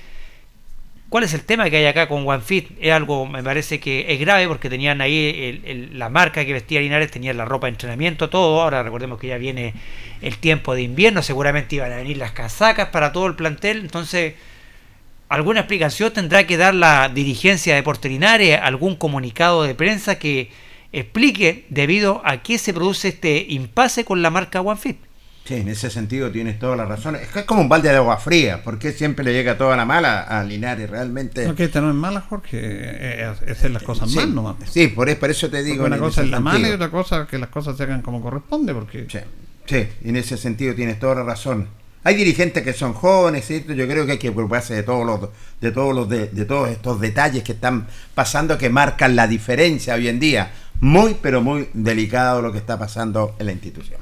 ¿Cuál 1.09 1.23
es 1.23 1.33
el 1.33 1.41
tema 1.45 1.69
que 1.69 1.77
hay 1.77 1.85
acá 1.85 2.09
con 2.09 2.27
OneFit? 2.27 2.71
Es 2.81 2.91
algo, 2.91 3.25
me 3.25 3.41
parece 3.41 3.79
que 3.79 4.11
es 4.11 4.19
grave 4.19 4.45
porque 4.47 4.69
tenían 4.69 4.99
ahí 4.99 5.61
el- 5.63 5.97
la 5.97 6.09
marca 6.09 6.43
que 6.43 6.51
vestía 6.51 6.81
Linares, 6.81 7.09
tenían 7.11 7.37
la 7.37 7.45
ropa 7.45 7.67
de 7.67 7.71
entrenamiento, 7.71 8.29
todo. 8.29 8.61
Ahora 8.61 8.83
recordemos 8.83 9.17
que 9.17 9.27
ya 9.27 9.37
viene 9.37 9.73
el 10.21 10.37
tiempo 10.37 10.75
de 10.75 10.81
invierno, 10.81 11.21
seguramente 11.23 11.77
iban 11.77 11.93
a 11.93 11.97
venir 11.97 12.17
las 12.17 12.31
casacas 12.33 12.89
para 12.89 13.13
todo 13.13 13.25
el 13.27 13.35
plantel. 13.35 13.77
Entonces, 13.79 14.33
alguna 15.29 15.61
explicación 15.61 16.11
tendrá 16.11 16.45
que 16.45 16.57
dar 16.57 16.75
la 16.75 17.07
dirigencia 17.07 17.73
de 17.73 17.79
Deportes 17.81 18.11
Linares, 18.11 18.59
algún 18.61 18.97
comunicado 18.97 19.63
de 19.63 19.75
prensa 19.75 20.19
que 20.19 20.49
explique 20.91 21.65
debido 21.69 22.21
a 22.25 22.43
qué 22.43 22.57
se 22.57 22.73
produce 22.73 23.09
este 23.09 23.45
impasse 23.47 24.03
con 24.03 24.21
la 24.21 24.29
marca 24.29 24.59
OneFit. 24.59 24.97
Sí, 25.47 25.53
en 25.55 25.69
ese 25.69 25.89
sentido 25.89 26.29
tienes 26.29 26.59
toda 26.59 26.75
la 26.75 26.83
razón. 26.83 27.15
Es 27.15 27.29
que 27.29 27.39
es 27.39 27.45
como 27.45 27.61
un 27.61 27.69
balde 27.69 27.87
de 27.89 27.95
agua 27.95 28.17
fría, 28.17 28.61
porque 28.63 28.91
siempre 28.91 29.23
le 29.23 29.31
llega 29.31 29.57
toda 29.57 29.77
la 29.77 29.85
mala 29.85 30.23
a 30.23 30.43
Linares, 30.43 30.89
realmente. 30.89 31.47
No, 31.47 31.55
que 31.55 31.63
esta 31.63 31.79
no 31.79 31.87
es 31.89 31.95
mala, 31.95 32.19
Jorge, 32.19 32.59
eh, 32.61 33.33
es 33.45 33.51
hacer 33.57 33.71
las 33.71 33.81
cosas 33.81 34.09
Sí, 34.11 34.17
mal 34.17 34.35
nomás. 34.35 34.55
sí, 34.69 34.87
por, 34.89 35.15
por 35.17 35.29
eso 35.29 35.49
te 35.49 35.63
digo. 35.63 35.83
Porque 35.83 35.93
una 35.95 35.97
cosa 36.03 36.21
es 36.23 36.29
la 36.29 36.41
mala 36.41 36.67
y 36.67 36.71
otra 36.73 36.89
cosa 36.91 37.25
que 37.27 37.37
las 37.37 37.47
cosas 37.47 37.77
se 37.77 37.83
hagan 37.83 38.01
como 38.01 38.21
corresponde, 38.21 38.73
porque... 38.73 39.07
Sí, 39.67 39.87
en 40.03 40.15
ese 40.17 40.35
sentido 40.35 40.75
tienes 40.75 40.99
toda 40.99 41.15
la 41.15 41.23
razón. 41.23 41.69
Hay 42.03 42.15
dirigentes 42.15 42.63
que 42.63 42.73
son 42.73 42.91
jóvenes, 42.93 43.45
¿cierto? 43.45 43.71
Yo 43.73 43.87
creo 43.87 44.05
que 44.05 44.13
hay 44.13 44.17
que 44.17 44.31
preocuparse 44.31 44.73
de 44.75 44.83
todos 44.83 45.05
los 45.05 45.29
de 45.61 45.71
todos 45.71 45.95
los 45.95 46.07
de, 46.09 46.27
de 46.27 46.45
todos 46.45 46.69
estos 46.69 46.99
detalles 47.01 47.43
que 47.43 47.53
están 47.53 47.87
pasando 48.15 48.57
que 48.57 48.69
marcan 48.69 49.15
la 49.15 49.27
diferencia 49.27 49.95
hoy 49.95 50.07
en 50.09 50.19
día. 50.19 50.51
Muy 50.81 51.15
pero 51.21 51.41
muy 51.41 51.69
delicado 51.73 52.41
lo 52.41 52.51
que 52.51 52.59
está 52.59 52.77
pasando 52.77 53.35
en 53.39 53.45
la 53.47 53.51
institución. 53.53 53.99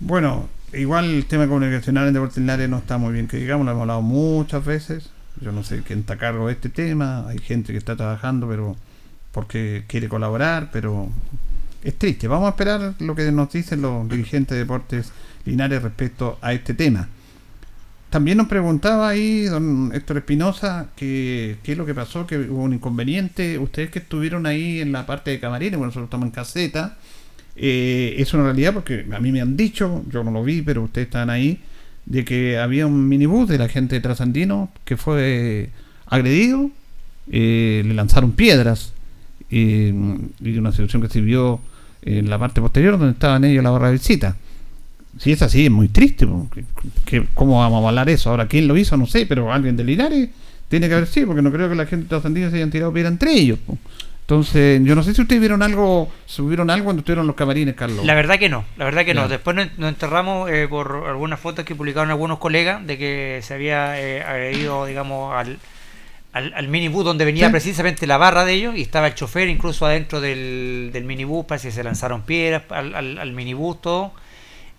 Bueno, 0.00 0.48
igual 0.76 1.06
el 1.06 1.26
tema 1.26 1.46
comunicacional 1.46 2.08
en 2.08 2.14
Deportes 2.14 2.38
Linares 2.38 2.68
no 2.68 2.78
está 2.78 2.98
muy 2.98 3.12
bien, 3.12 3.28
que 3.28 3.36
digamos, 3.36 3.64
lo 3.64 3.72
hemos 3.72 3.82
hablado 3.82 4.02
muchas 4.02 4.64
veces. 4.64 5.10
Yo 5.40 5.52
no 5.52 5.64
sé 5.64 5.82
quién 5.82 6.00
está 6.00 6.14
a 6.14 6.18
cargo 6.18 6.46
de 6.46 6.52
este 6.52 6.68
tema, 6.68 7.26
hay 7.28 7.38
gente 7.38 7.72
que 7.72 7.78
está 7.78 7.96
trabajando, 7.96 8.48
pero 8.48 8.76
porque 9.32 9.84
quiere 9.88 10.08
colaborar, 10.08 10.70
pero 10.72 11.08
es 11.82 11.96
triste. 11.96 12.28
Vamos 12.28 12.46
a 12.46 12.50
esperar 12.50 12.94
lo 13.00 13.14
que 13.14 13.30
nos 13.32 13.52
dicen 13.52 13.82
los 13.82 14.08
dirigentes 14.08 14.54
de 14.54 14.58
Deportes 14.58 15.12
Linares 15.44 15.82
respecto 15.82 16.38
a 16.40 16.52
este 16.52 16.72
tema. 16.74 17.08
También 18.10 18.38
nos 18.38 18.46
preguntaba 18.46 19.08
ahí 19.08 19.46
don 19.46 19.90
Héctor 19.92 20.18
Espinosa 20.18 20.86
qué 20.94 21.58
es 21.64 21.76
lo 21.76 21.84
que 21.84 21.94
pasó, 21.94 22.28
que 22.28 22.38
hubo 22.38 22.62
un 22.62 22.74
inconveniente. 22.74 23.58
Ustedes 23.58 23.90
que 23.90 23.98
estuvieron 23.98 24.46
ahí 24.46 24.80
en 24.80 24.92
la 24.92 25.04
parte 25.04 25.32
de 25.32 25.40
camarines, 25.40 25.76
bueno, 25.76 25.86
nosotros 25.86 26.06
estamos 26.06 26.26
en 26.26 26.30
caseta, 26.30 26.96
eh, 27.56 28.14
es 28.18 28.34
una 28.34 28.44
realidad 28.44 28.72
porque 28.74 29.06
a 29.12 29.20
mí 29.20 29.30
me 29.32 29.40
han 29.40 29.56
dicho, 29.56 30.04
yo 30.10 30.24
no 30.24 30.30
lo 30.30 30.42
vi, 30.44 30.62
pero 30.62 30.82
ustedes 30.82 31.06
están 31.06 31.30
ahí, 31.30 31.60
de 32.06 32.24
que 32.24 32.58
había 32.58 32.86
un 32.86 33.08
minibús 33.08 33.48
de 33.48 33.58
la 33.58 33.68
gente 33.68 33.98
Trasandino 34.00 34.70
que 34.84 34.96
fue 34.96 35.70
agredido, 36.06 36.70
eh, 37.30 37.82
le 37.86 37.94
lanzaron 37.94 38.32
piedras 38.32 38.92
eh, 39.50 39.94
y 40.40 40.58
una 40.58 40.72
situación 40.72 41.00
que 41.02 41.08
se 41.08 41.20
vio 41.20 41.60
en 42.02 42.28
la 42.28 42.38
parte 42.38 42.60
posterior 42.60 42.98
donde 42.98 43.12
estaban 43.12 43.44
ellos 43.44 43.64
la 43.64 43.70
barra 43.70 43.86
de 43.86 43.94
visita. 43.94 44.36
Si 45.18 45.30
es 45.32 45.40
así, 45.42 45.64
es 45.66 45.70
muy 45.70 45.88
triste. 45.88 46.26
po. 46.26 46.48
¿Qué- 46.52 46.64
qué- 47.06 47.26
¿Cómo 47.34 47.60
vamos 47.60 47.76
a 47.76 47.78
avalar 47.78 48.08
eso? 48.10 48.30
Ahora, 48.30 48.48
¿quién 48.48 48.66
lo 48.68 48.76
hizo? 48.76 48.96
No 48.96 49.06
sé, 49.06 49.26
pero 49.26 49.52
alguien 49.52 49.76
de 49.76 49.84
Linares 49.84 50.28
tiene 50.68 50.88
que 50.88 50.94
haber 50.94 51.06
sido, 51.06 51.28
porque 51.28 51.40
no 51.42 51.52
creo 51.52 51.68
que 51.68 51.76
la 51.76 51.86
gente 51.86 52.04
de 52.04 52.08
Trasandino 52.08 52.50
se 52.50 52.56
hayan 52.56 52.70
tirado 52.70 52.92
piedra 52.92 53.08
entre 53.10 53.32
ellos. 53.32 53.58
Entonces, 54.24 54.80
yo 54.84 54.94
no 54.94 55.02
sé 55.02 55.12
si 55.12 55.20
ustedes 55.20 55.38
vieron 55.38 55.62
algo, 55.62 56.10
subieron 56.24 56.70
algo 56.70 56.84
cuando 56.84 57.00
estuvieron 57.00 57.26
los 57.26 57.36
camarines, 57.36 57.74
Carlos. 57.74 58.06
La 58.06 58.14
verdad 58.14 58.38
que 58.38 58.48
no, 58.48 58.64
la 58.78 58.86
verdad 58.86 59.04
que 59.04 59.12
no. 59.12 59.28
Después 59.28 59.54
nos, 59.54 59.68
enterramos 59.88 60.50
eh, 60.50 60.66
por 60.66 61.04
algunas 61.06 61.38
fotos 61.38 61.66
que 61.66 61.74
publicaron 61.74 62.08
algunos 62.10 62.38
colegas 62.38 62.86
de 62.86 62.96
que 62.96 63.40
se 63.42 63.52
había 63.52 64.00
eh, 64.00 64.22
agredido, 64.22 64.86
digamos, 64.86 65.34
al, 65.34 65.58
al, 66.32 66.54
al 66.54 66.68
minibús 66.68 67.04
donde 67.04 67.26
venía 67.26 67.48
Sí. 67.48 67.52
precisamente 67.52 68.06
la 68.06 68.16
barra 68.16 68.46
de 68.46 68.54
ellos 68.54 68.74
y 68.76 68.80
estaba 68.80 69.08
el 69.08 69.14
chofer 69.14 69.46
incluso 69.50 69.84
adentro 69.84 70.22
del, 70.22 70.88
del 70.90 71.04
minibús, 71.04 71.44
parece 71.44 71.68
que 71.68 71.72
se 71.74 71.84
lanzaron 71.84 72.22
piedras 72.22 72.62
al, 72.70 72.94
al, 72.94 73.18
al 73.18 73.32
minibús, 73.32 73.82
todo, 73.82 74.14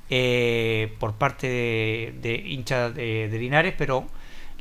eh, 0.09 0.91
por 0.99 1.13
parte 1.13 1.45
de, 1.47 2.13
de 2.19 2.35
hinchas 2.35 2.95
de, 2.95 3.27
de 3.29 3.39
Linares, 3.39 3.75
pero 3.77 4.07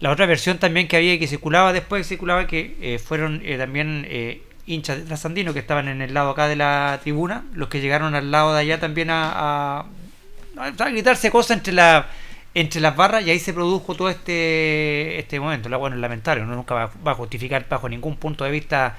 la 0.01 0.11
otra 0.11 0.27
versión 0.27 0.59
también 0.59 0.89
que 0.89 0.97
había 0.99 1.15
y 1.15 1.19
que 1.19 1.27
circulaba 1.27 1.73
después, 1.73 2.07
circulaba 2.07 2.47
que 2.47 2.77
eh, 2.83 2.99
fueron 2.99 3.41
eh, 3.45 3.57
también 3.57 4.05
eh, 4.09 4.43
hinchas 4.67 4.99
de 4.99 5.05
Trasandino 5.05 5.53
que 5.53 5.59
estaban 5.61 5.89
en 5.89 6.01
el 6.03 6.15
lado 6.15 6.31
acá 6.31 6.49
de 6.49 6.57
la 6.57 6.99
tribuna, 7.03 7.45
los 7.55 7.69
que 7.69 7.81
llegaron 7.81 8.15
al 8.15 8.31
lado 8.31 8.55
de 8.55 8.61
allá 8.61 8.81
también 8.81 9.11
a, 9.11 9.81
a, 10.57 10.89
gritarse 10.91 11.31
cosas 11.31 11.57
entre 11.59 11.73
la 11.73 12.07
entre 12.57 12.81
las 12.81 12.95
barras 12.95 13.27
y 13.27 13.31
ahí 13.31 13.41
se 13.41 13.53
produjo 13.53 13.95
todo 13.97 14.09
este 14.09 15.19
este 15.19 15.41
momento. 15.41 15.69
Bueno, 15.79 15.97
es 15.97 16.01
lamentable, 16.01 16.43
uno 16.45 16.55
nunca 16.55 16.75
va, 17.05 17.11
a 17.13 17.15
justificar 17.15 17.67
bajo 17.69 17.89
ningún 17.89 18.17
punto 18.17 18.45
de 18.45 18.51
vista 18.53 18.97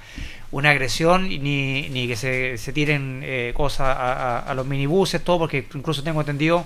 una 0.51 0.71
agresión 0.71 1.27
ni, 1.29 1.87
ni 1.89 2.07
que 2.07 2.15
se, 2.17 2.57
se 2.57 2.73
tiren 2.73 3.21
eh, 3.23 3.53
cosas 3.55 3.95
a- 3.97 4.39
a 4.39 4.53
los 4.53 4.65
minibuses, 4.65 5.23
todo, 5.23 5.39
porque 5.39 5.65
incluso 5.73 6.03
tengo 6.03 6.19
entendido, 6.21 6.65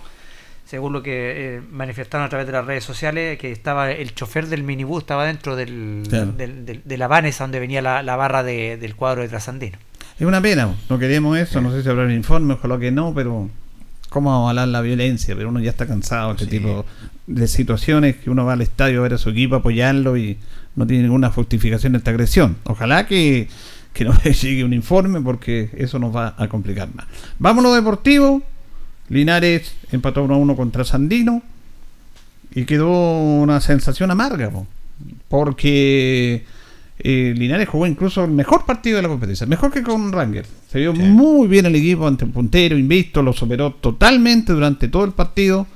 según 0.69 0.93
lo 0.93 1.01
que 1.01 1.55
eh, 1.57 1.61
manifestaron 1.71 2.25
a 2.27 2.29
través 2.29 2.45
de 2.45 2.53
las 2.53 2.63
redes 2.65 2.83
sociales, 2.83 3.39
que 3.39 3.51
estaba 3.51 3.89
el 3.91 4.13
chofer 4.13 4.45
del 4.47 4.63
minibús 4.63 5.01
estaba 5.01 5.25
dentro 5.25 5.55
del, 5.55 6.03
Claro. 6.07 6.31
del- 6.33 6.63
del- 6.65 6.81
de 6.85 6.97
la 6.97 7.07
van 7.07 7.25
esa 7.25 7.43
donde 7.45 7.59
venía 7.59 7.81
la, 7.81 8.03
la 8.03 8.15
barra 8.15 8.43
de- 8.43 8.77
del 8.77 8.95
cuadro 8.95 9.21
de 9.23 9.29
Trasandino. 9.29 9.77
Es 10.19 10.27
una 10.27 10.41
pena, 10.41 10.75
no 10.89 10.99
queremos 10.99 11.37
eso, 11.37 11.59
no 11.61 11.71
sé 11.71 11.81
si 11.81 11.89
habrá 11.89 12.03
un 12.03 12.11
informe, 12.11 12.53
ojalá 12.53 12.77
que 12.77 12.91
no, 12.91 13.13
pero 13.15 13.49
¿cómo 14.09 14.31
avalar 14.35 14.67
la 14.67 14.81
violencia? 14.81 15.35
Pero 15.35 15.49
uno 15.49 15.59
ya 15.59 15.71
está 15.71 15.87
cansado 15.87 16.33
de 16.35 16.43
este 16.43 16.45
tipo 16.57 16.85
de 17.25 17.47
situaciones 17.47 18.17
que 18.17 18.29
uno 18.29 18.45
va 18.45 18.53
al 18.53 18.61
estadio 18.61 18.99
a 18.99 19.03
ver 19.03 19.13
a 19.13 19.17
su 19.17 19.29
equipo, 19.29 19.55
apoyarlo 19.55 20.17
y 20.17 20.37
no 20.75 20.85
tiene 20.85 21.03
ninguna 21.03 21.31
justificación 21.31 21.93
de 21.93 21.97
esta 21.99 22.11
agresión. 22.11 22.57
Ojalá 22.65 23.07
que, 23.07 23.47
que 23.93 24.03
no 24.05 24.13
le 24.23 24.33
llegue 24.33 24.63
un 24.63 24.73
informe 24.73 25.19
porque 25.21 25.69
eso 25.77 25.97
nos 25.97 26.15
va 26.15 26.35
a 26.37 26.47
complicar 26.47 26.89
más. 26.93 27.07
Vamos 27.39 27.65
a 27.65 27.69
lo 27.69 27.73
deportivo. 27.73 28.43
Linares 29.09 29.73
empató 29.91 30.23
1 30.23 30.33
a 30.33 30.37
1 30.37 30.55
contra 30.55 30.83
Sandino 30.83 31.41
y 32.53 32.65
quedó 32.65 32.89
una 32.89 33.59
sensación 33.61 34.11
amarga, 34.11 34.49
po, 34.49 34.67
porque 35.27 36.45
eh, 36.99 37.33
Linares 37.35 37.69
jugó 37.69 37.87
incluso 37.87 38.23
el 38.25 38.31
mejor 38.31 38.65
partido 38.65 38.97
de 38.97 39.03
la 39.03 39.09
competencia, 39.09 39.47
mejor 39.47 39.71
que 39.71 39.83
con 39.83 40.11
Ranger. 40.11 40.45
Se 40.69 40.79
vio 40.79 40.93
muy 40.93 41.47
bien 41.47 41.65
el 41.65 41.75
equipo 41.75 42.07
ante 42.07 42.25
el 42.25 42.31
puntero, 42.31 42.77
invisto, 42.77 43.21
lo 43.21 43.33
superó 43.33 43.71
totalmente 43.73 44.53
durante 44.53 44.87
todo 44.87 45.05
el 45.05 45.11
partido, 45.11 45.67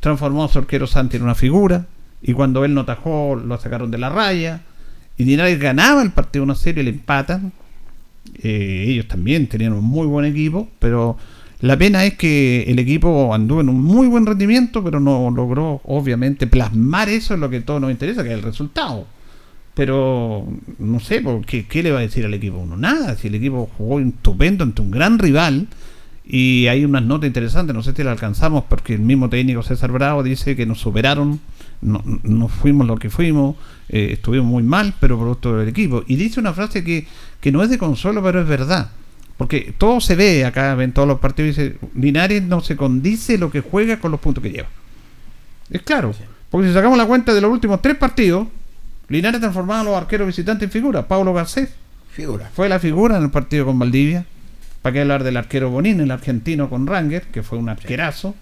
transformó 0.00 0.44
a 0.44 0.48
su 0.48 0.58
arquero 0.58 0.86
Santi 0.86 1.16
en 1.16 1.24
una 1.24 1.34
figura, 1.34 1.86
y 2.22 2.32
cuando 2.32 2.64
él 2.64 2.74
no 2.74 2.84
tajó, 2.84 3.36
lo 3.36 3.58
sacaron 3.58 3.90
de 3.90 3.98
la 3.98 4.08
raya, 4.08 4.62
y 5.16 5.24
Linares 5.24 5.58
ganaba 5.58 6.02
el 6.02 6.12
partido 6.12 6.44
1 6.44 6.52
a 6.52 6.56
0 6.56 6.80
y 6.80 6.84
le 6.84 6.90
empatan. 6.90 7.52
Eh, 8.40 8.84
ellos 8.88 9.08
también 9.08 9.48
tenían 9.48 9.72
un 9.72 9.84
muy 9.84 10.06
buen 10.06 10.24
equipo, 10.24 10.68
pero 10.78 11.16
la 11.60 11.76
pena 11.76 12.04
es 12.04 12.14
que 12.14 12.62
el 12.68 12.78
equipo 12.78 13.34
anduvo 13.34 13.60
en 13.60 13.68
un 13.68 13.82
muy 13.82 14.06
buen 14.06 14.26
rendimiento, 14.26 14.82
pero 14.84 15.00
no 15.00 15.30
logró 15.30 15.80
obviamente 15.84 16.46
plasmar 16.46 17.08
eso 17.08 17.34
en 17.34 17.40
lo 17.40 17.50
que 17.50 17.56
a 17.56 17.64
todos 17.64 17.80
nos 17.80 17.90
interesa, 17.90 18.22
que 18.22 18.28
es 18.28 18.36
el 18.36 18.42
resultado. 18.42 19.06
Pero 19.74 20.46
no 20.78 21.00
sé, 21.00 21.20
¿por 21.20 21.44
¿qué, 21.44 21.66
qué 21.66 21.82
le 21.82 21.90
va 21.90 21.98
a 21.98 22.02
decir 22.02 22.24
al 22.24 22.34
equipo 22.34 22.58
uno? 22.58 22.76
Nada, 22.76 23.16
si 23.16 23.28
el 23.28 23.34
equipo 23.34 23.68
jugó 23.76 23.98
estupendo 24.00 24.62
ante 24.64 24.82
un 24.82 24.90
gran 24.90 25.18
rival 25.18 25.68
y 26.24 26.66
hay 26.68 26.84
unas 26.84 27.02
notas 27.02 27.26
interesantes, 27.26 27.74
no 27.74 27.82
sé 27.82 27.92
si 27.92 28.02
la 28.04 28.12
alcanzamos 28.12 28.64
porque 28.68 28.94
el 28.94 29.00
mismo 29.00 29.28
técnico 29.28 29.62
César 29.62 29.90
Bravo 29.90 30.22
dice 30.22 30.54
que 30.54 30.66
nos 30.66 30.78
superaron, 30.78 31.40
no, 31.80 32.02
no 32.22 32.48
fuimos 32.48 32.86
lo 32.86 32.96
que 32.96 33.10
fuimos, 33.10 33.56
eh, 33.88 34.10
estuvimos 34.12 34.46
muy 34.46 34.62
mal, 34.62 34.94
pero 35.00 35.18
producto 35.18 35.56
del 35.56 35.68
equipo. 35.68 36.04
Y 36.06 36.16
dice 36.16 36.38
una 36.38 36.52
frase 36.52 36.84
que, 36.84 37.06
que 37.40 37.50
no 37.50 37.62
es 37.64 37.70
de 37.70 37.78
consuelo, 37.78 38.22
pero 38.22 38.40
es 38.40 38.48
verdad. 38.48 38.90
Porque 39.38 39.72
todo 39.78 40.00
se 40.00 40.16
ve 40.16 40.44
acá, 40.44 40.74
ven 40.74 40.92
todos 40.92 41.06
los 41.06 41.20
partidos, 41.20 41.56
dice, 41.56 41.76
Linares 41.94 42.42
no 42.42 42.60
se 42.60 42.76
condice 42.76 43.38
lo 43.38 43.50
que 43.50 43.60
juega 43.60 44.00
con 44.00 44.10
los 44.10 44.20
puntos 44.20 44.42
que 44.42 44.50
lleva. 44.50 44.68
Es 45.70 45.80
claro, 45.82 46.12
porque 46.50 46.68
si 46.68 46.74
sacamos 46.74 46.98
la 46.98 47.06
cuenta 47.06 47.32
de 47.32 47.40
los 47.40 47.50
últimos 47.50 47.80
tres 47.80 47.96
partidos, 47.96 48.48
Linares 49.08 49.40
transformaba 49.40 49.80
a 49.80 49.84
los 49.84 49.96
arqueros 49.96 50.26
visitantes 50.26 50.64
en 50.64 50.72
figura. 50.72 51.06
Pablo 51.06 51.32
Garcés 51.32 51.70
Figura. 52.10 52.50
fue 52.52 52.68
la 52.68 52.80
figura 52.80 53.16
en 53.16 53.22
el 53.22 53.30
partido 53.30 53.64
con 53.64 53.78
Valdivia. 53.78 54.26
¿Para 54.82 54.92
qué 54.92 55.00
hablar 55.02 55.22
del 55.22 55.36
arquero 55.36 55.70
Bonín, 55.70 56.00
el 56.00 56.10
argentino 56.10 56.68
con 56.68 56.86
Ranger, 56.86 57.22
que 57.28 57.44
fue 57.44 57.58
un 57.58 57.68
arquerazo? 57.68 58.34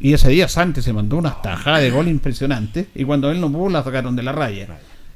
Y 0.00 0.14
ese 0.14 0.30
día 0.30 0.48
Sánchez 0.48 0.84
se 0.84 0.92
mandó 0.92 1.16
una 1.16 1.40
tajada 1.42 1.78
de 1.78 1.90
gol 1.90 2.08
impresionante. 2.08 2.88
Y 2.94 3.04
cuando 3.04 3.30
él 3.30 3.40
no 3.40 3.52
pudo, 3.52 3.68
la 3.68 3.84
sacaron 3.84 4.16
de 4.16 4.22
la 4.22 4.32
raya. 4.32 4.66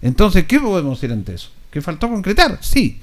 Entonces, 0.00 0.44
¿qué 0.44 0.60
podemos 0.60 1.00
decir 1.00 1.12
ante 1.12 1.34
eso? 1.34 1.50
¿Que 1.70 1.80
faltó 1.80 2.08
concretar? 2.08 2.58
Sí. 2.60 3.00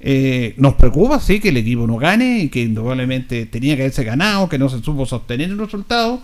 Eh, 0.00 0.54
nos 0.58 0.74
preocupa, 0.74 1.18
sí, 1.20 1.40
que 1.40 1.48
el 1.48 1.56
equipo 1.56 1.86
no 1.86 1.96
gane 1.96 2.40
y 2.40 2.48
que 2.48 2.62
indudablemente 2.62 3.46
tenía 3.46 3.74
que 3.76 3.82
haberse 3.82 4.04
ganado, 4.04 4.48
que 4.48 4.58
no 4.58 4.68
se 4.68 4.80
supo 4.80 5.06
sostener 5.06 5.50
el 5.50 5.58
resultado 5.58 6.20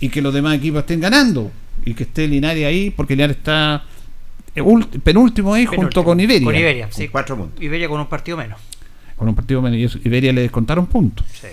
y 0.00 0.08
que 0.10 0.22
los 0.22 0.32
demás 0.32 0.56
equipos 0.56 0.80
estén 0.80 1.00
ganando 1.00 1.50
y 1.84 1.94
que 1.94 2.04
esté 2.04 2.28
Linares 2.28 2.64
ahí 2.64 2.90
porque 2.90 3.16
Linares 3.16 3.38
está 3.38 3.84
penúltimo 5.02 5.54
ahí 5.54 5.66
junto 5.66 5.80
Penúltimo. 5.80 6.04
con 6.04 6.20
Iberia. 6.20 6.44
Con 6.44 6.56
Iberia, 6.56 6.88
sí. 6.90 7.08
cuatro 7.08 7.36
puntos. 7.36 7.62
Iberia 7.62 7.88
con 7.88 8.00
un 8.00 8.06
partido 8.06 8.36
menos. 8.36 8.58
Con 9.16 9.28
un 9.28 9.34
partido 9.34 9.60
menos 9.60 9.78
y 9.78 9.84
eso, 9.84 9.98
Iberia 10.04 10.32
le 10.32 10.42
descontaron 10.42 10.86
puntos. 10.86 11.26
Sí. 11.32 11.48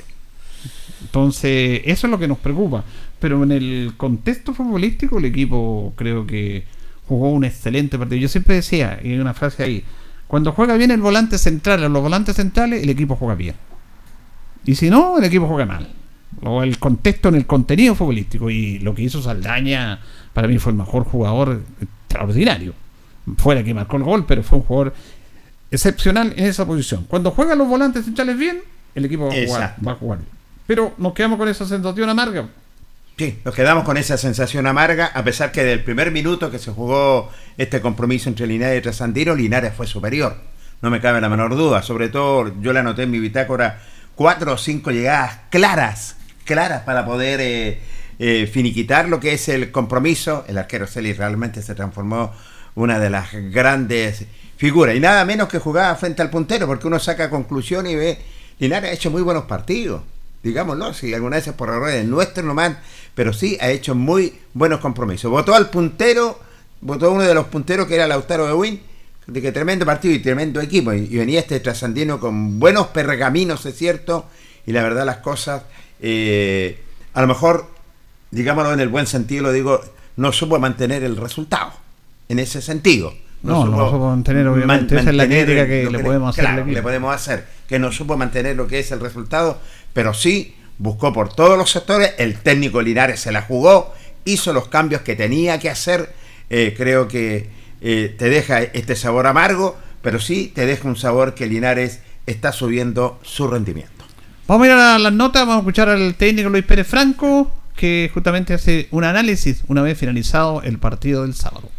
Entonces, 1.01 1.81
eso 1.85 2.07
es 2.07 2.11
lo 2.11 2.19
que 2.19 2.27
nos 2.27 2.37
preocupa. 2.37 2.83
Pero 3.19 3.43
en 3.43 3.51
el 3.51 3.93
contexto 3.97 4.53
futbolístico, 4.53 5.17
el 5.17 5.25
equipo 5.25 5.93
creo 5.95 6.25
que 6.25 6.63
jugó 7.07 7.31
un 7.31 7.43
excelente 7.43 7.97
partido. 7.97 8.21
Yo 8.21 8.27
siempre 8.27 8.55
decía, 8.55 8.99
y 9.03 9.11
hay 9.11 9.19
una 9.19 9.33
frase 9.33 9.63
ahí, 9.63 9.83
cuando 10.27 10.51
juega 10.51 10.75
bien 10.75 10.91
el 10.91 11.01
volante 11.01 11.37
central 11.37 11.83
o 11.83 11.89
los 11.89 12.01
volantes 12.01 12.35
centrales, 12.35 12.83
el 12.83 12.89
equipo 12.89 13.15
juega 13.15 13.35
bien. 13.35 13.55
Y 14.65 14.75
si 14.75 14.89
no, 14.89 15.17
el 15.17 15.23
equipo 15.23 15.47
juega 15.47 15.65
mal. 15.65 15.89
O 16.43 16.63
el 16.63 16.79
contexto 16.79 17.29
en 17.29 17.35
el 17.35 17.45
contenido 17.45 17.95
futbolístico. 17.95 18.49
Y 18.49 18.79
lo 18.79 18.95
que 18.95 19.03
hizo 19.03 19.21
Saldaña, 19.21 19.99
para 20.33 20.47
mí 20.47 20.57
fue 20.57 20.71
el 20.71 20.77
mejor 20.77 21.03
jugador 21.03 21.61
extraordinario. 21.81 22.73
Fuera 23.37 23.63
que 23.63 23.73
marcó 23.73 23.97
el 23.97 24.03
gol, 24.03 24.25
pero 24.25 24.43
fue 24.43 24.57
un 24.57 24.63
jugador 24.63 24.93
excepcional 25.71 26.33
en 26.35 26.45
esa 26.45 26.65
posición. 26.65 27.05
Cuando 27.07 27.31
juegan 27.31 27.57
los 27.57 27.67
volantes 27.67 28.05
centrales 28.05 28.37
bien, 28.37 28.61
el 28.95 29.05
equipo 29.05 29.27
va 29.27 29.33
a 29.33 29.45
jugar. 29.45 29.75
Va 29.85 29.91
a 29.91 29.95
jugar. 29.95 30.19
Pero 30.65 30.93
nos 30.97 31.13
quedamos 31.13 31.37
con 31.37 31.47
esa 31.47 31.65
sensación 31.65 32.09
amarga. 32.09 32.47
Sí, 33.15 33.40
nos 33.45 33.53
quedamos 33.53 33.84
con 33.84 33.98
esa 33.98 34.18
sensación 34.18 34.65
amarga, 34.65 35.06
a 35.14 35.23
pesar 35.23 35.52
que 35.52 35.64
del 35.64 35.84
primer 35.84 36.10
minuto 36.10 36.49
que 36.49 36.57
se 36.57 36.72
jugó 36.72 37.30
este 37.60 37.80
compromiso 37.80 38.27
entre 38.27 38.48
Linares 38.48 38.80
y 38.80 38.81
Trasandino, 38.81 39.35
Linares 39.35 39.73
fue 39.76 39.85
superior. 39.85 40.35
No 40.81 40.90
me 40.90 40.99
cabe 40.99 41.22
la 41.22 41.30
menor 41.30 41.56
duda. 41.56 41.84
Sobre 41.84 42.10
todo, 42.10 42.60
yo 42.60 42.73
le 42.73 42.80
anoté 42.80 43.03
en 43.03 43.11
mi 43.11 43.19
bitácora 43.19 43.80
cuatro 44.15 44.53
o 44.53 44.57
cinco 44.57 44.90
llegadas 44.90 45.41
claras, 45.52 46.18
claras 46.44 46.81
para 46.81 47.06
poder 47.06 47.40
eh, 47.40 47.80
eh, 48.18 48.49
finiquitar 48.52 49.07
lo 49.07 49.19
que 49.19 49.34
es 49.34 49.48
el 49.48 49.72
compromiso. 49.72 50.44
El 50.48 50.57
arquero 50.57 50.88
Celis 50.88 51.15
realmente 51.15 51.61
se 51.61 51.76
transformó 51.76 52.34
una 52.73 52.98
de 52.98 53.11
las 53.11 53.30
grandes 53.31 54.26
figuras. 54.57 54.95
Y 54.95 54.99
nada 54.99 55.23
menos 55.23 55.49
que 55.49 55.60
jugaba 55.60 55.95
frente 55.95 56.23
al 56.23 56.31
puntero, 56.31 56.65
porque 56.65 56.88
uno 56.88 56.98
saca 56.98 57.30
conclusión 57.30 57.85
y 57.85 57.95
ve, 57.95 58.18
Linares 58.57 58.90
ha 58.90 58.94
hecho 58.94 59.11
muy 59.11 59.22
buenos 59.22 59.44
partidos. 59.45 60.02
Digámoslo, 60.43 60.93
si 60.93 61.13
alguna 61.13 61.37
vez 61.37 61.47
es 61.47 61.53
por 61.53 61.69
errores 61.69 62.05
nuestros 62.05 62.45
nomás, 62.45 62.75
pero 63.15 63.31
sí 63.31 63.57
ha 63.61 63.69
hecho 63.69 63.95
muy 63.95 64.33
buenos 64.53 64.81
compromisos. 64.81 65.31
Votó 65.31 65.55
al 65.55 65.69
puntero, 65.69 66.37
votó 66.81 67.11
uno 67.11 67.23
de 67.23 67.33
los 67.33 67.45
punteros 67.45 67.87
que 67.87 67.95
era 67.95 68.07
Lautaro 68.07 68.45
de 68.45 68.53
Win, 68.53 68.81
de 69.25 69.41
que 69.41 69.53
tremendo 69.53 69.85
partido 69.85 70.13
y 70.13 70.19
tremendo 70.19 70.59
equipo. 70.59 70.91
Y, 70.91 71.07
venía 71.07 71.39
este 71.39 71.61
trasandino 71.61 72.19
con 72.19 72.59
buenos 72.59 72.87
pergaminos, 72.87 73.65
es 73.65 73.77
cierto, 73.77 74.25
y 74.65 74.73
la 74.73 74.83
verdad 74.83 75.05
las 75.05 75.17
cosas, 75.17 75.63
eh, 76.01 76.81
a 77.13 77.21
lo 77.21 77.27
mejor, 77.27 77.69
digámoslo 78.31 78.73
en 78.73 78.81
el 78.81 78.89
buen 78.89 79.07
sentido, 79.07 79.43
lo 79.43 79.51
digo, 79.53 79.81
no 80.17 80.33
supo 80.33 80.59
mantener 80.59 81.03
el 81.03 81.15
resultado, 81.15 81.71
en 82.27 82.39
ese 82.39 82.61
sentido. 82.61 83.13
No, 83.43 83.65
no 83.65 83.89
supo 83.89 84.09
mantener, 84.09 84.47
obviamente. 84.47 84.97
Esa 84.97 85.09
es 85.09 85.15
la 85.15 85.25
crítica 85.25 85.67
que 85.67 85.89
le 85.89 85.99
podemos 85.99 86.29
hacer 86.29 86.45
claro, 86.45 86.65
le 86.65 86.81
podemos 86.81 87.13
hacer, 87.13 87.45
que 87.67 87.77
no 87.77 87.91
supo 87.91 88.17
mantener 88.17 88.55
lo 88.55 88.67
que 88.67 88.79
es 88.79 88.91
el 88.91 89.01
resultado, 89.01 89.59
pero 89.93 90.13
sí 90.13 90.55
buscó 90.77 91.13
por 91.13 91.33
todos 91.33 91.57
los 91.57 91.71
sectores, 91.71 92.13
el 92.17 92.39
técnico 92.39 92.81
Linares 92.81 93.19
se 93.19 93.31
la 93.31 93.41
jugó, 93.41 93.93
hizo 94.25 94.53
los 94.53 94.67
cambios 94.67 95.01
que 95.01 95.15
tenía 95.15 95.59
que 95.59 95.69
hacer, 95.69 96.13
eh, 96.49 96.73
creo 96.75 97.07
que 97.07 97.49
eh, 97.81 98.15
te 98.17 98.29
deja 98.29 98.61
este 98.61 98.95
sabor 98.95 99.27
amargo, 99.27 99.77
pero 100.01 100.19
sí 100.19 100.51
te 100.53 100.65
deja 100.65 100.87
un 100.87 100.95
sabor 100.95 101.33
que 101.33 101.47
Linares 101.47 102.01
está 102.25 102.51
subiendo 102.51 103.19
su 103.23 103.47
rendimiento. 103.47 103.91
Vamos 104.47 104.65
a 104.65 104.67
ir 104.67 104.73
a 104.73 104.99
las 104.99 105.13
notas, 105.13 105.43
vamos 105.43 105.57
a 105.57 105.59
escuchar 105.59 105.89
al 105.89 106.15
técnico 106.15 106.49
Luis 106.49 106.65
Pérez 106.65 106.87
Franco, 106.87 107.51
que 107.75 108.09
justamente 108.13 108.53
hace 108.53 108.87
un 108.91 109.03
análisis 109.03 109.63
una 109.67 109.81
vez 109.81 109.97
finalizado 109.97 110.61
el 110.63 110.79
partido 110.79 111.23
del 111.23 111.33
sábado. 111.33 111.69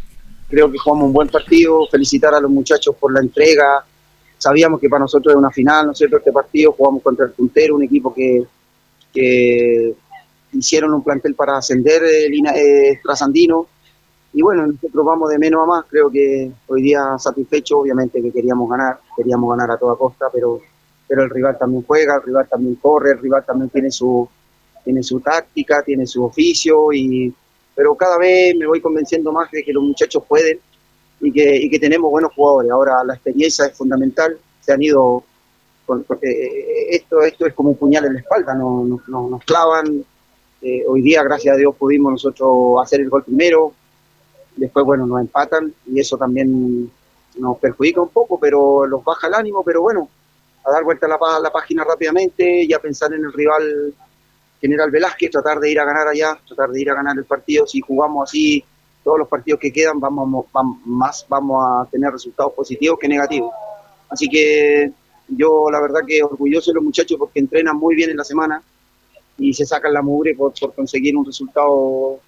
creo 0.49 0.71
que 0.71 0.77
jugamos 0.77 1.07
un 1.07 1.13
buen 1.13 1.29
partido, 1.29 1.87
felicitar 1.91 2.33
a 2.33 2.39
los 2.39 2.51
muchachos 2.51 2.95
por 2.99 3.13
la 3.13 3.19
entrega, 3.19 3.85
sabíamos 4.37 4.79
que 4.79 4.89
para 4.89 5.01
nosotros 5.01 5.33
es 5.33 5.37
una 5.37 5.51
final, 5.51 5.87
¿no 5.87 5.91
es 5.91 5.97
cierto? 5.97 6.17
Este 6.17 6.31
partido 6.31 6.71
jugamos 6.73 7.01
contra 7.03 7.25
el 7.25 7.31
puntero, 7.31 7.75
un 7.75 7.83
equipo 7.83 8.13
que, 8.13 8.45
hicieron 10.53 10.93
un 10.93 11.03
plantel 11.03 11.35
para 11.35 11.57
ascender 11.57 12.03
eh, 12.03 12.29
Lina- 12.29 12.55
eh, 12.55 12.99
Trasandino, 13.03 13.67
y 14.33 14.41
bueno, 14.41 14.67
nosotros 14.67 15.05
vamos 15.05 15.29
de 15.29 15.39
menos 15.39 15.63
a 15.63 15.65
más, 15.65 15.85
creo 15.89 16.09
que 16.11 16.51
hoy 16.67 16.81
día 16.81 17.17
satisfecho, 17.17 17.79
obviamente 17.79 18.21
que 18.21 18.31
queríamos 18.31 18.69
ganar, 18.69 18.99
queríamos 19.15 19.49
ganar 19.49 19.71
a 19.71 19.77
toda 19.77 19.95
costa, 19.95 20.25
pero, 20.31 20.59
pero 21.07 21.23
el 21.23 21.29
rival 21.29 21.57
también 21.57 21.83
juega, 21.87 22.15
el 22.15 22.23
rival 22.23 22.47
también 22.49 22.75
corre, 22.75 23.11
el 23.11 23.19
rival 23.19 23.45
también 23.45 23.69
tiene 23.69 23.89
su, 23.91 24.27
tiene 24.83 25.01
su 25.03 25.21
táctica, 25.21 25.81
tiene 25.83 26.05
su 26.05 26.25
oficio, 26.25 26.91
y, 26.91 27.33
pero 27.73 27.95
cada 27.95 28.17
vez 28.17 28.55
me 28.57 28.67
voy 28.67 28.81
convenciendo 28.81 29.31
más 29.31 29.49
de 29.51 29.63
que 29.63 29.71
los 29.71 29.83
muchachos 29.83 30.23
pueden 30.27 30.59
y 31.21 31.31
que, 31.31 31.55
y 31.57 31.69
que 31.69 31.79
tenemos 31.79 32.11
buenos 32.11 32.33
jugadores. 32.33 32.71
Ahora 32.71 33.03
la 33.03 33.13
experiencia 33.15 33.65
es 33.65 33.73
fundamental, 33.77 34.37
se 34.61 34.73
han 34.73 34.81
ido, 34.83 35.23
porque 35.85 36.87
esto, 36.91 37.21
esto 37.21 37.45
es 37.45 37.53
como 37.53 37.69
un 37.69 37.77
puñal 37.77 38.05
en 38.05 38.13
la 38.13 38.19
espalda, 38.19 38.53
no, 38.55 38.83
no- 38.85 39.01
no- 39.07 39.29
nos 39.29 39.43
clavan 39.43 40.03
Eh, 40.61 40.83
hoy 40.87 41.01
día, 41.03 41.21
gracias 41.21 41.53
a 41.53 41.57
Dios, 41.57 41.75
pudimos 41.75 42.13
nosotros 42.13 42.81
hacer 42.81 42.99
el 43.01 43.09
gol 43.09 43.23
primero. 43.23 43.71
Después, 44.55 44.83
bueno, 44.83 45.05
nos 45.05 45.21
empatan 45.21 45.71
y 45.85 45.99
eso 45.99 46.17
también 46.17 46.89
nos 47.37 47.59
perjudica 47.59 48.01
un 48.01 48.09
poco, 48.09 48.39
pero 48.39 48.87
los 48.87 49.03
baja 49.03 49.27
el 49.27 49.35
ánimo. 49.35 49.61
Pero 49.63 49.81
bueno, 49.83 50.09
a 50.63 50.71
dar 50.71 50.83
vuelta 50.83 51.05
a 51.05 51.09
la, 51.09 51.39
la 51.39 51.51
página 51.51 51.83
rápidamente 51.83 52.63
y 52.63 52.73
a 52.73 52.79
pensar 52.79 53.13
en 53.13 53.25
el 53.25 53.33
rival 53.33 53.93
General 54.59 54.89
Velázquez, 54.89 55.29
tratar 55.29 55.59
de 55.59 55.69
ir 55.69 55.79
a 55.79 55.85
ganar 55.85 56.07
allá, 56.07 56.39
tratar 56.47 56.69
de 56.71 56.81
ir 56.81 56.89
a 56.89 56.95
ganar 56.95 57.15
el 57.15 57.25
partido. 57.25 57.67
Si 57.67 57.81
jugamos 57.81 58.27
así 58.29 58.63
todos 59.05 59.19
los 59.19 59.27
partidos 59.29 59.59
que 59.61 59.71
quedan, 59.71 59.99
vamos, 59.99 60.45
vam- 60.51 60.81
más 60.83 61.25
vamos 61.29 61.63
a 61.63 61.87
tener 61.89 62.11
resultados 62.11 62.51
positivos 62.53 62.97
que 62.99 63.07
negativos. 63.07 63.53
Así 64.09 64.27
que 64.27 64.91
yo 65.27 65.69
la 65.71 65.79
verdad 65.79 66.01
que 66.05 66.21
orgulloso 66.23 66.71
de 66.71 66.75
los 66.75 66.83
muchachos 66.83 67.17
porque 67.17 67.39
entrenan 67.39 67.77
muy 67.77 67.95
bien 67.95 68.09
en 68.09 68.17
la 68.17 68.23
semana 68.23 68.61
y 69.37 69.53
se 69.53 69.65
sacan 69.65 69.93
la 69.93 70.01
mugre 70.01 70.35
por, 70.35 70.53
por 70.59 70.73
conseguir 70.73 71.15
un 71.15 71.25
resultado 71.25 72.19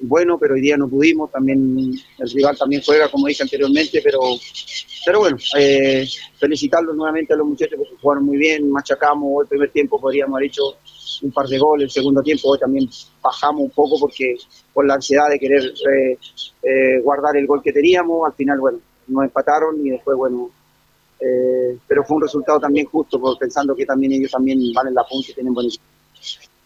bueno, 0.00 0.38
pero 0.38 0.54
hoy 0.54 0.60
día 0.60 0.76
no 0.76 0.88
pudimos, 0.88 1.30
también 1.30 1.92
el 2.18 2.30
rival 2.30 2.56
también 2.58 2.82
juega, 2.84 3.08
como 3.10 3.26
dije 3.26 3.42
anteriormente, 3.42 4.00
pero, 4.04 4.20
pero 5.06 5.20
bueno, 5.20 5.38
eh, 5.58 6.06
felicitarlos 6.38 6.94
nuevamente 6.94 7.32
a 7.32 7.36
los 7.36 7.46
muchachos 7.46 7.78
porque 7.78 7.94
jugaron 8.00 8.24
muy 8.24 8.36
bien, 8.36 8.70
machacamos, 8.70 9.42
el 9.42 9.48
primer 9.48 9.70
tiempo 9.70 10.00
podríamos 10.00 10.36
haber 10.36 10.48
hecho 10.48 10.62
un 11.22 11.32
par 11.32 11.46
de 11.46 11.58
goles, 11.58 11.84
el 11.84 11.90
segundo 11.90 12.22
tiempo 12.22 12.50
hoy 12.50 12.58
también 12.58 12.88
bajamos 13.22 13.62
un 13.62 13.70
poco 13.70 13.98
porque 13.98 14.34
por 14.74 14.86
la 14.86 14.94
ansiedad 14.94 15.30
de 15.30 15.38
querer 15.38 15.64
eh, 15.64 16.18
eh, 16.62 17.00
guardar 17.02 17.36
el 17.36 17.46
gol 17.46 17.62
que 17.62 17.72
teníamos, 17.72 18.26
al 18.26 18.34
final, 18.34 18.58
bueno, 18.60 18.78
nos 19.08 19.24
empataron 19.24 19.84
y 19.86 19.90
después, 19.90 20.16
bueno, 20.16 20.50
pero 21.88 22.04
fue 22.04 22.16
un 22.16 22.22
resultado 22.22 22.60
también 22.60 22.84
justo, 22.86 23.18
por- 23.18 23.38
pensando 23.38 23.74
que 23.74 23.86
también 23.86 24.12
ellos 24.12 24.30
también 24.30 24.58
valen 24.74 24.92
la 24.94 25.04
punta 25.04 25.30
y 25.30 25.34
tienen 25.34 25.54
buen 25.54 25.66
equipo. 25.66 25.84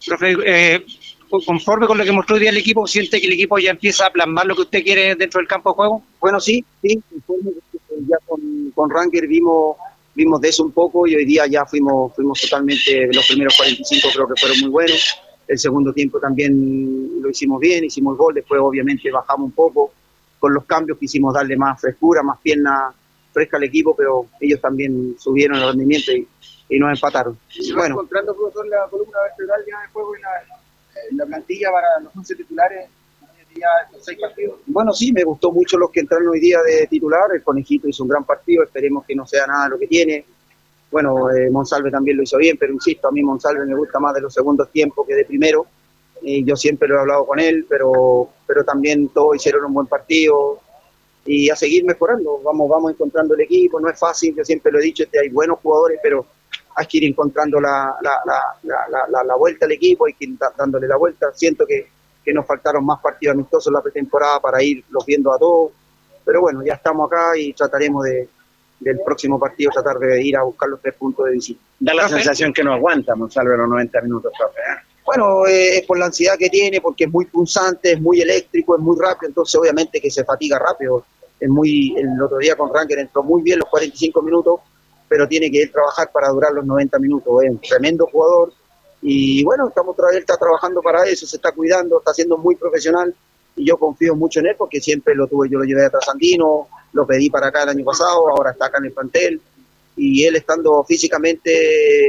Profe, 0.06 0.84
conforme 1.30 1.86
con 1.86 1.96
lo 1.96 2.04
que 2.04 2.12
mostró 2.12 2.34
hoy 2.34 2.40
día 2.40 2.50
el 2.50 2.56
equipo, 2.56 2.86
¿siente 2.86 3.20
que 3.20 3.26
el 3.26 3.34
equipo 3.34 3.58
ya 3.58 3.70
empieza 3.70 4.06
a 4.06 4.10
plasmar 4.10 4.46
lo 4.46 4.56
que 4.56 4.62
usted 4.62 4.82
quiere 4.82 5.14
dentro 5.14 5.38
del 5.38 5.48
campo 5.48 5.70
de 5.70 5.74
juego? 5.74 6.02
Bueno, 6.20 6.40
sí, 6.40 6.64
sí, 6.82 7.00
conforme, 7.08 7.52
ya 8.08 8.16
con, 8.26 8.70
con 8.74 8.90
Ranker 8.90 9.26
vimos, 9.26 9.76
vimos 10.14 10.40
de 10.40 10.48
eso 10.48 10.64
un 10.64 10.72
poco 10.72 11.06
y 11.06 11.14
hoy 11.14 11.24
día 11.24 11.46
ya 11.46 11.64
fuimos, 11.64 12.14
fuimos 12.14 12.40
totalmente, 12.40 13.08
los 13.12 13.26
primeros 13.26 13.56
45 13.56 14.08
creo 14.12 14.26
que 14.26 14.40
fueron 14.40 14.60
muy 14.60 14.70
buenos, 14.70 15.16
el 15.46 15.58
segundo 15.58 15.92
tiempo 15.92 16.18
también 16.18 17.22
lo 17.22 17.30
hicimos 17.30 17.60
bien, 17.60 17.84
hicimos 17.84 18.16
gol, 18.16 18.34
después 18.34 18.60
obviamente 18.60 19.10
bajamos 19.10 19.46
un 19.46 19.52
poco, 19.52 19.92
con 20.38 20.52
los 20.52 20.64
cambios 20.64 20.98
quisimos 20.98 21.34
darle 21.34 21.56
más 21.56 21.80
frescura, 21.80 22.22
más 22.22 22.38
pierna 22.40 22.92
fresca 23.32 23.56
al 23.56 23.64
equipo, 23.64 23.94
pero 23.94 24.26
ellos 24.40 24.60
también 24.60 25.14
subieron 25.18 25.58
el 25.58 25.68
rendimiento 25.68 26.12
y, 26.12 26.26
y 26.68 26.78
nos 26.78 26.92
empataron. 26.92 27.38
Y 27.54 27.72
bueno, 27.72 27.94
encontrando, 27.94 28.34
profesor, 28.34 28.66
la 28.68 28.88
columna 28.90 29.18
vertebral 29.22 29.60
ya 29.68 29.80
de 29.82 29.88
juego 29.88 30.16
en 30.16 30.22
la, 30.22 30.60
la 31.12 31.26
plantilla 31.26 31.70
para 31.70 32.00
los 32.00 32.14
11 32.16 32.34
titulares. 32.36 32.88
Bueno, 34.66 34.92
sí, 34.92 35.12
me 35.12 35.24
gustó 35.24 35.50
mucho 35.50 35.76
los 35.76 35.90
que 35.90 36.00
entraron 36.00 36.28
hoy 36.28 36.40
día 36.40 36.58
de 36.62 36.86
titular. 36.86 37.30
El 37.34 37.42
Conejito 37.42 37.88
hizo 37.88 38.04
un 38.04 38.08
gran 38.08 38.24
partido, 38.24 38.62
esperemos 38.62 39.04
que 39.04 39.14
no 39.14 39.26
sea 39.26 39.46
nada 39.46 39.68
lo 39.68 39.78
que 39.78 39.86
tiene. 39.86 40.24
Bueno, 40.90 41.30
eh, 41.30 41.50
Monsalve 41.50 41.90
también 41.90 42.16
lo 42.16 42.22
hizo 42.22 42.36
bien, 42.36 42.56
pero 42.58 42.72
insisto, 42.72 43.08
a 43.08 43.12
mí 43.12 43.22
Monsalve 43.22 43.64
me 43.64 43.76
gusta 43.76 43.98
más 43.98 44.14
de 44.14 44.20
los 44.20 44.32
segundos 44.32 44.70
tiempos 44.70 45.06
que 45.06 45.14
de 45.14 45.24
primero. 45.24 45.66
Y 46.22 46.44
yo 46.44 46.54
siempre 46.56 46.88
lo 46.88 46.96
he 46.96 47.00
hablado 47.00 47.26
con 47.26 47.38
él, 47.38 47.64
pero, 47.68 48.28
pero 48.46 48.64
también 48.64 49.08
todos 49.08 49.36
hicieron 49.36 49.64
un 49.64 49.72
buen 49.72 49.86
partido 49.86 50.60
y 51.24 51.48
a 51.48 51.56
seguir 51.56 51.84
mejorando. 51.84 52.40
Vamos, 52.42 52.68
vamos 52.68 52.92
encontrando 52.92 53.34
el 53.34 53.40
equipo, 53.42 53.80
no 53.80 53.88
es 53.88 53.98
fácil, 53.98 54.34
yo 54.36 54.44
siempre 54.44 54.72
lo 54.72 54.80
he 54.80 54.82
dicho, 54.82 55.04
este, 55.04 55.18
hay 55.20 55.28
buenos 55.28 55.58
jugadores, 55.60 55.98
pero 56.02 56.26
hay 56.76 56.86
que 56.86 56.98
ir 56.98 57.04
encontrando 57.04 57.60
la, 57.60 57.96
la, 58.02 58.20
la, 58.62 59.22
la, 59.24 59.36
vuelta 59.36 59.66
al 59.66 59.72
equipo, 59.72 60.06
hay 60.06 60.14
que 60.14 60.24
ir 60.26 60.38
dándole 60.56 60.86
la 60.86 60.96
vuelta. 60.96 61.30
Siento 61.34 61.66
que, 61.66 61.88
que 62.24 62.32
nos 62.32 62.46
faltaron 62.46 62.84
más 62.84 63.00
partidos 63.00 63.34
amistosos 63.34 63.68
en 63.68 63.74
la 63.74 63.82
pretemporada 63.82 64.40
para 64.40 64.62
ir 64.62 64.84
los 64.90 65.04
viendo 65.04 65.32
a 65.32 65.38
todos, 65.38 65.72
pero 66.24 66.40
bueno, 66.40 66.62
ya 66.64 66.74
estamos 66.74 67.10
acá 67.10 67.36
y 67.36 67.52
trataremos 67.52 68.04
de, 68.04 68.28
del 68.80 68.98
próximo 69.04 69.38
partido, 69.38 69.70
tratar 69.72 69.98
de 69.98 70.22
ir 70.22 70.36
a 70.36 70.42
buscar 70.42 70.68
los 70.68 70.80
tres 70.80 70.94
puntos 70.94 71.26
de 71.26 71.32
visita. 71.32 71.60
Da 71.78 71.94
la 71.94 72.08
sensación 72.08 72.52
que 72.52 72.64
no 72.64 72.72
aguanta 72.72 73.14
Monsalve 73.14 73.56
los 73.56 73.68
90 73.68 74.00
minutos, 74.02 74.32
profe. 74.36 74.60
¿eh? 74.60 74.90
Bueno, 75.04 75.46
eh, 75.46 75.78
es 75.78 75.86
por 75.86 75.98
la 75.98 76.06
ansiedad 76.06 76.36
que 76.38 76.48
tiene, 76.48 76.80
porque 76.80 77.04
es 77.04 77.10
muy 77.10 77.26
punzante, 77.26 77.92
es 77.92 78.00
muy 78.00 78.20
eléctrico, 78.20 78.76
es 78.76 78.82
muy 78.82 78.96
rápido, 78.98 79.28
entonces 79.28 79.54
obviamente 79.56 80.00
que 80.00 80.10
se 80.10 80.24
fatiga 80.24 80.58
rápido. 80.58 81.04
Es 81.38 81.48
muy, 81.48 81.94
el 81.96 82.20
otro 82.20 82.38
día 82.38 82.54
con 82.54 82.72
Ranker 82.72 82.98
entró 82.98 83.22
muy 83.22 83.42
bien 83.42 83.58
los 83.58 83.68
45 83.68 84.22
minutos, 84.22 84.60
pero 85.10 85.26
tiene 85.26 85.50
que 85.50 85.62
ir 85.62 85.72
trabajar 85.72 86.08
para 86.12 86.28
durar 86.28 86.52
los 86.52 86.64
90 86.64 86.96
minutos. 87.00 87.42
Es 87.42 87.50
un 87.50 87.60
tremendo 87.60 88.06
jugador 88.06 88.52
y 89.02 89.42
bueno, 89.42 89.66
estamos 89.66 89.96
vez 89.96 90.20
está 90.20 90.36
trabajando 90.36 90.80
para 90.80 91.04
eso, 91.04 91.26
se 91.26 91.36
está 91.36 91.50
cuidando, 91.50 91.98
está 91.98 92.14
siendo 92.14 92.38
muy 92.38 92.54
profesional 92.54 93.12
y 93.56 93.66
yo 93.66 93.76
confío 93.76 94.14
mucho 94.14 94.38
en 94.38 94.46
él 94.46 94.54
porque 94.56 94.80
siempre 94.80 95.16
lo 95.16 95.26
tuve, 95.26 95.48
yo 95.50 95.58
lo 95.58 95.64
llevé 95.64 95.86
a 95.86 95.90
Trasandino, 95.90 96.68
lo 96.92 97.06
pedí 97.06 97.28
para 97.28 97.48
acá 97.48 97.64
el 97.64 97.70
año 97.70 97.84
pasado, 97.84 98.28
ahora 98.28 98.52
está 98.52 98.66
acá 98.66 98.78
en 98.78 98.84
el 98.84 98.92
plantel 98.92 99.40
y 99.96 100.24
él 100.24 100.36
estando 100.36 100.84
físicamente 100.84 101.50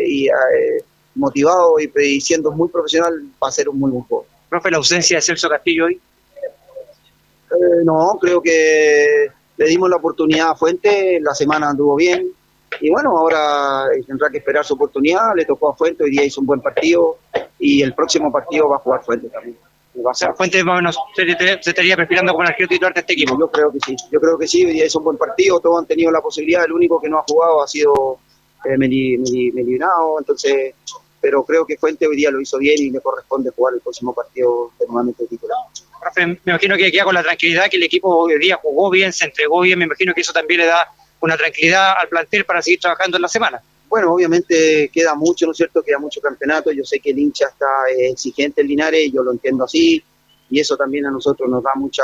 y 0.08 0.28
eh, 0.28 0.84
motivado 1.16 1.80
y, 1.80 1.92
y 2.04 2.22
siendo 2.22 2.52
muy 2.52 2.70
profesional 2.70 3.20
va 3.44 3.48
a 3.48 3.52
ser 3.52 3.68
un 3.68 3.80
muy 3.80 3.90
buen 3.90 4.04
jugador. 4.04 4.30
Profe, 4.48 4.70
la 4.70 4.78
ausencia 4.78 5.18
de 5.18 5.22
Celso 5.24 5.50
Castillo 5.50 5.86
hoy. 5.86 5.96
Eh, 5.96 7.84
no, 7.84 8.16
creo 8.22 8.42
que 8.44 9.28
le 9.58 9.66
dimos 9.66 9.90
la 9.90 9.96
oportunidad 9.96 10.52
a 10.52 10.56
Fuente, 10.56 11.20
la 11.20 11.34
semana 11.34 11.70
anduvo 11.70 11.96
bien 11.96 12.32
y 12.80 12.90
bueno, 12.90 13.18
ahora 13.18 13.86
tendrá 14.08 14.30
que 14.30 14.38
esperar 14.38 14.64
su 14.64 14.74
oportunidad, 14.76 15.36
le 15.36 15.46
tocó 15.46 15.70
a 15.72 15.76
Fuente, 15.76 16.04
hoy 16.04 16.12
día 16.12 16.24
hizo 16.24 16.42
un 16.42 16.48
buen 16.48 16.62
partido. 16.62 17.18
Y 17.60 17.84
el 17.84 17.94
próximo 17.94 18.32
partido 18.32 18.70
va 18.70 18.78
a 18.78 18.80
jugar 18.80 19.04
Fuente 19.04 19.30
también. 19.30 19.58
O 20.04 20.14
sea, 20.14 20.34
Fuentes 20.34 20.64
más 20.64 20.74
o 20.74 20.78
menos 20.78 20.98
se, 21.16 21.26
se 21.62 21.70
estaría 21.70 21.96
perfilando 21.96 22.32
como 22.32 22.44
el 22.44 22.50
arquero 22.50 22.70
titular 22.70 22.94
de 22.94 23.02
este 23.02 23.14
equipo. 23.14 23.38
Yo 23.38 23.50
creo 23.52 23.72
que 23.72 23.80
sí, 23.86 23.96
yo 24.12 24.20
creo 24.20 24.38
que 24.38 24.48
sí, 24.48 24.66
hoy 24.66 24.72
día 24.74 24.86
hizo 24.86 25.00
un 25.00 25.06
buen 25.06 25.18
partido, 25.18 25.60
todos 25.60 25.80
han 25.80 25.86
tenido 25.86 26.12
la 26.12 26.22
posibilidad, 26.22 26.64
el 26.66 26.72
único 26.72 27.00
que 27.00 27.10
no 27.10 27.20
ha 27.20 27.24
jugado 27.28 27.62
ha 27.62 27.68
sido 27.68 28.18
eh, 28.66 28.78
Meli- 28.78 29.18
Meli- 29.20 29.52
Melinao, 29.52 30.18
entonces, 30.20 30.74
pero 31.20 31.44
creo 31.44 31.66
que 31.66 31.78
Fuente 31.78 32.08
hoy 32.08 32.16
día 32.16 32.32
lo 32.32 32.40
hizo 32.42 32.58
bien 32.58 32.76
y 32.80 32.90
le 32.90 33.00
corresponde 33.02 33.52
jugar 33.52 33.74
el 33.76 33.82
próximo 33.82 34.14
partido 34.14 34.72
de 34.80 34.88
nuevamente 34.88 35.26
titular. 35.28 35.58
Profe, 36.02 36.26
me 36.26 36.40
imagino 36.48 36.78
que 36.78 36.92
queda 36.92 37.04
con 37.04 37.14
la 37.14 37.22
tranquilidad 37.22 37.70
que 37.70 37.78
el 37.78 37.84
equipo 37.84 38.08
hoy 38.16 38.40
día 38.40 38.58
jugó 38.60 38.90
bien, 38.90 39.12
se 39.14 39.26
entregó 39.26 39.62
bien, 39.62 39.78
me 39.78 39.86
imagino 39.86 40.14
que 40.16 40.22
eso 40.22 40.34
también 40.34 40.62
le 40.62 40.66
da 40.68 40.88
una 41.22 41.38
tranquilidad 41.38 41.94
al 41.98 42.10
plantel 42.10 42.46
para 42.46 42.62
seguir 42.62 42.80
trabajando 42.80 43.18
en 43.18 43.22
la 43.22 43.28
semana. 43.28 43.62
Bueno, 43.90 44.14
obviamente 44.14 44.90
queda 44.94 45.16
mucho, 45.16 45.46
¿no 45.46 45.52
es 45.52 45.58
cierto? 45.58 45.82
Queda 45.84 46.00
mucho 46.00 46.22
campeonato. 46.22 46.72
Yo 46.72 46.84
sé 46.84 47.00
que 47.00 47.12
el 47.12 47.20
hincha 47.20 47.48
está 47.48 47.66
eh, 47.90 48.10
exigente 48.10 48.62
en 48.62 48.68
Linares, 48.68 49.12
yo 49.14 49.22
lo 49.22 49.32
entiendo 49.32 49.66
así, 49.66 50.02
y 50.50 50.60
eso 50.60 50.78
también 50.78 51.06
a 51.06 51.12
nosotros 51.12 51.50
nos 51.50 51.62
da 51.64 51.72
mucha, 51.76 52.04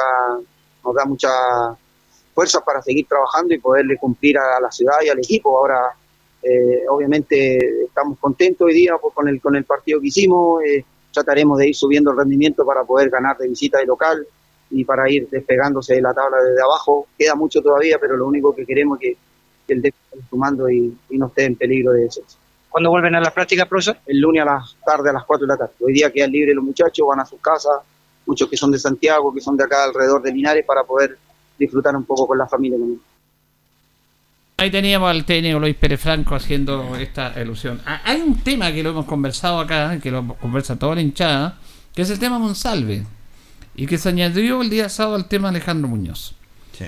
nos 0.83 0.95
da 0.95 1.05
mucha 1.05 1.29
fuerza 2.33 2.61
para 2.61 2.81
seguir 2.81 3.07
trabajando 3.07 3.53
y 3.53 3.59
poderle 3.59 3.97
cumplir 3.97 4.37
a, 4.37 4.59
la 4.59 4.71
ciudad 4.71 4.97
y 5.03 5.09
al 5.09 5.19
equipo. 5.19 5.57
Ahora, 5.57 5.79
eh, 6.43 6.83
obviamente 6.89 7.83
estamos 7.85 8.19
contentos 8.19 8.65
hoy 8.67 8.73
día 8.73 8.95
por- 8.97 9.13
con 9.13 9.27
el 9.27 9.41
con 9.41 9.55
el 9.55 9.63
partido 9.65 9.99
que 9.99 10.07
hicimos. 10.07 10.61
eh, 10.63 10.85
trataremos 11.13 11.57
de 11.57 11.69
ir 11.69 11.75
subiendo 11.75 12.11
el 12.11 12.17
rendimiento 12.17 12.63
para 12.63 12.83
poder 12.83 13.09
ganar 13.09 13.35
de 13.39 13.47
visita 13.47 13.81
y 13.81 13.87
local 13.87 14.27
y 14.69 14.83
para 14.85 15.09
ir 15.09 15.27
despegándose 15.29 15.95
de 15.95 16.01
la 16.01 16.13
tabla 16.13 16.37
desde 16.43 16.61
abajo. 16.61 17.07
Queda 17.17 17.35
mucho 17.35 17.61
todavía, 17.61 17.97
pero 17.99 18.17
lo 18.17 18.27
único 18.27 18.55
que 18.55 18.65
queremos 18.65 18.97
es 19.01 19.01
que 19.01 19.17
que 19.67 19.73
el 19.73 19.81
déficit 19.81 20.13
esté 20.13 20.29
sumando 20.29 20.69
y, 20.69 20.97
y 21.09 21.17
no 21.17 21.27
esté 21.27 21.45
en 21.45 21.55
peligro 21.55 21.91
de 21.91 22.05
eso. 22.05 22.21
¿Cuándo 22.69 22.89
vuelven 22.89 23.15
a 23.15 23.19
las 23.19 23.33
prácticas, 23.33 23.67
profesor? 23.67 23.97
El 24.05 24.19
lunes 24.19 24.41
a 24.41 24.45
las 24.45 24.75
tarde, 24.85 25.09
a 25.09 25.13
las 25.13 25.25
4 25.25 25.45
de 25.45 25.53
la 25.53 25.57
tarde. 25.57 25.73
Hoy 25.81 25.93
día 25.93 26.11
quedan 26.11 26.31
libres 26.31 26.55
los 26.55 26.63
muchachos, 26.63 27.05
van 27.07 27.19
a 27.19 27.25
sus 27.25 27.39
casas, 27.41 27.79
muchos 28.25 28.49
que 28.49 28.57
son 28.57 28.71
de 28.71 28.79
Santiago, 28.79 29.33
que 29.33 29.41
son 29.41 29.57
de 29.57 29.65
acá 29.65 29.83
alrededor 29.83 30.21
de 30.21 30.31
Linares, 30.31 30.65
para 30.65 30.83
poder 30.83 31.17
disfrutar 31.57 31.95
un 31.95 32.05
poco 32.05 32.27
con 32.27 32.37
la 32.37 32.47
familia. 32.47 32.77
también. 32.77 33.01
Ahí 34.57 34.71
teníamos 34.71 35.09
al 35.09 35.23
técnico 35.25 35.59
Luis 35.59 35.75
Pérez 35.75 35.99
Franco 35.99 36.33
haciendo 36.33 36.95
esta 36.95 37.33
ilusión. 37.39 37.79
Ah, 37.85 38.01
Hay 38.05 38.21
un 38.21 38.39
tema 38.39 38.71
que 38.71 38.81
lo 38.81 38.89
hemos 38.89 39.05
conversado 39.05 39.59
acá, 39.59 39.99
que 39.99 40.09
lo 40.09 40.27
conversa 40.35 40.77
toda 40.79 40.95
la 40.95 41.01
hinchada, 41.01 41.57
que 41.93 42.01
es 42.01 42.09
el 42.09 42.19
tema 42.19 42.39
Monsalve. 42.39 43.05
Y 43.77 43.85
que 43.87 43.97
se 43.97 44.09
añadió 44.09 44.61
el 44.61 44.69
día 44.69 44.89
sábado 44.89 45.15
al 45.15 45.27
tema 45.27 45.49
Alejandro 45.49 45.87
Muñoz. 45.87 46.35
Sí. 46.77 46.85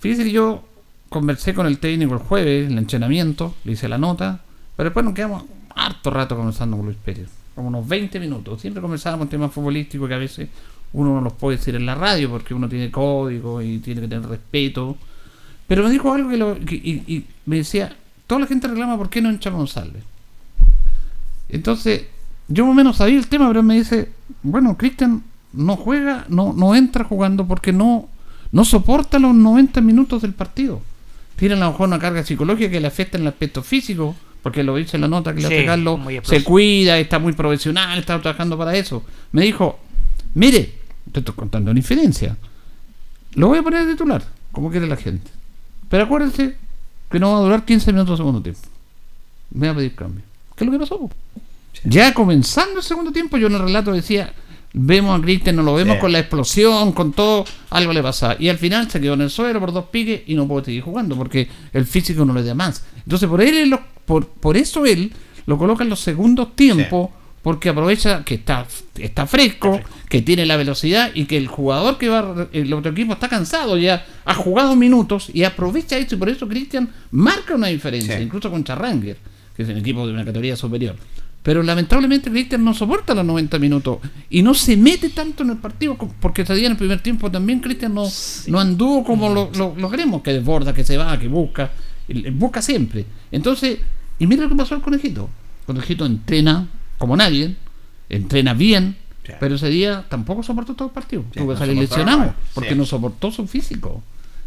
Fíjese 0.00 0.24
que 0.24 0.30
yo 0.32 0.64
conversé 1.10 1.52
con 1.52 1.66
el 1.66 1.78
técnico 1.78 2.14
el 2.14 2.20
jueves, 2.20 2.66
en 2.66 2.72
el 2.72 2.78
entrenamiento, 2.78 3.54
le 3.64 3.72
hice 3.72 3.88
la 3.88 3.98
nota, 3.98 4.40
pero 4.76 4.88
después 4.90 5.04
nos 5.04 5.14
quedamos 5.14 5.44
harto 5.74 6.10
rato 6.10 6.36
conversando 6.36 6.76
con 6.76 6.86
Luis 6.86 6.98
Pérez, 7.04 7.28
como 7.54 7.68
unos 7.68 7.86
20 7.86 8.18
minutos. 8.20 8.60
Siempre 8.60 8.80
conversábamos 8.80 9.28
temas 9.28 9.52
futbolísticos 9.52 10.08
que 10.08 10.14
a 10.14 10.18
veces 10.18 10.48
uno 10.92 11.14
no 11.16 11.20
los 11.20 11.32
puede 11.34 11.56
decir 11.58 11.74
en 11.74 11.84
la 11.86 11.94
radio 11.94 12.30
porque 12.30 12.54
uno 12.54 12.68
tiene 12.68 12.90
código 12.90 13.60
y 13.60 13.78
tiene 13.78 14.00
que 14.02 14.08
tener 14.08 14.28
respeto. 14.28 14.96
Pero 15.66 15.82
me 15.84 15.90
dijo 15.90 16.12
algo 16.14 16.30
que, 16.30 16.36
lo, 16.36 16.54
que- 16.58 16.76
y, 16.76 17.02
y 17.06 17.26
me 17.46 17.56
decía, 17.56 17.94
toda 18.26 18.40
la 18.42 18.46
gente 18.46 18.68
reclama 18.68 18.96
por 18.96 19.10
qué 19.10 19.20
no 19.20 19.28
entra 19.28 19.50
González. 19.50 20.02
Entonces, 21.48 22.04
yo 22.48 22.64
más 22.64 22.72
o 22.72 22.74
menos 22.74 22.96
sabía 22.96 23.18
el 23.18 23.26
tema, 23.28 23.48
pero 23.48 23.62
me 23.62 23.74
dice, 23.76 24.10
bueno, 24.42 24.76
Cristian 24.76 25.22
no 25.52 25.76
juega, 25.76 26.26
no, 26.28 26.52
no 26.52 26.74
entra 26.74 27.04
jugando 27.04 27.46
porque 27.46 27.72
no, 27.72 28.08
no 28.52 28.64
soporta 28.64 29.18
los 29.18 29.34
90 29.34 29.80
minutos 29.80 30.22
del 30.22 30.32
partido. 30.32 30.82
Tiene 31.36 31.54
a 31.54 31.58
lo 31.58 31.70
mejor 31.70 31.88
una 31.88 31.98
carga 31.98 32.24
psicológica 32.24 32.70
que 32.70 32.80
le 32.80 32.88
afecta 32.88 33.16
en 33.16 33.22
el 33.22 33.28
aspecto 33.28 33.62
físico, 33.62 34.16
porque 34.42 34.62
lo 34.62 34.76
dice 34.76 34.96
en 34.96 35.02
la 35.02 35.08
nota 35.08 35.34
que 35.34 35.42
le 35.42 35.48
Sí, 35.48 35.54
hace 35.54 35.66
Carlos, 35.66 36.00
se 36.22 36.44
cuida, 36.44 36.98
está 36.98 37.18
muy 37.18 37.32
profesional, 37.32 37.98
está 37.98 38.20
trabajando 38.20 38.58
para 38.58 38.76
eso. 38.76 39.04
me 39.32 39.42
dijo, 39.42 39.78
mire, 40.34 40.74
te 41.12 41.20
estoy 41.20 41.34
contando 41.34 41.70
una 41.70 41.80
infidencia, 41.80 42.36
lo 43.34 43.48
voy 43.48 43.58
a 43.58 43.62
poner 43.62 43.86
de 43.86 43.92
titular, 43.92 44.24
como 44.52 44.70
quiere 44.70 44.86
la 44.86 44.96
gente. 44.96 45.30
Pero 45.88 46.04
acuérdense 46.04 46.56
que 47.10 47.18
no 47.18 47.32
va 47.32 47.38
a 47.38 47.42
durar 47.42 47.64
15 47.64 47.92
minutos 47.92 48.12
el 48.12 48.16
segundo 48.18 48.42
tiempo. 48.42 48.60
Me 49.50 49.68
va 49.68 49.72
a 49.72 49.76
pedir 49.76 49.94
cambio. 49.94 50.22
¿Qué 50.56 50.64
es 50.64 50.66
lo 50.66 50.72
que 50.72 50.80
pasó? 50.80 51.10
Ya 51.84 52.12
comenzando 52.12 52.78
el 52.78 52.84
segundo 52.84 53.12
tiempo, 53.12 53.36
yo 53.36 53.46
en 53.46 53.54
el 53.54 53.60
relato 53.60 53.92
decía, 53.92 54.32
vemos 54.72 55.18
a 55.18 55.22
Cristian, 55.22 55.56
no 55.56 55.62
lo 55.62 55.74
vemos 55.74 55.96
Sí. 55.96 56.00
con 56.00 56.12
la 56.12 56.18
explosión, 56.20 56.92
con 56.92 57.12
todo, 57.12 57.44
algo 57.70 57.92
le 57.92 58.02
pasa. 58.02 58.36
Y 58.38 58.48
al 58.48 58.58
final 58.58 58.90
se 58.90 59.00
quedó 59.00 59.14
en 59.14 59.22
el 59.22 59.30
suelo 59.30 59.58
por 59.60 59.72
dos 59.72 59.86
piques 59.86 60.22
y 60.26 60.34
no 60.34 60.46
pudo 60.46 60.64
seguir 60.64 60.82
jugando 60.82 61.16
porque 61.16 61.48
el 61.72 61.86
físico 61.86 62.24
no 62.24 62.34
le 62.34 62.42
da 62.42 62.54
más. 62.54 62.84
Entonces 63.04 63.28
por, 63.28 63.40
él, 63.40 63.70
lo- 63.70 63.80
por, 64.04 64.26
por 64.28 64.56
eso 64.56 64.84
él 64.86 65.12
lo 65.46 65.56
coloca 65.58 65.82
en 65.84 65.90
los 65.90 66.00
segundos 66.00 66.54
tiempos, 66.54 67.10
porque 67.42 67.70
aprovecha 67.70 68.24
que 68.24 68.34
está, 68.34 68.66
está 68.98 69.26
fresco, 69.26 69.80
que 70.10 70.20
tiene 70.20 70.44
la 70.44 70.56
velocidad 70.56 71.10
y 71.14 71.24
que 71.24 71.38
el 71.38 71.46
jugador 71.46 71.96
que 71.96 72.08
va, 72.10 72.48
el 72.52 72.70
otro 72.74 72.92
equipo 72.92 73.14
está 73.14 73.28
cansado 73.28 73.78
ya, 73.78 74.04
ha 74.26 74.34
jugado 74.34 74.76
minutos 74.76 75.30
y 75.32 75.44
aprovecha 75.44 75.96
eso 75.96 76.16
y 76.16 76.18
por 76.18 76.28
eso 76.28 76.46
Cristian 76.48 76.90
marca 77.10 77.54
una 77.54 77.68
diferencia, 77.68 78.18
Sí. 78.18 78.24
incluso 78.24 78.50
con 78.50 78.64
Charranger, 78.64 79.16
que 79.56 79.62
es 79.62 79.68
un 79.68 79.78
equipo 79.78 80.06
de 80.06 80.12
una 80.12 80.24
categoría 80.24 80.56
superior. 80.56 80.96
Pero 81.42 81.62
lamentablemente 81.62 82.30
Cristian 82.30 82.64
no 82.64 82.74
soporta 82.74 83.14
los 83.14 83.24
90 83.24 83.58
minutos 83.58 83.98
y 84.28 84.42
no 84.42 84.54
se 84.54 84.76
mete 84.76 85.08
tanto 85.10 85.44
en 85.44 85.50
el 85.50 85.56
partido 85.56 85.96
porque 85.96 86.42
ese 86.42 86.54
día 86.54 86.66
en 86.66 86.72
el 86.72 86.78
primer 86.78 87.00
tiempo 87.00 87.30
también 87.30 87.60
Cristian 87.60 87.94
no, 87.94 88.06
no 88.48 88.60
anduvo 88.60 89.04
como 89.04 89.32
lo, 89.32 89.50
lo, 89.54 89.74
lo 89.76 89.90
queremos, 89.90 90.22
que 90.22 90.32
desborda, 90.32 90.74
que 90.74 90.84
se 90.84 90.96
va, 90.96 91.18
que 91.18 91.28
busca, 91.28 91.70
busca 92.32 92.60
siempre. 92.60 93.06
Entonces, 93.30 93.78
y 94.18 94.26
mira 94.26 94.42
lo 94.42 94.48
que 94.48 94.56
pasó 94.56 94.74
al 94.74 94.82
conejito. 94.82 95.30
El 95.60 95.66
conejito 95.66 96.06
entrena 96.06 96.68
como 96.98 97.16
nadie, 97.16 97.56
entrena 98.08 98.52
bien, 98.54 98.96
pero 99.40 99.54
ese 99.54 99.68
día 99.68 100.04
tampoco 100.08 100.42
soportó 100.42 100.74
todo 100.74 100.88
el 100.88 100.94
partido. 100.94 101.22
Sí, 101.32 101.38
Tuvo 101.38 101.48
que 101.48 101.54
no 101.54 101.58
salir 101.58 101.76
lesionado 101.76 102.34
porque 102.54 102.74
no 102.74 102.84
soportó 102.84 103.30
su 103.30 103.46
físico. 103.46 104.02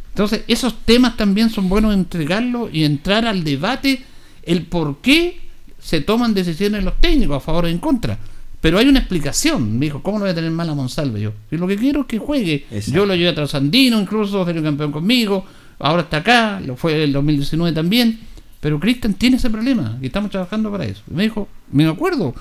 Entonces, 0.10 0.44
esos 0.48 0.78
temas 0.80 1.16
también 1.16 1.50
son 1.50 1.70
buenos 1.70 1.94
entregarlos 1.94 2.70
y 2.74 2.84
entrar 2.84 3.26
al 3.26 3.44
debate 3.44 4.04
el 4.44 4.64
por 4.64 4.98
qué 4.98 5.40
se 5.82 6.02
toman 6.02 6.34
decisiones 6.34 6.84
los 6.84 6.99
técnicos 7.02 7.38
a 7.38 7.40
favor 7.40 7.66
o 7.66 7.68
en 7.68 7.80
contra. 7.80 8.18
Pero 8.62 8.78
hay 8.78 8.88
una 8.88 8.99
explicación. 8.99 9.80
Me 9.80 9.88
dijo, 9.88 10.03
¿cómo 10.03 10.20
no 10.20 10.26
voy 10.26 10.32
a 10.32 10.36
tener 10.36 10.52
mal 10.52 10.70
a 10.70 10.76
Monsalve 10.76 11.20
yo? 11.20 11.34
Y 11.49 11.58
lo 11.58 11.68
que 11.68 11.76
quiero 11.78 12.02
es 12.02 12.08
que 12.08 12.20
juegue. 12.20 12.66
Exacto. 12.70 12.91
Yo 12.91 13.06
lo 13.06 13.16
llevé 13.16 13.30
a 13.30 13.36
Trasandino, 13.36 13.99
incluso 13.99 14.45
salió 14.45 14.62
campeón 14.62 14.91
conmigo. 14.91 15.44
Ahora 15.80 16.03
está 16.03 16.18
acá, 16.18 16.60
lo 16.60 16.76
fue 16.78 17.03
el 17.03 17.12
2019 17.12 17.74
también. 17.74 18.20
Pero 18.60 18.80
Cristian 18.80 19.16
tiene 19.16 19.38
ese 19.38 19.49
problema 19.49 19.98
y 19.99 20.06
estamos 20.06 20.30
trabajando 20.30 20.72
para 20.72 20.86
eso. 20.86 21.02
Y 21.10 21.16
me 21.16 21.24
dijo, 21.24 21.48
me 21.72 21.88
acuerdo, 21.88 22.36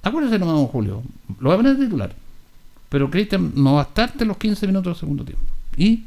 acuérdese 0.00 0.38
nomás, 0.38 0.54
don 0.54 0.66
Julio, 0.68 1.02
lo 1.40 1.48
voy 1.48 1.54
a 1.54 1.56
poner 1.56 1.76
de 1.76 1.84
titular. 1.86 2.14
Pero 2.88 3.10
Cristian 3.10 3.52
no 3.56 3.74
va 3.74 3.80
a 3.80 3.84
estarte 3.84 4.24
los 4.24 4.36
15 4.36 4.66
minutos 4.68 4.92
del 4.92 5.00
segundo 5.00 5.24
tiempo. 5.24 5.42
Y 5.76 6.04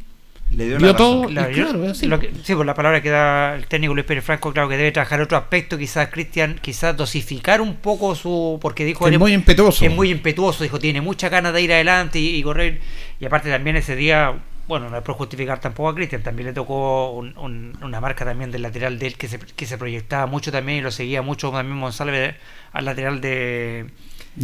Le 0.52 0.66
dio 0.68 0.78
dio 0.78 0.88
la 0.88 0.96
todo, 0.96 1.28
Claro, 1.28 1.50
yo- 1.52 1.64
claro, 1.64 1.86
es 1.86 1.92
así. 1.92 2.06
lo 2.08 2.20
que- 2.20 2.32
sí, 2.44 2.54
por 2.56 2.66
la 2.66 2.74
palabra 2.76 3.02
que 3.02 3.10
da 3.10 3.56
el 3.56 3.66
técnico 3.68 3.94
Luis 3.94 4.06
Pérez 4.06 4.24
Franco, 4.24 4.54
claro 4.54 4.70
que 4.70 4.78
debe 4.78 4.92
trabajar 4.92 5.20
otro 5.22 5.38
aspecto, 5.38 5.78
quizás 5.78 6.10
Cristian, 6.10 6.60
quizás 6.62 6.96
dosificar 6.96 7.62
un 7.62 7.76
poco 7.78 8.16
su. 8.16 8.60
Porque 8.62 8.86
dijo. 8.86 9.08
Es 9.08 9.20
muy 9.20 9.34
impetuoso. 9.34 9.84
Es 9.84 9.92
muy 9.92 10.12
impetuoso, 10.12 10.64
dijo, 10.64 10.80
tiene 10.80 11.02
mucha 11.02 11.30
ganas 11.30 11.52
de 11.54 11.62
ir 11.62 11.74
adelante 11.74 12.20
y, 12.20 12.36
y 12.38 12.44
correr. 12.44 12.80
Y 13.20 13.26
aparte 13.26 13.50
también 13.50 13.76
ese 13.76 13.96
día, 13.96 14.34
bueno, 14.68 14.90
no 14.90 14.98
es 14.98 15.04
por 15.04 15.16
justificar 15.16 15.60
tampoco 15.60 15.90
a 15.90 15.96
Cristian, 15.96 16.22
también 16.24 16.48
le 16.48 16.54
tocó 16.54 17.12
un- 17.12 17.38
un- 17.38 17.78
una 17.82 18.00
marca 18.00 18.24
también 18.24 18.52
del 18.52 18.62
lateral 18.62 18.98
de 18.98 19.08
él 19.08 19.16
que 19.18 19.28
se, 19.28 19.40
que 19.40 19.66
se 19.66 19.78
proyectaba 19.78 20.26
mucho 20.28 20.52
también 20.52 20.78
y 20.78 20.82
lo 20.82 20.92
seguía 20.92 21.22
mucho 21.22 21.52
también 21.52 21.78
Monsalve 21.78 22.36
al 22.72 22.86
lateral 22.86 23.20
de. 23.20 23.88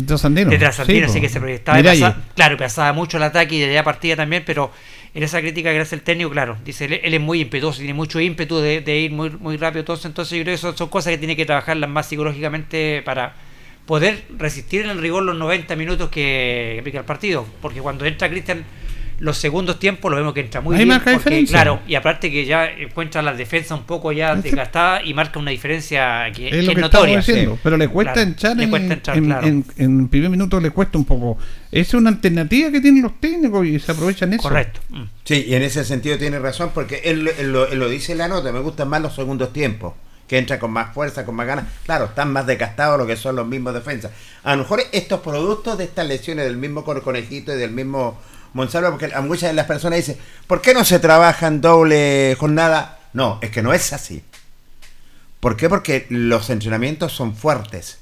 Trasandino. 0.07 0.49
De 0.49 0.57
Trasandino, 0.57 1.05
Sí, 1.07 1.11
así 1.11 1.21
que 1.21 1.29
se 1.29 1.39
proyectaba. 1.39 1.79
y 1.79 1.83
pasaba- 1.83 2.17
claro, 2.35 2.57
pasaba 2.57 2.93
mucho 2.93 3.17
el 3.17 3.23
ataque 3.23 3.55
y 3.55 3.59
de 3.59 3.71
allá 3.71 3.83
partía 3.83 4.15
también, 4.15 4.43
pero 4.45 4.71
en 5.13 5.23
esa 5.23 5.41
crítica 5.41 5.71
que 5.71 5.79
hace 5.79 5.95
el 5.95 6.01
técnico, 6.01 6.29
claro, 6.29 6.57
dice, 6.63 6.85
él, 6.85 7.01
él 7.03 7.13
es 7.13 7.21
muy 7.21 7.41
impetuoso, 7.41 7.79
tiene 7.79 7.93
mucho 7.93 8.19
ímpetu 8.19 8.59
de, 8.59 8.97
ir 8.97 9.11
muy, 9.11 9.29
muy 9.29 9.57
rápido, 9.57 9.83
todo 9.83 9.99
entonces 10.03 10.37
yo 10.37 10.43
creo 10.43 10.55
que 10.55 10.77
son 10.77 10.89
cosas 10.89 11.11
que 11.11 11.17
tiene 11.17 11.35
que 11.35 11.45
trabajarlas 11.45 11.89
más 11.89 12.07
psicológicamente 12.07 13.01
para 13.03 13.35
poder 13.85 14.23
resistir 14.37 14.83
en 14.83 14.89
el 14.89 14.99
rigor 14.99 15.23
los 15.23 15.35
90 15.35 15.75
minutos 15.75 16.09
que, 16.09 16.81
pica 16.85 16.99
el 16.99 17.05
partido, 17.05 17.45
porque 17.61 17.81
cuando 17.81 18.05
entra 18.05 18.29
Cristian 18.29 18.63
los 19.21 19.37
segundos 19.37 19.77
tiempos 19.79 20.09
lo 20.11 20.17
vemos 20.17 20.33
que 20.33 20.39
entra 20.41 20.61
muy 20.61 20.73
Ahí 20.75 20.79
bien, 20.79 20.89
marca 20.89 21.11
porque, 21.11 21.17
diferencia. 21.29 21.53
claro, 21.55 21.79
y 21.87 21.93
aparte 21.95 22.31
que 22.31 22.43
ya 22.43 22.65
encuentra 22.65 23.21
la 23.21 23.33
defensa 23.33 23.75
un 23.75 23.83
poco 23.83 24.11
ya 24.11 24.35
desgastada 24.35 25.03
y 25.05 25.13
marca 25.13 25.37
una 25.39 25.51
diferencia 25.51 26.31
que, 26.35 26.47
Es 26.47 26.51
que 26.51 26.61
lo 26.63 26.69
es 26.71 26.75
que 26.75 26.81
notoria. 26.81 27.19
estamos 27.19 27.25
diciendo, 27.27 27.59
pero 27.63 27.77
le 27.77 27.87
cuesta 27.87 28.13
Claro, 28.13 28.27
entrar, 28.29 28.57
le 28.57 28.63
en, 28.63 28.69
cuesta 28.71 28.93
entrar, 28.95 29.17
en, 29.17 29.25
claro. 29.25 29.47
en- 29.47 29.65
en 29.77 30.07
primer 30.09 30.29
minuto 30.31 30.59
le 30.59 30.71
cuesta 30.71 30.97
un 30.97 31.05
poco. 31.05 31.37
Es 31.71 31.93
una 31.93 32.09
alternativa 32.09 32.71
que 32.71 32.81
tienen 32.81 33.03
los 33.03 33.19
técnicos 33.19 33.65
y 33.67 33.79
se 33.79 33.91
aprovechan 33.91 34.33
eso. 34.33 34.41
Correcto. 34.43 34.79
Sí, 35.23 35.45
y 35.47 35.53
en 35.53 35.61
ese 35.61 35.85
sentido 35.85 36.17
tiene 36.17 36.39
razón 36.39 36.71
porque 36.73 37.01
él, 37.05 37.29
él 37.37 37.51
lo, 37.53 37.67
él 37.67 37.77
lo 37.79 37.87
dice 37.89 38.11
en 38.13 38.17
la 38.17 38.27
nota, 38.27 38.51
me 38.51 38.59
gustan 38.59 38.89
más 38.89 39.01
los 39.03 39.13
segundos 39.15 39.53
tiempos, 39.53 39.93
que 40.27 40.39
entra 40.39 40.57
con 40.57 40.71
más 40.71 40.93
fuerza, 40.95 41.25
con 41.25 41.35
más 41.35 41.45
ganas. 41.45 41.65
Claro, 41.85 42.05
están 42.05 42.33
más 42.33 42.47
desgastados 42.47 42.97
lo 42.97 43.05
que 43.05 43.15
son 43.17 43.35
los 43.35 43.45
mismos 43.47 43.73
defensas. 43.75 44.11
A 44.43 44.55
lo 44.55 44.63
mejor 44.63 44.81
estos 44.91 45.19
productos 45.21 45.77
de 45.77 45.83
estas 45.83 46.07
lesiones 46.07 46.45
del 46.45 46.57
mismo 46.57 46.83
conejito 46.83 47.53
y 47.53 47.57
del 47.57 47.69
mismo 47.71 48.19
Monsalvo, 48.53 48.91
porque 48.91 49.07
muchas 49.21 49.49
de 49.49 49.53
las 49.53 49.65
personas 49.65 49.97
dicen, 49.97 50.17
¿por 50.47 50.61
qué 50.61 50.73
no 50.73 50.83
se 50.83 50.99
trabaja 50.99 51.47
en 51.47 51.61
doble 51.61 52.35
jornada? 52.39 52.99
No, 53.13 53.39
es 53.41 53.49
que 53.51 53.61
no 53.61 53.73
es 53.73 53.93
así. 53.93 54.23
¿Por 55.39 55.57
qué? 55.57 55.69
Porque 55.69 56.05
los 56.09 56.49
entrenamientos 56.49 57.13
son 57.13 57.35
fuertes. 57.35 57.97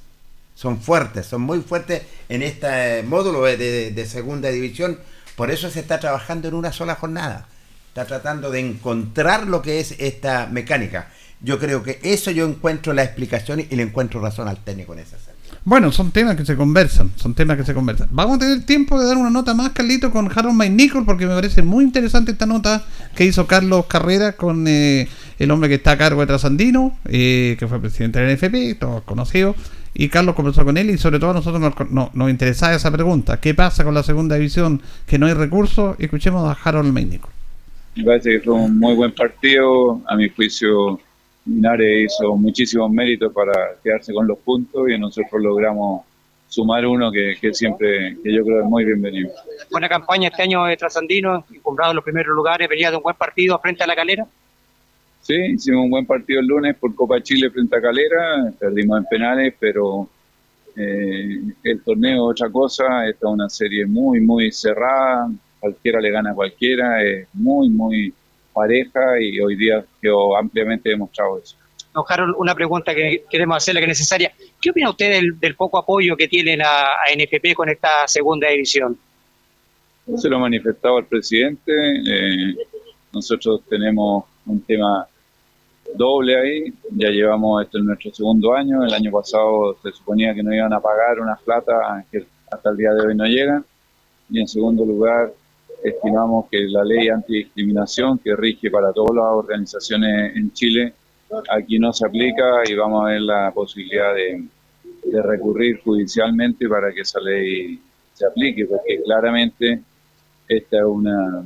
Son 0.55 0.81
fuertes, 0.81 1.25
son 1.25 1.41
muy 1.41 1.61
fuertes 1.61 2.01
en 2.27 2.43
este 2.43 3.01
módulo 3.03 3.43
de, 3.43 3.91
de- 3.91 4.05
segunda 4.05 4.49
división. 4.49 4.99
Por 5.37 5.51
eso 5.51 5.69
se 5.69 5.79
está 5.79 5.99
trabajando 6.01 6.49
en 6.49 6.53
una 6.53 6.73
sola 6.73 6.95
jornada. 6.95 7.47
Está 7.89 8.05
tratando 8.05 8.51
de 8.51 8.59
encontrar 8.59 9.47
lo 9.47 9.61
que 9.61 9.79
es 9.79 9.95
esta 9.99 10.47
mecánica. 10.47 11.11
Yo 11.41 11.59
creo 11.59 11.81
que 11.81 11.99
eso 12.03 12.29
yo 12.31 12.45
encuentro 12.45 12.91
la 12.93 13.03
explicación 13.03 13.61
y 13.61 13.73
le 13.75 13.83
encuentro 13.83 14.19
razón 14.19 14.49
al 14.49 14.61
técnico 14.61 14.91
en 14.93 14.99
esa 14.99 15.17
serie. 15.17 15.38
Bueno, 15.69 15.91
son 15.91 16.09
temas 16.09 16.35
que 16.35 16.45
se 16.45 16.55
conversan, 16.55 17.11
son 17.15 17.35
temas 17.35 17.55
que 17.55 17.63
se 17.63 17.75
conversan. 17.75 18.07
Vamos 18.09 18.37
a 18.37 18.39
tener 18.39 18.65
tiempo 18.65 18.99
de 18.99 19.05
dar 19.05 19.17
una 19.17 19.29
nota 19.29 19.53
más, 19.53 19.69
Carlito, 19.69 20.09
con 20.09 20.27
Harold 20.35 20.55
McNichol, 20.57 21.05
porque 21.05 21.27
me 21.27 21.35
parece 21.35 21.61
muy 21.61 21.83
interesante 21.83 22.31
esta 22.31 22.47
nota 22.47 22.83
que 23.15 23.25
hizo 23.25 23.45
Carlos 23.45 23.85
Carrera 23.85 24.31
con 24.31 24.65
eh, 24.67 25.07
el 25.37 25.51
hombre 25.51 25.69
que 25.69 25.75
está 25.75 25.91
a 25.91 25.97
cargo 25.99 26.21
de 26.21 26.25
Trasandino, 26.27 26.97
eh, 27.05 27.55
que 27.59 27.67
fue 27.67 27.79
presidente 27.79 28.19
del 28.19 28.35
NFP, 28.35 28.79
todos 28.79 29.03
conocidos, 29.03 29.55
y 29.93 30.09
Carlos 30.09 30.33
conversó 30.33 30.65
con 30.65 30.75
él 30.75 30.89
y 30.89 30.97
sobre 30.97 31.19
todo 31.19 31.29
a 31.29 31.33
nosotros 31.35 31.61
nos, 31.61 31.91
no- 31.91 32.09
nos 32.15 32.29
interesaba 32.31 32.73
esa 32.73 32.89
pregunta, 32.91 33.39
¿qué 33.39 33.53
pasa 33.53 33.83
con 33.83 33.93
la 33.93 34.01
segunda 34.01 34.37
división 34.37 34.81
que 35.05 35.19
no 35.19 35.27
hay 35.27 35.33
recursos? 35.33 35.95
Escuchemos 35.99 36.49
a 36.49 36.57
Harold 36.67 36.91
McNichol. 36.91 37.29
Me 37.95 38.03
parece 38.05 38.31
que 38.31 38.39
fue 38.39 38.53
un 38.55 38.79
muy 38.79 38.95
buen 38.95 39.13
partido. 39.13 40.01
A 40.07 40.15
mi 40.15 40.29
juicio, 40.29 40.99
Linares 41.49 42.05
hizo 42.05 42.35
muchísimos 42.35 42.91
méritos 42.91 43.33
para 43.33 43.75
quedarse 43.83 44.13
con 44.13 44.27
los 44.27 44.37
puntos 44.39 44.89
y 44.89 44.97
nosotros 44.97 45.41
logramos 45.41 46.03
sumar 46.47 46.85
uno 46.85 47.11
que, 47.11 47.35
que 47.39 47.53
siempre, 47.53 48.17
que 48.23 48.33
yo 48.33 48.43
creo 48.43 48.61
es 48.61 48.65
muy 48.65 48.85
bienvenido. 48.85 49.31
Buena 49.71 49.87
campaña 49.87 50.29
este 50.29 50.43
año 50.43 50.65
de 50.65 50.77
Trasandino, 50.77 51.45
comprado 51.61 51.91
en 51.91 51.95
los 51.95 52.03
primeros 52.03 52.35
lugares, 52.35 52.67
venía 52.67 52.89
de 52.89 52.97
un 52.97 53.03
buen 53.03 53.15
partido 53.15 53.59
frente 53.59 53.83
a 53.83 53.87
la 53.87 53.95
calera. 53.95 54.25
Sí, 55.21 55.35
hicimos 55.35 55.83
un 55.83 55.91
buen 55.91 56.05
partido 56.05 56.39
el 56.39 56.47
lunes 56.47 56.75
por 56.77 56.95
Copa 56.95 57.21
Chile 57.21 57.49
frente 57.51 57.77
a 57.77 57.81
Calera, 57.81 58.51
perdimos 58.57 58.99
en 58.99 59.05
penales, 59.05 59.53
pero 59.59 60.09
eh, 60.75 61.41
el 61.63 61.81
torneo 61.83 62.31
es 62.31 62.41
otra 62.41 62.49
cosa, 62.49 63.07
esta 63.07 63.27
es 63.27 63.33
una 63.33 63.49
serie 63.49 63.85
muy, 63.85 64.21
muy 64.21 64.51
cerrada, 64.51 65.29
cualquiera 65.59 65.99
le 65.99 66.09
gana 66.09 66.31
a 66.31 66.33
cualquiera, 66.33 67.03
es 67.03 67.27
muy, 67.33 67.69
muy 67.69 68.13
pareja 68.53 69.19
y 69.21 69.39
hoy 69.39 69.55
día 69.55 69.83
quedó 70.01 70.37
ampliamente 70.37 70.89
demostrado 70.89 71.39
eso. 71.39 71.55
Don 71.93 72.03
Harold, 72.07 72.35
una 72.37 72.53
pregunta 72.53 72.93
que 72.93 73.23
queremos 73.29 73.57
hacerle 73.57 73.81
que 73.81 73.85
es 73.85 73.99
necesaria. 73.99 74.31
¿Qué 74.61 74.69
opina 74.69 74.89
usted 74.89 75.11
del, 75.11 75.39
del 75.39 75.55
poco 75.55 75.77
apoyo 75.77 76.15
que 76.15 76.27
tiene 76.27 76.55
la 76.55 76.93
a 76.93 77.05
NFP 77.15 77.55
con 77.55 77.69
esta 77.69 78.07
segunda 78.07 78.49
división? 78.49 78.97
Se 80.17 80.29
lo 80.29 80.37
ha 80.37 80.39
manifestado 80.39 80.97
al 80.97 81.05
presidente. 81.05 81.71
eh, 81.71 82.55
nosotros 83.11 83.61
tenemos 83.67 84.25
un 84.45 84.61
tema 84.61 85.07
doble 85.95 86.39
ahí. 86.39 86.73
Ya 86.91 87.09
llevamos 87.09 87.63
esto 87.63 87.77
en 87.79 87.85
nuestro 87.85 88.13
segundo 88.13 88.53
año. 88.53 88.83
El 88.83 88.93
año 88.93 89.11
pasado 89.11 89.77
se 89.81 89.91
suponía 89.91 90.33
que 90.33 90.43
no 90.43 90.53
iban 90.53 90.73
a 90.73 90.79
pagar 90.79 91.19
unas 91.19 91.41
plata 91.41 92.05
que 92.11 92.25
hasta 92.51 92.69
el 92.69 92.77
día 92.77 92.93
de 92.93 93.07
hoy 93.07 93.15
no 93.15 93.25
llegan. 93.25 93.65
Y 94.29 94.39
en 94.39 94.47
segundo 94.47 94.85
lugar, 94.85 95.33
estimamos 95.83 96.47
que 96.49 96.59
la 96.67 96.83
ley 96.83 97.09
antidiscriminación 97.09 98.19
que 98.19 98.35
rige 98.35 98.69
para 98.69 98.91
todas 98.91 99.15
las 99.15 99.25
organizaciones 99.25 100.35
en 100.35 100.51
Chile 100.53 100.93
aquí 101.49 101.79
no 101.79 101.93
se 101.93 102.05
aplica 102.05 102.63
y 102.67 102.75
vamos 102.75 103.05
a 103.05 103.09
ver 103.09 103.21
la 103.21 103.51
posibilidad 103.51 104.13
de, 104.13 104.43
de 105.03 105.21
recurrir 105.21 105.81
judicialmente 105.81 106.67
para 106.67 106.91
que 106.91 107.01
esa 107.01 107.19
ley 107.19 107.79
se 108.13 108.25
aplique, 108.25 108.65
porque 108.65 109.01
claramente 109.03 109.81
esta 110.47 110.77
es 110.77 110.83
una, 110.83 111.43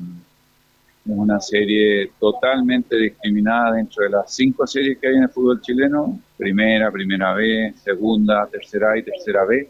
una 1.06 1.40
serie 1.40 2.12
totalmente 2.20 2.96
discriminada 2.96 3.74
dentro 3.74 4.04
de 4.04 4.10
las 4.10 4.34
cinco 4.34 4.66
series 4.66 4.98
que 4.98 5.08
hay 5.08 5.16
en 5.16 5.24
el 5.24 5.30
fútbol 5.30 5.62
chileno, 5.62 6.20
primera, 6.38 6.90
primera 6.92 7.34
B, 7.34 7.74
segunda, 7.76 8.48
tercera 8.48 8.98
y 8.98 9.04
tercera 9.04 9.44
B. 9.46 9.70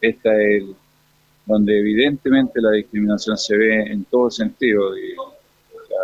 Esta 0.00 0.32
es 0.34 0.62
el, 0.62 0.76
donde 1.46 1.78
evidentemente 1.78 2.60
la 2.60 2.72
discriminación 2.72 3.36
se 3.36 3.56
ve 3.56 3.82
en 3.82 4.04
todo 4.04 4.30
sentido. 4.30 4.96
Y, 4.96 5.10
sea, 5.12 5.98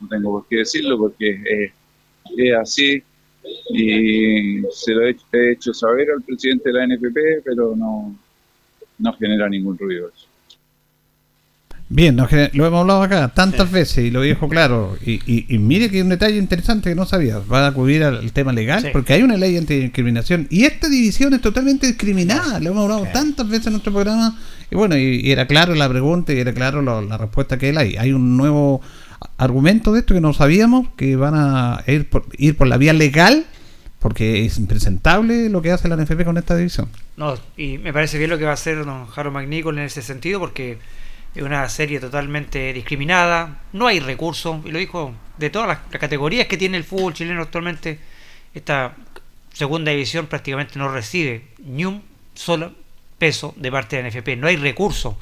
no 0.00 0.08
tengo 0.08 0.30
por 0.32 0.48
qué 0.48 0.58
decirlo 0.58 0.98
porque 0.98 1.40
es, 1.44 1.72
es 2.36 2.54
así 2.54 3.02
y 3.72 4.62
se 4.70 4.92
lo 4.92 5.06
he 5.06 5.10
hecho, 5.10 5.24
he 5.32 5.52
hecho 5.52 5.74
saber 5.74 6.10
al 6.10 6.22
presidente 6.22 6.70
de 6.70 6.74
la 6.74 6.86
NFP, 6.86 7.42
pero 7.44 7.74
no, 7.74 8.16
no 8.98 9.12
genera 9.14 9.48
ningún 9.48 9.78
ruido 9.78 10.08
eso. 10.08 10.26
Bien, 11.92 12.14
no, 12.14 12.28
lo 12.52 12.66
hemos 12.66 12.80
hablado 12.82 13.02
acá 13.02 13.32
tantas 13.34 13.68
veces 13.68 14.04
y 14.04 14.10
lo 14.12 14.22
dijo 14.22 14.48
claro. 14.48 14.96
Y, 15.04 15.14
y- 15.26 15.44
y 15.48 15.58
mire 15.58 15.90
que 15.90 15.96
hay 15.96 16.02
un 16.02 16.08
detalle 16.10 16.38
interesante 16.38 16.88
que 16.90 16.94
no 16.94 17.04
sabía. 17.04 17.40
Va 17.52 17.64
a 17.64 17.68
acudir 17.68 18.04
al 18.04 18.30
tema 18.32 18.52
legal 18.52 18.80
Sí. 18.82 18.88
porque 18.92 19.12
hay 19.14 19.22
una 19.24 19.36
ley 19.36 19.56
antidiscriminación. 19.56 20.46
Y 20.50 20.66
esta 20.66 20.88
división 20.88 21.34
es 21.34 21.40
totalmente 21.40 21.88
discriminada. 21.88 22.60
Lo 22.60 22.70
hemos 22.70 22.84
hablado 22.84 23.06
tantas 23.12 23.48
veces 23.48 23.66
en 23.66 23.72
nuestro 23.72 23.92
programa. 23.92 24.38
Y 24.70 24.76
bueno, 24.76 24.96
y, 24.96 25.16
y 25.20 25.32
era 25.32 25.48
claro 25.48 25.74
la 25.74 25.88
pregunta 25.88 26.32
y 26.32 26.38
era 26.38 26.52
claro 26.54 26.80
lo- 26.80 27.02
la 27.02 27.18
respuesta 27.18 27.58
que 27.58 27.70
él 27.70 27.76
hay. 27.78 27.96
Hay 27.96 28.12
un 28.12 28.36
nuevo 28.36 28.80
argumento 29.36 29.92
de 29.92 29.98
esto 30.00 30.14
que 30.14 30.20
no 30.20 30.32
sabíamos, 30.32 30.88
que 30.96 31.16
van 31.16 31.34
a 31.34 31.82
ir 31.88 32.08
por, 32.08 32.24
ir 32.38 32.56
por 32.56 32.68
la 32.68 32.76
vía 32.76 32.92
legal 32.92 33.46
porque 33.98 34.46
es 34.46 34.58
impresentable 34.58 35.50
lo 35.50 35.60
que 35.60 35.72
hace 35.72 35.88
la 35.88 35.96
NFP 35.96 36.24
con 36.24 36.38
esta 36.38 36.54
división. 36.56 36.88
No, 37.16 37.34
y 37.56 37.78
me 37.78 37.92
parece 37.92 38.16
bien 38.16 38.30
lo 38.30 38.38
que 38.38 38.44
va 38.44 38.52
a 38.52 38.54
hacer 38.54 38.84
don 38.84 39.06
Harold 39.14 39.34
McNichol 39.36 39.76
en 39.78 39.84
ese 39.86 40.00
sentido, 40.02 40.38
porque 40.40 40.78
es 41.34 41.42
una 41.42 41.68
serie 41.68 42.00
totalmente 42.00 42.72
discriminada, 42.72 43.60
no 43.72 43.86
hay 43.86 44.00
recursos, 44.00 44.64
y 44.64 44.70
lo 44.70 44.78
dijo 44.78 45.14
de 45.38 45.50
todas 45.50 45.68
las, 45.68 45.78
las 45.90 46.00
categorías 46.00 46.46
que 46.46 46.56
tiene 46.56 46.76
el 46.76 46.84
fútbol 46.84 47.14
chileno 47.14 47.42
actualmente, 47.42 47.98
esta 48.54 48.94
segunda 49.52 49.90
división 49.90 50.26
prácticamente 50.26 50.78
no 50.78 50.88
recibe 50.88 51.44
ni 51.64 51.84
un 51.84 52.02
solo 52.34 52.72
peso 53.18 53.54
de 53.56 53.70
parte 53.70 53.96
de 53.96 54.02
la 54.02 54.08
NFP, 54.08 54.36
no 54.36 54.46
hay 54.46 54.56
recursos. 54.56 55.14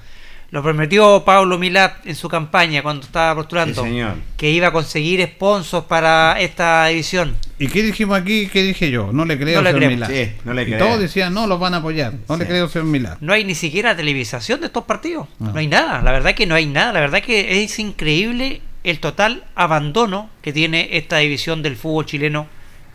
Lo 0.51 0.63
prometió 0.63 1.25
Pablo 1.27 1.59
Milad 1.59 1.93
en 2.05 2.15
su 2.15 2.29
campaña 2.29 2.83
cuando 2.83 3.05
estaba 3.05 3.35
postulando, 3.35 3.85
Sí, 3.85 4.01
que 4.39 4.51
iba 4.51 4.69
a 4.69 4.73
conseguir 4.73 5.23
sponsors 5.27 5.85
para 5.85 6.41
esta 6.41 6.87
división. 6.87 7.37
¿Y 7.59 7.67
qué 7.69 7.83
dijimos 7.83 8.19
aquí? 8.19 8.47
¿Qué 8.49 8.63
dije 8.63 8.91
yo? 8.91 9.11
No 9.13 9.25
le 9.25 9.37
creo, 9.39 9.57
No 9.57 9.63
le 9.63 9.71
señor 9.71 9.85
creemos. 9.89 10.09
Milá. 10.09 10.25
Sí, 10.25 10.33
no 10.45 10.55
le 10.55 10.63
y 10.63 10.67
creo. 10.67 10.79
todos 10.79 11.01
decían, 11.01 11.35
no, 11.35 11.47
los 11.47 11.59
van 11.59 11.75
a 11.75 11.79
apoyar. 11.79 12.15
No 12.29 12.37
le 12.37 12.47
creo, 12.47 12.69
señor 12.69 12.87
Milá. 12.87 13.19
No 13.21 13.33
hay 13.33 13.45
ni 13.45 13.55
siquiera 13.55 13.97
televisación 13.97 14.61
de 14.61 14.67
estos 14.67 14.85
partidos. 14.85 15.27
No. 15.39 15.53
No. 15.53 15.59
hay 15.59 15.67
nada. 15.67 16.01
La 16.03 16.13
verdad 16.13 16.35
que 16.35 16.47
no 16.47 16.55
hay 16.55 16.67
nada. 16.67 16.93
La 16.93 17.01
verdad 17.01 17.21
que 17.23 17.63
es 17.65 17.79
increíble 17.79 18.63
el 18.85 19.01
total 19.01 19.45
abandono 19.57 20.31
que 20.41 20.53
tiene 20.53 20.89
esta 20.93 21.19
división 21.19 21.63
del 21.63 21.77
fútbol 21.77 22.07
chileno, 22.07 22.47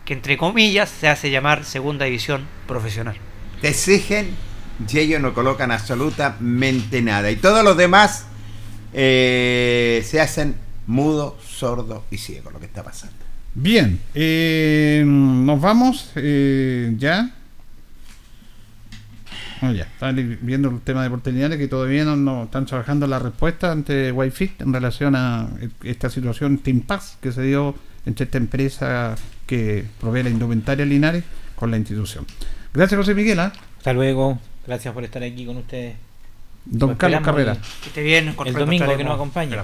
que 0.06 0.14
entre 0.14 0.36
comillas 0.38 0.88
se 0.88 1.08
hace 1.08 1.30
llamar 1.30 1.64
segunda 1.64 2.06
división 2.06 2.46
profesional. 2.66 3.16
Te 3.60 3.68
exigen 3.68 4.30
y 4.90 4.98
ellos 4.98 5.20
no 5.20 5.34
colocan 5.34 5.70
absolutamente 5.72 7.02
nada. 7.02 7.30
Y 7.30 7.36
todos 7.36 7.62
los 7.62 7.76
demás 7.76 8.26
eh, 8.92 10.02
se 10.06 10.20
hacen 10.20 10.56
mudo, 10.86 11.38
sordo 11.46 12.04
y 12.10 12.18
ciego 12.18 12.50
lo 12.50 12.58
que 12.60 12.66
está 12.66 12.82
pasando. 12.82 13.23
Bien, 13.54 14.00
eh, 14.14 15.04
nos 15.06 15.60
vamos 15.60 16.10
eh, 16.16 16.92
ya. 16.98 17.30
Oh, 19.62 19.70
ya, 19.70 19.84
están 19.84 20.38
viendo 20.42 20.68
el 20.68 20.80
tema 20.80 21.02
de 21.02 21.08
oportunidades 21.08 21.56
que 21.56 21.68
todavía 21.68 22.04
no, 22.04 22.16
no 22.16 22.44
están 22.44 22.66
trabajando 22.66 23.06
la 23.06 23.20
respuesta 23.20 23.70
ante 23.70 24.10
Wi-Fi 24.10 24.52
en 24.58 24.72
relación 24.72 25.14
a 25.14 25.48
esta 25.84 26.10
situación, 26.10 26.56
este 26.56 26.70
impasse 26.70 27.16
que 27.20 27.30
se 27.30 27.42
dio 27.42 27.76
entre 28.06 28.24
esta 28.24 28.38
empresa 28.38 29.14
que 29.46 29.84
provee 30.00 30.24
la 30.24 30.30
indumentaria 30.30 30.84
Linares 30.84 31.24
con 31.54 31.70
la 31.70 31.76
institución. 31.76 32.26
Gracias, 32.72 32.98
José 32.98 33.14
Miguel. 33.14 33.38
¿ah? 33.38 33.52
Hasta 33.78 33.92
luego. 33.92 34.38
Gracias 34.66 34.92
por 34.92 35.04
estar 35.04 35.22
aquí 35.22 35.46
con 35.46 35.58
ustedes. 35.58 35.94
Don 36.64 36.90
Lo 36.90 36.98
Carlos 36.98 37.20
Carrera. 37.22 37.56
Que 37.82 37.88
esté 37.88 38.02
bien, 38.02 38.34
con 38.34 38.48
El 38.48 38.54
domingo 38.54 38.96
que 38.96 39.04
nos 39.04 39.14
acompaña. 39.14 39.62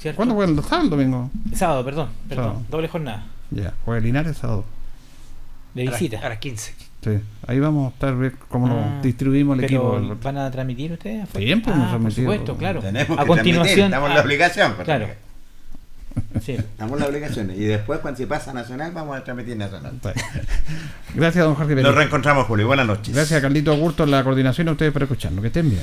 ¿Cierto? 0.00 0.16
¿Cuándo 0.16 0.34
fue 0.34 0.44
el 0.46 0.56
sábado 0.62 0.80
o 0.80 0.84
el 0.84 0.90
domingo? 0.90 1.30
Sábado, 1.54 1.84
perdón. 1.84 2.08
perdón. 2.28 2.44
Sábado. 2.46 2.64
Doble 2.70 2.88
jornada. 2.88 3.24
Ya, 3.50 3.74
juega 3.84 4.00
Linares 4.00 4.36
sábado. 4.38 4.64
De 5.74 5.82
A 5.82 5.90
las- 5.90 6.00
visita. 6.00 6.18
A 6.24 6.28
las 6.30 6.38
15. 6.38 6.74
Sí, 7.02 7.10
ahí 7.46 7.58
vamos 7.60 7.90
a 7.90 7.94
estar 7.94 8.14
ver 8.14 8.34
cómo 8.48 8.66
Ah, 8.66 8.94
nos 8.94 9.02
distribuimos 9.02 9.58
el 9.58 9.66
pero 9.66 9.98
equipo. 9.98 10.16
¿Van 10.22 10.36
a 10.36 10.50
transmitir 10.50 10.92
ustedes? 10.92 11.26
Sí, 11.28 11.32
pues, 11.32 11.46
hemos 11.50 11.92
ah, 11.92 11.98
por 12.00 12.12
supuesto, 12.12 12.56
claro. 12.56 12.80
Tenemos 12.80 13.18
a 13.18 13.22
que 13.22 13.26
continuación. 13.28 13.54
transmitir, 13.64 13.84
estamos 13.84 14.08
en 14.10 14.14
la 14.14 14.20
ah, 14.20 14.24
obligación. 14.24 14.74
Claro. 14.84 15.06
Sí. 16.42 16.52
Estamos 16.52 16.98
la 17.00 17.06
obligación. 17.06 17.50
Y 17.52 17.60
después, 17.64 18.00
cuando 18.00 18.18
se 18.18 18.26
pasa 18.26 18.50
a 18.50 18.54
Nacional, 18.54 18.90
vamos 18.92 19.16
a 19.16 19.22
transmitir 19.24 19.56
Nacional. 19.56 19.92
Gracias, 21.14 21.44
don 21.44 21.54
Jorge 21.54 21.74
Nos 21.76 21.82
Pérez. 21.84 21.96
reencontramos, 21.96 22.46
Julio. 22.46 22.66
Buenas 22.66 22.86
noches. 22.86 23.14
Gracias 23.14 23.40
Carlito 23.40 23.70
Augusto 23.70 24.04
en 24.04 24.10
la 24.10 24.22
coordinación 24.24 24.68
a 24.68 24.72
ustedes 24.72 24.92
por 24.92 25.02
escucharnos. 25.04 25.40
Que 25.40 25.46
estén 25.46 25.70
bien. 25.70 25.82